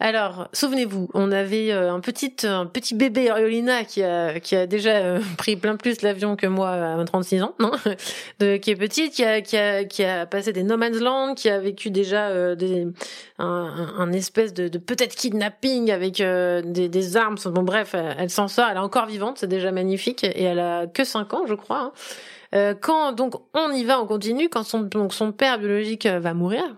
Alors, 0.01 0.49
souvenez-vous, 0.53 1.09
on 1.15 1.33
avait 1.33 1.73
euh, 1.73 1.91
un 1.91 2.01
petit, 2.01 2.35
un 2.45 2.67
petit 2.67 2.95
bébé 2.95 3.31
Oriolina 3.31 3.85
qui 3.85 4.03
a, 4.03 4.39
qui 4.39 4.55
a 4.55 4.67
déjà 4.67 4.97
euh, 4.97 5.21
pris 5.39 5.57
plein 5.57 5.77
plus 5.77 6.03
l'avion 6.03 6.37
que 6.37 6.47
moi 6.47 6.73
à 6.73 7.03
36 7.03 7.43
ans, 7.43 7.55
qui 8.39 8.71
est 8.71 8.77
petite, 8.77 9.15
qui 9.15 9.25
a, 9.25 9.41
qui, 9.41 9.57
a, 9.57 9.85
qui 9.85 10.05
a 10.05 10.27
passé 10.27 10.53
des 10.53 10.63
no 10.63 10.77
man's 10.77 11.01
land, 11.01 11.35
qui 11.37 11.49
a 11.49 11.59
vécu 11.59 11.91
déjà 11.91 12.29
un, 13.39 14.13
espèce 14.13 14.53
de, 14.53 14.69
peut-être 14.77 15.17
kidnapping 15.17 15.91
avec 15.91 16.19
des, 16.19 16.89
des 16.89 17.17
armes. 17.17 17.37
Bon 17.47 17.63
bref, 17.63 17.95
elle 17.95 18.31
s'en 18.31 18.49
sort, 18.49 18.67
elle 18.71 18.77
est 18.77 18.81
encore 18.81 19.07
vivante, 19.07 19.39
c'est 19.39 19.47
déjà 19.47 19.73
magnifique, 19.73 20.23
et 20.23 20.43
elle 20.43 20.61
a 20.61 20.87
que 20.87 21.03
5 21.03 21.33
ans, 21.33 21.47
je 21.47 21.55
crois. 21.55 21.81
Hein. 21.81 21.93
Euh, 22.57 22.75
quand 22.75 23.13
donc 23.13 23.35
on 23.55 23.71
y 23.73 23.85
va, 23.85 24.01
on 24.01 24.07
continue, 24.07 24.49
quand 24.49 24.65
son, 24.65 24.81
donc 24.81 25.13
son 25.13 25.33
père 25.33 25.59
biologique 25.59 26.07
euh, 26.07 26.19
va 26.19 26.35
mourir, 26.35 26.77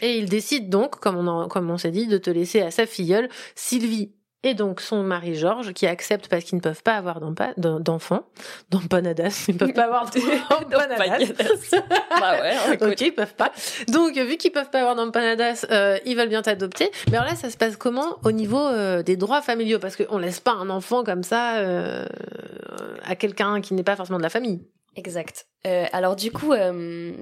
et 0.00 0.18
il 0.18 0.28
décide 0.28 0.68
donc, 0.68 0.98
comme 0.98 1.16
on, 1.16 1.48
comme 1.48 1.70
on 1.70 1.78
s'est 1.78 1.90
dit, 1.90 2.06
de 2.06 2.18
te 2.18 2.30
laisser 2.30 2.60
à 2.60 2.70
sa 2.70 2.86
filleule, 2.86 3.28
Sylvie 3.54 4.12
et 4.44 4.54
donc 4.54 4.80
son 4.80 5.02
mari 5.02 5.34
Georges 5.34 5.72
qui 5.72 5.86
accepte 5.86 6.28
parce 6.28 6.44
qu'ils 6.44 6.56
ne 6.56 6.60
peuvent 6.60 6.82
pas 6.82 6.96
avoir 6.96 7.20
d'enfants, 7.56 8.24
d'empanadas, 8.70 9.44
ils 9.48 9.54
ne 9.54 9.58
peuvent 9.58 9.72
pas 9.72 9.84
avoir 9.84 10.10
d'empanadas. 10.70 11.74
bah 12.10 12.40
ouais, 12.40 12.56
ok, 12.92 13.00
ils 13.00 13.14
peuvent 13.14 13.34
pas. 13.34 13.52
Donc 13.88 14.16
vu 14.16 14.36
qu'ils 14.36 14.52
peuvent 14.52 14.70
pas 14.70 14.80
avoir 14.80 14.96
d'empanadas, 14.96 15.66
euh, 15.70 15.98
ils 16.04 16.16
veulent 16.16 16.28
bien 16.28 16.42
t'adopter. 16.42 16.90
Mais 17.10 17.18
alors 17.18 17.28
là, 17.28 17.36
ça 17.36 17.50
se 17.50 17.56
passe 17.56 17.76
comment 17.76 18.18
au 18.24 18.32
niveau 18.32 18.60
euh, 18.60 19.02
des 19.02 19.16
droits 19.16 19.42
familiaux? 19.42 19.78
Parce 19.78 19.96
qu'on 19.96 20.18
laisse 20.18 20.40
pas 20.40 20.52
un 20.52 20.70
enfant 20.70 21.04
comme 21.04 21.22
ça 21.22 21.58
euh, 21.58 22.04
à 23.04 23.14
quelqu'un 23.14 23.60
qui 23.60 23.74
n'est 23.74 23.84
pas 23.84 23.96
forcément 23.96 24.18
de 24.18 24.24
la 24.24 24.30
famille. 24.30 24.60
Exact. 24.96 25.46
Euh, 25.66 25.86
alors 25.92 26.16
du 26.16 26.30
coup, 26.30 26.52
euh, 26.52 27.12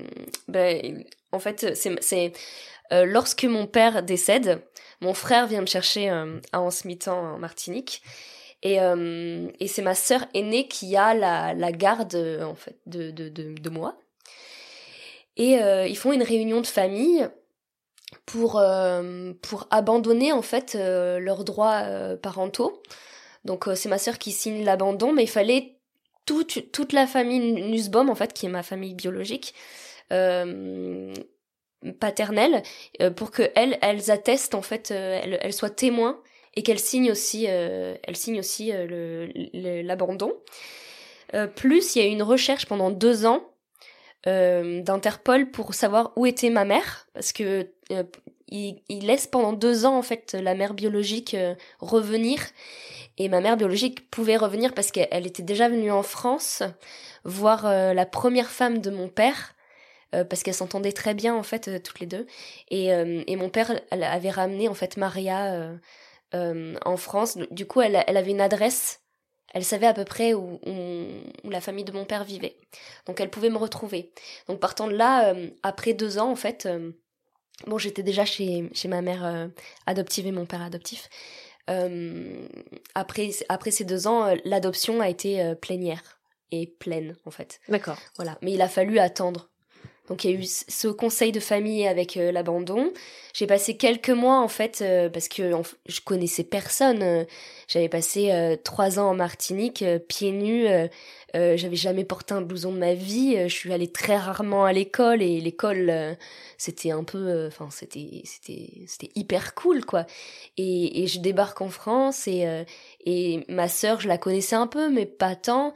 ben, 0.49 1.05
en 1.33 1.39
fait, 1.39 1.77
c'est 1.77 2.33
euh, 2.93 3.05
lorsque 3.05 3.45
mon 3.45 3.67
père 3.67 4.03
décède, 4.03 4.63
mon 5.01 5.15
frère 5.15 5.47
vient 5.47 5.61
me 5.61 5.67
chercher 5.67 6.09
à 6.09 6.61
Ansmitan 6.61 7.35
en 7.35 7.39
Martinique. 7.39 8.03
Et, 8.63 8.77
et 8.77 9.69
c'est 9.69 9.81
ma 9.81 9.95
sœur 9.95 10.27
aînée 10.35 10.69
qui 10.69 10.95
a 10.95 11.15
la, 11.15 11.55
la 11.55 11.73
garde 11.73 12.15
en 12.43 12.55
fait 12.55 12.77
de, 12.85 13.11
de, 13.11 13.31
de, 13.31 13.55
de 13.55 13.71
moi. 13.71 13.97
Et 15.39 15.53
ils 15.89 15.97
font 15.97 16.13
une 16.13 16.23
réunion 16.23 16.61
de 16.61 16.67
famille 16.67 17.27
pour, 18.27 18.63
pour 19.41 19.67
abandonner 19.71 20.33
en 20.33 20.43
fait 20.43 20.75
leurs 20.75 21.45
droits 21.45 21.85
parentaux. 22.21 22.83
Donc 23.47 23.67
c'est 23.75 23.89
ma 23.89 23.97
sœur 23.97 24.19
qui 24.19 24.31
signe 24.31 24.63
l'abandon, 24.63 25.15
mais 25.15 25.23
il 25.23 25.31
fallait 25.31 25.80
toute, 26.31 26.93
la 26.93 27.07
famille 27.07 27.41
Nussbaum, 27.71 28.11
en 28.11 28.15
fait, 28.15 28.33
qui 28.33 28.47
est 28.47 28.51
ma 28.51 28.63
famille 28.63 28.95
biologique, 28.95 29.55
euh, 30.13 31.13
paternelle, 31.99 32.63
euh, 33.01 33.11
pour 33.11 33.31
que 33.31 33.51
elles, 33.55 34.11
attestent, 34.11 34.55
en 34.55 34.63
fait, 34.63 34.91
euh, 34.91 35.21
elles, 35.41 35.53
soient 35.53 35.71
témoins 35.71 36.21
et 36.55 36.63
qu'elles 36.63 36.81
signent 36.81 37.11
aussi, 37.11 37.45
elles 37.45 38.17
signent 38.17 38.41
aussi 38.41 38.73
l'abandon. 39.55 40.33
plus, 41.55 41.95
il 41.95 42.03
y 42.03 42.05
a 42.05 42.09
eu 42.09 42.13
une 42.13 42.25
recherche 42.25 42.67
pendant 42.67 42.91
deux 42.91 43.25
ans 43.25 43.45
d'Interpol 44.27 45.51
pour 45.51 45.75
savoir 45.75 46.13
où 46.17 46.27
était 46.27 46.51
ma 46.51 46.65
mère, 46.65 47.07
parce 47.15 47.33
que 47.33 47.71
il, 48.49 49.07
laisse 49.07 49.29
pendant 49.29 49.53
deux 49.53 49.87
ans 49.87 49.97
en 49.97 50.03
fait 50.03 50.35
la 50.35 50.57
mère 50.57 50.75
biologique 50.75 51.37
revenir 51.79 52.41
et 53.21 53.29
ma 53.29 53.43
mère 53.43 53.59
biologique 53.59 54.11
pouvait 54.11 54.39
revenir 54.39 54.73
parce 54.73 54.91
qu'elle 54.91 55.27
était 55.27 55.43
déjà 55.43 55.69
venue 55.69 55.93
en 55.93 56.03
France 56.03 56.63
voir 57.23 57.67
euh, 57.67 57.93
la 57.93 58.07
première 58.07 58.49
femme 58.49 58.79
de 58.79 58.91
mon 58.91 59.09
père. 59.09 59.55
Euh, 60.13 60.25
parce 60.25 60.43
qu'elles 60.43 60.55
s'entendaient 60.55 60.91
très 60.91 61.15
bien 61.15 61.37
en 61.37 61.45
fait 61.45 61.69
euh, 61.69 61.79
toutes 61.79 62.01
les 62.01 62.07
deux 62.07 62.27
et, 62.69 62.87
et 62.89 63.37
mon 63.37 63.49
père 63.49 63.81
avait 63.93 64.31
ramené 64.31 64.67
en 64.67 64.75
fait 64.75 64.97
Maria 64.97 65.71
en 66.33 66.97
France 66.97 67.39
du 67.53 67.65
coup 67.65 67.81
elle, 67.81 68.03
elle 68.09 68.17
avait 68.17 68.33
une 68.33 68.41
adresse 68.41 69.03
elle 69.55 69.65
savait 69.65 69.87
à 69.87 69.95
peu 69.95 70.05
près 70.05 70.35
où, 70.35 70.59
où, 70.67 71.51
la 71.51 71.61
famille 71.61 71.85
de 71.85 71.93
mon 71.93 72.05
père 72.05 72.25
vivait. 72.25 72.57
Donc 73.07 73.21
elle 73.21 73.31
pouvait 73.31 73.51
me 73.51 73.57
retrouver. 73.57 74.13
Donc 74.49 74.61
partant 74.61 74.87
de 74.87 74.95
là, 74.95 75.35
après 75.65 75.93
deux 75.93 76.19
ans 76.19 76.31
en 76.31 76.37
fait, 76.37 76.69
bon 77.67 77.77
j'étais 77.77 78.05
déjà 78.05 78.25
chez, 78.25 78.71
chez 78.75 78.87
ma 78.87 79.03
mère 79.03 79.49
adoptive 79.87 80.27
et 80.29 80.33
mon 80.33 80.47
père 80.47 80.63
adoptif. 80.63 81.09
Euh, 81.69 82.47
après, 82.95 83.31
après 83.49 83.71
ces 83.71 83.85
deux 83.85 84.07
ans, 84.07 84.27
euh, 84.27 84.37
l'adoption 84.45 85.01
a 85.01 85.09
été 85.09 85.43
euh, 85.43 85.55
plénière 85.55 86.21
et 86.51 86.67
pleine 86.67 87.17
en 87.27 87.31
fait. 87.31 87.61
D'accord. 87.69 87.99
Voilà. 88.17 88.39
Mais 88.43 88.53
il 88.53 88.63
a 88.63 88.69
fallu 88.69 88.99
attendre. 88.99 89.51
Donc 90.09 90.25
il 90.25 90.31
y 90.33 90.35
a 90.35 90.37
eu 90.41 90.45
ce 90.45 90.89
conseil 90.89 91.31
de 91.31 91.39
famille 91.39 91.87
avec 91.87 92.17
l'abandon. 92.17 92.93
J'ai 93.33 93.47
passé 93.47 93.77
quelques 93.77 94.11
mois 94.11 94.41
en 94.41 94.49
fait 94.49 94.83
parce 95.13 95.29
que 95.29 95.53
je 95.87 96.01
connaissais 96.01 96.43
personne. 96.43 97.25
J'avais 97.69 97.89
passé 97.89 98.59
trois 98.65 98.99
ans 98.99 99.11
en 99.11 99.15
Martinique, 99.15 99.85
pieds 100.09 100.33
nus. 100.33 100.67
J'avais 101.35 101.77
jamais 101.77 102.05
porté 102.05 102.35
un 102.35 102.43
blouson 102.43 102.73
de 102.73 102.79
ma 102.79 102.95
vie. 102.95 103.37
je 103.49 103.55
suis 103.55 103.73
allée 103.73 103.91
très 103.91 104.17
rarement 104.17 104.65
à 104.65 104.73
l'école 104.73 105.23
et 105.23 105.41
l'école 105.41 106.17
c'était 106.61 106.91
un 106.91 107.05
peu 107.05 107.17
euh, 107.17 107.49
enfin 107.49 107.69
c'était 107.71 108.21
c'était 108.25 108.83
c'était 108.87 109.11
hyper 109.15 109.55
cool 109.55 109.83
quoi. 109.87 110.05
Et, 110.59 111.07
je 111.07 111.19
débarque 111.19 111.63
en 111.63 111.71
France 111.71 112.29
et 112.29 112.47
euh, 112.47 112.65
et 113.07 113.47
ma 113.49 113.67
sœur 113.67 113.99
je 114.01 114.09
la 114.09 114.19
connaissais 114.19 114.57
un 114.57 114.67
peu 114.67 114.91
mais 114.91 115.07
pas 115.07 115.35
tant. 115.35 115.73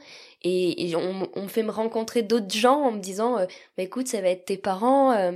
Et, 0.47 0.95
on, 0.95 1.47
fait 1.47 1.63
me 1.63 1.71
rencontrer 1.71 2.21
d'autres 2.21 2.53
gens 2.53 2.79
en 2.79 2.91
me 2.91 2.99
disant 2.99 3.39
euh, 3.39 3.47
bah, 3.77 3.83
écoute 3.83 4.07
ça 4.07 4.21
va 4.21 4.29
être 4.29 4.45
tes 4.45 4.57
parents 4.57 5.33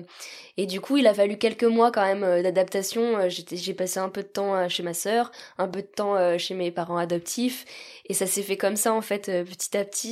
et 0.55 0.67
du 0.67 0.81
coup 0.81 0.97
il 0.97 1.07
a 1.07 1.15
fallu 1.15 1.39
quelques 1.39 1.63
mois 1.63 1.91
quand 1.91 2.03
même 2.03 2.43
d'adaptation 2.43 3.27
j'ai 3.27 3.73
passé 3.73 3.99
un 3.99 4.09
peu 4.09 4.21
de 4.21 4.27
temps 4.27 4.69
chez 4.69 4.83
ma 4.83 4.93
sœur 4.93 5.31
un 5.57 5.67
peu 5.67 5.81
de 5.81 5.87
temps 5.87 6.37
chez 6.37 6.53
mes 6.53 6.69
parents 6.69 6.97
adoptifs. 6.97 7.65
Et 8.07 8.13
ça 8.13 8.27
s'est 8.27 8.43
fait 8.43 8.57
comme 8.57 8.75
ça 8.75 8.93
en 8.93 9.01
fait 9.01 9.31
petit 9.45 9.75
à 9.75 9.83
petit 9.83 10.08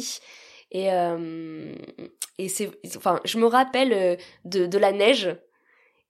et, 0.72 0.92
euh, 0.92 1.74
et 2.38 2.50
c'est, 2.50 2.70
enfin, 2.98 3.20
je 3.24 3.38
me 3.38 3.46
rappelle 3.46 3.94
euh, 3.94 4.16
de, 4.46 4.66
de 4.66 4.78
la 4.78 4.92
neige. 4.92 5.36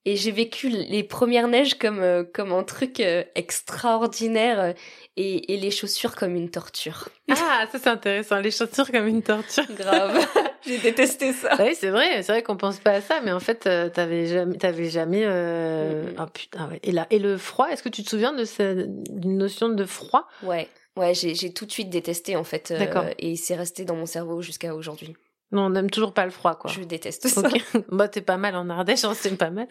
Et 0.05 0.15
j'ai 0.15 0.31
vécu 0.31 0.69
les 0.69 1.03
premières 1.03 1.49
neiges 1.49 1.77
comme, 1.77 1.99
euh, 1.99 2.23
comme 2.23 2.53
un 2.53 2.63
truc 2.63 3.01
extraordinaire 3.35 4.73
et, 5.17 5.53
et 5.53 5.57
les 5.57 5.69
chaussures 5.69 6.15
comme 6.15 6.33
une 6.33 6.49
torture. 6.49 7.09
Ah, 7.29 7.65
ça 7.69 7.77
c'est 7.77 7.89
intéressant, 7.89 8.39
les 8.39 8.51
chaussures 8.51 8.89
comme 8.89 9.05
une 9.07 9.21
torture. 9.21 9.65
Grave. 9.69 10.25
j'ai 10.65 10.77
détesté 10.77 11.33
ça. 11.33 11.57
Oui, 11.59 11.75
c'est 11.75 11.89
vrai, 11.89 12.23
c'est 12.23 12.31
vrai 12.31 12.41
qu'on 12.41 12.55
pense 12.55 12.79
pas 12.79 12.91
à 12.91 13.01
ça, 13.01 13.19
mais 13.21 13.33
en 13.33 13.41
fait, 13.41 13.67
t'avais 13.91 14.27
jamais, 14.27 14.55
t'avais 14.55 14.89
jamais. 14.89 15.23
Euh... 15.25 16.13
Oh 16.17 16.25
putain, 16.33 16.69
ouais. 16.69 16.79
Et 16.83 16.93
là, 16.93 17.05
et 17.09 17.19
le 17.19 17.37
froid, 17.37 17.67
est-ce 17.67 17.83
que 17.83 17.89
tu 17.89 18.01
te 18.01 18.09
souviens 18.09 18.31
de 18.31 18.45
cette 18.45 18.87
notion 19.25 19.67
de 19.67 19.83
froid? 19.83 20.25
Ouais. 20.41 20.69
Ouais, 20.97 21.13
j'ai 21.13 21.53
tout 21.53 21.65
de 21.65 21.71
suite 21.71 21.89
détesté 21.89 22.35
en 22.35 22.43
fait. 22.43 22.71
Euh, 22.71 23.13
et 23.19 23.35
c'est 23.35 23.55
resté 23.55 23.85
dans 23.85 23.95
mon 23.95 24.05
cerveau 24.05 24.41
jusqu'à 24.41 24.75
aujourd'hui. 24.75 25.15
Non, 25.53 25.67
on 25.67 25.69
n'aime 25.69 25.89
toujours 25.89 26.13
pas 26.13 26.25
le 26.25 26.31
froid, 26.31 26.55
quoi. 26.55 26.69
Je 26.69 26.81
déteste 26.81 27.29
ça. 27.29 27.41
bah, 27.89 28.09
t'es 28.09 28.19
pas 28.19 28.35
mal 28.35 28.57
en 28.57 28.69
Ardèche, 28.69 29.05
hein, 29.05 29.13
c'est 29.15 29.33
pas 29.37 29.49
mal. 29.49 29.67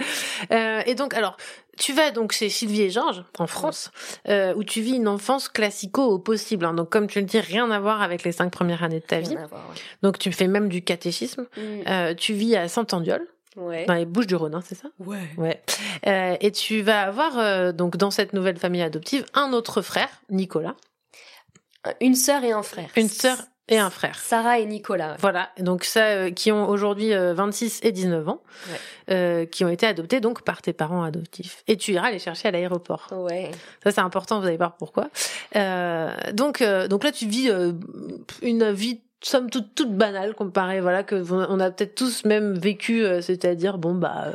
Euh, 0.50 0.80
et 0.86 0.94
donc, 0.94 1.12
alors, 1.12 1.36
tu 1.76 1.92
vas 1.92 2.12
donc 2.12 2.32
chez 2.32 2.48
Sylvie 2.48 2.80
et 2.80 2.90
Georges, 2.90 3.24
en 3.38 3.46
France, 3.46 3.90
euh, 4.26 4.54
où 4.54 4.64
tu 4.64 4.80
vis 4.80 4.94
une 4.94 5.06
enfance 5.06 5.50
classico 5.50 6.02
au 6.02 6.18
possible. 6.18 6.64
Hein. 6.64 6.72
Donc, 6.72 6.88
comme 6.88 7.08
tu 7.08 7.20
le 7.20 7.26
dis, 7.26 7.40
rien 7.40 7.70
à 7.70 7.78
voir 7.78 8.00
avec 8.00 8.24
les 8.24 8.32
cinq 8.32 8.50
premières 8.50 8.82
années 8.84 9.00
de 9.00 9.04
ta 9.04 9.20
vie. 9.20 9.34
Voir, 9.34 9.68
ouais. 9.68 9.76
Donc, 10.00 10.18
tu 10.18 10.32
fais 10.32 10.46
même 10.46 10.70
du 10.70 10.80
catéchisme. 10.80 11.46
Mm. 11.58 11.60
Euh, 11.88 12.14
tu 12.14 12.32
vis 12.32 12.56
à 12.56 12.68
Saint-Andiol. 12.68 13.26
Ouais. 13.56 13.86
Dans 13.86 13.94
les 13.94 14.04
Bouches 14.04 14.26
du 14.26 14.36
Rhône, 14.36 14.54
hein, 14.54 14.62
c'est 14.64 14.74
ça? 14.74 14.88
Ouais. 14.98 15.28
Ouais. 15.38 15.62
Euh, 16.06 16.36
et 16.40 16.52
tu 16.52 16.82
vas 16.82 17.02
avoir 17.02 17.38
euh, 17.38 17.72
donc 17.72 17.96
dans 17.96 18.10
cette 18.10 18.34
nouvelle 18.34 18.58
famille 18.58 18.82
adoptive 18.82 19.24
un 19.34 19.52
autre 19.52 19.80
frère, 19.80 20.10
Nicolas. 20.30 20.74
Une 22.00 22.14
sœur 22.14 22.44
et 22.44 22.52
un 22.52 22.62
frère. 22.62 22.90
Une 22.96 23.08
sœur 23.08 23.38
et 23.68 23.78
un 23.78 23.90
frère. 23.90 24.18
Sarah 24.20 24.60
et 24.60 24.66
Nicolas. 24.66 25.16
Voilà, 25.18 25.50
donc 25.58 25.84
ça, 25.84 26.04
euh, 26.04 26.30
qui 26.30 26.52
ont 26.52 26.68
aujourd'hui 26.68 27.12
26 27.12 27.80
et 27.82 27.90
19 27.90 28.28
ans, 28.28 28.42
ouais. 28.70 28.78
euh, 29.10 29.44
qui 29.44 29.64
ont 29.64 29.68
été 29.68 29.86
adoptés 29.86 30.20
donc 30.20 30.42
par 30.42 30.62
tes 30.62 30.72
parents 30.72 31.02
adoptifs. 31.02 31.64
Et 31.66 31.76
tu 31.76 31.92
iras 31.92 32.10
les 32.10 32.20
chercher 32.20 32.48
à 32.48 32.50
l'aéroport. 32.52 33.08
Ouais. 33.10 33.50
Ça 33.82 33.90
c'est 33.90 34.00
important, 34.00 34.40
vous 34.40 34.46
allez 34.46 34.56
voir 34.56 34.76
pourquoi. 34.76 35.10
Euh, 35.56 36.12
donc, 36.32 36.62
euh, 36.62 36.86
donc 36.86 37.02
là 37.02 37.10
tu 37.10 37.26
vis 37.26 37.50
euh, 37.50 37.72
une 38.42 38.70
vie 38.70 39.00
somme 39.28 39.50
toute 39.50 39.74
toute 39.74 39.92
banale 39.92 40.34
comparée 40.34 40.80
voilà 40.80 41.02
que 41.02 41.22
on 41.30 41.60
a 41.60 41.70
peut-être 41.70 41.94
tous 41.94 42.24
même 42.24 42.54
vécu 42.58 43.04
euh, 43.04 43.20
c'est-à-dire 43.20 43.78
bon 43.78 43.94
bah 43.94 44.26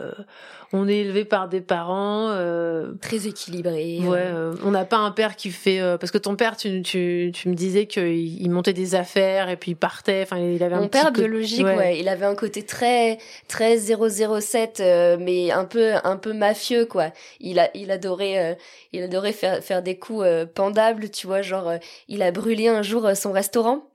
on 0.73 0.87
est 0.87 0.97
élevé 0.97 1.25
par 1.25 1.49
des 1.49 1.59
parents 1.59 2.29
euh, 2.29 2.93
très 3.01 3.27
équilibrés. 3.27 3.99
Ouais, 4.03 4.19
euh, 4.19 4.53
on 4.63 4.71
n'a 4.71 4.85
pas 4.85 4.97
un 4.97 5.11
père 5.11 5.35
qui 5.35 5.51
fait 5.51 5.81
euh, 5.81 5.97
parce 5.97 6.11
que 6.11 6.17
ton 6.17 6.35
père, 6.35 6.55
tu, 6.55 6.81
tu, 6.81 7.31
tu 7.33 7.49
me 7.49 7.55
disais 7.55 7.87
qu'il 7.87 8.41
il 8.41 8.49
montait 8.49 8.73
des 8.73 8.95
affaires 8.95 9.49
et 9.49 9.57
puis 9.57 9.71
il 9.71 9.75
partait. 9.75 10.21
Enfin, 10.23 10.37
il 10.37 10.63
avait 10.63 10.75
mon 10.75 10.83
un 10.83 10.87
père 10.87 11.11
biologique, 11.11 11.65
ouais. 11.65 11.75
ouais. 11.75 11.99
il 11.99 12.07
avait 12.07 12.25
un 12.25 12.35
côté 12.35 12.63
très 12.63 13.17
très 13.47 13.77
007, 13.77 14.79
euh, 14.79 15.17
mais 15.19 15.51
un 15.51 15.65
peu 15.65 15.93
un 16.03 16.15
peu 16.15 16.31
mafieux 16.31 16.85
quoi. 16.85 17.11
Il 17.41 17.59
a 17.59 17.69
il 17.75 17.91
adorait 17.91 18.57
il 18.93 19.03
adorait 19.03 19.33
faire 19.33 19.61
faire 19.61 19.81
des 19.81 19.97
coups 19.97 20.25
pendables, 20.55 21.09
tu 21.09 21.27
vois, 21.27 21.41
genre 21.41 21.73
il 22.07 22.21
a 22.21 22.31
brûlé 22.31 22.69
un 22.69 22.81
jour 22.81 23.09
son 23.15 23.33
restaurant 23.33 23.89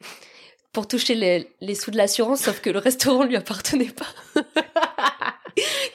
pour 0.77 0.87
toucher 0.87 1.15
les, 1.15 1.49
les 1.63 1.75
sous 1.75 1.91
de 1.91 1.97
l'assurance, 1.97 2.41
sauf 2.41 2.61
que 2.61 2.69
le 2.69 2.79
restaurant 2.79 3.25
lui 3.25 3.35
appartenait 3.35 3.87
pas. 3.87 4.43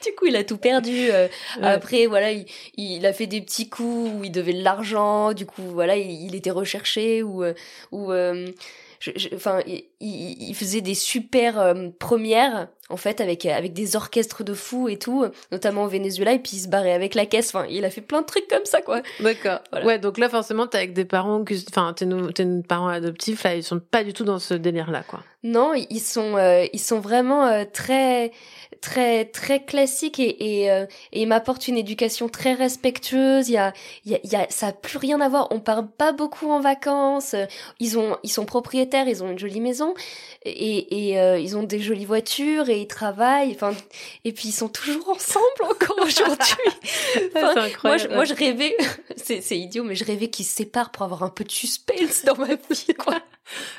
du 0.04 0.12
coup, 0.16 0.26
il 0.26 0.34
a 0.34 0.42
tout 0.42 0.56
perdu. 0.56 1.08
euh, 1.12 1.28
Après, 1.62 2.06
voilà, 2.06 2.32
il, 2.32 2.46
il 2.76 3.06
a 3.06 3.12
fait 3.12 3.28
des 3.28 3.40
petits 3.40 3.68
coups 3.68 4.10
où 4.12 4.24
il 4.24 4.32
devait 4.32 4.54
de 4.54 4.64
l'argent. 4.64 5.34
Du 5.34 5.46
coup, 5.46 5.62
voilà, 5.70 5.94
il, 5.94 6.10
il 6.26 6.34
était 6.34 6.50
recherché 6.50 7.22
ou 7.22 7.44
euh, 7.44 7.54
ou 7.92 8.10
euh, 8.10 8.48
enfin, 9.34 9.60
il, 9.66 9.84
il- 10.00 10.48
il 10.50 10.54
faisait 10.54 10.80
des 10.80 10.94
super 10.94 11.58
euh, 11.58 11.88
premières 11.98 12.68
en 12.88 12.96
fait 12.96 13.20
avec 13.20 13.46
avec 13.46 13.72
des 13.72 13.96
orchestres 13.96 14.44
de 14.44 14.52
fous 14.54 14.88
et 14.88 14.98
tout, 14.98 15.24
notamment 15.50 15.84
au 15.84 15.88
Venezuela. 15.88 16.32
Et 16.32 16.38
puis 16.38 16.52
il 16.56 16.60
se 16.60 16.68
barrait 16.68 16.92
avec 16.92 17.14
la 17.14 17.24
caisse. 17.26 17.54
Enfin, 17.54 17.66
il 17.70 17.84
a 17.84 17.90
fait 17.90 18.00
plein 18.02 18.20
de 18.20 18.26
trucs 18.26 18.48
comme 18.48 18.64
ça, 18.64 18.82
quoi. 18.82 19.00
D'accord. 19.20 19.60
Ouais, 19.84 19.98
donc 19.98 20.18
là, 20.18 20.28
forcément, 20.28 20.66
t'es 20.66 20.78
avec 20.78 20.92
des 20.92 21.04
parents, 21.06 21.42
que- 21.44 21.54
enfin, 21.70 21.92
tes, 21.94 22.04
nou- 22.06 22.32
tes 22.32 22.44
parents 22.68 22.88
adoptifs, 22.88 23.44
là, 23.44 23.54
ils 23.54 23.62
sont 23.64 23.80
pas 23.80 24.04
du 24.04 24.12
tout 24.12 24.24
dans 24.24 24.38
ce 24.38 24.54
délire-là, 24.54 25.02
quoi. 25.08 25.20
Non, 25.42 25.72
ils 25.74 26.00
sont 26.00 26.36
euh, 26.36 26.66
ils 26.72 26.78
sont 26.80 27.00
vraiment 27.00 27.46
euh, 27.46 27.64
très 27.72 28.30
très 28.82 29.24
très 29.24 29.64
classiques 29.64 30.18
et 30.18 30.32
et, 30.42 30.70
euh, 30.70 30.84
et 31.12 31.22
ils 31.22 31.26
m'apportent 31.26 31.68
une 31.68 31.78
éducation 31.78 32.28
très 32.28 32.52
respectueuse. 32.52 33.48
Il 33.48 33.52
y 33.52 33.56
a 33.56 33.72
il 34.04 34.12
y 34.12 34.14
a, 34.14 34.18
il 34.24 34.30
y 34.30 34.36
a 34.36 34.46
ça 34.50 34.66
a 34.68 34.72
plus 34.72 34.98
rien 34.98 35.20
à 35.22 35.28
voir. 35.28 35.48
On 35.50 35.60
part 35.60 35.86
pas 35.88 36.12
beaucoup 36.12 36.50
en 36.50 36.60
vacances. 36.60 37.34
Ils 37.80 37.98
ont 37.98 38.18
ils 38.22 38.30
sont 38.30 38.44
propriétaires, 38.44 39.08
ils 39.08 39.22
ont 39.22 39.30
une 39.30 39.38
jolie 39.38 39.60
maison 39.60 39.94
et 40.44 41.10
et 41.10 41.20
euh, 41.20 41.38
ils 41.38 41.56
ont 41.56 41.62
des 41.62 41.80
jolies 41.80 42.04
voitures 42.04 42.68
et 42.68 42.80
ils 42.80 42.88
travaillent. 42.88 43.52
Enfin 43.52 43.72
et 44.24 44.32
puis 44.32 44.48
ils 44.48 44.52
sont 44.52 44.68
toujours 44.68 45.08
ensemble 45.08 45.62
encore 45.70 45.98
aujourd'hui. 46.02 46.54
Enfin. 47.36 47.68
Moi 47.84 47.96
je, 47.96 48.08
moi 48.08 48.24
je 48.24 48.34
rêvais 48.34 48.76
c'est 49.16 49.40
c'est 49.40 49.58
idiot 49.58 49.84
mais 49.84 49.94
je 49.94 50.04
rêvais 50.04 50.28
qu'ils 50.28 50.46
se 50.46 50.56
séparent 50.56 50.90
pour 50.90 51.04
avoir 51.04 51.22
un 51.22 51.30
peu 51.30 51.44
de 51.44 51.52
suspense 51.52 52.24
dans 52.24 52.36
ma 52.36 52.54
vie 52.70 52.94
quoi. 52.98 53.22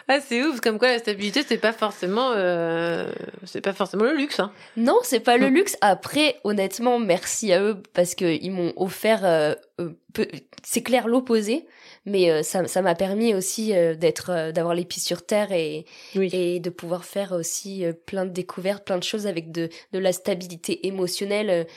Ah, 0.07 0.19
c'est 0.19 0.43
ouf, 0.43 0.59
comme 0.59 0.77
quoi 0.77 0.89
la 0.89 0.99
stabilité, 0.99 1.43
c'est 1.47 1.57
pas 1.57 1.73
forcément, 1.73 2.31
euh, 2.35 3.11
c'est 3.45 3.61
pas 3.61 3.73
forcément 3.73 4.03
le 4.03 4.15
luxe, 4.15 4.39
hein. 4.39 4.51
Non, 4.77 4.92
c'est 5.03 5.19
pas 5.19 5.37
le 5.37 5.47
Non. 5.47 5.53
luxe. 5.53 5.77
Après, 5.81 6.35
honnêtement, 6.43 6.99
merci 6.99 7.51
à 7.53 7.61
eux 7.61 7.81
parce 7.93 8.15
que 8.15 8.25
ils 8.41 8.51
m'ont 8.51 8.73
offert, 8.75 9.25
euh, 9.25 9.53
euh, 9.79 9.89
peu- 10.13 10.27
c'est 10.63 10.83
clair 10.83 11.07
l'opposé, 11.07 11.65
mais 12.05 12.29
euh, 12.31 12.43
ça, 12.43 12.67
ça 12.67 12.81
m'a 12.81 12.95
permis 12.95 13.33
aussi 13.33 13.73
euh, 13.75 13.95
d'être, 13.95 14.51
d'avoir 14.51 14.75
les 14.75 14.85
pieds 14.85 15.01
sur 15.01 15.25
terre 15.25 15.51
et 15.51 15.85
et 16.15 16.59
de 16.59 16.69
pouvoir 16.69 17.05
faire 17.05 17.31
aussi 17.31 17.83
plein 18.05 18.25
de 18.25 18.31
découvertes, 18.31 18.85
plein 18.85 18.97
de 18.97 19.03
choses 19.03 19.27
avec 19.27 19.51
de 19.51 19.69
de 19.93 19.99
la 19.99 20.11
stabilité 20.13 20.85
émotionnelle. 20.87 21.67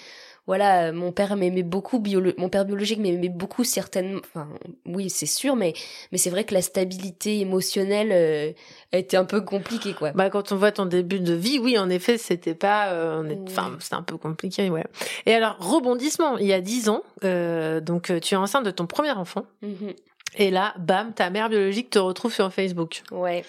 Voilà, 0.47 0.86
euh, 0.89 0.93
mon 0.93 1.12
père 1.12 1.36
m'aimait 1.36 1.62
beaucoup, 1.62 1.98
biolo- 1.98 2.35
mon 2.39 2.48
père 2.48 2.64
biologique 2.64 2.98
m'aimait 2.98 3.28
beaucoup 3.28 3.64
certainement, 3.64 4.20
enfin 4.24 4.48
oui 4.86 5.10
c'est 5.10 5.27
sûr, 5.27 5.56
mais 5.56 5.73
mais 6.12 6.18
c'est 6.18 6.31
vrai 6.31 6.44
que 6.44 6.55
la 6.55 6.62
stabilité 6.62 7.40
émotionnelle 7.40 8.10
euh, 8.12 8.52
a 8.93 8.98
été 8.98 9.16
un 9.16 9.24
peu 9.24 9.40
compliquée 9.40 9.93
quoi. 9.93 10.12
Bah, 10.12 10.31
quand 10.31 10.52
on 10.52 10.56
voit 10.56 10.73
ton 10.73 10.86
début 10.86 11.20
de 11.20 11.35
vie, 11.35 11.59
oui, 11.59 11.77
en 11.78 11.90
effet, 11.90 12.16
c'était 12.18 12.55
pas, 12.55 12.89
euh, 12.93 13.35
enfin, 13.48 13.77
c'était 13.81 13.97
un 13.97 14.02
peu 14.02 14.16
compliqué, 14.16 14.70
ouais. 14.70 14.85
Et 15.27 15.35
alors, 15.35 15.56
rebondissement, 15.59 16.39
il 16.39 16.47
y 16.47 16.52
a 16.52 16.60
dix 16.60 16.89
ans, 16.89 17.02
euh, 17.24 17.81
donc, 17.81 18.12
tu 18.23 18.35
es 18.35 18.36
enceinte 18.36 18.64
de 18.64 18.70
ton 18.70 18.86
premier 18.86 19.10
enfant. 19.12 19.44
Mhm. 19.62 19.93
Et 20.39 20.51
là, 20.51 20.74
bam, 20.78 21.12
ta 21.14 21.31
mère 21.31 21.48
biologique 21.48 21.90
te 21.90 21.98
retrouve 21.98 22.32
sur 22.32 22.52
Facebook. 22.52 23.02
Ouais. 23.10 23.44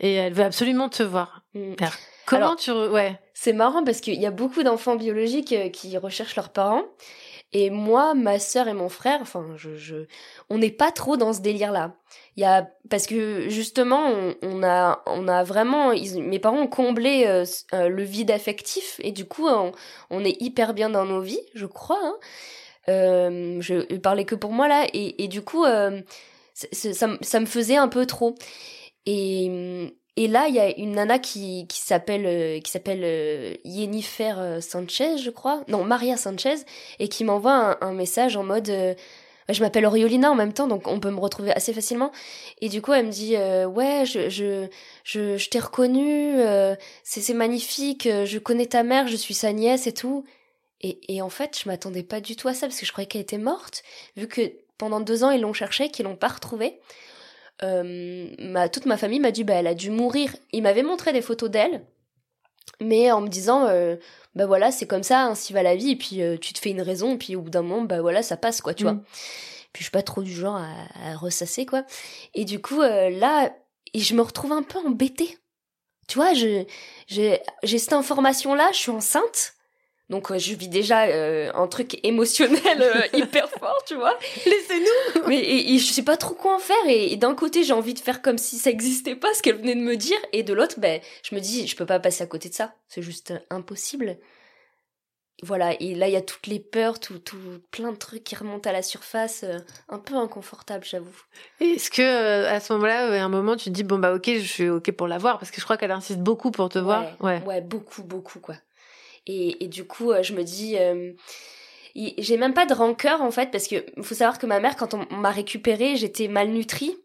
Et 0.00 0.14
elle 0.14 0.32
veut 0.32 0.44
absolument 0.44 0.88
te 0.88 1.02
voir. 1.02 1.42
Mm. 1.54 1.74
Alors, 1.78 1.92
comment 2.26 2.42
Alors, 2.46 2.56
tu, 2.56 2.70
re- 2.70 2.90
ouais. 2.90 3.18
C'est 3.34 3.52
marrant 3.52 3.84
parce 3.84 4.00
qu'il 4.00 4.20
y 4.20 4.26
a 4.26 4.30
beaucoup 4.30 4.62
d'enfants 4.62 4.96
biologiques 4.96 5.52
euh, 5.52 5.68
qui 5.68 5.96
recherchent 5.98 6.36
leurs 6.36 6.50
parents. 6.50 6.84
Et 7.54 7.68
moi, 7.68 8.14
ma 8.14 8.38
sœur 8.38 8.66
et 8.66 8.72
mon 8.72 8.88
frère, 8.88 9.18
enfin, 9.20 9.46
je, 9.56 9.76
je, 9.76 10.06
on 10.48 10.56
n'est 10.58 10.70
pas 10.70 10.90
trop 10.90 11.18
dans 11.18 11.34
ce 11.34 11.40
délire-là. 11.40 11.94
Il 12.36 12.42
y 12.42 12.46
a, 12.46 12.70
parce 12.88 13.06
que 13.06 13.50
justement, 13.50 14.10
on, 14.40 14.62
a, 14.62 15.02
on 15.06 15.28
a 15.28 15.42
vraiment, 15.44 15.92
mes 15.92 16.38
parents 16.38 16.62
ont 16.62 16.66
comblé 16.66 17.24
euh, 17.26 17.44
euh, 17.74 17.88
le 17.88 18.02
vide 18.04 18.30
affectif 18.30 18.98
et 19.02 19.12
du 19.12 19.26
coup, 19.26 19.48
on, 19.48 20.24
est 20.24 20.40
hyper 20.40 20.72
bien 20.72 20.88
dans 20.88 21.04
nos 21.04 21.20
vies, 21.20 21.42
je 21.54 21.66
crois. 21.66 22.00
Hein. 22.02 22.16
Euh, 22.88 23.60
je 23.60 23.96
parlais 23.98 24.24
que 24.24 24.34
pour 24.34 24.52
moi 24.52 24.66
là, 24.66 24.86
et, 24.94 25.28
du 25.28 25.42
coup, 25.42 25.64
ça, 26.54 27.08
ça 27.20 27.40
me 27.40 27.46
faisait 27.46 27.76
un 27.76 27.88
peu 27.88 28.06
trop. 28.06 28.34
Et, 29.04 29.92
et 30.16 30.28
là, 30.28 30.46
il 30.48 30.54
y 30.54 30.60
a 30.60 30.76
une 30.78 30.92
nana 30.92 31.18
qui, 31.18 31.66
qui 31.68 31.80
s'appelle 31.80 32.26
euh, 32.26 32.60
qui 32.60 32.70
s'appelle 32.70 33.00
euh, 33.02 33.54
Yennefer 33.64 34.34
euh, 34.36 34.60
Sanchez, 34.60 35.16
je 35.16 35.30
crois. 35.30 35.64
Non, 35.68 35.84
Maria 35.84 36.18
Sanchez, 36.18 36.56
et 36.98 37.08
qui 37.08 37.24
m'envoie 37.24 37.82
un, 37.82 37.92
message 37.94 38.36
en 38.36 38.44
mode 38.44 38.68
euh, 38.68 38.94
je 39.48 39.60
m'appelle 39.62 39.86
Oriolina 39.86 40.30
en 40.30 40.34
même 40.34 40.52
temps, 40.52 40.68
donc 40.68 40.86
on 40.86 41.00
peut 41.00 41.10
me 41.10 41.18
retrouver 41.18 41.52
assez 41.52 41.72
facilement. 41.72 42.12
Et 42.60 42.68
du 42.68 42.82
coup, 42.82 42.92
elle 42.92 43.06
me 43.06 43.10
dit 43.10 43.36
ouais, 43.36 44.04
je 44.06 44.28
je 44.28 44.68
je, 45.04 45.36
je 45.38 45.48
t'ai 45.50 45.58
reconnue, 45.58 46.34
c'est 47.04 47.20
c'est 47.20 47.34
magnifique, 47.34 48.04
je 48.04 48.38
connais 48.38 48.66
ta 48.66 48.82
mère, 48.82 49.08
je 49.08 49.16
suis 49.16 49.34
sa 49.34 49.52
nièce 49.52 49.86
et 49.86 49.92
tout. 49.92 50.24
Et, 50.80 51.14
et 51.14 51.22
en 51.22 51.30
fait, 51.30 51.58
je 51.62 51.68
m'attendais 51.68 52.02
pas 52.02 52.20
du 52.20 52.36
tout 52.36 52.48
à 52.48 52.54
ça 52.54 52.66
parce 52.66 52.78
que 52.78 52.86
je 52.86 52.92
croyais 52.92 53.08
qu'elle 53.08 53.22
était 53.22 53.38
morte, 53.38 53.82
vu 54.16 54.28
que 54.28 54.52
pendant 54.78 55.00
deux 55.00 55.24
ans 55.24 55.30
ils 55.30 55.40
l'ont 55.40 55.52
cherchée, 55.52 55.90
qu'ils 55.90 56.04
l'ont 56.04 56.16
pas 56.16 56.28
retrouvée. 56.28 56.80
Euh, 57.62 58.28
ma, 58.38 58.68
toute 58.68 58.86
ma 58.86 58.96
famille 58.96 59.20
m'a 59.20 59.30
dit 59.30 59.44
bah 59.44 59.54
elle 59.54 59.66
a 59.66 59.74
dû 59.74 59.90
mourir. 59.90 60.34
Il 60.52 60.62
m'avait 60.62 60.82
montré 60.82 61.12
des 61.12 61.22
photos 61.22 61.50
d'elle, 61.50 61.84
mais 62.80 63.10
en 63.12 63.20
me 63.20 63.28
disant 63.28 63.66
euh, 63.66 63.96
bah 64.34 64.46
voilà 64.46 64.70
c'est 64.72 64.86
comme 64.86 65.02
ça, 65.02 65.26
ainsi 65.26 65.52
va 65.52 65.62
la 65.62 65.76
vie. 65.76 65.90
Et 65.92 65.96
puis 65.96 66.22
euh, 66.22 66.36
tu 66.38 66.52
te 66.52 66.58
fais 66.58 66.70
une 66.70 66.82
raison, 66.82 67.14
et 67.14 67.18
puis 67.18 67.36
au 67.36 67.42
bout 67.42 67.50
d'un 67.50 67.62
moment 67.62 67.82
bah 67.82 68.00
voilà 68.00 68.22
ça 68.22 68.36
passe 68.36 68.60
quoi, 68.60 68.74
tu 68.74 68.84
Mm. 68.84 68.88
vois. 68.88 68.96
Puis 69.72 69.80
je 69.80 69.84
suis 69.84 69.90
pas 69.92 70.02
trop 70.02 70.22
du 70.22 70.32
genre 70.32 70.56
à, 70.56 70.68
à 71.12 71.16
ressasser 71.16 71.64
quoi. 71.66 71.84
Et 72.34 72.44
du 72.44 72.60
coup 72.60 72.80
là, 72.82 73.52
et 73.94 74.00
je 74.00 74.14
me 74.14 74.22
retrouve 74.22 74.52
un 74.52 74.62
peu 74.62 74.78
embêtée. 74.78 75.38
Tu 76.08 76.18
vois, 76.18 76.34
je 76.34 76.64
j'ai 77.06 77.38
cette 77.78 77.92
information 77.92 78.54
là, 78.54 78.68
je 78.72 78.78
suis 78.78 78.90
enceinte. 78.90 79.54
Donc 80.10 80.36
je 80.36 80.54
vis 80.54 80.68
déjà 80.68 81.04
euh, 81.04 81.50
un 81.54 81.66
truc 81.68 81.98
émotionnel 82.02 82.82
euh, 82.82 83.00
hyper 83.16 83.48
fort, 83.48 83.82
tu 83.86 83.94
vois. 83.94 84.18
Laissez-nous. 84.44 85.22
Mais 85.26 85.38
et, 85.38 85.74
et 85.74 85.78
je 85.78 85.90
sais 85.92 86.02
pas 86.02 86.16
trop 86.18 86.34
quoi 86.34 86.56
en 86.56 86.58
faire 86.58 86.76
et, 86.86 87.12
et 87.12 87.16
d'un 87.16 87.34
côté 87.34 87.62
j'ai 87.62 87.72
envie 87.72 87.94
de 87.94 87.98
faire 87.98 88.20
comme 88.20 88.36
si 88.36 88.58
ça 88.58 88.68
existait 88.68 89.16
pas 89.16 89.32
ce 89.32 89.42
qu'elle 89.42 89.56
venait 89.56 89.74
de 89.74 89.80
me 89.80 89.96
dire 89.96 90.18
et 90.32 90.42
de 90.42 90.52
l'autre 90.52 90.78
ben 90.78 91.00
je 91.22 91.34
me 91.34 91.40
dis 91.40 91.66
je 91.66 91.76
peux 91.76 91.86
pas 91.86 91.98
passer 91.98 92.22
à 92.22 92.26
côté 92.26 92.48
de 92.50 92.54
ça, 92.54 92.74
c'est 92.88 93.00
juste 93.02 93.30
euh, 93.30 93.38
impossible. 93.50 94.18
Voilà, 95.44 95.72
et 95.80 95.94
là 95.94 96.06
il 96.08 96.12
y 96.12 96.16
a 96.16 96.22
toutes 96.22 96.46
les 96.46 96.60
peurs, 96.60 97.00
tout, 97.00 97.18
tout 97.18 97.38
plein 97.72 97.90
de 97.90 97.96
trucs 97.96 98.22
qui 98.22 98.36
remontent 98.36 98.68
à 98.68 98.72
la 98.72 98.82
surface, 98.82 99.42
euh, 99.44 99.58
un 99.88 99.98
peu 99.98 100.14
inconfortable, 100.14 100.84
j'avoue. 100.84 101.16
Est-ce 101.58 101.90
que 101.90 102.44
à 102.46 102.60
ce 102.60 102.72
moment-là, 102.74 103.20
à 103.20 103.24
un 103.24 103.28
moment, 103.28 103.56
tu 103.56 103.64
te 103.64 103.70
dis 103.70 103.82
bon 103.82 103.98
bah 103.98 104.14
ok, 104.14 104.26
je 104.26 104.46
suis 104.46 104.68
ok 104.68 104.92
pour 104.92 105.08
la 105.08 105.18
voir 105.18 105.38
parce 105.38 105.50
que 105.50 105.58
je 105.58 105.64
crois 105.64 105.76
qu'elle 105.76 105.90
insiste 105.90 106.20
beaucoup 106.20 106.50
pour 106.52 106.68
te 106.68 106.78
voir. 106.78 107.16
Ouais. 107.20 107.42
Ouais, 107.44 107.60
beaucoup, 107.60 108.04
beaucoup, 108.04 108.38
quoi. 108.38 108.54
Et, 109.26 109.64
et 109.64 109.68
du 109.68 109.84
coup, 109.84 110.10
euh, 110.12 110.22
je 110.22 110.32
me 110.34 110.42
dis, 110.42 110.76
euh, 110.78 111.12
j'ai 111.94 112.36
même 112.36 112.54
pas 112.54 112.66
de 112.66 112.74
rancœur 112.74 113.22
en 113.22 113.30
fait, 113.30 113.50
parce 113.50 113.68
que 113.68 113.84
faut 114.02 114.14
savoir 114.14 114.38
que 114.38 114.46
ma 114.46 114.60
mère, 114.60 114.76
quand 114.76 114.94
on, 114.94 115.06
on 115.10 115.16
m'a 115.16 115.30
récupérée, 115.30 115.96
j'étais 115.96 116.28
malnutrie 116.28 116.96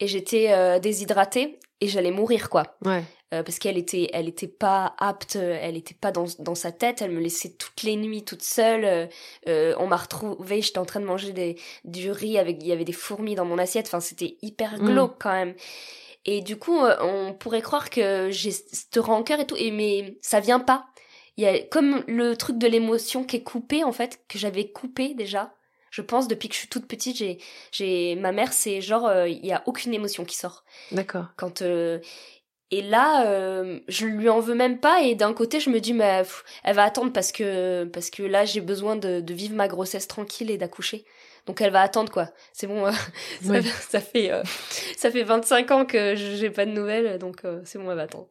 et 0.00 0.06
j'étais 0.06 0.52
euh, 0.52 0.78
déshydratée 0.78 1.58
et 1.80 1.88
j'allais 1.88 2.10
mourir, 2.10 2.50
quoi. 2.50 2.76
Ouais. 2.84 3.02
Euh, 3.34 3.42
parce 3.42 3.58
qu'elle 3.58 3.76
était, 3.76 4.08
elle 4.14 4.26
était 4.26 4.48
pas 4.48 4.94
apte, 4.98 5.36
elle 5.36 5.76
était 5.76 5.94
pas 5.94 6.12
dans, 6.12 6.24
dans 6.38 6.54
sa 6.54 6.72
tête, 6.72 7.02
elle 7.02 7.10
me 7.10 7.20
laissait 7.20 7.50
toutes 7.58 7.82
les 7.82 7.94
nuits 7.94 8.24
toute 8.24 8.42
seule. 8.42 9.08
euh, 9.48 9.74
on 9.78 9.86
m'a 9.86 9.96
retrouvée, 9.96 10.62
j'étais 10.62 10.78
en 10.78 10.86
train 10.86 11.00
de 11.00 11.04
manger 11.04 11.32
des, 11.32 11.56
du 11.84 12.10
riz 12.10 12.38
avec, 12.38 12.56
il 12.62 12.66
y 12.68 12.72
avait 12.72 12.84
des 12.86 12.92
fourmis 12.92 13.34
dans 13.34 13.44
mon 13.44 13.58
assiette. 13.58 13.86
Enfin, 13.86 14.00
c'était 14.00 14.38
hyper 14.40 14.78
Mm. 14.80 14.86
glauque 14.86 15.16
quand 15.20 15.32
même. 15.32 15.54
Et 16.24 16.40
du 16.40 16.56
coup, 16.58 16.78
on 17.00 17.32
pourrait 17.34 17.62
croire 17.62 17.90
que 17.90 18.28
j'ai 18.30 18.50
cette 18.50 18.96
rancœur 18.98 19.40
et 19.40 19.46
tout, 19.46 19.56
et 19.56 19.70
mais 19.70 20.16
ça 20.22 20.40
vient 20.40 20.60
pas. 20.60 20.86
Il 21.38 21.44
y 21.44 21.46
a 21.46 21.58
comme 21.60 22.04
le 22.06 22.36
truc 22.36 22.58
de 22.58 22.66
l'émotion 22.66 23.24
qui 23.24 23.36
est 23.36 23.42
coupé 23.42 23.84
en 23.84 23.92
fait, 23.92 24.20
que 24.28 24.38
j'avais 24.38 24.68
coupé 24.68 25.14
déjà. 25.14 25.54
Je 25.90 26.02
pense 26.02 26.28
depuis 26.28 26.48
que 26.50 26.54
je 26.54 26.58
suis 26.58 26.68
toute 26.68 26.86
petite, 26.86 27.16
j'ai, 27.16 27.38
j'ai 27.72 28.14
ma 28.16 28.30
mère, 28.32 28.52
c'est 28.52 28.82
genre 28.82 29.06
euh, 29.06 29.26
il 29.26 29.46
y 29.46 29.52
a 29.52 29.62
aucune 29.64 29.94
émotion 29.94 30.26
qui 30.26 30.36
sort. 30.36 30.64
D'accord. 30.92 31.26
Quand 31.36 31.62
euh, 31.62 31.98
et 32.70 32.82
là, 32.82 33.26
euh, 33.26 33.80
je 33.88 34.04
lui 34.04 34.28
en 34.28 34.40
veux 34.40 34.54
même 34.54 34.78
pas. 34.80 35.00
Et 35.02 35.14
d'un 35.14 35.32
côté, 35.32 35.58
je 35.60 35.70
me 35.70 35.80
dis, 35.80 35.94
mais 35.94 36.24
elle 36.64 36.74
va 36.74 36.84
attendre 36.84 37.10
parce 37.12 37.32
que 37.32 37.84
parce 37.84 38.10
que 38.10 38.22
là, 38.22 38.44
j'ai 38.44 38.60
besoin 38.60 38.96
de, 38.96 39.20
de 39.20 39.32
vivre 39.32 39.54
ma 39.54 39.68
grossesse 39.68 40.06
tranquille 40.08 40.50
et 40.50 40.58
d'accoucher. 40.58 41.06
Donc 41.46 41.62
elle 41.62 41.70
va 41.72 41.80
attendre 41.80 42.12
quoi. 42.12 42.28
C'est 42.52 42.66
bon, 42.66 42.84
euh, 42.84 42.90
ça, 43.42 43.52
Ouais. 43.52 43.62
ça 43.62 44.00
fait 44.00 44.30
euh, 44.30 44.42
ça 44.98 45.10
fait 45.10 45.22
25 45.22 45.70
ans 45.70 45.84
que 45.86 46.14
j'ai 46.14 46.50
pas 46.50 46.66
de 46.66 46.72
nouvelles, 46.72 47.18
donc 47.18 47.40
c'est 47.64 47.78
bon, 47.78 47.90
elle 47.90 47.96
va 47.96 48.02
attendre. 48.02 48.28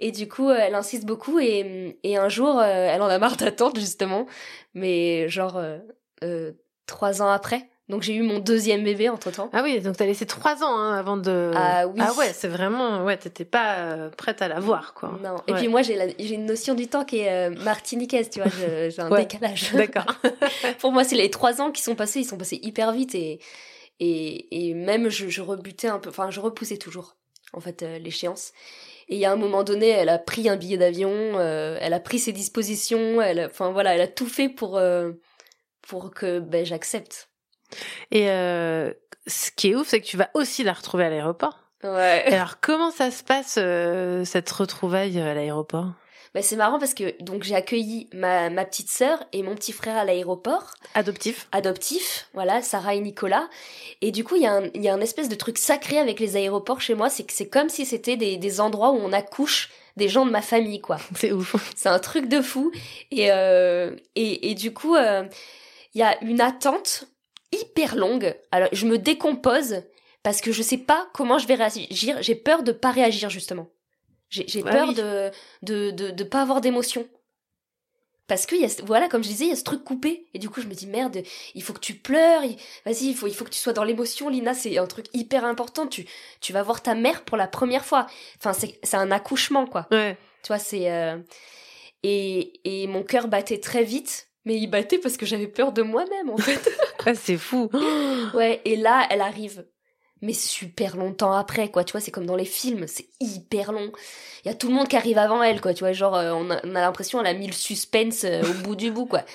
Et 0.00 0.10
du 0.12 0.28
coup, 0.28 0.48
euh, 0.48 0.56
elle 0.58 0.74
insiste 0.74 1.04
beaucoup 1.06 1.38
et, 1.38 1.98
et 2.02 2.16
un 2.16 2.28
jour, 2.28 2.58
euh, 2.58 2.62
elle 2.64 3.02
en 3.02 3.06
a 3.08 3.18
marre 3.18 3.36
d'attendre 3.36 3.78
justement, 3.78 4.26
mais 4.74 5.28
genre 5.28 5.56
euh, 5.56 5.78
euh, 6.24 6.52
trois 6.86 7.22
ans 7.22 7.30
après. 7.30 7.68
Donc 7.88 8.02
j'ai 8.02 8.14
eu 8.14 8.22
mon 8.22 8.38
deuxième 8.38 8.84
bébé 8.84 9.08
entre 9.08 9.32
temps. 9.32 9.50
Ah 9.52 9.62
oui, 9.64 9.80
donc 9.80 9.96
t'as 9.96 10.06
laissé 10.06 10.24
trois 10.24 10.62
ans 10.62 10.78
hein, 10.78 10.96
avant 10.96 11.16
de. 11.16 11.50
Ah 11.56 11.88
oui. 11.88 12.00
Ah 12.00 12.12
ouais, 12.14 12.32
c'est 12.32 12.46
vraiment. 12.46 13.04
Ouais, 13.04 13.16
t'étais 13.16 13.44
pas 13.44 14.10
prête 14.16 14.42
à 14.42 14.48
la 14.48 14.60
voir, 14.60 14.94
quoi. 14.94 15.18
Non. 15.22 15.36
Et 15.48 15.52
Ouais. 15.52 15.58
puis 15.58 15.66
moi, 15.68 15.82
j'ai 15.82 15.96
la- 15.96 16.06
j'ai 16.16 16.34
une 16.34 16.46
notion 16.46 16.74
du 16.74 16.86
temps 16.86 17.04
qui 17.04 17.18
est 17.18 17.50
euh, 17.50 17.54
martiniquaise, 17.64 18.30
tu 18.30 18.40
vois. 18.40 18.48
J'ai 18.48 18.92
un 19.00 19.10
Ouais. 19.10 19.22
décalage. 19.26 19.72
D'accord. 19.74 20.06
Pour 20.78 20.92
moi, 20.92 21.02
c'est 21.02 21.16
les 21.16 21.30
trois 21.30 21.60
ans 21.60 21.72
qui 21.72 21.82
sont 21.82 21.96
passés, 21.96 22.20
ils 22.20 22.24
sont 22.24 22.38
passés 22.38 22.60
hyper 22.62 22.92
vite 22.92 23.14
et 23.16 23.40
et, 23.98 24.68
et 24.70 24.74
même 24.74 25.08
je, 25.10 25.28
je 25.28 25.42
rebutais 25.42 25.88
un 25.88 25.98
peu, 25.98 26.08
enfin 26.08 26.30
je 26.30 26.40
repoussais 26.40 26.78
toujours 26.78 27.16
en 27.52 27.60
fait 27.60 27.82
euh, 27.82 27.98
l'échéance. 27.98 28.52
Et 29.10 29.16
il 29.16 29.20
y 29.20 29.24
a 29.24 29.32
un 29.32 29.36
moment 29.36 29.64
donné, 29.64 29.88
elle 29.88 30.08
a 30.08 30.18
pris 30.18 30.48
un 30.48 30.56
billet 30.56 30.78
d'avion, 30.78 31.10
euh, 31.12 31.76
elle 31.80 31.94
a 31.94 32.00
pris 32.00 32.20
ses 32.20 32.32
dispositions, 32.32 33.20
elle, 33.20 33.44
enfin 33.44 33.72
voilà, 33.72 33.94
elle 33.94 34.00
a 34.00 34.08
tout 34.08 34.28
fait 34.28 34.48
pour 34.48 34.78
euh, 34.78 35.10
pour 35.82 36.12
que 36.12 36.38
ben, 36.38 36.64
j'accepte. 36.64 37.28
Et 38.12 38.30
euh, 38.30 38.92
ce 39.26 39.50
qui 39.50 39.70
est 39.70 39.74
ouf, 39.74 39.88
c'est 39.88 40.00
que 40.00 40.06
tu 40.06 40.16
vas 40.16 40.30
aussi 40.34 40.62
la 40.62 40.72
retrouver 40.72 41.04
à 41.04 41.10
l'aéroport. 41.10 41.58
Ouais. 41.82 42.24
Alors 42.26 42.60
comment 42.60 42.90
ça 42.90 43.10
se 43.10 43.24
passe 43.24 43.56
euh, 43.58 44.24
cette 44.24 44.50
retrouvaille 44.50 45.18
à 45.18 45.34
l'aéroport? 45.34 45.92
Bah, 46.32 46.42
c'est 46.42 46.54
marrant 46.56 46.78
parce 46.78 46.94
que 46.94 47.20
donc 47.22 47.42
j'ai 47.42 47.56
accueilli 47.56 48.08
ma, 48.12 48.50
ma 48.50 48.64
petite 48.64 48.88
sœur 48.88 49.24
et 49.32 49.42
mon 49.42 49.56
petit 49.56 49.72
frère 49.72 49.96
à 49.96 50.04
l'aéroport. 50.04 50.74
Adoptif. 50.94 51.48
Adoptif, 51.50 52.28
voilà, 52.34 52.62
Sarah 52.62 52.94
et 52.94 53.00
Nicolas. 53.00 53.48
Et 54.00 54.12
du 54.12 54.22
coup, 54.22 54.36
il 54.36 54.42
y, 54.42 54.46
a 54.46 54.52
un- 54.54 54.70
y 54.74 54.88
a 54.88 54.94
un 54.94 55.00
espèce 55.00 55.28
de 55.28 55.34
truc 55.34 55.58
sacré 55.58 55.98
avec 55.98 56.20
les 56.20 56.36
aéroports 56.36 56.80
chez 56.80 56.94
moi, 56.94 57.10
c'est 57.10 57.24
que 57.24 57.32
c'est 57.32 57.48
comme 57.48 57.68
si 57.68 57.84
c'était 57.84 58.16
des, 58.16 58.36
des 58.36 58.60
endroits 58.60 58.92
où 58.92 58.96
on 58.98 59.12
accouche 59.12 59.70
des 59.96 60.08
gens 60.08 60.24
de 60.24 60.30
ma 60.30 60.40
famille, 60.40 60.80
quoi. 60.80 60.98
C'est 61.16 61.32
ouf. 61.32 61.56
C'est 61.74 61.88
un 61.88 61.98
truc 61.98 62.28
de 62.28 62.40
fou. 62.40 62.70
Et, 63.10 63.32
euh, 63.32 63.94
et, 64.14 64.50
et 64.50 64.54
du 64.54 64.72
coup, 64.72 64.94
euh, 64.94 65.24
il 65.94 65.98
y 66.00 66.04
a 66.04 66.16
une 66.22 66.40
attente 66.40 67.04
hyper 67.52 67.96
longue. 67.96 68.36
Alors, 68.52 68.68
je 68.72 68.86
me 68.86 68.98
décompose 68.98 69.82
parce 70.22 70.40
que 70.40 70.52
je 70.52 70.62
sais 70.62 70.78
pas 70.78 71.08
comment 71.12 71.38
je 71.38 71.48
vais 71.48 71.56
réagir. 71.56 72.18
J'ai 72.22 72.36
peur 72.36 72.62
de 72.62 72.70
pas 72.70 72.92
réagir, 72.92 73.30
justement. 73.30 73.66
J'ai 74.30 74.62
Ah 74.66 74.70
peur 74.70 74.88
oui. 74.88 74.94
de, 74.94 75.30
de, 75.62 75.90
de, 75.90 76.10
de 76.10 76.24
pas 76.24 76.40
avoir 76.42 76.60
d'émotion. 76.60 77.06
Parce 78.28 78.46
que, 78.46 78.54
y 78.54 78.64
a, 78.64 78.68
voilà, 78.84 79.08
comme 79.08 79.24
je 79.24 79.28
disais, 79.28 79.46
il 79.46 79.48
y 79.50 79.52
a 79.52 79.56
ce 79.56 79.64
truc 79.64 79.82
coupé. 79.82 80.28
Et 80.34 80.38
du 80.38 80.48
coup, 80.48 80.60
je 80.60 80.68
me 80.68 80.74
dis, 80.74 80.86
merde, 80.86 81.20
il 81.56 81.62
faut 81.64 81.72
que 81.72 81.80
tu 81.80 81.94
pleures. 81.94 82.42
Vas-y, 82.86 83.06
il 83.08 83.14
faut, 83.16 83.26
il 83.26 83.34
faut 83.34 83.44
que 83.44 83.50
tu 83.50 83.58
sois 83.58 83.72
dans 83.72 83.82
l'émotion. 83.82 84.28
Lina, 84.28 84.54
c'est 84.54 84.78
un 84.78 84.86
truc 84.86 85.06
hyper 85.12 85.44
important. 85.44 85.88
Tu, 85.88 86.06
tu 86.40 86.52
vas 86.52 86.62
voir 86.62 86.80
ta 86.80 86.94
mère 86.94 87.24
pour 87.24 87.36
la 87.36 87.48
première 87.48 87.84
fois. 87.84 88.06
Enfin, 88.38 88.52
c'est 88.52 88.78
c'est 88.84 88.96
un 88.96 89.10
accouchement, 89.10 89.66
quoi. 89.66 89.88
Ouais. 89.90 90.16
Tu 90.44 90.48
vois, 90.48 90.60
c'est... 90.60 90.92
euh, 90.92 91.18
Et, 92.04 92.60
et 92.82 92.86
mon 92.86 93.02
cœur 93.02 93.26
battait 93.26 93.58
très 93.58 93.82
vite. 93.82 94.28
Mais 94.44 94.56
il 94.56 94.68
battait 94.68 94.98
parce 94.98 95.16
que 95.16 95.26
j'avais 95.26 95.48
peur 95.48 95.72
de 95.72 95.82
moi-même, 95.82 96.30
en 96.30 96.38
fait. 96.38 96.70
Ah, 97.06 97.14
c'est 97.14 97.36
fou. 97.38 97.68
ouais, 98.34 98.60
et 98.64 98.76
là, 98.76 99.06
elle 99.10 99.22
arrive. 99.22 99.66
Mais 100.22 100.32
super 100.34 100.96
longtemps 100.96 101.32
après, 101.32 101.70
quoi. 101.70 101.82
Tu 101.84 101.92
vois, 101.92 102.00
c'est 102.00 102.10
comme 102.10 102.26
dans 102.26 102.36
les 102.36 102.44
films, 102.44 102.86
c'est 102.86 103.06
hyper 103.20 103.72
long. 103.72 103.90
Il 104.44 104.48
y 104.48 104.50
a 104.50 104.54
tout 104.54 104.68
le 104.68 104.74
monde 104.74 104.86
qui 104.88 104.96
arrive 104.96 105.16
avant 105.18 105.42
elle, 105.42 105.60
quoi. 105.60 105.72
Tu 105.72 105.80
vois, 105.80 105.92
genre, 105.92 106.14
euh, 106.16 106.32
on 106.32 106.50
a, 106.50 106.60
on 106.64 106.74
a 106.74 106.80
l'impression 106.80 107.18
qu'elle 107.18 107.28
a 107.28 107.34
mis 107.38 107.46
le 107.46 107.52
suspense 107.54 108.24
euh, 108.24 108.42
au 108.42 108.52
bout 108.62 108.76
du 108.76 108.90
bout, 108.90 109.06
quoi. 109.06 109.22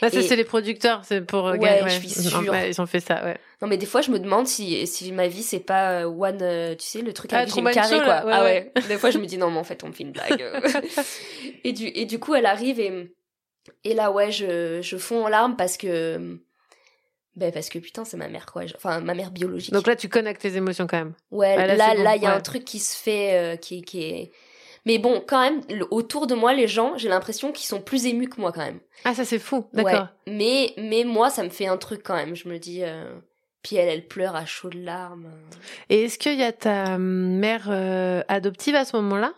Ça, 0.00 0.06
Et- 0.12 0.22
c'est 0.22 0.36
les 0.36 0.44
producteurs, 0.44 1.00
c'est 1.04 1.20
pour 1.22 1.48
euh, 1.48 1.52
Ouais, 1.54 1.58
gagner- 1.80 1.90
je 1.90 1.98
suis 2.06 2.08
sûre. 2.10 2.52
ouais, 2.52 2.70
ils 2.70 2.80
ont 2.80 2.86
fait 2.86 3.00
ça, 3.00 3.20
ouais. 3.24 3.36
Non, 3.60 3.66
mais 3.66 3.76
des 3.78 3.84
fois, 3.86 4.00
je 4.00 4.12
me 4.12 4.20
demande 4.20 4.46
si, 4.46 4.86
si 4.86 5.10
ma 5.10 5.26
vie, 5.26 5.42
c'est 5.42 5.58
pas 5.58 6.06
one, 6.06 6.38
euh, 6.40 6.76
tu 6.76 6.86
sais, 6.86 7.02
le 7.02 7.12
truc 7.12 7.32
Ah, 7.32 7.38
avec 7.38 7.52
Jim 7.52 7.64
Carrey, 7.64 7.96
Show, 7.96 8.04
quoi. 8.04 8.06
là, 8.20 8.24
ouais, 8.26 8.32
ah 8.32 8.44
ouais. 8.44 8.72
ouais. 8.76 8.82
Des 8.86 8.96
fois, 8.96 9.10
je 9.10 9.18
me 9.18 9.26
dis, 9.26 9.38
non, 9.38 9.50
mais 9.50 9.58
en 9.58 9.64
fait, 9.64 9.82
on 9.82 9.88
me 9.88 9.92
fait 9.92 10.04
une 10.04 10.12
blague. 10.12 10.40
et, 11.64 11.72
du, 11.72 11.86
et 11.88 12.04
du 12.04 12.20
coup, 12.20 12.36
elle 12.36 12.46
arrive 12.46 12.78
et, 12.78 13.12
et 13.82 13.94
là, 13.94 14.12
ouais, 14.12 14.30
je, 14.30 14.80
je 14.82 14.96
fonds 14.96 15.24
en 15.24 15.28
larmes 15.28 15.56
parce 15.56 15.76
que, 15.76 16.38
ben, 17.38 17.50
parce 17.52 17.68
que 17.68 17.78
putain, 17.78 18.04
c'est 18.04 18.16
ma 18.16 18.28
mère, 18.28 18.46
quoi. 18.46 18.62
Enfin, 18.76 19.00
ma 19.00 19.14
mère 19.14 19.30
biologique. 19.30 19.72
Donc 19.72 19.86
là, 19.86 19.96
tu 19.96 20.08
connectes 20.08 20.42
les 20.44 20.56
émotions 20.56 20.86
quand 20.86 20.98
même. 20.98 21.14
Ouais, 21.30 21.54
Ah, 21.58 21.66
là, 21.66 21.94
bon, 21.94 22.02
là, 22.02 22.16
il 22.16 22.22
y 22.22 22.26
a 22.26 22.30
ouais. 22.30 22.36
un 22.36 22.40
truc 22.40 22.64
qui 22.64 22.78
se 22.78 22.96
fait, 22.96 23.34
euh, 23.34 23.56
qui, 23.56 23.82
qui 23.82 24.02
est. 24.04 24.32
Mais 24.84 24.98
bon, 24.98 25.22
quand 25.26 25.40
même, 25.40 25.60
le- 25.70 25.86
autour 25.90 26.26
de 26.26 26.34
moi, 26.34 26.52
les 26.54 26.66
gens, 26.68 26.96
j'ai 26.96 27.08
l'impression 27.08 27.52
qu'ils 27.52 27.66
sont 27.66 27.80
plus 27.80 28.06
émus 28.06 28.28
que 28.28 28.40
moi, 28.40 28.52
quand 28.52 28.64
même. 28.64 28.80
Ah, 29.04 29.14
ça, 29.14 29.24
c'est 29.24 29.38
fou. 29.38 29.66
D'accord. 29.72 30.08
Ouais. 30.26 30.32
Mais, 30.34 30.72
mais 30.78 31.04
moi, 31.04 31.30
ça 31.30 31.42
me 31.42 31.48
fait 31.50 31.66
un 31.66 31.76
truc 31.76 32.02
quand 32.04 32.14
même. 32.16 32.34
Je 32.36 32.48
me 32.48 32.58
dis. 32.58 32.82
euh, 32.84 33.18
Puis 33.62 33.76
elle, 33.76 33.88
elle 33.88 34.06
pleure 34.06 34.34
à 34.36 34.46
chaudes 34.46 34.74
larmes. 34.74 35.30
Et 35.90 36.04
est-ce 36.04 36.16
qu'il 36.18 36.36
y 36.38 36.42
a 36.44 36.52
ta 36.52 36.96
mère 36.98 37.66
euh, 37.70 38.22
adoptive 38.28 38.74
à 38.76 38.84
ce 38.84 38.96
moment-là? 38.96 39.32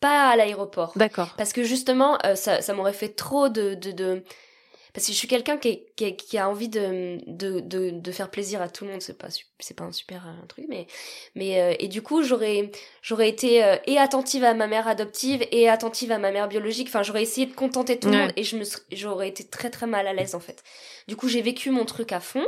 Pas 0.00 0.30
à 0.30 0.36
l'aéroport. 0.36 0.92
D'accord. 0.96 1.34
Parce 1.38 1.52
que 1.52 1.62
justement, 1.62 2.18
ça, 2.34 2.60
ça 2.60 2.74
m'aurait 2.74 2.92
fait 2.92 3.10
trop 3.14 3.48
de, 3.48 3.74
de, 3.74 3.92
de- 3.92 4.24
Parce 4.94 5.06
que 5.06 5.12
je 5.12 5.16
suis 5.16 5.28
quelqu'un 5.28 5.56
qui, 5.56 5.86
a 6.36 6.48
envie 6.50 6.68
de, 6.68 7.18
de, 7.26 7.60
de, 7.60 7.90
de 7.90 8.12
faire 8.12 8.30
plaisir 8.30 8.60
à 8.60 8.68
tout 8.68 8.84
le 8.84 8.90
monde. 8.90 9.00
C'est 9.00 9.16
pas, 9.16 9.28
c'est 9.58 9.74
pas 9.74 9.84
un 9.84 9.92
super 9.92 10.26
euh, 10.28 10.46
truc, 10.48 10.66
mais. 10.68 10.86
mais 11.34 11.60
euh, 11.62 11.74
et 11.78 11.88
du 11.88 12.02
coup, 12.02 12.22
j'aurais, 12.22 12.70
j'aurais 13.00 13.30
été 13.30 13.64
euh, 13.64 13.76
et 13.86 13.96
attentive 13.98 14.44
à 14.44 14.52
ma 14.52 14.66
mère 14.66 14.88
adoptive 14.88 15.46
et 15.50 15.68
attentive 15.70 16.12
à 16.12 16.18
ma 16.18 16.30
mère 16.30 16.46
biologique. 16.46 16.88
Enfin, 16.88 17.02
j'aurais 17.02 17.22
essayé 17.22 17.46
de 17.46 17.54
contenter 17.54 17.98
tout 17.98 18.08
le 18.08 18.14
Ouais. 18.14 18.20
monde 18.22 18.32
et 18.36 18.42
je 18.42 18.56
me, 18.56 18.64
ser- 18.64 18.82
j'aurais 18.92 19.28
été 19.28 19.44
très 19.44 19.70
très 19.70 19.86
mal 19.86 20.06
à 20.06 20.12
l'aise 20.12 20.34
en 20.34 20.40
fait. 20.40 20.62
Du 21.08 21.16
coup, 21.16 21.28
j'ai 21.28 21.40
vécu 21.40 21.70
mon 21.70 21.86
truc 21.86 22.12
à 22.12 22.20
fond. 22.20 22.46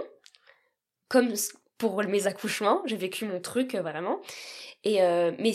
Comme 1.09 1.33
pour 1.79 2.03
mes 2.03 2.27
accouchements, 2.27 2.83
j'ai 2.87 2.97
vécu 2.97 3.25
mon 3.25 3.41
truc 3.41 3.75
euh, 3.75 3.83
vraiment. 3.83 4.21
Et 4.85 4.99
mais 5.39 5.53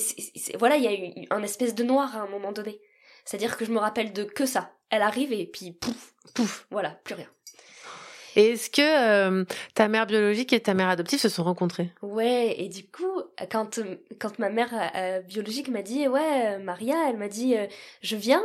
voilà, 0.57 0.77
il 0.77 0.83
y 0.83 0.87
a 0.87 0.93
eu 0.93 1.27
un 1.29 1.43
espèce 1.43 1.75
de 1.75 1.83
noir 1.83 2.17
à 2.17 2.21
un 2.21 2.27
moment 2.27 2.51
donné. 2.51 2.79
C'est-à-dire 3.29 3.57
que 3.57 3.65
je 3.65 3.71
me 3.71 3.77
rappelle 3.77 4.11
de 4.11 4.23
que 4.23 4.47
ça. 4.47 4.71
Elle 4.89 5.03
arrive 5.03 5.31
et 5.31 5.45
puis 5.45 5.71
pouf, 5.71 6.15
pouf, 6.33 6.65
voilà, 6.71 6.89
plus 7.03 7.13
rien. 7.13 7.27
Et 8.35 8.53
est-ce 8.53 8.71
que 8.71 8.81
euh, 8.81 9.45
ta 9.75 9.87
mère 9.87 10.07
biologique 10.07 10.51
et 10.51 10.59
ta 10.59 10.73
mère 10.73 10.89
adoptive 10.89 11.19
se 11.19 11.29
sont 11.29 11.43
rencontrées? 11.43 11.91
Ouais, 12.01 12.55
et 12.57 12.69
du 12.69 12.87
coup, 12.87 13.21
quand, 13.51 13.77
euh, 13.77 13.97
quand 14.19 14.39
ma 14.39 14.49
mère 14.49 14.73
euh, 14.95 15.21
biologique 15.21 15.67
m'a 15.67 15.83
dit, 15.83 16.07
ouais, 16.07 16.55
euh, 16.55 16.57
Maria, 16.57 16.95
elle 17.07 17.17
m'a 17.17 17.27
dit, 17.27 17.55
je 18.01 18.15
viens, 18.15 18.41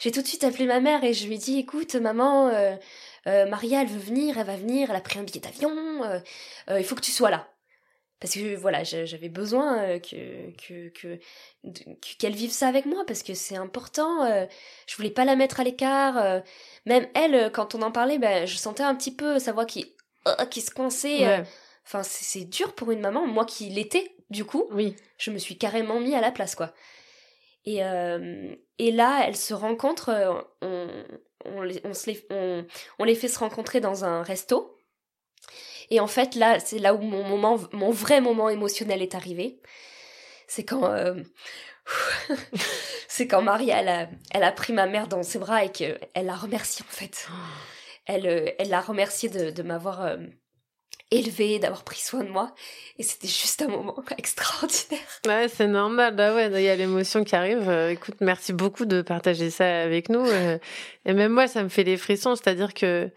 j'ai 0.00 0.10
tout 0.10 0.20
de 0.20 0.26
suite 0.26 0.44
appelé 0.44 0.66
ma 0.66 0.80
mère 0.80 1.02
et 1.02 1.14
je 1.14 1.26
lui 1.26 1.36
ai 1.36 1.38
dit, 1.38 1.58
écoute, 1.58 1.94
maman, 1.94 2.50
Maria, 3.24 3.80
elle 3.80 3.88
veut 3.88 3.98
venir, 3.98 4.36
elle 4.36 4.46
va 4.46 4.56
venir, 4.56 4.90
elle 4.90 4.96
a 4.96 5.00
pris 5.00 5.18
un 5.18 5.22
billet 5.22 5.40
d'avion, 5.40 5.72
il 6.68 6.84
faut 6.84 6.94
que 6.94 7.00
tu 7.00 7.10
sois 7.10 7.30
là. 7.30 7.48
Parce 8.20 8.34
que 8.34 8.56
voilà, 8.56 8.82
j'a- 8.82 9.04
j'avais 9.04 9.28
besoin 9.28 9.78
euh, 9.82 9.98
que 9.98 10.50
qu'elle 12.18 12.34
vive 12.34 12.50
ça 12.50 12.68
avec 12.68 12.86
moi 12.86 13.04
parce 13.06 13.22
que 13.22 13.34
c'est 13.34 13.56
important. 13.56 14.24
euh, 14.24 14.46
je 14.86 14.96
voulais 14.96 15.10
pas 15.10 15.24
la 15.24 15.36
mettre 15.36 15.60
à 15.60 15.64
l'écart. 15.64 16.16
euh, 16.18 16.40
même 16.86 17.06
elle, 17.14 17.50
quand 17.52 17.74
on 17.74 17.82
en 17.82 17.92
parlait, 17.92 18.18
ben 18.18 18.46
je 18.46 18.56
sentais 18.56 18.82
un 18.82 18.94
petit 18.94 19.14
peu 19.14 19.38
sa 19.38 19.52
voix 19.52 19.66
qui 19.66 19.94
qui 20.50 20.60
se 20.60 20.70
coinçait. 20.70 21.26
Ouais. 21.26 21.44
Enfin, 21.84 22.02
c'est 22.02 22.44
dur 22.46 22.74
pour 22.74 22.90
une 22.90 23.00
maman. 23.00 23.26
Moi 23.26 23.44
qui 23.44 23.68
l'étais, 23.68 24.10
du 24.28 24.44
coup, 24.44 24.66
oui. 24.72 24.96
je 25.18 25.30
me 25.30 25.38
suis 25.38 25.56
carrément 25.56 26.00
mis 26.00 26.14
à 26.16 26.20
la 26.20 26.32
place, 26.32 26.56
quoi. 26.56 26.72
Et, 27.64 27.84
euh, 27.84 28.54
et 28.78 28.90
là, 28.92 29.24
elles 29.26 29.36
se 29.36 29.54
rencontrent, 29.54 30.44
on, 30.62 30.88
on, 31.44 31.62
les, 31.62 31.80
on, 31.84 31.94
se 31.94 32.10
les, 32.10 32.26
on, 32.30 32.66
on 32.98 33.04
les 33.04 33.14
fait 33.14 33.28
se 33.28 33.38
rencontrer 33.38 33.80
dans 33.80 34.04
un 34.04 34.22
resto. 34.22 34.75
Et 35.90 36.00
en 36.00 36.06
fait, 36.06 36.34
là, 36.34 36.58
c'est 36.58 36.78
là 36.78 36.94
où 36.94 36.98
mon 36.98 37.22
moment, 37.22 37.58
mon 37.72 37.90
vrai 37.90 38.20
moment 38.20 38.48
émotionnel 38.48 39.02
est 39.02 39.14
arrivé. 39.14 39.60
C'est 40.48 40.64
quand, 40.64 40.90
euh, 40.92 41.14
c'est 43.08 43.26
quand 43.26 43.42
Marie, 43.42 43.70
elle 43.70 43.88
a, 43.88 44.08
elle 44.32 44.42
a 44.42 44.52
pris 44.52 44.72
ma 44.72 44.86
mère 44.86 45.08
dans 45.08 45.22
ses 45.22 45.38
bras 45.38 45.64
et 45.64 45.70
qu'elle 45.70 45.98
l'a 46.14 46.36
remerciée, 46.36 46.84
en 46.88 46.92
fait. 46.92 47.28
Elle, 48.06 48.26
euh, 48.26 48.50
elle 48.58 48.68
l'a 48.68 48.80
remerciée 48.80 49.28
de, 49.28 49.62
m'avoir 49.62 50.04
euh, 50.04 50.16
élevée, 51.10 51.58
d'avoir 51.58 51.84
pris 51.84 52.00
soin 52.00 52.24
de 52.24 52.30
moi. 52.30 52.54
Et 52.98 53.02
c'était 53.02 53.28
juste 53.28 53.62
un 53.62 53.68
moment 53.68 54.02
extraordinaire. 54.18 55.06
Ouais, 55.24 55.48
c'est 55.48 55.68
normal. 55.68 56.16
Bah 56.16 56.34
ouais, 56.34 56.50
il 56.52 56.62
y 56.62 56.68
a 56.68 56.76
l'émotion 56.76 57.22
qui 57.22 57.36
arrive. 57.36 57.68
Écoute, 57.90 58.16
merci 58.20 58.52
beaucoup 58.52 58.86
de 58.86 59.02
partager 59.02 59.50
ça 59.50 59.82
avec 59.82 60.08
nous. 60.08 60.26
Et 61.04 61.12
même 61.12 61.32
moi, 61.32 61.46
ça 61.46 61.62
me 61.62 61.68
fait 61.68 61.84
des 61.84 61.96
frissons. 61.96 62.36
C'est-à-dire 62.36 62.74
que 62.74 63.10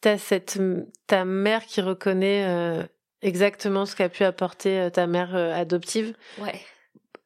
t'as 0.00 0.18
cette 0.18 0.58
ta 1.06 1.24
mère 1.24 1.64
qui 1.66 1.80
reconnaît 1.80 2.46
euh, 2.46 2.82
exactement 3.22 3.86
ce 3.86 3.96
qu'a 3.96 4.08
pu 4.08 4.24
apporter 4.24 4.78
euh, 4.78 4.90
ta 4.90 5.06
mère 5.06 5.34
euh, 5.34 5.52
adoptive. 5.52 6.14
Ouais. 6.40 6.60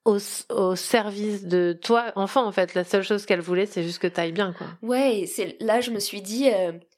Au, 0.05 0.19
au 0.51 0.75
service 0.75 1.45
de 1.45 1.79
toi, 1.81 2.13
enfant, 2.17 2.47
en 2.47 2.53
fait. 2.53 2.75
La 2.75 2.85
seule 2.85 3.03
chose 3.03 3.27
qu'elle 3.27 3.43
voulait, 3.43 3.67
c'est 3.67 3.83
juste 3.83 3.99
que 3.99 4.07
t'ailles 4.07 4.33
bien, 4.33 4.55
quoi. 4.55 4.67
Ouais, 4.81 5.21
et 5.21 5.27
c'est 5.27 5.57
là 5.61 5.83
je 5.83 5.91
me 5.91 5.99
suis 5.99 6.23
dit, 6.23 6.49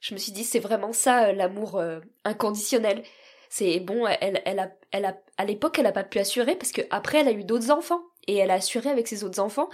je 0.01 0.15
me 0.15 0.19
suis 0.19 0.31
dit 0.31 0.45
c'est 0.45 0.61
vraiment 0.61 0.93
ça 0.93 1.33
l'amour 1.33 1.83
inconditionnel. 2.25 3.03
C'est 3.49 3.81
bon, 3.81 4.07
elle, 4.07 4.41
elle 4.45 4.61
a, 4.61 4.71
elle 4.93 5.07
a, 5.07 5.17
à 5.39 5.45
l'époque 5.45 5.81
elle 5.81 5.87
a 5.87 5.93
pas 5.93 6.05
pu 6.05 6.21
assurer 6.21 6.55
parce 6.55 6.71
que 6.71 6.83
après 6.91 7.19
elle 7.19 7.27
a 7.27 7.33
eu 7.33 7.43
d'autres 7.43 7.73
enfants 7.73 8.01
et 8.31 8.36
elle 8.36 8.51
a 8.51 8.55
assuré 8.55 8.89
avec 8.90 9.09
ses 9.09 9.24
autres 9.24 9.40
enfants 9.40 9.69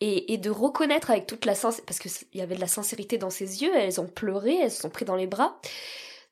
et, 0.00 0.32
et 0.32 0.38
de 0.38 0.50
reconnaître 0.50 1.10
avec 1.10 1.26
toute 1.26 1.44
la 1.44 1.54
sincérité 1.54 1.84
parce 1.86 1.98
que 1.98 2.08
il 2.32 2.38
y 2.38 2.42
avait 2.42 2.54
de 2.56 2.60
la 2.60 2.66
sincérité 2.68 3.18
dans 3.18 3.30
ses 3.30 3.62
yeux, 3.62 3.72
elles 3.76 4.00
ont 4.00 4.06
pleuré, 4.08 4.56
elles 4.62 4.70
se 4.70 4.82
sont 4.82 4.90
pris 4.90 5.04
dans 5.04 5.16
les 5.16 5.26
bras, 5.26 5.60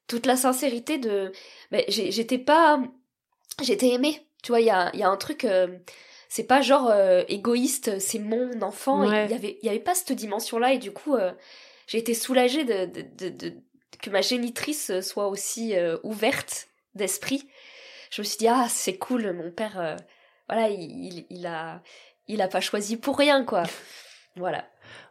toute 0.06 0.26
la 0.26 0.36
sincérité 0.36 0.98
de, 0.98 1.32
j'étais 1.88 2.38
pas, 2.38 2.80
j'étais 3.62 3.88
aimée, 3.90 4.26
tu 4.43 4.52
vois, 4.52 4.60
il 4.60 4.66
y 4.66 4.70
a, 4.70 4.94
y 4.94 5.02
a 5.02 5.09
un 5.09 5.16
truc. 5.16 5.44
euh, 5.44 5.66
c'est 6.28 6.44
pas 6.44 6.60
genre 6.60 6.88
euh, 6.90 7.22
égoïste, 7.28 7.98
c'est 8.01 8.18
mon 8.18 8.60
enfant. 8.62 9.02
Il 9.05 9.10
Ouais. 9.10 9.28
y 9.30 9.34
avait, 9.34 9.59
il 9.62 9.66
y 9.66 9.68
avait 9.68 9.78
pas 9.80 9.94
cette 9.94 10.12
dimension-là 10.12 10.72
et 10.74 10.78
du 10.78 10.93
coup, 10.93 11.14
euh, 11.14 11.32
j'ai 11.86 11.98
été 11.98 12.14
soulagée 12.14 12.64
de, 12.64 12.84
de, 12.86 13.02
de, 13.02 13.28
de- 13.30 13.55
que 14.02 14.10
ma 14.10 14.20
génitrice 14.22 15.01
soit 15.01 15.28
aussi 15.28 15.74
ouverte 16.02 16.68
d'esprit. 16.94 17.48
Je 18.10 18.20
me 18.22 18.24
suis 18.26 18.38
dit 18.38 18.48
ah 18.48 18.66
c'est 18.68 18.98
cool, 18.98 19.32
mon 19.32 19.51
père, 19.51 19.78
euh, 19.80 19.97
voilà, 20.48 20.68
il, 20.68 20.81
il, 20.81 21.27
il 21.31 21.47
a, 21.47 21.82
il 22.28 22.43
a 22.43 22.48
pas 22.48 22.60
choisi 22.60 22.97
pour 22.97 23.18
rien 23.18 23.44
quoi. 23.44 23.62
Voilà. 24.39 24.66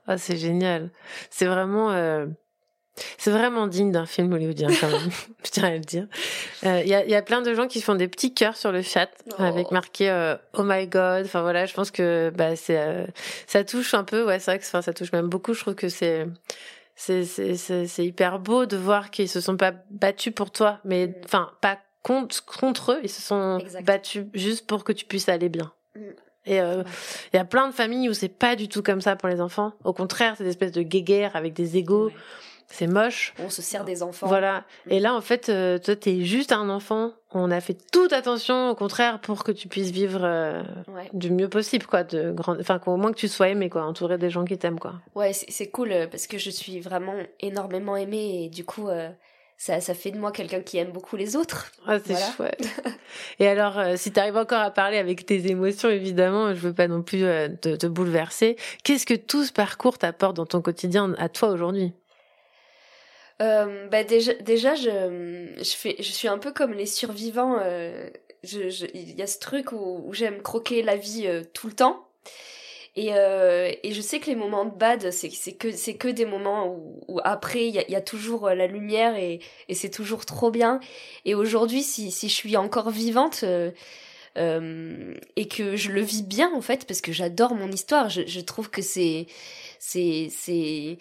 Ah, 0.06 0.20
c'est 0.20 0.38
génial. 0.38 0.92
C'est 1.32 1.48
vraiment, 1.48 1.90
euh, 1.90 2.28
c'est 3.18 3.32
vraiment 3.32 3.66
digne 3.66 3.92
d'un 3.92 4.06
film 4.06 4.32
hollywoodien 4.34 4.70
quand 4.80 4.88
même. 4.88 5.10
je 5.44 5.50
tiens 5.50 5.64
à 5.64 5.72
le 5.72 5.80
dire. 5.80 6.08
Il 6.62 6.88
y, 6.88 6.94
a, 6.94 7.04
y, 7.04 7.16
a, 7.16 7.24
plein 7.24 7.42
de 7.42 7.52
gens 7.56 7.68
qui 7.68 7.82
font 7.82 7.96
des 7.96 8.08
petits 8.08 8.36
cœurs 8.36 8.56
sur 8.56 8.72
le 8.72 8.84
chat 8.84 9.10
oh. 9.32 9.42
avec 9.42 9.72
marqué 9.72 10.36
Oh 10.54 10.62
my 10.64 10.86
God. 10.86 11.26
Enfin 11.26 11.42
voilà, 11.42 11.66
je 11.66 11.74
pense 11.74 11.90
que 11.90 12.32
bah, 12.36 12.56
c'est 12.56 13.08
ça 13.48 13.64
touche 13.64 13.96
un 13.96 14.04
peu. 14.04 14.24
Ouais, 14.28 14.38
c'est 14.38 14.52
vrai 14.52 14.60
que 14.60 14.66
ça 14.66 14.94
touche 14.94 15.12
même 15.12 15.28
beaucoup. 15.28 15.56
Je 15.56 15.62
trouve 15.62 15.74
que 15.74 15.90
c'est 15.90 16.28
c'est 16.96 18.06
hyper 18.06 18.40
beau 18.40 18.66
de 18.66 18.78
voir 18.78 19.12
qu'ils 19.12 19.30
se 19.30 19.42
sont 19.42 19.58
pas 19.58 19.74
battus 19.92 20.34
pour 20.34 20.52
toi, 20.52 20.80
mais 20.86 21.08
mm. 21.08 21.14
enfin 21.26 21.52
pas 21.62 21.80
contre, 22.06 22.46
contre 22.46 22.92
eux, 22.94 23.00
ils 23.04 23.10
se 23.10 23.22
sont 23.22 23.58
battus 23.84 24.26
juste 24.36 24.68
pour 24.68 24.84
que 24.84 24.92
tu 24.92 25.06
puisses 25.06 25.28
aller 25.28 25.50
bien. 25.50 25.74
Mm. 25.96 26.00
Et 26.46 26.62
euh, 26.62 26.84
il 27.34 27.38
y 27.38 27.40
a 27.40 27.46
plein 27.46 27.68
de 27.68 27.74
familles 27.74 28.10
où 28.10 28.14
c'est 28.14 28.30
pas 28.30 28.56
du 28.56 28.70
tout 28.70 28.84
comme 28.84 29.02
ça 29.02 29.16
pour 29.16 29.28
les 29.28 29.42
enfants. 29.42 29.74
Au 29.84 29.94
contraire, 29.94 30.36
c'est 30.38 30.44
des 30.44 30.52
espèces 30.52 30.72
de 30.72 30.84
guéguerres 30.84 31.36
avec 31.36 31.54
des 31.54 31.78
égaux. 31.78 32.12
C'est 32.68 32.86
moche. 32.86 33.34
On 33.40 33.50
se 33.50 33.64
sert 33.64 33.86
des 33.86 34.04
enfants. 34.04 34.28
Voilà. 34.28 34.66
Mm. 34.86 34.92
Et 34.92 35.00
là, 35.00 35.16
en 35.16 35.22
fait, 35.22 35.50
euh, 35.50 35.80
toi, 35.80 35.96
t'es 35.96 36.22
juste 36.22 36.52
un 36.52 36.70
enfant. 36.70 37.14
On 37.32 37.50
a 37.50 37.60
fait 37.60 37.78
toute 37.92 38.14
attention, 38.14 38.70
au 38.70 38.76
contraire, 38.76 39.20
pour 39.20 39.44
que 39.44 39.52
tu 39.52 39.68
puisses 39.68 39.90
vivre 39.90 40.22
euh, 40.24 40.62
du 41.14 41.32
mieux 41.32 41.50
possible, 41.50 41.88
quoi. 41.88 42.04
De 42.04 42.32
grand... 42.32 42.60
Enfin, 42.60 42.78
qu'au 42.78 42.98
moins 42.98 43.12
que 43.12 43.18
tu 43.18 43.28
sois 43.28 43.50
aimé, 43.50 43.70
quoi. 43.70 43.84
Entouré 43.84 44.20
des 44.20 44.30
gens 44.30 44.46
qui 44.46 44.60
t'aiment, 44.60 44.80
quoi. 44.80 44.94
Ouais, 45.16 45.34
c'est 45.34 45.70
cool 45.72 46.08
parce 46.12 46.28
que 46.28 46.38
je 46.38 46.52
suis 46.52 46.80
vraiment 46.82 47.16
énormément 47.40 47.96
aimée 47.96 48.44
et 48.46 48.50
du 48.50 48.64
coup, 48.64 48.90
ça, 49.58 49.80
ça 49.80 49.94
fait 49.94 50.12
de 50.12 50.20
moi 50.20 50.32
quelqu'un 50.32 50.62
qui 50.62 50.78
aime 50.78 50.92
beaucoup 50.92 51.16
les 51.16 51.36
autres. 51.36 51.72
Ah, 51.88 51.98
c'est 52.04 52.16
chouette. 52.36 52.68
Et 53.40 53.48
alors, 53.48 53.80
euh, 53.80 53.96
si 53.96 54.12
tu 54.12 54.20
arrives 54.20 54.36
encore 54.36 54.60
à 54.60 54.72
parler 54.72 54.98
avec 54.98 55.26
tes 55.26 55.48
émotions, 55.48 55.90
évidemment, 55.90 56.54
je 56.54 56.60
veux 56.60 56.74
pas 56.74 56.88
non 56.88 57.02
plus 57.02 57.24
euh, 57.24 57.48
te, 57.48 57.76
te, 57.76 57.88
bouleverser. 57.88 58.58
Qu'est-ce 58.84 59.06
que 59.06 59.14
tout 59.14 59.46
ce 59.46 59.54
parcours 59.54 59.98
t'apporte 59.98 60.36
dans 60.36 60.46
ton 60.46 60.62
quotidien 60.62 61.14
à 61.18 61.30
toi 61.30 61.50
aujourd'hui? 61.50 61.94
Euh, 63.42 63.88
bah 63.88 64.04
déjà, 64.04 64.34
déjà 64.36 64.76
je, 64.76 65.54
je, 65.58 65.72
fais, 65.76 65.96
je 66.00 66.10
suis 66.10 66.28
un 66.28 66.38
peu 66.38 66.54
comme 66.54 66.74
les 66.74 66.86
survivants. 66.86 67.60
Il 68.44 68.72
je, 68.72 68.86
y 68.94 69.22
a 69.22 69.28
ce 69.28 69.40
truc 69.40 69.72
où, 69.72 70.04
où 70.06 70.14
j'aime 70.14 70.42
croquer 70.42 70.84
la 70.84 70.96
vie 70.96 71.28
tout 71.54 71.68
le 71.68 71.74
temps. 71.74 72.08
Et, 72.96 73.10
euh, 73.14 73.72
et 73.84 73.94
je 73.94 74.02
sais 74.02 74.20
que 74.20 74.28
les 74.28 74.36
moments 74.36 74.64
de 74.64 74.74
bad, 74.74 75.12
c'est 75.12 75.30
que 75.58 75.72
c'est 75.72 75.96
que 75.96 76.08
des 76.08 76.26
moments 76.26 76.68
où, 76.68 77.02
où 77.10 77.20
après 77.26 77.68
il 77.68 77.76
y 77.76 77.80
a, 77.80 77.90
y 77.90 77.96
a, 77.96 78.02
toujours 78.02 78.48
euh, 78.48 78.56
la 78.56 78.68
lumière 78.68 79.18
et, 79.18 79.40
et 79.68 79.76
c'est 79.76 79.90
toujours 79.90 80.26
trop 80.26 80.50
bien. 80.50 80.80
Et 81.26 81.36
aujourd'hui, 81.36 81.84
si, 81.84 82.10
si 82.10 82.30
je 82.30 82.34
suis 82.34 82.56
encore 82.56 82.92
vivante 82.92 83.42
euh, 83.44 83.72
euh, 84.38 85.14
et 85.36 85.48
que 85.50 85.76
je 85.76 85.92
le 85.92 86.02
vis 86.02 86.24
bien 86.24 86.54
en 86.54 86.62
fait, 86.62 86.86
parce 86.88 87.02
que 87.02 87.12
j'adore 87.12 87.54
mon 87.54 87.70
histoire, 87.70 88.10
je, 88.10 88.22
je 88.28 88.40
trouve 88.40 88.70
que 88.70 88.82
c'est 88.82 89.28
c'est 89.80 90.30
c'est 90.32 90.98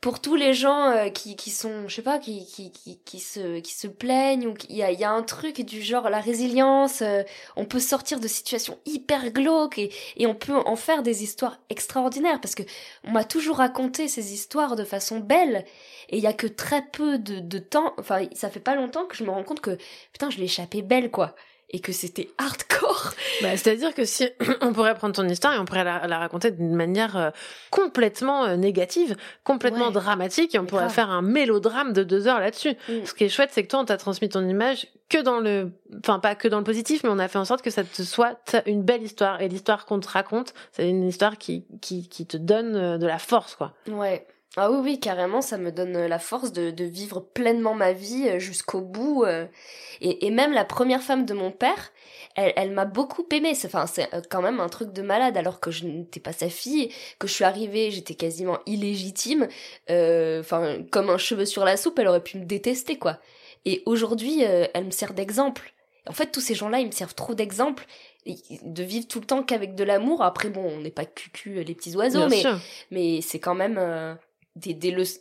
pour 0.00 0.20
tous 0.20 0.36
les 0.36 0.54
gens 0.54 0.90
euh, 0.90 1.08
qui, 1.08 1.34
qui 1.34 1.50
sont, 1.50 1.88
je 1.88 1.96
sais 1.96 2.02
pas, 2.02 2.20
qui, 2.20 2.46
qui, 2.46 2.70
qui, 2.70 3.00
qui 3.04 3.18
se, 3.18 3.58
qui 3.58 3.72
se 3.74 3.88
plaignent, 3.88 4.46
ou 4.46 4.54
il 4.68 4.76
y 4.76 4.82
a, 4.84 4.92
y 4.92 5.02
a 5.02 5.10
un 5.10 5.24
truc 5.24 5.60
du 5.62 5.82
genre 5.82 6.08
la 6.08 6.20
résilience, 6.20 7.02
euh, 7.02 7.22
on 7.56 7.64
peut 7.64 7.80
sortir 7.80 8.20
de 8.20 8.28
situations 8.28 8.78
hyper 8.86 9.32
glauques 9.32 9.78
et, 9.78 9.92
et 10.16 10.26
on 10.28 10.36
peut 10.36 10.54
en 10.54 10.76
faire 10.76 11.02
des 11.02 11.24
histoires 11.24 11.58
extraordinaires 11.68 12.40
parce 12.40 12.54
que 12.54 12.62
on 13.04 13.10
m'a 13.10 13.24
toujours 13.24 13.56
raconté 13.56 14.06
ces 14.06 14.32
histoires 14.32 14.76
de 14.76 14.84
façon 14.84 15.18
belle 15.18 15.64
et 16.10 16.18
il 16.18 16.22
y 16.22 16.28
a 16.28 16.32
que 16.32 16.46
très 16.46 16.82
peu 16.86 17.18
de, 17.18 17.40
de 17.40 17.58
temps, 17.58 17.92
enfin 17.98 18.22
ça 18.34 18.50
fait 18.50 18.60
pas 18.60 18.76
longtemps 18.76 19.06
que 19.06 19.16
je 19.16 19.24
me 19.24 19.30
rends 19.30 19.44
compte 19.44 19.60
que 19.60 19.78
putain 20.12 20.30
je 20.30 20.38
l'ai 20.38 20.44
échappé 20.44 20.80
belle 20.82 21.10
quoi 21.10 21.34
et 21.70 21.80
que 21.80 21.92
c'était 21.92 22.30
hardcore. 22.38 23.12
Bah, 23.42 23.56
C'est-à-dire 23.56 23.94
que 23.94 24.04
si 24.04 24.28
on 24.62 24.72
pourrait 24.72 24.94
prendre 24.96 25.14
ton 25.14 25.28
histoire 25.28 25.54
et 25.54 25.58
on 25.58 25.64
pourrait 25.64 25.84
la, 25.84 26.08
la 26.08 26.18
raconter 26.18 26.50
d'une 26.50 26.74
manière 26.74 27.16
euh, 27.16 27.30
complètement 27.70 28.46
euh, 28.46 28.56
négative, 28.56 29.14
complètement 29.44 29.92
dramatique, 29.92 30.56
et 30.56 30.58
on 30.58 30.64
pourrait 30.64 30.88
faire 30.88 31.10
un 31.10 31.22
mélodrame 31.22 31.92
de 31.92 32.02
deux 32.02 32.26
heures 32.26 32.40
là-dessus. 32.40 32.74
Mm. 32.88 33.04
Ce 33.04 33.14
qui 33.14 33.24
est 33.24 33.28
chouette, 33.28 33.50
c'est 33.52 33.62
que 33.62 33.68
toi, 33.68 33.80
on 33.80 33.84
t'a 33.84 33.96
transmis 33.96 34.28
ton 34.28 34.46
image 34.48 34.88
que 35.08 35.22
dans 35.22 35.38
le, 35.38 35.70
enfin 35.98 36.18
pas 36.18 36.34
que 36.34 36.48
dans 36.48 36.58
le 36.58 36.64
positif, 36.64 37.02
mais 37.04 37.10
on 37.10 37.18
a 37.18 37.28
fait 37.28 37.38
en 37.38 37.44
sorte 37.44 37.62
que 37.62 37.70
ça 37.70 37.84
te 37.84 38.02
soit 38.02 38.38
une 38.66 38.82
belle 38.82 39.02
histoire. 39.02 39.40
Et 39.40 39.48
l'histoire 39.48 39.86
qu'on 39.86 40.00
te 40.00 40.08
raconte, 40.08 40.54
c'est 40.72 40.88
une 40.88 41.06
histoire 41.06 41.38
qui, 41.38 41.64
qui, 41.80 42.08
qui 42.08 42.26
te 42.26 42.36
donne 42.36 42.76
euh, 42.76 42.98
de 42.98 43.06
la 43.06 43.18
force, 43.18 43.54
quoi. 43.54 43.72
Ouais. 43.88 44.26
Ah 44.56 44.70
oui, 44.70 44.78
oui, 44.82 45.00
carrément, 45.00 45.40
ça 45.42 45.58
me 45.58 45.70
donne 45.70 46.06
la 46.06 46.18
force 46.18 46.52
de, 46.52 46.70
de 46.70 46.84
vivre 46.84 47.20
pleinement 47.20 47.74
ma 47.74 47.92
vie 47.92 48.40
jusqu'au 48.40 48.80
bout. 48.80 49.24
Et, 50.00 50.26
et, 50.26 50.30
même 50.30 50.52
la 50.52 50.64
première 50.64 51.02
femme 51.02 51.26
de 51.26 51.34
mon 51.34 51.52
père, 51.52 51.92
elle, 52.38 52.52
elle 52.56 52.70
m'a 52.70 52.84
beaucoup 52.84 53.26
aimé. 53.32 53.52
Enfin, 53.64 53.86
c'est 53.86 54.12
euh, 54.14 54.20
quand 54.30 54.42
même 54.42 54.60
un 54.60 54.68
truc 54.68 54.92
de 54.92 55.02
malade, 55.02 55.36
alors 55.36 55.58
que 55.58 55.70
je 55.70 55.86
n'étais 55.86 56.20
pas 56.20 56.32
sa 56.32 56.48
fille, 56.48 56.90
que 57.18 57.26
je 57.26 57.32
suis 57.32 57.44
arrivée, 57.44 57.90
j'étais 57.90 58.14
quasiment 58.14 58.58
illégitime. 58.66 59.48
Euh, 59.90 60.40
enfin, 60.40 60.78
comme 60.90 61.10
un 61.10 61.18
cheveu 61.18 61.44
sur 61.44 61.64
la 61.64 61.76
soupe, 61.76 61.98
elle 61.98 62.06
aurait 62.06 62.22
pu 62.22 62.38
me 62.38 62.44
détester, 62.44 62.96
quoi. 62.96 63.18
Et 63.64 63.82
aujourd'hui, 63.86 64.44
euh, 64.44 64.66
elle 64.72 64.84
me 64.84 64.90
sert 64.92 65.14
d'exemple. 65.14 65.72
En 66.08 66.12
fait, 66.12 66.30
tous 66.30 66.40
ces 66.40 66.54
gens-là, 66.54 66.78
ils 66.78 66.86
me 66.86 66.92
servent 66.92 67.14
trop 67.14 67.34
d'exemple 67.34 67.86
de 68.62 68.82
vivre 68.82 69.08
tout 69.08 69.20
le 69.20 69.26
temps 69.26 69.42
qu'avec 69.42 69.74
de 69.74 69.84
l'amour. 69.84 70.22
Après, 70.22 70.48
bon, 70.48 70.62
on 70.64 70.80
n'est 70.80 70.90
pas 70.90 71.06
cucu 71.06 71.62
les 71.64 71.74
petits 71.74 71.96
oiseaux, 71.96 72.28
mais 72.28 72.42
mais 72.90 73.20
c'est 73.20 73.38
quand 73.38 73.54
même 73.54 73.78
des, 74.58 74.74
des 74.74 74.90
leçons. 74.90 75.18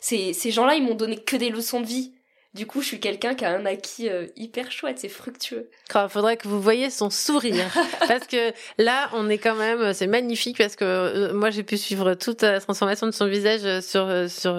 Ces, 0.00 0.32
ces 0.32 0.50
gens-là, 0.50 0.74
ils 0.74 0.82
m'ont 0.82 0.94
donné 0.94 1.16
que 1.16 1.36
des 1.36 1.50
leçons 1.50 1.80
de 1.80 1.86
vie. 1.86 2.12
Du 2.54 2.66
coup, 2.66 2.82
je 2.82 2.86
suis 2.86 3.00
quelqu'un 3.00 3.34
qui 3.34 3.44
a 3.44 3.50
un 3.50 3.66
acquis 3.66 4.08
euh, 4.08 4.28
hyper 4.36 4.70
chouette, 4.70 5.00
c'est 5.00 5.08
fructueux. 5.08 5.68
Il 5.92 6.06
faudrait 6.08 6.36
que 6.36 6.46
vous 6.46 6.62
voyiez 6.62 6.88
son 6.88 7.10
sourire. 7.10 7.66
parce 8.06 8.28
que 8.28 8.52
là, 8.78 9.10
on 9.12 9.28
est 9.28 9.38
quand 9.38 9.56
même, 9.56 9.92
c'est 9.92 10.06
magnifique 10.06 10.56
parce 10.58 10.76
que 10.76 10.84
euh, 10.84 11.34
moi, 11.34 11.50
j'ai 11.50 11.64
pu 11.64 11.76
suivre 11.76 12.14
toute 12.14 12.42
la 12.42 12.60
transformation 12.60 13.08
de 13.08 13.12
son 13.12 13.26
visage 13.26 13.80
sur, 13.80 14.08
sur, 14.30 14.56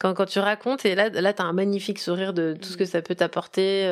quand, 0.00 0.12
quand 0.12 0.26
tu 0.26 0.40
racontes. 0.40 0.84
Et 0.84 0.96
là, 0.96 1.08
là, 1.08 1.32
t'as 1.32 1.44
un 1.44 1.52
magnifique 1.52 2.00
sourire 2.00 2.32
de 2.32 2.56
tout 2.60 2.70
ce 2.70 2.76
que 2.76 2.84
ça 2.84 3.00
peut 3.00 3.14
t'apporter. 3.14 3.88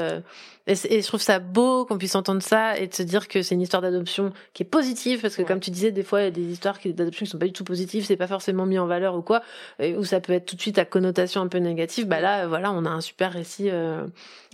Euh, 0.68 0.74
et, 0.88 1.02
je 1.02 1.06
trouve 1.06 1.20
ça 1.20 1.38
beau 1.38 1.84
qu'on 1.84 1.98
puisse 1.98 2.14
entendre 2.14 2.42
ça 2.42 2.78
et 2.78 2.86
de 2.86 2.94
se 2.94 3.02
dire 3.02 3.28
que 3.28 3.42
c'est 3.42 3.54
une 3.54 3.60
histoire 3.60 3.82
d'adoption 3.82 4.32
qui 4.52 4.62
est 4.62 4.66
positive, 4.66 5.20
parce 5.20 5.36
que 5.36 5.42
comme 5.42 5.60
tu 5.60 5.70
disais, 5.70 5.92
des 5.92 6.02
fois, 6.02 6.20
il 6.20 6.24
y 6.24 6.28
a 6.28 6.30
des 6.30 6.42
histoires 6.42 6.78
d'adoption 6.84 7.24
qui 7.24 7.30
sont 7.30 7.38
pas 7.38 7.46
du 7.46 7.52
tout 7.52 7.64
positives, 7.64 8.04
c'est 8.04 8.16
pas 8.16 8.26
forcément 8.26 8.66
mis 8.66 8.78
en 8.78 8.86
valeur 8.86 9.16
ou 9.16 9.22
quoi, 9.22 9.42
et 9.78 9.94
où 9.94 10.04
ça 10.04 10.20
peut 10.20 10.32
être 10.32 10.46
tout 10.46 10.56
de 10.56 10.60
suite 10.60 10.78
à 10.78 10.84
connotation 10.84 11.40
un 11.40 11.48
peu 11.48 11.58
négative. 11.58 12.06
Bah 12.06 12.20
là, 12.20 12.46
voilà, 12.46 12.72
on 12.72 12.84
a 12.84 12.90
un 12.90 13.00
super 13.00 13.32
récit, 13.32 13.70
euh, 13.70 14.06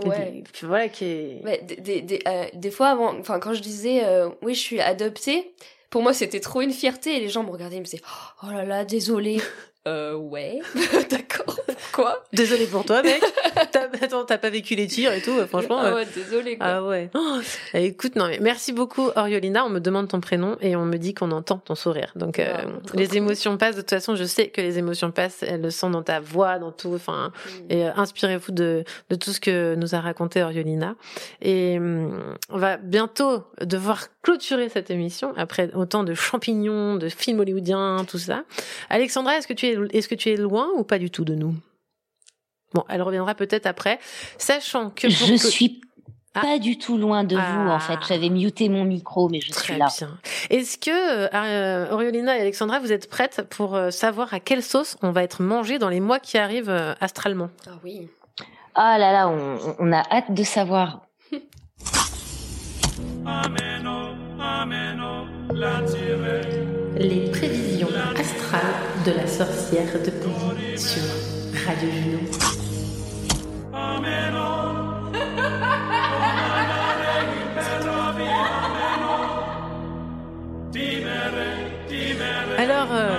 ouais. 0.04 0.44
voilà, 0.62 0.88
qui 0.88 1.04
est. 1.04 1.42
Ouais, 1.44 1.62
des, 1.62 2.00
des, 2.02 2.20
euh, 2.26 2.44
des 2.54 2.70
fois, 2.70 2.88
avant, 2.88 3.18
enfin, 3.18 3.38
quand 3.38 3.54
je 3.54 3.62
disais, 3.62 4.04
euh, 4.04 4.28
oui, 4.42 4.54
je 4.54 4.60
suis 4.60 4.80
adoptée, 4.80 5.52
pour 5.90 6.02
moi, 6.02 6.12
c'était 6.12 6.40
trop 6.40 6.60
une 6.60 6.72
fierté, 6.72 7.16
et 7.16 7.20
les 7.20 7.28
gens 7.28 7.44
me 7.44 7.50
regardaient, 7.50 7.76
ils 7.76 7.80
me 7.80 7.84
disaient, 7.84 8.02
oh 8.42 8.50
là 8.50 8.64
là, 8.64 8.84
désolé. 8.84 9.40
Euh, 9.86 10.14
ouais. 10.14 10.60
D'accord. 11.10 11.58
Quoi 11.94 12.24
Désolé 12.32 12.66
pour 12.66 12.84
toi, 12.84 13.02
mec. 13.02 13.22
Attends, 14.02 14.24
t'as 14.24 14.38
pas 14.38 14.50
vécu 14.50 14.74
les 14.74 14.88
tirs 14.88 15.12
et 15.12 15.22
tout, 15.22 15.38
franchement. 15.46 15.78
Ah 15.80 15.94
ouais, 15.94 16.04
désolé. 16.12 16.56
Quoi. 16.56 16.66
Ah 16.66 16.82
ouais. 16.82 17.08
Oh, 17.14 17.38
écoute, 17.72 18.16
non, 18.16 18.26
mais 18.26 18.40
merci 18.40 18.72
beaucoup, 18.72 19.10
Oriolina. 19.14 19.64
On 19.64 19.68
me 19.68 19.78
demande 19.78 20.08
ton 20.08 20.20
prénom 20.20 20.56
et 20.60 20.74
on 20.74 20.84
me 20.84 20.96
dit 20.96 21.14
qu'on 21.14 21.30
entend 21.30 21.58
ton 21.58 21.76
sourire. 21.76 22.10
Donc, 22.16 22.40
euh, 22.40 22.52
ah, 22.56 22.68
les 22.94 23.16
émotions 23.16 23.56
passent. 23.58 23.76
De 23.76 23.80
toute 23.80 23.90
façon, 23.90 24.16
je 24.16 24.24
sais 24.24 24.48
que 24.48 24.60
les 24.60 24.76
émotions 24.78 25.12
passent. 25.12 25.44
Elles 25.44 25.62
le 25.62 25.70
sont 25.70 25.88
dans 25.88 26.02
ta 26.02 26.18
voix, 26.18 26.58
dans 26.58 26.72
tout. 26.72 26.94
Enfin, 26.94 27.30
mm. 27.30 27.50
et 27.70 27.86
euh, 27.86 27.92
inspirez-vous 27.94 28.50
de, 28.50 28.82
de 29.10 29.14
tout 29.14 29.30
ce 29.30 29.38
que 29.38 29.76
nous 29.76 29.94
a 29.94 30.00
raconté 30.00 30.42
Oriolina. 30.42 30.96
Et 31.42 31.78
hum, 31.78 32.34
on 32.50 32.58
va 32.58 32.76
bientôt 32.76 33.44
devoir 33.60 34.08
clôturer 34.22 34.68
cette 34.68 34.90
émission 34.90 35.32
après 35.36 35.72
autant 35.74 36.02
de 36.02 36.14
champignons, 36.14 36.96
de 36.96 37.08
films 37.08 37.38
hollywoodiens, 37.38 38.04
tout 38.08 38.18
ça. 38.18 38.42
Alexandra, 38.90 39.38
est-ce 39.38 39.46
que 39.46 39.52
tu 39.52 39.66
es 39.66 39.78
est-ce 39.92 40.08
que 40.08 40.16
tu 40.16 40.30
es 40.30 40.36
loin 40.36 40.68
ou 40.76 40.82
pas 40.82 40.98
du 40.98 41.10
tout 41.10 41.24
de 41.24 41.36
nous? 41.36 41.54
Bon, 42.74 42.84
elle 42.88 43.02
reviendra 43.02 43.34
peut-être 43.34 43.66
après, 43.66 43.98
sachant 44.36 44.90
que 44.90 45.08
je 45.08 45.36
suis 45.36 45.80
ah. 46.34 46.40
pas 46.40 46.58
du 46.58 46.76
tout 46.76 46.98
loin 46.98 47.22
de 47.22 47.36
vous 47.36 47.70
en 47.70 47.78
fait. 47.78 47.98
Ah. 48.00 48.04
J'avais 48.08 48.28
muté 48.28 48.68
mon 48.68 48.84
micro, 48.84 49.28
mais 49.28 49.40
je 49.40 49.52
suis 49.52 49.76
là. 49.76 49.86
Bien. 49.96 50.18
Est-ce 50.50 50.76
que 50.76 50.90
euh, 51.34 51.92
Oriolina 51.92 52.36
et 52.36 52.40
Alexandra, 52.40 52.80
vous 52.80 52.92
êtes 52.92 53.08
prêtes 53.08 53.46
pour 53.48 53.76
euh, 53.76 53.90
savoir 53.90 54.34
à 54.34 54.40
quelle 54.40 54.62
sauce 54.62 54.96
on 55.02 55.12
va 55.12 55.22
être 55.22 55.40
mangé 55.40 55.78
dans 55.78 55.88
les 55.88 56.00
mois 56.00 56.18
qui 56.18 56.36
arrivent 56.36 56.70
euh, 56.70 56.94
astralement? 57.00 57.50
Ah 57.68 57.78
oui. 57.84 58.08
Ah 58.74 58.98
là 58.98 59.12
là, 59.12 59.28
on, 59.28 59.76
on 59.78 59.92
a 59.92 60.02
hâte 60.10 60.34
de 60.34 60.42
savoir. 60.42 61.02
Les 66.96 67.30
prévisions 67.30 67.88
astrales 68.18 68.60
de 69.06 69.12
la 69.12 69.26
sorcière 69.26 69.92
de 70.04 70.10
Pouilly 70.10 70.78
sur 70.78 71.02
Radio 71.66 71.90
Juno. 71.90 72.43
Dimere 80.72 81.80
Alors, 82.58 82.88
euh, 82.92 83.16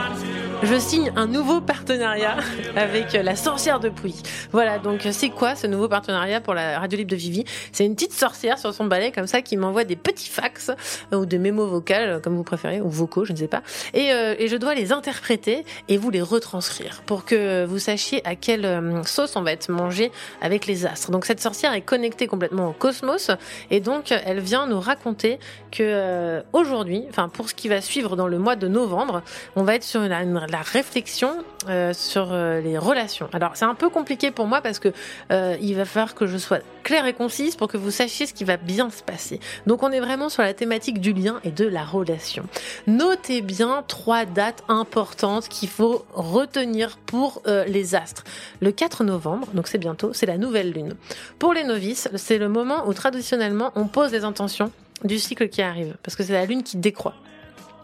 je 0.63 0.79
signe 0.79 1.11
un 1.15 1.27
nouveau 1.27 1.61
partenariat 1.61 2.37
avec 2.75 3.13
la 3.13 3.35
sorcière 3.35 3.79
de 3.79 3.89
Pouilly. 3.89 4.21
Voilà, 4.51 4.79
donc 4.79 5.05
c'est 5.11 5.29
quoi 5.29 5.55
ce 5.55 5.67
nouveau 5.67 5.87
partenariat 5.87 6.41
pour 6.41 6.53
la 6.53 6.79
radio 6.79 6.97
libre 6.97 7.11
de 7.11 7.15
Vivi? 7.15 7.43
C'est 7.71 7.85
une 7.85 7.93
petite 7.93 8.13
sorcière 8.13 8.57
sur 8.57 8.73
son 8.73 8.85
balai 8.85 9.11
comme 9.11 9.27
ça 9.27 9.41
qui 9.41 9.57
m'envoie 9.57 9.83
des 9.83 9.95
petits 9.95 10.29
fax 10.29 10.69
euh, 10.69 11.17
ou 11.17 11.25
des 11.25 11.37
mémos 11.37 11.69
vocales 11.69 12.21
comme 12.21 12.35
vous 12.35 12.43
préférez 12.43 12.81
ou 12.81 12.89
vocaux, 12.89 13.25
je 13.25 13.33
ne 13.33 13.37
sais 13.37 13.47
pas. 13.47 13.61
Et, 13.93 14.11
euh, 14.11 14.33
et 14.39 14.47
je 14.47 14.55
dois 14.55 14.73
les 14.73 14.91
interpréter 14.91 15.65
et 15.87 15.97
vous 15.97 16.09
les 16.09 16.21
retranscrire 16.21 17.03
pour 17.05 17.25
que 17.25 17.65
vous 17.65 17.79
sachiez 17.79 18.25
à 18.25 18.35
quelle 18.35 18.65
euh, 18.65 19.03
sauce 19.03 19.35
on 19.35 19.41
va 19.41 19.51
être 19.51 19.69
mangé 19.69 20.11
avec 20.41 20.65
les 20.65 20.85
astres. 20.85 21.11
Donc 21.11 21.25
cette 21.25 21.41
sorcière 21.41 21.73
est 21.73 21.81
connectée 21.81 22.27
complètement 22.27 22.69
au 22.69 22.73
cosmos 22.73 23.29
et 23.71 23.81
donc 23.81 24.11
elle 24.11 24.39
vient 24.39 24.67
nous 24.67 24.79
raconter 24.79 25.37
que 25.71 26.41
aujourd'hui, 26.53 27.03
enfin 27.09 27.29
pour 27.29 27.49
ce 27.49 27.55
qui 27.55 27.67
va 27.67 27.81
suivre 27.81 28.15
dans 28.15 28.27
le 28.27 28.39
mois 28.39 28.55
de 28.55 28.64
novembre, 28.67 29.21
on 29.55 29.63
va 29.63 29.75
être 29.75 29.83
sur 29.83 30.01
la, 30.01 30.23
réflexion 30.61 31.43
euh, 31.69 31.93
sur 31.93 32.29
euh, 32.31 32.61
les 32.61 32.77
relations. 32.77 33.29
Alors 33.33 33.51
c'est 33.55 33.65
un 33.65 33.75
peu 33.75 33.89
compliqué 33.89 34.31
pour 34.31 34.47
moi 34.47 34.61
parce 34.61 34.79
que 34.79 34.89
euh, 35.31 35.57
il 35.61 35.75
va 35.75 35.85
falloir 35.85 36.15
que 36.15 36.27
je 36.27 36.37
sois 36.37 36.59
claire 36.83 37.05
et 37.05 37.13
concise 37.13 37.55
pour 37.55 37.67
que 37.67 37.77
vous 37.77 37.91
sachiez 37.91 38.25
ce 38.25 38.33
qui 38.33 38.43
va 38.43 38.57
bien 38.57 38.89
se 38.89 39.03
passer. 39.03 39.39
Donc 39.67 39.83
on 39.83 39.91
est 39.91 39.99
vraiment 39.99 40.29
sur 40.29 40.43
la 40.43 40.53
thématique 40.53 40.99
du 40.99 41.13
lien 41.13 41.39
et 41.43 41.51
de 41.51 41.65
la 41.65 41.83
relation. 41.83 42.43
Notez 42.87 43.41
bien 43.41 43.83
trois 43.87 44.25
dates 44.25 44.63
importantes 44.67 45.47
qu'il 45.49 45.69
faut 45.69 46.05
retenir 46.13 46.97
pour 47.05 47.41
les 47.67 47.95
astres. 47.95 48.23
Le 48.61 48.71
4 48.71 49.03
novembre, 49.03 49.47
donc 49.53 49.67
c'est 49.67 49.77
bientôt, 49.77 50.13
c'est 50.13 50.25
la 50.25 50.37
nouvelle 50.37 50.71
lune. 50.71 50.95
Pour 51.39 51.53
les 51.53 51.63
novices, 51.63 52.09
c'est 52.15 52.37
le 52.37 52.49
moment 52.49 52.87
où 52.87 52.93
traditionnellement 52.93 53.71
on 53.75 53.87
pose 53.87 54.11
les 54.11 54.23
intentions 54.23 54.71
du 55.03 55.19
cycle 55.19 55.49
qui 55.49 55.61
arrive 55.61 55.95
parce 56.03 56.15
que 56.15 56.23
c'est 56.23 56.33
la 56.33 56.45
lune 56.45 56.63
qui 56.63 56.77
décroît. 56.77 57.15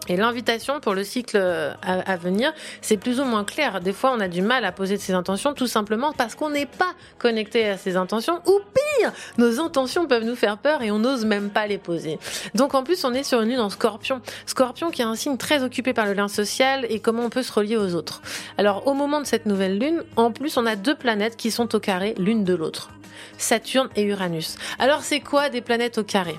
Et 0.07 0.17
l'invitation 0.17 0.79
pour 0.79 0.95
le 0.95 1.03
cycle 1.03 1.37
euh, 1.37 1.73
à, 1.83 2.17
venir, 2.17 2.51
c'est 2.81 2.97
plus 2.97 3.19
ou 3.19 3.23
moins 3.23 3.43
clair. 3.43 3.81
Des 3.81 3.93
fois, 3.93 4.13
on 4.15 4.19
a 4.19 4.27
du 4.27 4.41
mal 4.41 4.65
à 4.65 4.71
poser 4.71 4.97
ses 4.97 5.13
intentions 5.13 5.53
tout 5.53 5.67
simplement 5.67 6.11
parce 6.11 6.33
qu'on 6.33 6.49
n'est 6.49 6.65
pas 6.65 6.93
connecté 7.19 7.69
à 7.69 7.77
ses 7.77 7.95
intentions 7.95 8.41
ou 8.47 8.59
pire, 8.73 9.11
nos 9.37 9.59
intentions 9.59 10.07
peuvent 10.07 10.25
nous 10.25 10.35
faire 10.35 10.57
peur 10.57 10.81
et 10.81 10.89
on 10.89 10.99
n'ose 10.99 11.23
même 11.23 11.51
pas 11.51 11.67
les 11.67 11.77
poser. 11.77 12.17
Donc 12.55 12.73
en 12.73 12.83
plus, 12.83 13.03
on 13.05 13.13
est 13.13 13.23
sur 13.23 13.41
une 13.41 13.49
lune 13.49 13.59
en 13.59 13.69
scorpion. 13.69 14.21
Scorpion 14.47 14.89
qui 14.89 15.01
est 15.01 15.05
un 15.05 15.15
signe 15.15 15.37
très 15.37 15.63
occupé 15.63 15.93
par 15.93 16.05
le 16.05 16.13
lien 16.13 16.27
social 16.27 16.85
et 16.89 16.99
comment 16.99 17.23
on 17.23 17.29
peut 17.29 17.43
se 17.43 17.53
relier 17.53 17.77
aux 17.77 17.93
autres. 17.93 18.21
Alors 18.57 18.87
au 18.87 18.93
moment 18.93 19.21
de 19.21 19.25
cette 19.25 19.45
nouvelle 19.45 19.77
lune, 19.77 20.03
en 20.15 20.31
plus, 20.31 20.57
on 20.57 20.65
a 20.65 20.75
deux 20.75 20.95
planètes 20.95 21.37
qui 21.37 21.51
sont 21.51 21.75
au 21.75 21.79
carré 21.79 22.15
l'une 22.17 22.43
de 22.43 22.55
l'autre. 22.55 22.89
Saturne 23.37 23.89
et 23.95 24.03
Uranus. 24.03 24.55
Alors 24.79 25.01
c'est 25.01 25.19
quoi 25.19 25.49
des 25.49 25.61
planètes 25.61 25.97
au 25.97 26.03
carré? 26.03 26.37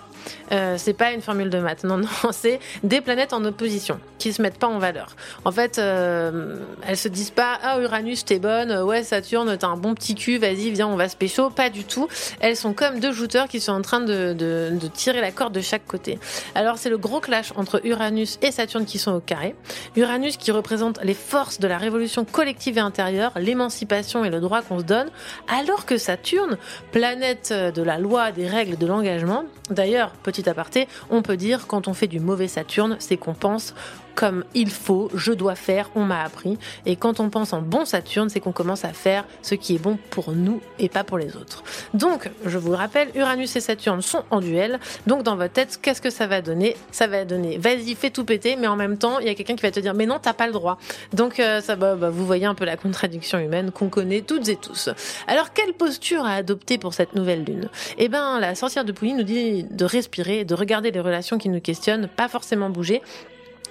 Euh, 0.52 0.76
c'est 0.78 0.92
pas 0.92 1.12
une 1.12 1.20
formule 1.20 1.50
de 1.50 1.58
maths, 1.58 1.82
non, 1.82 1.96
non, 1.98 2.08
c'est 2.30 2.60
des 2.84 3.00
planètes 3.00 3.32
en 3.32 3.44
opposition 3.44 3.98
qui 4.18 4.32
se 4.32 4.40
mettent 4.40 4.58
pas 4.58 4.68
en 4.68 4.78
valeur. 4.78 5.16
En 5.44 5.50
fait, 5.50 5.78
euh, 5.78 6.58
elles 6.86 6.96
se 6.96 7.08
disent 7.08 7.30
pas 7.30 7.58
ah 7.62 7.80
Uranus 7.80 8.24
t'es 8.24 8.38
bonne, 8.38 8.72
ouais 8.82 9.02
Saturne 9.02 9.56
t'as 9.58 9.66
un 9.66 9.76
bon 9.76 9.94
petit 9.94 10.14
cul, 10.14 10.38
vas-y 10.38 10.70
viens 10.70 10.86
on 10.86 10.96
va 10.96 11.08
se 11.08 11.16
pas 11.54 11.70
du 11.70 11.84
tout. 11.84 12.08
Elles 12.40 12.56
sont 12.56 12.72
comme 12.72 13.00
deux 13.00 13.12
jouteurs 13.12 13.48
qui 13.48 13.60
sont 13.60 13.72
en 13.72 13.82
train 13.82 14.00
de 14.00 14.78
tirer 14.92 15.20
la 15.20 15.32
corde 15.32 15.54
de 15.54 15.60
chaque 15.60 15.86
côté. 15.86 16.18
Alors 16.54 16.78
c'est 16.78 16.90
le 16.90 16.98
gros 16.98 17.20
clash 17.20 17.52
entre 17.56 17.80
Uranus 17.84 18.38
et 18.42 18.50
Saturne 18.50 18.84
qui 18.84 18.98
sont 18.98 19.12
au 19.12 19.20
carré. 19.20 19.54
Uranus 19.96 20.36
qui 20.36 20.50
représente 20.50 21.02
les 21.02 21.14
forces 21.14 21.60
de 21.60 21.68
la 21.68 21.78
révolution 21.78 22.24
collective 22.24 22.78
et 22.78 22.80
intérieure, 22.80 23.32
l'émancipation 23.36 24.24
et 24.24 24.30
le 24.30 24.40
droit 24.40 24.62
qu'on 24.62 24.78
se 24.78 24.84
donne, 24.84 25.10
alors 25.48 25.86
que 25.86 25.96
Saturne, 25.96 26.58
planète 26.90 27.52
de 27.52 27.82
la 27.82 27.98
loi, 27.98 28.32
des 28.32 28.46
règles, 28.46 28.76
de 28.76 28.86
l'engagement. 28.86 29.44
D'ailleurs, 29.70 30.10
petit 30.22 30.48
aparté, 30.48 30.88
on 31.10 31.22
peut 31.22 31.36
dire 31.36 31.66
quand 31.66 31.88
on 31.88 31.94
fait 31.94 32.06
du 32.06 32.20
mauvais 32.20 32.48
Saturne, 32.48 32.96
c'est 32.98 33.16
qu'on 33.16 33.34
pense 33.34 33.74
comme 34.14 34.44
il 34.54 34.70
faut, 34.70 35.10
je 35.14 35.32
dois 35.32 35.54
faire, 35.54 35.90
on 35.94 36.04
m'a 36.04 36.22
appris. 36.22 36.58
Et 36.86 36.96
quand 36.96 37.20
on 37.20 37.30
pense 37.30 37.52
en 37.52 37.62
bon 37.62 37.84
Saturne, 37.84 38.28
c'est 38.28 38.40
qu'on 38.40 38.52
commence 38.52 38.84
à 38.84 38.92
faire 38.92 39.24
ce 39.42 39.54
qui 39.54 39.74
est 39.74 39.78
bon 39.78 39.98
pour 40.10 40.32
nous 40.32 40.60
et 40.78 40.88
pas 40.88 41.04
pour 41.04 41.18
les 41.18 41.36
autres. 41.36 41.62
Donc, 41.94 42.30
je 42.44 42.58
vous 42.58 42.72
rappelle, 42.72 43.08
Uranus 43.14 43.54
et 43.56 43.60
Saturne 43.60 44.02
sont 44.02 44.24
en 44.30 44.40
duel. 44.40 44.78
Donc, 45.06 45.22
dans 45.22 45.36
votre 45.36 45.52
tête, 45.52 45.78
qu'est-ce 45.80 46.02
que 46.02 46.10
ça 46.10 46.26
va 46.26 46.40
donner? 46.40 46.76
Ça 46.90 47.06
va 47.06 47.24
donner, 47.24 47.58
vas-y, 47.58 47.94
fais 47.94 48.10
tout 48.10 48.24
péter, 48.24 48.56
mais 48.56 48.66
en 48.66 48.76
même 48.76 48.98
temps, 48.98 49.18
il 49.18 49.26
y 49.26 49.30
a 49.30 49.34
quelqu'un 49.34 49.56
qui 49.56 49.62
va 49.62 49.70
te 49.70 49.80
dire, 49.80 49.94
mais 49.94 50.06
non, 50.06 50.18
t'as 50.20 50.32
pas 50.32 50.46
le 50.46 50.52
droit. 50.52 50.78
Donc, 51.12 51.40
euh, 51.40 51.60
ça 51.60 51.74
va, 51.74 51.94
bah, 51.94 52.10
vous 52.10 52.26
voyez 52.26 52.46
un 52.46 52.54
peu 52.54 52.64
la 52.64 52.76
contradiction 52.76 53.38
humaine 53.38 53.70
qu'on 53.70 53.88
connaît 53.88 54.22
toutes 54.22 54.48
et 54.48 54.56
tous. 54.56 54.88
Alors, 55.26 55.52
quelle 55.52 55.72
posture 55.72 56.24
à 56.24 56.34
adopter 56.34 56.78
pour 56.78 56.94
cette 56.94 57.14
nouvelle 57.14 57.44
lune? 57.44 57.68
Eh 57.98 58.08
ben, 58.08 58.40
la 58.40 58.54
sorcière 58.54 58.84
de 58.84 58.92
Pouilly 58.92 59.14
nous 59.14 59.22
dit 59.22 59.64
de 59.64 59.84
respirer, 59.84 60.44
de 60.44 60.54
regarder 60.54 60.90
les 60.90 61.00
relations 61.00 61.38
qui 61.38 61.48
nous 61.48 61.60
questionnent, 61.60 62.08
pas 62.08 62.28
forcément 62.28 62.70
bouger 62.70 63.02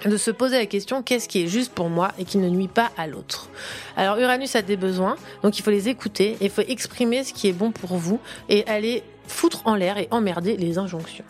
de 0.05 0.17
se 0.17 0.31
poser 0.31 0.57
la 0.57 0.65
question 0.65 1.03
qu'est-ce 1.03 1.27
qui 1.27 1.43
est 1.43 1.47
juste 1.47 1.73
pour 1.73 1.89
moi 1.89 2.11
et 2.17 2.25
qui 2.25 2.37
ne 2.37 2.49
nuit 2.49 2.67
pas 2.67 2.91
à 2.97 3.07
l'autre? 3.07 3.49
Alors 3.95 4.17
Uranus 4.17 4.55
a 4.55 4.61
des 4.61 4.77
besoins, 4.77 5.15
donc 5.43 5.57
il 5.59 5.61
faut 5.61 5.71
les 5.71 5.89
écouter, 5.89 6.37
et 6.41 6.45
il 6.45 6.49
faut 6.49 6.63
exprimer 6.67 7.23
ce 7.23 7.33
qui 7.33 7.47
est 7.47 7.53
bon 7.53 7.71
pour 7.71 7.97
vous 7.97 8.19
et 8.49 8.65
aller 8.67 9.03
foutre 9.31 9.61
en 9.65 9.75
l'air 9.75 9.97
et 9.97 10.07
emmerder 10.11 10.57
les 10.57 10.77
injonctions. 10.77 11.25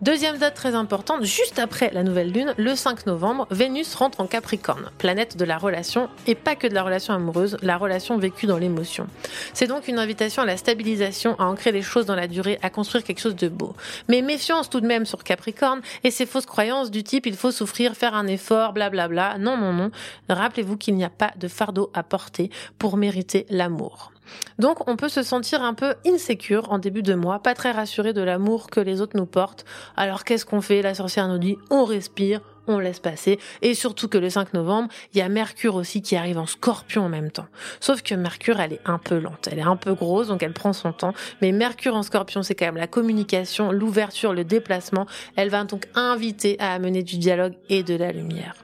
Deuxième 0.00 0.38
date 0.38 0.54
très 0.54 0.74
importante, 0.74 1.24
juste 1.24 1.58
après 1.58 1.90
la 1.92 2.02
nouvelle 2.02 2.32
lune, 2.32 2.54
le 2.56 2.74
5 2.74 3.06
novembre, 3.06 3.46
Vénus 3.50 3.94
rentre 3.94 4.20
en 4.20 4.26
Capricorne, 4.26 4.90
planète 4.98 5.36
de 5.36 5.44
la 5.44 5.58
relation, 5.58 6.08
et 6.26 6.34
pas 6.34 6.56
que 6.56 6.66
de 6.66 6.74
la 6.74 6.82
relation 6.82 7.14
amoureuse, 7.14 7.56
la 7.62 7.76
relation 7.76 8.18
vécue 8.18 8.46
dans 8.46 8.58
l'émotion. 8.58 9.06
C'est 9.52 9.66
donc 9.66 9.88
une 9.88 9.98
invitation 9.98 10.42
à 10.42 10.46
la 10.46 10.56
stabilisation, 10.56 11.38
à 11.38 11.44
ancrer 11.44 11.72
les 11.72 11.82
choses 11.82 12.06
dans 12.06 12.14
la 12.14 12.28
durée, 12.28 12.58
à 12.62 12.70
construire 12.70 13.04
quelque 13.04 13.20
chose 13.20 13.36
de 13.36 13.48
beau. 13.48 13.74
Mais 14.08 14.22
méfiance 14.22 14.70
tout 14.70 14.80
de 14.80 14.86
même 14.86 15.06
sur 15.06 15.22
Capricorne 15.22 15.82
et 16.02 16.10
ces 16.10 16.26
fausses 16.26 16.46
croyances 16.46 16.90
du 16.90 17.04
type 17.04 17.26
il 17.26 17.36
faut 17.36 17.52
souffrir, 17.52 17.94
faire 17.94 18.14
un 18.14 18.26
effort, 18.26 18.72
blablabla. 18.72 19.38
Non, 19.38 19.56
non, 19.56 19.72
non. 19.72 19.90
Rappelez-vous 20.28 20.76
qu'il 20.76 20.94
n'y 20.94 21.04
a 21.04 21.10
pas 21.10 21.32
de 21.36 21.48
fardeau 21.48 21.90
à 21.94 22.02
porter 22.02 22.50
pour 22.78 22.96
mériter 22.96 23.46
l'amour. 23.50 24.12
Donc 24.58 24.88
on 24.88 24.96
peut 24.96 25.08
se 25.08 25.22
sentir 25.22 25.62
un 25.62 25.74
peu 25.74 25.94
insécure 26.06 26.70
en 26.72 26.78
début 26.78 27.02
de 27.02 27.14
mois, 27.14 27.40
pas 27.40 27.54
très 27.54 27.72
rassuré 27.72 28.12
de 28.12 28.22
l'amour 28.22 28.70
que 28.70 28.80
les 28.80 29.00
autres 29.00 29.16
nous 29.16 29.26
portent. 29.26 29.64
Alors 29.96 30.24
qu'est-ce 30.24 30.46
qu'on 30.46 30.60
fait? 30.60 30.82
La 30.82 30.94
sorcière 30.94 31.28
nous 31.28 31.38
dit 31.38 31.56
on 31.70 31.84
respire, 31.84 32.40
on 32.66 32.78
laisse 32.78 33.00
passer. 33.00 33.38
Et 33.62 33.74
surtout 33.74 34.08
que 34.08 34.18
le 34.18 34.30
5 34.30 34.54
novembre, 34.54 34.88
il 35.12 35.18
y 35.18 35.22
a 35.22 35.28
Mercure 35.28 35.74
aussi 35.74 36.02
qui 36.02 36.16
arrive 36.16 36.38
en 36.38 36.46
scorpion 36.46 37.02
en 37.02 37.08
même 37.08 37.30
temps. 37.30 37.46
Sauf 37.80 38.02
que 38.02 38.14
Mercure, 38.14 38.60
elle 38.60 38.74
est 38.74 38.80
un 38.84 38.98
peu 38.98 39.18
lente, 39.18 39.48
elle 39.50 39.58
est 39.58 39.62
un 39.62 39.76
peu 39.76 39.94
grosse, 39.94 40.28
donc 40.28 40.42
elle 40.42 40.52
prend 40.52 40.72
son 40.72 40.92
temps. 40.92 41.14
Mais 41.42 41.52
Mercure 41.52 41.94
en 41.94 42.02
scorpion, 42.02 42.42
c'est 42.42 42.54
quand 42.54 42.66
même 42.66 42.76
la 42.76 42.86
communication, 42.86 43.72
l'ouverture, 43.72 44.32
le 44.32 44.44
déplacement. 44.44 45.06
Elle 45.36 45.48
va 45.48 45.64
donc 45.64 45.86
inviter 45.94 46.56
à 46.60 46.72
amener 46.72 47.02
du 47.02 47.18
dialogue 47.18 47.54
et 47.68 47.82
de 47.82 47.94
la 47.94 48.12
lumière. 48.12 48.54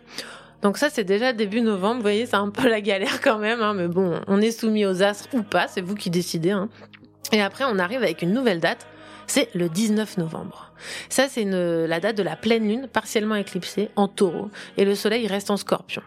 Donc 0.62 0.78
ça, 0.78 0.90
c'est 0.90 1.04
déjà 1.04 1.32
début 1.32 1.60
novembre. 1.60 1.96
Vous 1.96 2.02
voyez, 2.02 2.26
c'est 2.26 2.36
un 2.36 2.50
peu 2.50 2.68
la 2.68 2.80
galère 2.80 3.20
quand 3.20 3.38
même. 3.38 3.62
Hein, 3.62 3.74
mais 3.74 3.88
bon, 3.88 4.20
on 4.26 4.40
est 4.40 4.50
soumis 4.50 4.86
aux 4.86 5.02
astres 5.02 5.28
ou 5.32 5.42
pas. 5.42 5.68
C'est 5.68 5.80
vous 5.82 5.94
qui 5.94 6.10
décidez. 6.10 6.50
Hein. 6.50 6.68
Et 7.32 7.42
après, 7.42 7.64
on 7.64 7.78
arrive 7.78 8.02
avec 8.02 8.22
une 8.22 8.32
nouvelle 8.32 8.60
date. 8.60 8.86
C'est 9.26 9.48
le 9.54 9.68
19 9.68 10.18
novembre. 10.18 10.65
Ça, 11.08 11.28
c'est 11.28 11.44
la 11.44 12.00
date 12.00 12.16
de 12.16 12.22
la 12.22 12.36
pleine 12.36 12.68
lune, 12.68 12.88
partiellement 12.92 13.34
éclipsée, 13.34 13.90
en 13.96 14.08
taureau. 14.08 14.50
Et 14.76 14.84
le 14.84 14.94
soleil 14.94 15.26
reste 15.26 15.50
en 15.50 15.56
scorpion. 15.56 16.02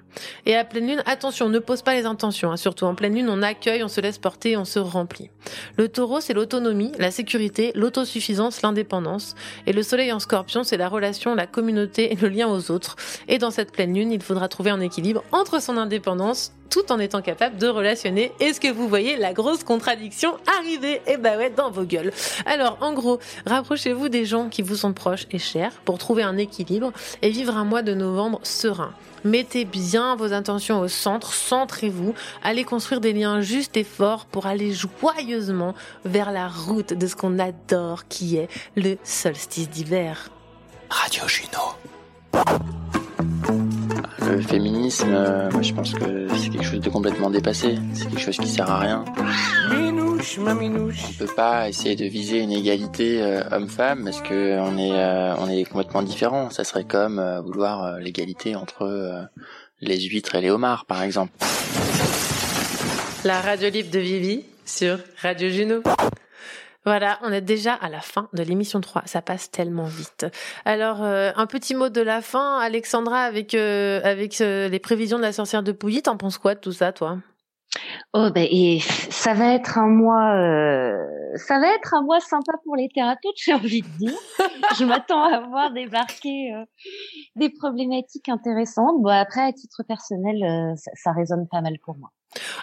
Et 0.45 0.55
à 0.55 0.65
pleine 0.65 0.87
lune, 0.87 1.03
attention, 1.05 1.49
ne 1.49 1.59
pose 1.59 1.81
pas 1.81 1.93
les 1.93 2.05
intentions. 2.05 2.51
Hein. 2.51 2.57
Surtout 2.57 2.85
en 2.85 2.95
pleine 2.95 3.15
lune, 3.15 3.29
on 3.29 3.41
accueille, 3.41 3.83
on 3.83 3.87
se 3.87 4.01
laisse 4.01 4.17
porter, 4.17 4.57
on 4.57 4.65
se 4.65 4.79
remplit. 4.79 5.29
Le 5.77 5.87
taureau, 5.87 6.19
c'est 6.19 6.33
l'autonomie, 6.33 6.91
la 6.99 7.11
sécurité, 7.11 7.71
l'autosuffisance, 7.75 8.61
l'indépendance. 8.61 9.35
Et 9.65 9.73
le 9.73 9.83
soleil 9.83 10.11
en 10.11 10.19
scorpion, 10.19 10.63
c'est 10.63 10.77
la 10.77 10.89
relation, 10.89 11.35
la 11.35 11.47
communauté 11.47 12.11
et 12.11 12.15
le 12.15 12.29
lien 12.29 12.47
aux 12.47 12.71
autres. 12.71 12.95
Et 13.27 13.37
dans 13.37 13.51
cette 13.51 13.71
pleine 13.71 13.93
lune, 13.93 14.11
il 14.11 14.21
faudra 14.21 14.47
trouver 14.47 14.71
un 14.71 14.81
équilibre 14.81 15.23
entre 15.31 15.61
son 15.61 15.77
indépendance 15.77 16.53
tout 16.69 16.91
en 16.91 16.99
étant 16.99 17.21
capable 17.21 17.57
de 17.57 17.67
relationner. 17.67 18.31
Est-ce 18.39 18.59
que 18.59 18.71
vous 18.71 18.87
voyez 18.87 19.17
la 19.17 19.33
grosse 19.33 19.63
contradiction 19.63 20.37
arriver? 20.59 21.01
Eh 21.07 21.17
bah 21.17 21.37
ouais, 21.37 21.49
dans 21.49 21.71
vos 21.71 21.83
gueules. 21.83 22.11
Alors, 22.45 22.77
en 22.81 22.93
gros, 22.93 23.19
rapprochez-vous 23.45 24.09
des 24.09 24.25
gens 24.25 24.49
qui 24.49 24.58
qui 24.59 24.63
vous 24.63 24.75
sont 24.75 24.91
proches 24.91 25.25
et 25.31 25.39
chers 25.39 25.71
pour 25.85 25.97
trouver 25.99 26.21
un 26.21 26.35
équilibre 26.35 26.91
et 27.21 27.29
vivre 27.29 27.55
un 27.55 27.63
mois 27.63 27.81
de 27.81 27.93
novembre 27.93 28.41
serein. 28.43 28.93
Mettez 29.23 29.63
bien 29.63 30.17
vos 30.17 30.33
intentions 30.33 30.81
au 30.81 30.89
centre, 30.89 31.31
centrez-vous, 31.31 32.13
allez 32.43 32.65
construire 32.65 32.99
des 32.99 33.13
liens 33.13 33.39
justes 33.39 33.77
et 33.77 33.85
forts 33.85 34.25
pour 34.25 34.47
aller 34.47 34.73
joyeusement 34.73 35.75
vers 36.03 36.33
la 36.33 36.49
route 36.49 36.91
de 36.91 37.07
ce 37.07 37.15
qu'on 37.15 37.39
adore 37.39 38.09
qui 38.09 38.35
est 38.35 38.49
le 38.75 38.97
solstice 39.05 39.69
d'hiver. 39.69 40.29
Radio 40.89 41.23
Juno. 41.25 41.77
Le 44.21 44.41
féminisme, 44.41 45.09
euh, 45.11 45.49
moi 45.51 45.61
je 45.61 45.73
pense 45.73 45.93
que 45.93 46.27
c'est 46.35 46.49
quelque 46.49 46.65
chose 46.65 46.79
de 46.81 46.89
complètement 46.89 47.29
dépassé. 47.29 47.77
C'est 47.93 48.07
quelque 48.07 48.21
chose 48.21 48.37
qui 48.37 48.47
sert 48.47 48.69
à 48.69 48.79
rien. 48.79 49.05
On 50.21 51.13
peut 51.17 51.33
pas 51.35 51.69
essayer 51.69 51.95
de 51.95 52.05
viser 52.05 52.39
une 52.39 52.51
égalité 52.51 53.21
euh, 53.21 53.41
homme-femme 53.51 54.03
parce 54.03 54.21
que 54.21 54.59
on 54.59 54.77
est 54.77 54.91
euh, 54.91 55.35
on 55.37 55.49
est 55.49 55.63
complètement 55.63 56.01
différents. 56.01 56.49
Ça 56.49 56.63
serait 56.65 56.83
comme 56.83 57.19
euh, 57.19 57.39
vouloir 57.41 57.99
l'égalité 57.99 58.55
entre 58.55 59.29
les 59.81 59.99
huîtres 60.01 60.35
et 60.35 60.41
les 60.41 60.49
homards, 60.49 60.85
par 60.85 61.03
exemple. 61.03 61.31
La 63.23 63.39
radio 63.41 63.69
libre 63.69 63.91
de 63.91 63.99
Vivi 63.99 64.43
sur 64.65 64.99
Radio 65.21 65.49
Juno. 65.49 65.81
Voilà, 66.85 67.19
on 67.23 67.31
est 67.31 67.41
déjà 67.41 67.73
à 67.73 67.89
la 67.89 68.01
fin 68.01 68.29
de 68.33 68.41
l'émission 68.43 68.81
3. 68.81 69.03
Ça 69.05 69.21
passe 69.21 69.51
tellement 69.51 69.83
vite. 69.83 70.25
Alors, 70.65 71.03
euh, 71.03 71.31
un 71.35 71.45
petit 71.45 71.75
mot 71.75 71.89
de 71.89 72.01
la 72.01 72.21
fin, 72.21 72.59
Alexandra, 72.59 73.23
avec, 73.23 73.53
euh, 73.53 74.01
avec 74.03 74.39
euh, 74.41 74.69
les 74.69 74.79
prévisions 74.79 75.17
de 75.17 75.23
la 75.23 75.33
sorcière 75.33 75.63
de 75.63 75.71
Pouilly. 75.71 76.01
T'en 76.01 76.17
penses 76.17 76.37
quoi 76.37 76.55
de 76.55 76.59
tout 76.59 76.71
ça, 76.71 76.93
toi? 76.93 77.17
Oh 78.13 78.29
ben 78.33 78.47
et 78.49 78.79
ça 78.79 79.33
va 79.35 79.53
être 79.53 79.77
un 79.77 79.87
mois, 79.87 80.33
euh, 80.35 80.97
ça 81.35 81.59
va 81.59 81.67
être 81.75 81.93
un 81.93 82.01
mois 82.01 82.19
sympa 82.19 82.53
pour 82.63 82.75
les 82.75 82.89
thérapeutes, 82.89 83.35
j'ai 83.35 83.53
envie 83.53 83.81
de 83.83 83.97
dire. 83.99 84.17
Je 84.79 84.85
m'attends 84.85 85.23
à 85.23 85.41
voir 85.41 85.71
débarquer 85.71 86.53
euh, 86.53 86.65
des 87.35 87.49
problématiques 87.49 88.27
intéressantes. 88.27 89.01
Bon 89.01 89.09
après 89.09 89.41
à 89.41 89.53
titre 89.53 89.83
personnel, 89.87 90.43
euh, 90.43 90.75
ça, 90.75 90.91
ça, 90.95 91.11
résonne 91.11 91.47
pas 91.47 91.61
mal 91.61 91.77
pour 91.85 91.95
moi. 91.97 92.09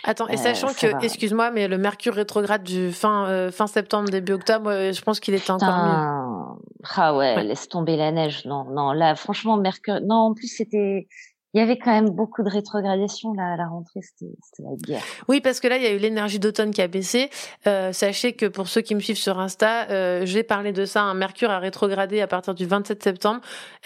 Attends 0.04 0.28
et 0.28 0.36
sachant 0.36 0.68
que, 0.68 1.04
excuse-moi, 1.04 1.50
mais 1.50 1.66
le 1.68 1.78
Mercure 1.78 2.14
rétrograde 2.14 2.62
du 2.62 2.92
fin 2.92 3.50
fin 3.50 3.66
septembre 3.66 4.08
début 4.08 4.32
octobre, 4.32 4.70
je 4.70 5.00
pense 5.02 5.20
qu'il 5.20 5.34
était 5.34 5.50
encore 5.50 5.68
mieux. 5.68 6.58
Ah 6.96 7.16
ouais, 7.16 7.34
ouais, 7.34 7.44
laisse 7.44 7.68
tomber 7.68 7.96
la 7.96 8.12
neige. 8.12 8.44
Non 8.44 8.64
non 8.64 8.92
là 8.92 9.14
franchement 9.16 9.56
Mercure. 9.56 10.00
Non 10.02 10.16
en 10.16 10.34
plus 10.34 10.48
c'était 10.48 11.08
il 11.56 11.60
y 11.60 11.62
avait 11.62 11.78
quand 11.78 11.90
même 11.90 12.10
beaucoup 12.10 12.42
de 12.42 12.50
rétrogradation 12.50 13.32
là 13.32 13.54
à 13.54 13.56
la 13.56 13.66
rentrée, 13.66 14.00
c'était 14.02 14.30
la 14.58 14.76
guerre. 14.76 15.02
Oui, 15.26 15.40
parce 15.40 15.58
que 15.58 15.66
là, 15.68 15.78
il 15.78 15.82
y 15.82 15.86
a 15.86 15.90
eu 15.90 15.96
l'énergie 15.96 16.38
d'automne 16.38 16.70
qui 16.70 16.82
a 16.82 16.86
baissé. 16.86 17.30
Euh, 17.66 17.94
sachez 17.94 18.34
que 18.34 18.44
pour 18.44 18.68
ceux 18.68 18.82
qui 18.82 18.94
me 18.94 19.00
suivent 19.00 19.16
sur 19.16 19.40
Insta, 19.40 19.88
euh, 19.88 20.26
j'ai 20.26 20.42
parlé 20.42 20.74
de 20.74 20.84
ça. 20.84 21.00
Un 21.00 21.14
Mercure 21.14 21.50
a 21.50 21.58
rétrogradé 21.58 22.20
à 22.20 22.26
partir 22.26 22.54
du 22.54 22.66
27 22.66 23.02
septembre. 23.02 23.40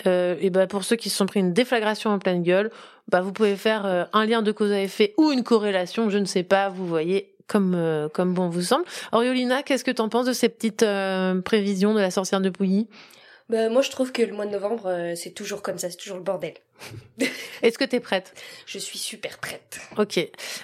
Euh, 0.09 0.35
et 0.41 0.51
ben 0.51 0.67
pour 0.67 0.83
ceux 0.83 0.97
qui 0.97 1.11
se 1.11 1.17
sont 1.17 1.27
pris 1.27 1.39
une 1.39 1.53
déflagration 1.53 2.11
en 2.11 2.19
pleine 2.19 2.43
gueule, 2.43 2.73
bah 3.07 3.21
vous 3.21 3.33
pouvez 3.33 3.55
faire 3.55 3.87
euh, 3.87 4.05
un 4.13 4.27
lien 4.27 4.43
de 4.43 4.51
cause 4.51 4.73
à 4.73 4.81
effet 4.81 5.15
ou 5.17 5.31
une 5.31 5.45
corrélation, 5.45 6.11
je 6.11 6.19
ne 6.19 6.25
sais 6.25 6.43
pas. 6.43 6.71
Vous 6.71 6.89
voyez 6.89 7.37
comme 7.47 7.75
euh, 7.77 8.09
comme 8.09 8.35
bon 8.35 8.49
vous 8.49 8.63
semble. 8.63 8.85
Oriolina, 9.13 9.63
qu'est-ce 9.63 9.85
que 9.85 9.93
tu 9.93 10.03
en 10.03 10.09
penses 10.09 10.27
de 10.27 10.33
ces 10.33 10.49
petites 10.49 10.85
prévisions 11.45 11.95
de 11.95 12.01
la 12.01 12.11
sorcière 12.11 12.41
de 12.41 12.51
Pouilly? 12.51 12.89
Bah, 13.51 13.69
moi, 13.69 13.83
je 13.83 13.91
trouve 13.91 14.13
que 14.13 14.23
le 14.23 14.33
mois 14.33 14.47
de 14.47 14.53
novembre, 14.53 14.87
euh, 14.87 15.15
c'est 15.17 15.33
toujours 15.33 15.61
comme 15.61 15.77
ça, 15.77 15.91
c'est 15.91 15.97
toujours 15.97 16.19
le 16.19 16.23
bordel. 16.23 16.55
Est-ce 17.63 17.79
que 17.79 17.85
tu 17.85 17.97
es 17.97 18.01
prête? 18.01 18.35
Je 18.67 18.79
suis 18.79 18.99
super 18.99 19.39
prête. 19.39 19.81
Ok. 19.99 20.19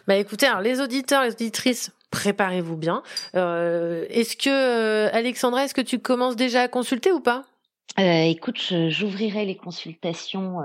Bah 0.07 0.17
écoutez, 0.17 0.47
alors 0.47 0.61
les 0.61 0.81
auditeurs, 0.81 1.23
les 1.25 1.33
auditrices, 1.33 1.93
préparez-vous 2.11 2.77
bien. 2.77 3.03
Euh, 3.35 4.07
est-ce 4.09 4.37
que 4.37 4.51
euh, 4.51 5.11
Alexandra, 5.13 5.65
est-ce 5.65 5.75
que 5.75 5.81
tu 5.81 5.99
commences 5.99 6.37
déjà 6.37 6.63
à 6.63 6.69
consulter 6.69 7.13
ou 7.13 7.21
pas? 7.21 7.45
Écoute, 7.99 8.61
j'ouvrirai 8.89 9.47
les 9.47 9.57
consultations 9.57 10.59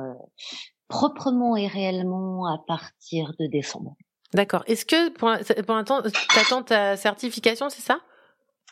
proprement 0.89 1.55
et 1.55 1.67
réellement 1.67 2.45
à 2.45 2.57
partir 2.67 3.31
de 3.39 3.47
décembre. 3.47 3.95
D'accord. 4.33 4.63
Est-ce 4.67 4.85
que 4.85 5.09
pour, 5.09 5.31
pour 5.65 5.75
l'instant, 5.75 6.01
attends 6.37 6.63
ta 6.63 6.97
certification, 6.97 7.69
c'est 7.69 7.81
ça? 7.81 7.99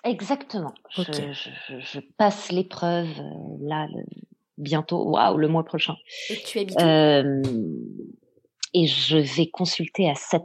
Exactement. 0.03 0.73
Je, 0.91 1.03
je, 1.03 1.79
je, 1.79 1.99
passe 2.17 2.51
l'épreuve 2.51 3.09
euh, 3.19 3.57
là 3.61 3.85
le, 3.87 4.03
bientôt, 4.59 5.09
waouh, 5.09 5.37
le 5.37 5.47
mois 5.47 5.63
prochain. 5.63 5.95
Et 6.29 6.37
tu 6.43 6.59
euh, 6.81 7.41
Et 8.73 8.85
je 8.85 9.17
vais 9.17 9.47
consulter 9.47 10.09
à 10.09 10.15
7. 10.15 10.43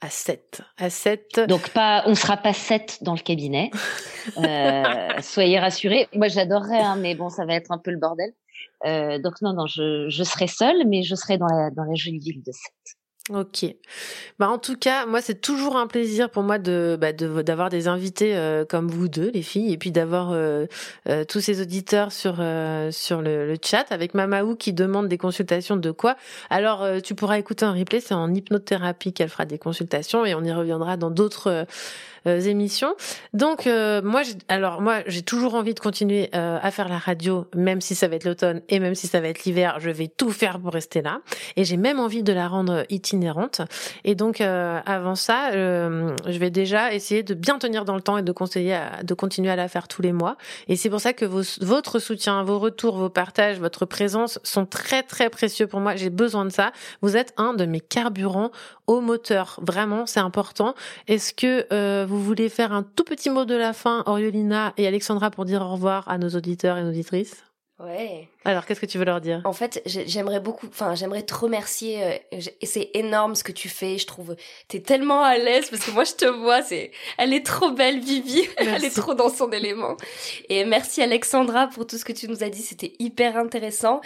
À 0.00 0.10
7. 0.10 0.62
À 0.76 0.90
7. 0.90 1.40
Donc 1.48 1.70
pas, 1.70 2.02
on 2.06 2.14
sera 2.14 2.36
pas 2.36 2.52
7 2.52 2.98
dans 3.02 3.14
le 3.14 3.20
cabinet. 3.20 3.70
euh, 4.38 5.08
soyez 5.20 5.58
rassurés. 5.58 6.08
Moi 6.14 6.28
j'adorerais, 6.28 6.80
hein, 6.80 6.96
mais 6.96 7.14
bon, 7.14 7.28
ça 7.30 7.44
va 7.44 7.54
être 7.54 7.70
un 7.72 7.78
peu 7.78 7.90
le 7.90 7.98
bordel. 7.98 8.32
Euh, 8.86 9.18
donc 9.18 9.40
non, 9.42 9.52
non, 9.52 9.66
je, 9.66 10.08
je 10.08 10.22
serai 10.22 10.46
seule, 10.46 10.86
mais 10.86 11.02
je 11.02 11.14
serai 11.14 11.36
dans 11.38 11.46
la, 11.46 11.70
dans 11.70 11.84
la 11.84 11.94
jolie 11.94 12.18
ville 12.18 12.42
de 12.42 12.52
7. 12.52 12.97
Ok. 13.30 13.66
Bah 14.38 14.48
en 14.48 14.56
tout 14.56 14.76
cas, 14.76 15.04
moi 15.04 15.20
c'est 15.20 15.40
toujours 15.40 15.76
un 15.76 15.86
plaisir 15.86 16.30
pour 16.30 16.42
moi 16.42 16.58
de 16.58 16.96
bah, 16.98 17.12
d'avoir 17.12 17.68
des 17.68 17.86
invités 17.86 18.34
euh, 18.34 18.64
comme 18.64 18.88
vous 18.88 19.08
deux 19.08 19.30
les 19.30 19.42
filles 19.42 19.70
et 19.70 19.76
puis 19.76 19.90
d'avoir 19.90 20.30
euh, 20.32 20.64
euh, 21.10 21.24
tous 21.24 21.40
ces 21.40 21.60
auditeurs 21.60 22.10
sur 22.10 22.36
sur 22.90 23.20
le, 23.20 23.46
le, 23.46 23.56
chat 23.62 23.84
avec 23.90 24.14
Mamaou 24.14 24.56
qui 24.56 24.72
demande 24.72 25.08
des 25.08 25.18
consultations 25.18 25.76
de 25.76 25.90
quoi. 25.90 26.16
Alors 26.48 26.86
tu 27.02 27.14
pourras 27.14 27.38
écouter 27.38 27.66
un 27.66 27.72
replay, 27.72 28.00
c'est 28.00 28.14
en 28.14 28.32
hypnothérapie 28.32 29.12
qu'elle 29.12 29.28
fera 29.28 29.44
des 29.44 29.58
consultations 29.58 30.24
et 30.24 30.34
on 30.34 30.42
y 30.42 30.52
reviendra 30.52 30.96
dans 30.96 31.10
d'autres 31.10 31.66
émissions. 32.36 32.94
Donc 33.32 33.66
euh, 33.66 34.02
moi, 34.02 34.22
alors 34.48 34.80
moi, 34.80 35.00
j'ai 35.06 35.22
toujours 35.22 35.54
envie 35.54 35.74
de 35.74 35.80
continuer 35.80 36.30
euh, 36.34 36.58
à 36.62 36.70
faire 36.70 36.88
la 36.88 36.98
radio, 36.98 37.46
même 37.54 37.80
si 37.80 37.94
ça 37.94 38.08
va 38.08 38.16
être 38.16 38.24
l'automne 38.24 38.62
et 38.68 38.80
même 38.80 38.94
si 38.94 39.06
ça 39.06 39.20
va 39.20 39.28
être 39.28 39.44
l'hiver, 39.44 39.78
je 39.80 39.90
vais 39.90 40.08
tout 40.08 40.30
faire 40.30 40.58
pour 40.60 40.72
rester 40.72 41.02
là. 41.02 41.20
Et 41.56 41.64
j'ai 41.64 41.76
même 41.76 42.00
envie 42.00 42.22
de 42.22 42.32
la 42.32 42.48
rendre 42.48 42.84
itinérante. 42.90 43.62
Et 44.04 44.14
donc 44.14 44.40
avant 44.40 45.14
ça, 45.14 45.52
je 45.52 46.38
vais 46.38 46.50
déjà 46.50 46.92
essayer 46.92 47.22
de 47.22 47.34
bien 47.34 47.58
tenir 47.58 47.84
dans 47.84 47.94
le 47.94 48.00
temps 48.02 48.18
et 48.18 48.22
de 48.22 48.32
conseiller 48.32 48.78
de 49.02 49.14
continuer 49.14 49.50
à 49.50 49.56
la 49.56 49.68
faire 49.68 49.88
tous 49.88 50.02
les 50.02 50.12
mois. 50.12 50.36
Et 50.68 50.76
c'est 50.76 50.90
pour 50.90 51.00
ça 51.00 51.12
que 51.12 51.24
votre 51.24 51.98
soutien, 51.98 52.42
vos 52.42 52.58
retours, 52.58 52.96
vos 52.96 53.10
partages, 53.10 53.58
votre 53.58 53.86
présence 53.86 54.38
sont 54.42 54.66
très 54.66 55.02
très 55.02 55.30
précieux 55.30 55.66
pour 55.66 55.80
moi. 55.80 55.96
J'ai 55.96 56.10
besoin 56.10 56.44
de 56.44 56.50
ça. 56.50 56.72
Vous 57.02 57.16
êtes 57.16 57.32
un 57.36 57.54
de 57.54 57.64
mes 57.64 57.80
carburants 57.80 58.50
au 58.86 59.00
moteur. 59.00 59.60
Vraiment, 59.62 60.06
c'est 60.06 60.20
important. 60.20 60.74
Est-ce 61.06 61.34
que 61.34 61.66
euh, 61.72 62.06
vous 62.08 62.17
voulez 62.22 62.48
faire 62.48 62.72
un 62.72 62.82
tout 62.82 63.04
petit 63.04 63.30
mot 63.30 63.44
de 63.44 63.54
la 63.54 63.72
fin, 63.72 64.02
Oriolina 64.06 64.72
et 64.76 64.86
Alexandra, 64.86 65.30
pour 65.30 65.44
dire 65.44 65.62
au 65.62 65.72
revoir 65.72 66.08
à 66.08 66.18
nos 66.18 66.30
auditeurs 66.30 66.76
et 66.78 66.82
nos 66.82 66.90
auditrices? 66.90 67.44
Ouais. 67.78 68.28
Alors, 68.44 68.64
qu'est-ce 68.64 68.80
que 68.80 68.86
tu 68.86 68.98
veux 68.98 69.04
leur 69.04 69.20
dire? 69.20 69.42
En 69.44 69.52
fait, 69.52 69.82
j'aimerais 69.84 70.38
beaucoup, 70.38 70.68
enfin, 70.68 70.94
j'aimerais 70.94 71.22
te 71.22 71.34
remercier. 71.34 72.04
Euh, 72.32 72.40
c'est 72.62 72.90
énorme 72.94 73.34
ce 73.34 73.42
que 73.42 73.50
tu 73.50 73.68
fais. 73.68 73.98
Je 73.98 74.06
trouve, 74.06 74.36
t'es 74.68 74.80
tellement 74.80 75.22
à 75.22 75.36
l'aise 75.36 75.68
parce 75.68 75.84
que 75.84 75.90
moi, 75.90 76.04
je 76.04 76.14
te 76.14 76.24
vois. 76.24 76.62
C'est, 76.62 76.92
elle 77.18 77.34
est 77.34 77.44
trop 77.44 77.72
belle, 77.72 77.98
Vivi. 77.98 78.48
Elle 78.58 78.84
est 78.84 78.94
trop 78.94 79.14
dans 79.14 79.28
son 79.28 79.50
élément. 79.50 79.96
Et 80.48 80.64
merci 80.64 81.02
Alexandra 81.02 81.66
pour 81.66 81.86
tout 81.86 81.98
ce 81.98 82.04
que 82.04 82.12
tu 82.12 82.28
nous 82.28 82.44
as 82.44 82.48
dit. 82.48 82.62
C'était 82.62 82.92
hyper 82.98 83.36
intéressant. 83.36 84.00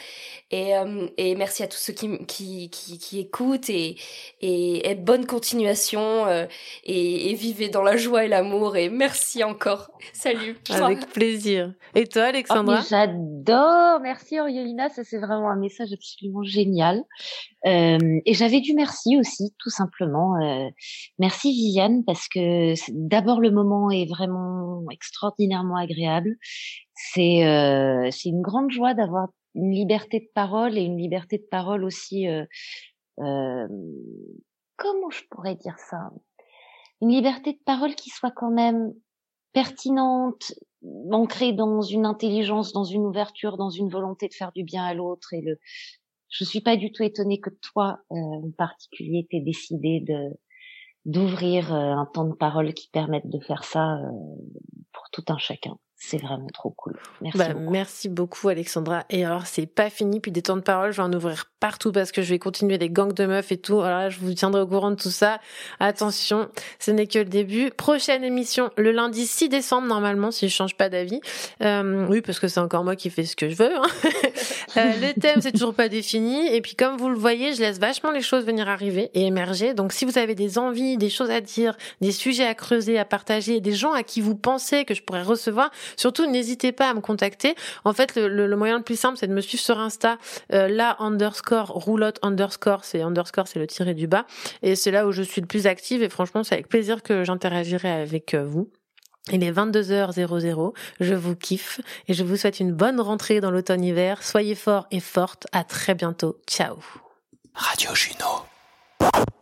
Et, 0.50 0.76
euh, 0.76 1.08
et 1.16 1.34
merci 1.34 1.62
à 1.62 1.66
tous 1.66 1.78
ceux 1.78 1.92
qui, 1.92 2.24
qui, 2.26 2.70
qui, 2.70 2.98
qui 2.98 3.20
écoutent 3.20 3.70
et, 3.70 3.96
et, 4.40 4.94
bonne 4.94 5.26
continuation 5.26 6.26
euh, 6.26 6.46
et, 6.84 7.30
et, 7.30 7.34
vivez 7.34 7.68
dans 7.68 7.82
la 7.82 7.96
joie 7.96 8.24
et 8.24 8.28
l'amour. 8.28 8.76
Et 8.76 8.88
merci 8.88 9.44
encore. 9.44 9.90
Salut. 10.12 10.56
Avec 10.70 11.06
plaisir. 11.06 11.72
Et 11.94 12.06
toi, 12.06 12.24
Alexandra? 12.24 12.80
Oh, 12.82 12.86
J'adore. 12.88 14.00
Merci 14.00 14.31
Oriolina. 14.40 14.88
Ça 14.88 15.04
c'est 15.04 15.18
vraiment 15.18 15.50
un 15.50 15.56
message 15.56 15.92
absolument 15.92 16.42
génial. 16.42 17.04
Euh, 17.66 18.20
et 18.24 18.34
j'avais 18.34 18.60
du 18.60 18.74
merci 18.74 19.16
aussi, 19.18 19.54
tout 19.58 19.70
simplement. 19.70 20.36
Euh, 20.42 20.68
merci 21.18 21.52
Viviane 21.52 22.04
parce 22.04 22.28
que 22.28 22.74
d'abord 22.90 23.40
le 23.40 23.50
moment 23.50 23.90
est 23.90 24.08
vraiment 24.08 24.84
extraordinairement 24.90 25.76
agréable. 25.76 26.36
C'est 26.94 27.46
euh, 27.46 28.08
c'est 28.10 28.28
une 28.28 28.42
grande 28.42 28.70
joie 28.70 28.94
d'avoir 28.94 29.28
une 29.54 29.72
liberté 29.72 30.20
de 30.20 30.28
parole 30.34 30.78
et 30.78 30.82
une 30.82 30.98
liberté 30.98 31.38
de 31.38 31.46
parole 31.50 31.84
aussi. 31.84 32.26
Comment 33.16 35.10
je 35.10 35.22
pourrais 35.30 35.54
dire 35.54 35.78
ça? 35.78 36.10
Une 37.00 37.10
liberté 37.10 37.52
de 37.52 37.60
parole 37.64 37.94
qui 37.94 38.10
soit 38.10 38.30
quand 38.30 38.50
même 38.50 38.92
pertinente, 39.52 40.52
ancrée 41.10 41.52
dans 41.52 41.82
une 41.82 42.06
intelligence, 42.06 42.72
dans 42.72 42.84
une 42.84 43.04
ouverture, 43.04 43.56
dans 43.56 43.70
une 43.70 43.88
volonté 43.88 44.28
de 44.28 44.34
faire 44.34 44.52
du 44.52 44.64
bien 44.64 44.84
à 44.84 44.94
l'autre. 44.94 45.32
Et 45.32 45.40
le, 45.40 45.58
je 46.28 46.44
suis 46.44 46.60
pas 46.60 46.76
du 46.76 46.92
tout 46.92 47.02
étonnée 47.02 47.40
que 47.40 47.50
toi, 47.50 47.98
euh, 48.10 48.14
en 48.14 48.50
particulier, 48.56 49.26
t'aies 49.30 49.40
décidé 49.40 50.00
de 50.00 50.30
d'ouvrir 51.04 51.74
euh, 51.74 51.94
un 51.94 52.06
temps 52.06 52.24
de 52.24 52.34
parole 52.34 52.74
qui 52.74 52.88
permette 52.88 53.28
de 53.28 53.40
faire 53.40 53.64
ça 53.64 53.96
euh, 53.96 54.10
pour 54.92 55.10
tout 55.10 55.24
un 55.28 55.38
chacun 55.38 55.76
c'est 56.04 56.18
vraiment 56.18 56.48
trop 56.48 56.70
cool. 56.70 56.94
Merci 57.20 57.38
bah, 57.38 57.54
beaucoup. 57.54 57.70
Merci 57.70 58.08
beaucoup 58.08 58.48
Alexandra. 58.48 59.04
Et 59.08 59.24
alors 59.24 59.46
c'est 59.46 59.66
pas 59.66 59.88
fini, 59.88 60.18
puis 60.18 60.32
des 60.32 60.42
temps 60.42 60.56
de 60.56 60.62
parole, 60.62 60.90
je 60.90 60.96
vais 60.96 61.02
en 61.04 61.12
ouvrir 61.12 61.44
partout 61.60 61.92
parce 61.92 62.10
que 62.10 62.22
je 62.22 62.30
vais 62.30 62.40
continuer 62.40 62.76
les 62.76 62.90
gangs 62.90 63.12
de 63.12 63.24
meufs 63.24 63.52
et 63.52 63.56
tout. 63.56 63.80
Alors 63.80 64.10
je 64.10 64.18
vous 64.18 64.34
tiendrai 64.34 64.62
au 64.62 64.66
courant 64.66 64.90
de 64.90 64.96
tout 64.96 65.12
ça. 65.12 65.38
Attention, 65.78 66.48
ce 66.80 66.90
n'est 66.90 67.06
que 67.06 67.20
le 67.20 67.26
début. 67.26 67.70
Prochaine 67.70 68.24
émission 68.24 68.70
le 68.76 68.90
lundi 68.90 69.26
6 69.28 69.48
décembre 69.48 69.86
normalement 69.86 70.32
si 70.32 70.48
je 70.48 70.54
change 70.54 70.76
pas 70.76 70.88
d'avis. 70.88 71.20
Euh, 71.62 72.04
oui 72.08 72.20
parce 72.20 72.40
que 72.40 72.48
c'est 72.48 72.60
encore 72.60 72.82
moi 72.82 72.96
qui 72.96 73.08
fais 73.08 73.24
ce 73.24 73.36
que 73.36 73.48
je 73.48 73.54
veux. 73.54 73.72
Hein. 73.72 73.86
euh, 74.78 74.92
le 75.00 75.20
thème 75.20 75.40
c'est 75.40 75.52
toujours 75.52 75.74
pas 75.74 75.88
défini 75.88 76.48
et 76.48 76.60
puis 76.60 76.74
comme 76.74 76.96
vous 76.96 77.10
le 77.10 77.16
voyez, 77.16 77.54
je 77.54 77.60
laisse 77.60 77.78
vachement 77.78 78.10
les 78.10 78.22
choses 78.22 78.44
venir 78.44 78.68
arriver 78.68 79.12
et 79.14 79.24
émerger. 79.24 79.72
Donc 79.72 79.92
si 79.92 80.04
vous 80.04 80.18
avez 80.18 80.34
des 80.34 80.58
envies, 80.58 80.96
des 80.96 81.10
choses 81.10 81.30
à 81.30 81.40
dire, 81.40 81.76
des 82.00 82.10
sujets 82.10 82.46
à 82.46 82.54
creuser, 82.54 82.98
à 82.98 83.04
partager, 83.04 83.60
des 83.60 83.72
gens 83.72 83.92
à 83.92 84.02
qui 84.02 84.20
vous 84.20 84.34
pensez 84.34 84.84
que 84.84 84.94
je 84.94 85.02
pourrais 85.02 85.22
recevoir 85.22 85.70
Surtout, 85.96 86.30
n'hésitez 86.30 86.72
pas 86.72 86.90
à 86.90 86.94
me 86.94 87.00
contacter. 87.00 87.54
En 87.84 87.92
fait, 87.92 88.16
le, 88.16 88.56
moyen 88.56 88.78
le 88.78 88.84
plus 88.84 88.98
simple, 88.98 89.18
c'est 89.18 89.26
de 89.26 89.34
me 89.34 89.40
suivre 89.40 89.62
sur 89.62 89.78
Insta. 89.78 90.18
Euh, 90.52 90.68
là, 90.68 90.96
underscore, 90.98 91.68
roulotte, 91.68 92.18
underscore, 92.22 92.84
c'est 92.84 93.02
underscore, 93.02 93.48
c'est 93.48 93.58
le 93.58 93.66
tiré 93.66 93.94
du 93.94 94.06
bas. 94.06 94.26
Et 94.62 94.76
c'est 94.76 94.90
là 94.90 95.06
où 95.06 95.12
je 95.12 95.22
suis 95.22 95.40
le 95.40 95.46
plus 95.46 95.66
active. 95.66 96.02
Et 96.02 96.08
franchement, 96.08 96.44
c'est 96.44 96.54
avec 96.54 96.68
plaisir 96.68 97.02
que 97.02 97.24
j'interagirai 97.24 97.90
avec 97.90 98.34
euh, 98.34 98.44
vous. 98.44 98.70
Il 99.30 99.44
est 99.44 99.52
22h00, 99.52 100.72
je 100.98 101.14
vous 101.14 101.36
kiffe 101.36 101.80
et 102.08 102.14
je 102.14 102.24
vous 102.24 102.36
souhaite 102.36 102.58
une 102.58 102.72
bonne 102.72 103.00
rentrée 103.00 103.40
dans 103.40 103.52
l'automne-hiver. 103.52 104.20
Soyez 104.22 104.56
forts 104.56 104.86
et 104.90 104.98
fortes, 104.98 105.46
à 105.52 105.62
très 105.62 105.94
bientôt. 105.94 106.38
Ciao. 106.48 106.76
Radio 107.54 107.94
Juno. 107.94 109.32